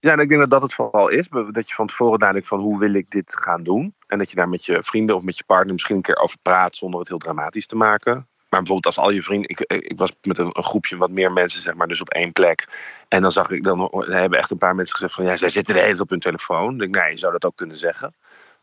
Ja, 0.00 0.18
ik 0.18 0.28
denk 0.28 0.40
dat 0.40 0.50
dat 0.50 0.62
het 0.62 0.74
vooral 0.74 1.08
is. 1.08 1.28
Dat 1.28 1.68
je 1.68 1.74
van 1.74 1.86
tevoren 1.86 2.18
nadenkt 2.18 2.46
van 2.46 2.60
hoe 2.60 2.78
wil 2.78 2.94
ik 2.94 3.10
dit 3.10 3.36
gaan 3.36 3.62
doen. 3.62 3.94
En 4.06 4.18
dat 4.18 4.30
je 4.30 4.36
daar 4.36 4.48
met 4.48 4.64
je 4.64 4.82
vrienden 4.82 5.16
of 5.16 5.22
met 5.22 5.38
je 5.38 5.44
partner 5.44 5.72
misschien 5.72 5.96
een 5.96 6.02
keer 6.02 6.18
over 6.18 6.38
praat 6.42 6.76
zonder 6.76 7.00
het 7.00 7.08
heel 7.08 7.18
dramatisch 7.18 7.66
te 7.66 7.76
maken. 7.76 8.26
Maar 8.48 8.60
bijvoorbeeld 8.62 8.96
als 8.96 9.04
al 9.04 9.10
je 9.10 9.22
vrienden... 9.22 9.50
Ik, 9.50 9.60
ik 9.60 9.98
was 9.98 10.12
met 10.22 10.38
een, 10.38 10.50
een 10.52 10.64
groepje 10.64 10.96
wat 10.96 11.10
meer 11.10 11.32
mensen, 11.32 11.62
zeg 11.62 11.74
maar, 11.74 11.88
dus 11.88 12.00
op 12.00 12.08
één 12.10 12.32
plek. 12.32 12.68
En 13.08 13.22
dan 13.22 13.32
zag 13.32 13.50
ik, 13.50 13.62
dan 13.64 14.04
hebben 14.08 14.38
echt 14.38 14.50
een 14.50 14.58
paar 14.58 14.74
mensen 14.74 14.94
gezegd 14.96 15.14
van... 15.14 15.24
Ja, 15.24 15.36
zij 15.36 15.48
zitten 15.48 15.74
de 15.74 15.80
hele 15.80 15.90
tijd 15.92 16.02
op 16.04 16.10
hun 16.10 16.20
telefoon. 16.20 16.72
Ik 16.72 16.78
denk, 16.78 16.94
nee, 16.94 17.10
je 17.12 17.18
zou 17.18 17.32
dat 17.32 17.44
ook 17.44 17.56
kunnen 17.56 17.78
zeggen. 17.78 18.14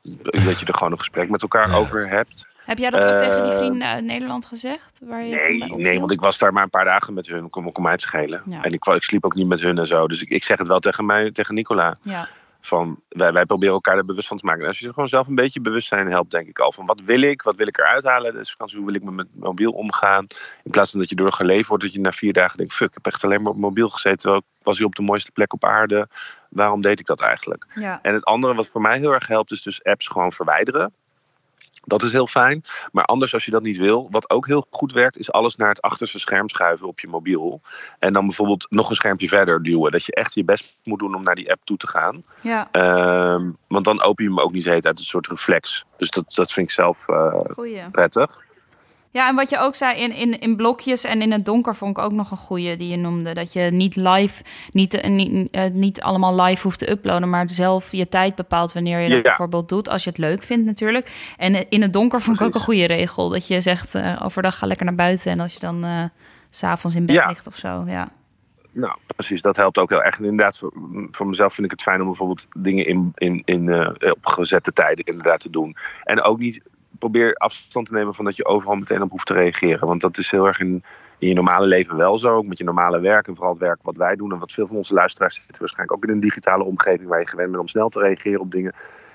Dat 0.02 0.60
je 0.60 0.66
er 0.66 0.74
gewoon 0.74 0.92
een 0.92 1.00
gesprek 1.00 1.30
met 1.30 1.42
elkaar 1.42 1.70
Ja. 1.70 1.76
over 1.76 2.10
hebt. 2.10 2.48
Heb 2.66 2.78
jij 2.78 2.90
dat 2.90 3.02
ook 3.04 3.10
Eh, 3.10 3.18
tegen 3.18 3.44
die 3.44 3.52
vrienden 3.52 3.88
uit 3.88 4.04
Nederland 4.04 4.46
gezegd? 4.46 5.02
Waar 5.04 5.24
je 5.24 5.36
Nee, 5.36 5.76
nee, 5.76 6.00
want 6.00 6.12
ik 6.12 6.20
was 6.20 6.38
daar 6.38 6.54
maar 6.54 6.64
een 6.64 6.70
paar 6.70 6.86
dagen 6.86 7.14
met 7.14 7.28
hun. 7.28 7.50
Kom, 7.50 7.72
kom 7.72 7.88
uit 7.88 8.02
schelen. 8.02 8.42
Ja. 8.46 8.64
En 8.64 8.74
ik, 8.74 8.86
ik 8.86 9.04
sliep 9.04 9.26
ook 9.26 9.36
niet 9.36 9.48
met 9.48 9.62
hun 9.62 9.78
en 9.78 9.88
zo. 9.88 10.08
Dus 10.08 10.22
ik, 10.22 10.30
ik 10.30 10.44
zeg 10.44 10.58
het 10.58 10.68
wel 10.68 10.80
tegen 10.80 11.06
mij, 11.06 11.32
tegen 11.32 11.56
Nicola. 11.56 11.98
Ja, 12.02 12.28
van 12.66 13.00
wij, 13.10 13.34
wij 13.34 13.46
proberen 13.46 13.74
elkaar 13.74 13.98
er 13.98 14.06
bewust 14.06 14.28
van 14.28 14.38
te 14.38 14.46
maken. 14.46 14.62
En 14.62 14.68
als 14.68 14.80
je 14.80 14.88
er 14.88 14.94
gewoon 14.94 15.10
zelf 15.10 15.28
een 15.28 15.36
beetje 15.36 15.62
bewustzijn 15.62 16.12
helpt, 16.12 16.32
denk 16.32 16.48
ik 16.48 16.60
al 16.60 16.72
van 16.72 16.86
wat 16.86 17.02
wil 17.06 17.22
ik, 17.22 17.42
wat 17.42 17.56
wil 17.56 17.68
ik 17.68 17.78
eruit 17.78 18.04
halen 18.04 18.34
deze 18.34 18.52
vakantie, 18.52 18.78
hoe 18.78 18.86
wil 18.86 18.96
ik 18.96 19.04
met 19.04 19.14
mijn 19.14 19.30
mobiel 19.34 19.72
omgaan. 19.72 20.28
In 20.64 20.72
plaats 20.72 20.92
van 20.92 21.00
dat 21.00 21.10
je 21.10 21.16
door 21.16 21.32
geleefd 21.32 21.68
wordt, 21.68 21.84
dat 21.84 21.94
je 21.94 22.00
na 22.00 22.12
vier 22.12 22.34
dagen 22.34 22.58
denkt, 22.58 22.74
fuck, 22.74 22.88
ik 22.88 22.94
heb 22.94 23.14
echt 23.14 23.24
alleen 23.24 23.42
maar 23.42 23.52
op 23.52 23.58
mobiel 23.58 23.90
gezeten, 23.90 24.18
terwijl 24.18 24.42
ik 24.42 24.66
was 24.66 24.78
hier 24.78 24.86
op 24.86 24.96
de 24.96 25.02
mooiste 25.02 25.32
plek 25.32 25.54
op 25.54 25.66
aarde. 25.66 26.08
Waarom 26.50 26.82
deed 26.82 27.00
ik 27.00 27.06
dat 27.06 27.22
eigenlijk? 27.22 27.66
ja. 27.76 28.00
En 28.02 28.14
het 28.14 28.26
andere 28.26 28.54
wat 28.54 28.68
voor 28.68 28.82
mij 28.82 28.98
heel 28.98 29.14
erg 29.14 29.28
helpt, 29.28 29.52
is 29.52 29.62
dus 29.62 29.84
apps 29.84 30.08
gewoon 30.08 30.34
verwijderen. 30.34 30.94
Dat 31.86 32.04
is 32.04 32.12
heel 32.12 32.28
fijn. 32.28 32.64
Maar 32.92 33.06
anders, 33.06 33.34
als 33.34 33.46
je 33.46 33.52
dat 33.52 33.64
niet 33.64 33.78
wil, 33.78 34.08
wat 34.12 34.30
ook 34.30 34.48
heel 34.48 34.66
goed 34.70 34.92
werkt, 34.92 35.18
is 35.18 35.32
alles 35.32 35.56
naar 35.56 35.70
het 35.70 35.82
achterste 35.82 36.20
scherm 36.20 36.50
schuiven 36.50 36.88
op 36.88 37.00
je 37.00 37.08
mobiel. 37.08 37.62
En 38.00 38.14
dan 38.14 38.26
bijvoorbeeld 38.26 38.66
nog 38.70 38.90
een 38.90 38.96
schermpje 38.96 39.28
verder 39.28 39.64
duwen. 39.64 39.92
Dat 39.92 40.06
je 40.06 40.16
echt 40.16 40.34
je 40.34 40.44
best 40.44 40.76
moet 40.84 41.00
doen 41.00 41.16
om 41.16 41.24
naar 41.24 41.36
die 41.36 41.52
app 41.52 41.62
toe 41.64 41.78
te 41.78 41.88
gaan. 41.88 42.24
ja. 42.42 42.68
Ehm, 42.72 43.50
want 43.68 43.86
dan 43.86 44.02
open 44.02 44.24
je 44.24 44.30
hem 44.30 44.40
ook 44.40 44.52
niet 44.52 44.66
heet 44.66 44.86
uit 44.86 45.00
een 45.00 45.06
soort 45.06 45.28
reflex. 45.28 45.86
Dus 45.98 46.10
dat, 46.10 46.34
dat 46.34 46.52
vind 46.52 46.68
ik 46.68 46.74
zelf 46.74 47.06
goeie. 47.54 47.90
prettig. 47.92 48.42
Ja, 49.14 49.28
en 49.30 49.36
wat 49.36 49.50
je 49.50 49.60
ook 49.60 49.76
zei, 49.76 50.00
in, 50.00 50.12
in, 50.16 50.40
in 50.40 50.56
blokjes 50.56 51.04
en 51.04 51.22
in 51.22 51.32
het 51.32 51.46
donker 51.46 51.76
vond 51.76 51.98
ik 51.98 52.04
ook 52.04 52.12
nog 52.12 52.32
een 52.32 52.38
goeie 52.38 52.78
die 52.78 52.90
je 52.90 52.98
noemde. 52.98 53.34
Dat 53.34 53.54
je 53.54 53.62
niet 53.62 53.96
live, 53.96 54.44
niet, 54.72 54.94
eh, 54.94 55.10
niet, 55.10 55.50
eh, 55.52 55.70
niet 55.72 56.02
allemaal 56.02 56.42
live 56.42 56.62
hoeft 56.64 56.80
te 56.80 56.90
uploaden, 56.92 57.30
maar 57.30 57.50
zelf 57.50 57.92
je 57.92 58.08
tijd 58.10 58.36
bepaalt 58.36 58.74
wanneer 58.74 59.00
je 59.00 59.08
dat 59.08 59.18
Ja. 59.18 59.22
bijvoorbeeld 59.24 59.70
doet. 59.70 59.90
Als 59.90 60.04
je 60.04 60.10
het 60.10 60.20
leuk 60.20 60.44
vindt 60.44 60.66
natuurlijk. 60.66 61.34
En 61.38 61.70
in 61.70 61.82
het 61.82 61.94
donker 61.94 62.22
vond 62.22 62.40
ik 62.40 62.46
ook 62.48 62.54
een 62.56 62.62
goede 62.62 62.86
regel. 62.86 63.30
Dat 63.30 63.48
je 63.48 63.62
zegt, 63.62 63.96
eh, 63.96 64.22
overdag 64.24 64.58
ga 64.58 64.68
lekker 64.68 64.86
naar 64.86 64.96
buiten. 64.96 65.32
En 65.32 65.40
als 65.40 65.54
je 65.54 65.60
dan 65.60 65.86
s 66.50 66.58
s'avonds 66.60 66.96
in 66.96 67.06
bed 67.06 67.16
Ja. 67.16 67.28
ligt 67.28 67.48
of 67.48 67.56
zo, 67.56 67.84
ja. 67.88 68.10
Nou, 68.72 68.98
precies. 69.16 69.42
Dat 69.42 69.56
helpt 69.56 69.78
ook 69.78 69.90
heel 69.90 70.04
erg. 70.04 70.18
En 70.18 70.24
inderdaad, 70.24 70.58
voor, 70.58 70.74
voor 71.12 71.28
mezelf 71.28 71.54
vind 71.54 71.66
ik 71.66 71.72
het 71.72 71.82
fijn 71.82 72.00
om 72.02 72.08
bijvoorbeeld 72.08 72.48
dingen 72.58 72.86
in, 72.88 73.12
in, 73.16 73.42
in, 73.46 73.74
op 74.12 74.26
gezette 74.26 74.74
tijden 74.74 75.06
inderdaad 75.06 75.40
te 75.40 75.50
doen. 75.50 75.76
En 76.04 76.22
ook 76.22 76.40
niet 76.40 76.62
probeer 77.00 77.34
afstand 77.34 77.88
te 77.88 77.94
nemen 77.94 78.14
van 78.14 78.26
dat 78.26 78.36
je 78.36 78.46
overal 78.46 78.76
meteen 78.76 79.02
op 79.02 79.12
hoeft 79.12 79.26
te 79.26 79.34
reageren. 79.34 79.88
Want 79.88 80.02
dat 80.02 80.18
is 80.18 80.32
heel 80.32 80.46
erg 80.46 80.60
in, 80.60 80.84
in 81.18 81.28
je 81.28 81.34
normale 81.34 81.66
leven 81.66 81.98
wel 81.98 82.18
zo. 82.18 82.36
Ook 82.36 82.46
met 82.46 82.58
je 82.58 82.64
normale 82.64 83.00
werk 83.00 83.28
en 83.28 83.36
vooral 83.36 83.54
het 83.54 83.62
werk 83.62 83.80
wat 83.82 83.98
wij 83.98 84.16
doen. 84.16 84.32
En 84.32 84.40
wat 84.40 84.52
veel 84.52 84.68
van 84.68 84.76
onze 84.76 84.94
luisteraars 84.94 85.36
zitten 85.36 85.60
waarschijnlijk 85.60 85.98
ook 85.98 86.04
in 86.04 86.16
een 86.16 86.20
digitale 86.20 86.64
omgeving 86.64 87.10
waar 87.10 87.20
je 87.20 87.28
gewend 87.28 87.50
bent 87.50 87.62
om 87.62 87.68
snel 87.68 87.90
te 87.90 88.00
reageren 88.00 88.40
op 88.40 88.52
dingen. 88.52 88.74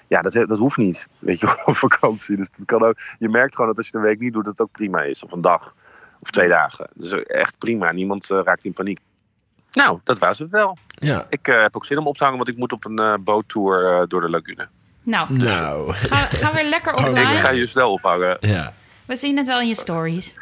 Ja, 0.08 0.22
dat, 0.22 0.32
dat 0.32 0.58
hoeft 0.58 0.76
niet. 0.76 1.08
Weet 1.18 1.40
je, 1.40 1.46
op 1.66 1.76
vakantie. 1.76 2.36
Dus 2.36 2.50
dat 2.50 2.66
kan 2.66 2.82
ook. 2.82 2.96
Je 3.18 3.28
merkt 3.28 3.54
gewoon 3.54 3.68
dat 3.68 3.76
als 3.76 3.88
je 3.88 3.92
het 3.92 4.02
een 4.02 4.10
week 4.10 4.20
niet 4.20 4.32
doet, 4.32 4.44
dat 4.44 4.58
het 4.58 4.66
ook 4.66 4.72
prima 4.72 5.02
is. 5.02 5.22
Of 5.22 5.32
een 5.32 5.40
dag. 5.40 5.74
Of 6.20 6.30
twee 6.30 6.48
dagen. 6.48 6.88
Dus 6.94 7.12
echt 7.22 7.58
prima. 7.58 7.92
Niemand 7.92 8.30
eh, 8.30 8.40
raakt 8.44 8.64
in 8.64 8.72
paniek. 8.72 9.00
Nou, 9.72 9.98
dat 10.04 10.18
was 10.18 10.38
het 10.38 10.50
wel. 10.50 10.76
Ja. 10.86 11.26
Ik 11.28 11.48
eh, 11.48 11.62
heb 11.62 11.76
ook 11.76 11.84
zin 11.84 11.98
om 11.98 12.06
op 12.06 12.16
te 12.16 12.22
hangen, 12.22 12.38
want 12.38 12.50
ik 12.50 12.56
moet 12.56 12.72
op 12.72 12.84
een 12.84 12.98
eh, 12.98 13.14
boottour 13.20 14.08
door 14.08 14.20
de 14.20 14.30
lagune. 14.30 14.68
Nou, 15.02 15.32
Nou, 15.32 15.92
ga, 15.92 16.16
ga 16.16 16.52
weer 16.52 16.68
lekker 16.68 16.94
Oh, 16.96 16.98
offline. 17.02 17.20
Ik 17.32 17.38
ga 17.38 17.50
je 17.50 17.66
snel 17.66 17.92
ophangen. 17.92 18.36
ja. 18.40 18.72
We 19.06 19.16
zien 19.16 19.36
het 19.36 19.46
wel 19.46 19.60
in 19.60 19.66
je 19.68 19.74
stories. 19.74 20.34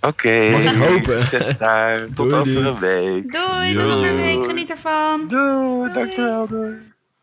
Oké. 0.00 0.48
Mag 0.50 0.60
ik 0.62 0.74
hopen? 0.74 1.26
Succes 1.26 1.56
daar. 1.56 1.98
Tot 2.14 2.16
Doei, 2.16 2.32
over 2.34 2.52
doei. 2.52 2.66
een 2.66 2.78
week. 2.78 3.32
Doei, 3.32 3.74
tot 3.74 3.84
over 3.84 4.08
een 4.08 4.16
week. 4.16 4.44
Geniet 4.44 4.70
ervan. 4.70 5.28
Doei, 5.28 5.92
dankjewel. 5.92 6.46
Doei. 6.46 6.72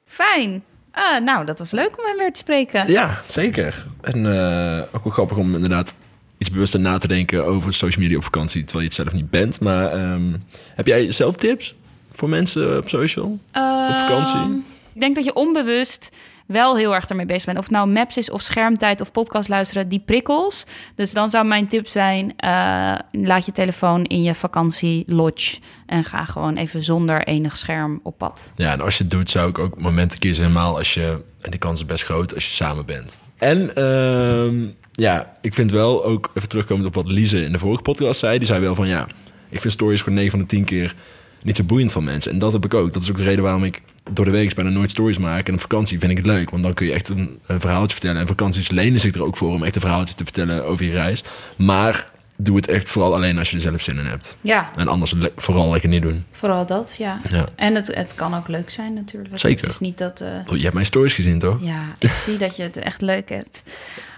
Fijn. 0.06 0.64
Ah, 0.92 1.22
nou, 1.24 1.46
dat 1.46 1.60
was 1.60 1.72
leuk 1.72 1.98
om 2.00 2.06
hem 2.06 2.18
weer 2.18 2.34
te 2.34 2.40
spreken. 2.40 2.92
Ja, 2.92 3.22
zeker. 3.28 3.86
En 4.02 4.26
eh, 4.26 4.82
ook 4.92 5.04
wel 5.04 5.14
grappig 5.14 5.38
om 5.38 5.54
inderdaad 5.54 5.98
iets 6.38 6.52
bewuster 6.52 6.80
na 6.80 6.98
te 6.98 7.08
denken 7.08 7.46
over 7.46 7.74
social 7.74 8.02
media 8.04 8.18
op 8.18 8.24
vakantie, 8.24 8.64
terwijl 8.64 8.82
je 8.90 8.96
het 8.96 8.98
zelf 9.06 9.14
niet 9.14 9.30
bent. 9.30 9.60
Maar 9.60 9.92
ehm, 9.92 10.32
heb 10.76 10.88
jij 10.88 11.12
zelf 11.12 11.36
tips 11.36 11.76
voor 12.12 12.30
mensen 12.30 12.78
op 12.78 12.90
social? 12.90 13.26
Op 13.54 13.98
vakantie? 14.00 14.40
Ehm, 14.40 14.54
ik 14.94 15.00
denk 15.02 15.16
dat 15.16 15.24
je 15.26 15.34
onbewust 15.34 16.10
wel 16.52 16.78
heel 16.78 16.96
erg 16.96 17.06
ermee 17.06 17.26
bezig 17.26 17.46
bent. 17.46 17.58
Of 17.58 17.64
het 17.64 17.74
nou 17.74 17.90
maps 17.90 18.18
is 18.18 18.32
of 18.32 18.42
schermtijd 18.42 19.02
of 19.02 19.12
podcast 19.12 19.50
luisteren, 19.50 19.90
die 19.90 20.02
prikkels. 20.06 20.66
Dus 20.96 21.12
dan 21.12 21.30
zou 21.30 21.46
mijn 21.46 21.68
tip 21.68 21.88
zijn, 21.88 22.34
eh, 22.38 22.96
laat 23.12 23.46
je 23.46 23.52
telefoon 23.52 24.04
in 24.04 24.24
je 24.24 24.36
vakantie 24.36 25.04
lodge. 25.08 25.58
En 25.86 26.04
ga 26.04 26.26
gewoon 26.26 26.58
even 26.58 26.84
zonder 26.84 27.24
enig 27.24 27.58
scherm 27.58 28.00
op 28.04 28.18
pad. 28.18 28.54
Ja, 28.56 28.72
en 28.72 28.82
als 28.82 28.98
je 28.98 29.04
het 29.04 29.12
doet, 29.12 29.30
zou 29.30 29.50
ik 29.50 29.60
ook 29.60 29.82
momenten 29.82 30.20
kiezen, 30.20 30.44
helemaal 30.44 30.78
als 30.78 30.94
je, 30.94 31.22
en 31.42 31.52
die 31.52 31.60
kans 31.60 31.80
is 31.80 31.86
best 31.86 32.04
groot, 32.04 32.34
als 32.34 32.46
je 32.46 32.56
samen 32.56 32.86
bent. 32.86 33.22
En 33.38 33.76
ehm, 33.76 34.68
ja, 34.92 35.38
ik 35.42 35.54
vind 35.54 35.72
wel 35.72 36.06
ook, 36.06 36.32
even 36.34 36.50
terugkomend 36.50 36.88
op 36.88 36.96
wat 36.96 37.08
Lise 37.08 37.44
in 37.44 37.52
de 37.52 37.60
vorige 37.60 37.82
podcast 37.82 38.20
zei, 38.20 38.38
die 38.38 38.48
zei 38.48 38.60
wel 38.60 38.76
van 38.76 38.88
ja, 38.88 39.08
ik 39.50 39.62
vind 39.62 39.74
stories 39.74 40.02
gewoon 40.02 40.18
9 40.18 40.32
van 40.32 40.40
de 40.40 40.46
10 40.46 40.64
keer 40.64 40.96
niet 41.44 41.58
zo 41.58 41.64
boeiend 41.64 41.92
van 41.92 42.04
mensen. 42.04 42.32
En 42.32 42.38
dat 42.38 42.54
heb 42.54 42.66
ik 42.66 42.74
ook. 42.74 42.94
Dat 42.94 43.02
is 43.02 43.10
ook 43.10 43.18
de 43.18 43.24
reden 43.24 43.44
waarom 43.44 43.64
ik 43.64 43.82
door 44.12 44.26
de 44.26 44.32
week 44.32 44.54
bijna 44.54 44.70
nooit 44.70 44.90
stories 44.90 45.18
maak. 45.18 45.48
En 45.48 45.54
op 45.54 45.62
vakantie 45.62 46.00
vind 46.00 46.12
ik 46.12 46.18
het 46.18 46.26
leuk, 46.26 46.50
want 46.50 46.64
dan 46.64 46.74
kun 46.74 46.86
je 46.86 46.94
echt 46.94 47.10
een, 47.10 47.40
een 47.46 47.60
verhaaltje 47.60 47.92
vertellen. 47.98 48.22
En 48.22 48.28
vakanties 48.28 48.70
lenen 48.70 49.00
zich 49.00 49.16
er 49.16 49.24
ook 49.24 49.38
voor 49.38 49.54
om 49.54 49.64
echt 49.64 49.76
een 49.76 49.82
verhaaltje 49.82 50.16
te 50.16 50.24
vertellen 50.24 50.66
over 50.66 50.86
je 50.86 50.92
reis. 50.92 51.24
Maar 51.56 52.12
doe 52.42 52.56
het 52.56 52.68
echt 52.68 52.90
vooral 52.90 53.14
alleen 53.16 53.38
als 53.38 53.50
je 53.50 53.56
er 53.56 53.62
zelf 53.62 53.82
zin 53.82 53.98
in 53.98 54.06
hebt. 54.06 54.38
Ja, 54.42 54.70
En 54.76 54.88
anders 54.88 55.12
le- 55.14 55.32
vooral 55.36 55.72
lekker 55.72 55.90
niet 55.90 56.02
doen. 56.02 56.26
vooral 56.32 56.66
dat, 56.66 56.96
ja. 56.98 57.22
Ja. 57.30 57.46
En 57.56 57.76
het, 57.76 57.96
het 57.96 58.14
kan 58.14 58.34
ook 58.36 58.48
leuk 58.48 58.70
zijn 58.70 58.94
natuurlijk. 58.94 59.40
Zeker. 59.40 59.64
Het 59.64 59.72
is 59.74 59.80
niet 59.80 59.98
dat... 59.98 60.22
eh, 60.22 60.28
Oh, 60.46 60.56
Je 60.58 60.62
hebt 60.62 60.74
mijn 60.74 60.86
stories 60.86 61.14
gezien, 61.14 61.40
toch? 61.40 61.58
Ja, 61.62 61.96
ik 62.00 62.10
zie 62.10 62.38
dat 62.38 62.56
je 62.56 62.64
het 62.64 62.78
echt 62.78 63.02
leuk 63.02 63.30
hebt. 63.30 63.64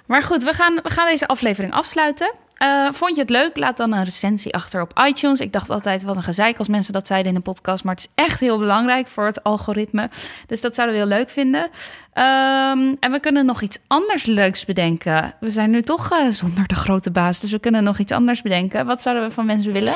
Maar 0.05 0.23
goed, 0.23 0.43
we 0.43 0.53
gaan, 0.53 0.79
we 0.83 0.89
gaan 0.89 1.05
deze 1.07 1.27
aflevering 1.27 1.73
afsluiten. 1.73 2.33
Eh, 2.61 2.87
vond 2.91 3.15
je 3.15 3.21
het 3.21 3.29
leuk? 3.29 3.57
Laat 3.57 3.77
dan 3.77 3.93
een 3.93 4.03
recensie 4.03 4.53
achter 4.53 4.81
op 4.81 5.01
iTunes. 5.05 5.39
Ik 5.39 5.53
dacht 5.53 5.69
altijd, 5.69 6.03
wat 6.03 6.15
een 6.15 6.23
gezeik 6.23 6.57
als 6.57 6.67
mensen 6.67 6.93
dat 6.93 7.07
zeiden 7.07 7.31
in 7.31 7.37
een 7.37 7.43
podcast. 7.43 7.83
Maar 7.83 7.95
het 7.95 8.03
is 8.03 8.23
echt 8.23 8.39
heel 8.39 8.57
belangrijk 8.57 9.07
voor 9.07 9.25
het 9.25 9.43
algoritme. 9.43 10.09
Dus 10.47 10.61
dat 10.61 10.75
zouden 10.75 10.95
we 10.95 11.01
heel 11.01 11.17
leuk 11.17 11.29
vinden. 11.29 11.69
Ehm, 12.13 12.95
en 12.99 13.11
we 13.11 13.19
kunnen 13.21 13.45
nog 13.45 13.61
iets 13.61 13.79
anders 13.87 14.25
leuks 14.25 14.65
bedenken. 14.65 15.33
We 15.39 15.49
zijn 15.49 15.69
nu 15.69 15.81
toch 15.81 16.11
eh, 16.11 16.27
zonder 16.29 16.67
de 16.67 16.75
grote 16.75 17.11
baas. 17.11 17.39
Dus 17.39 17.51
we 17.51 17.59
kunnen 17.59 17.83
nog 17.83 17.97
iets 17.97 18.11
anders 18.11 18.41
bedenken. 18.41 18.85
Wat 18.85 19.01
zouden 19.01 19.27
we 19.27 19.33
van 19.33 19.45
mensen 19.45 19.73
willen? 19.73 19.93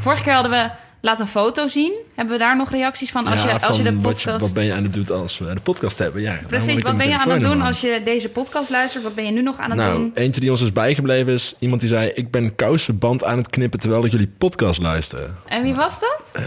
Vorige 0.00 0.22
keer 0.22 0.34
hadden 0.34 0.52
we... 0.52 0.70
Laat 1.02 1.20
een 1.20 1.26
foto 1.26 1.66
zien. 1.66 1.92
Hebben 2.14 2.34
we 2.34 2.40
daar 2.40 2.56
nog 2.56 2.70
reacties 2.70 3.10
van? 3.10 3.26
Als, 3.26 3.42
Ja, 3.42 3.48
je, 3.52 3.60
als 3.66 3.76
je 3.76 3.82
de 3.82 3.92
podcast... 3.92 4.24
wat, 4.24 4.34
je, 4.34 4.40
wat 4.40 4.54
ben 4.54 4.64
je 4.64 4.72
aan 4.74 4.82
het 4.82 4.92
doen 4.94 5.10
als 5.20 5.38
we 5.38 5.54
de 5.54 5.60
podcast 5.60 5.98
hebben? 5.98 6.22
Ja, 6.22 6.38
Precies, 6.46 6.82
wat 6.82 6.96
ben 6.96 7.08
je 7.08 7.18
aan 7.18 7.30
het 7.30 7.42
doen 7.42 7.60
als 7.62 7.80
je 7.80 8.00
deze 8.04 8.28
podcast 8.28 8.70
luistert? 8.70 9.04
Wat 9.04 9.14
ben 9.14 9.24
je 9.24 9.30
nu 9.30 9.42
nog 9.42 9.58
aan 9.58 9.70
het 9.70 9.78
Nou, 9.78 9.96
doen? 9.96 10.10
eentje 10.14 10.40
die 10.40 10.50
ons 10.50 10.62
is 10.62 10.72
bijgebleven 10.72 11.32
is 11.32 11.54
iemand 11.58 11.80
die 11.80 11.90
zei... 11.90 12.10
ik 12.14 12.30
ben 12.30 12.54
kousenband 12.54 13.24
aan 13.24 13.36
het 13.38 13.50
knippen 13.50 13.80
terwijl 13.80 14.04
ik 14.04 14.10
jullie 14.10 14.32
podcast 14.38 14.82
luister. 14.82 15.30
En 15.46 15.62
wie 15.62 15.74
was 15.74 16.00
dat? 16.00 16.42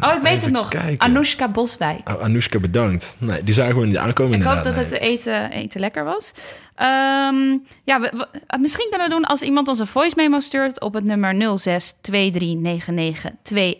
oh, 0.00 0.14
ik 0.14 0.22
weet 0.22 0.42
het 0.42 0.52
nog. 0.52 0.68
kijken. 0.68 0.98
Anoushka 0.98 1.48
Boswijk. 1.48 2.10
Oh, 2.14 2.22
Anoushka, 2.22 2.58
bedankt. 2.58 3.16
Nee, 3.18 3.44
die 3.44 3.54
zagen 3.54 3.80
we 3.80 3.86
niet 3.86 3.96
aankomen 3.96 4.34
Ik 4.38 4.42
hoop 4.42 4.62
dat 4.62 4.76
het 4.76 4.90
eten, 4.92 5.50
eten 5.50 5.80
lekker 5.80 6.04
was. 6.04 6.32
Ehm, 6.74 7.56
ja, 7.84 8.00
we, 8.00 8.10
we- 8.16 8.28
uh, 8.54 8.60
misschien 8.60 8.86
kunnen 8.90 9.08
we 9.08 9.14
doen 9.14 9.24
als 9.24 9.42
iemand 9.42 9.68
ons 9.68 9.78
een 9.78 9.86
voice 9.86 10.14
memo 10.16 10.40
stuurt 10.40 10.80
op 10.80 10.94
het 10.94 11.04
nummer 11.04 11.34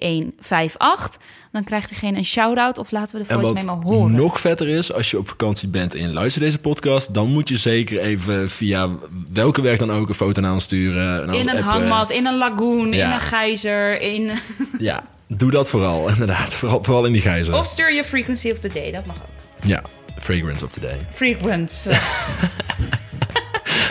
0623992158. 0.06 1.24
Dan 1.52 1.64
krijgt 1.64 1.88
diegene 1.88 2.18
een 2.18 2.24
shout-out 2.24 2.78
of 2.78 2.90
laten 2.90 3.18
we 3.18 3.26
de 3.26 3.34
voice 3.34 3.52
memo 3.52 3.82
horen. 3.82 4.14
nog 4.14 4.40
vetter 4.40 4.68
is, 4.68 4.92
als 4.92 5.10
je 5.10 5.18
op 5.18 5.28
vakantie 5.28 5.68
bent 5.68 5.94
en 5.94 6.00
je 6.00 6.12
luistert 6.12 6.44
deze 6.44 6.58
podcast... 6.58 7.14
dan 7.14 7.28
moet 7.28 7.48
je 7.48 7.56
zeker 7.56 7.98
even 8.00 8.50
via 8.50 8.88
welke 9.32 9.62
weg 9.62 9.78
dan 9.78 9.92
ook 9.92 10.08
een 10.08 10.14
foto 10.14 10.40
naar 10.40 10.52
ons 10.52 10.64
sturen. 10.64 11.26
naar 11.26 11.34
in 11.34 11.48
een 11.48 11.48
appen. 11.48 11.64
hangmat, 11.64 12.10
in 12.10 12.26
een 12.26 12.36
lagoon, 12.36 12.94
in 12.94 13.10
een 13.10 13.20
gijzer. 13.20 14.00
In... 14.00 14.30
Ja, 14.78 15.02
doe 15.28 15.50
dat 15.50 15.70
vooral, 15.70 16.08
inderdaad. 16.14 16.54
Vooral, 16.54 16.84
vooral 16.84 17.04
in 17.04 17.12
die 17.12 17.22
gijzer. 17.22 17.54
Of 17.54 17.66
stuur 17.66 17.92
je 17.92 18.04
frequency 18.04 18.50
of 18.50 18.58
the 18.58 18.68
day, 18.68 18.90
dat 18.92 19.06
mag 19.06 19.16
ook. 19.16 19.68
Ja, 19.68 19.82
fragrance 20.20 20.64
of 20.64 20.70
the 20.70 20.80
day. 20.80 20.96
Frequency. 21.14 21.90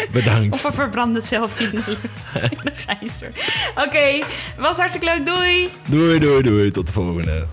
Bedankt. 0.11 0.53
Of 0.53 0.63
een 0.63 0.73
verbrande 0.73 1.21
selfie 1.21 1.65
in 1.65 1.81
de, 1.85 1.97
in 2.51 2.57
de 2.63 2.71
gijzer. 2.75 3.29
Oké, 3.75 4.23
was 4.57 4.77
hartstikke 4.77 5.05
leuk. 5.05 5.25
Doei! 5.25 5.69
Doei, 5.85 6.19
doei, 6.19 6.41
doei. 6.41 6.71
Tot 6.71 6.87
de 6.87 6.93
volgende. 6.93 7.45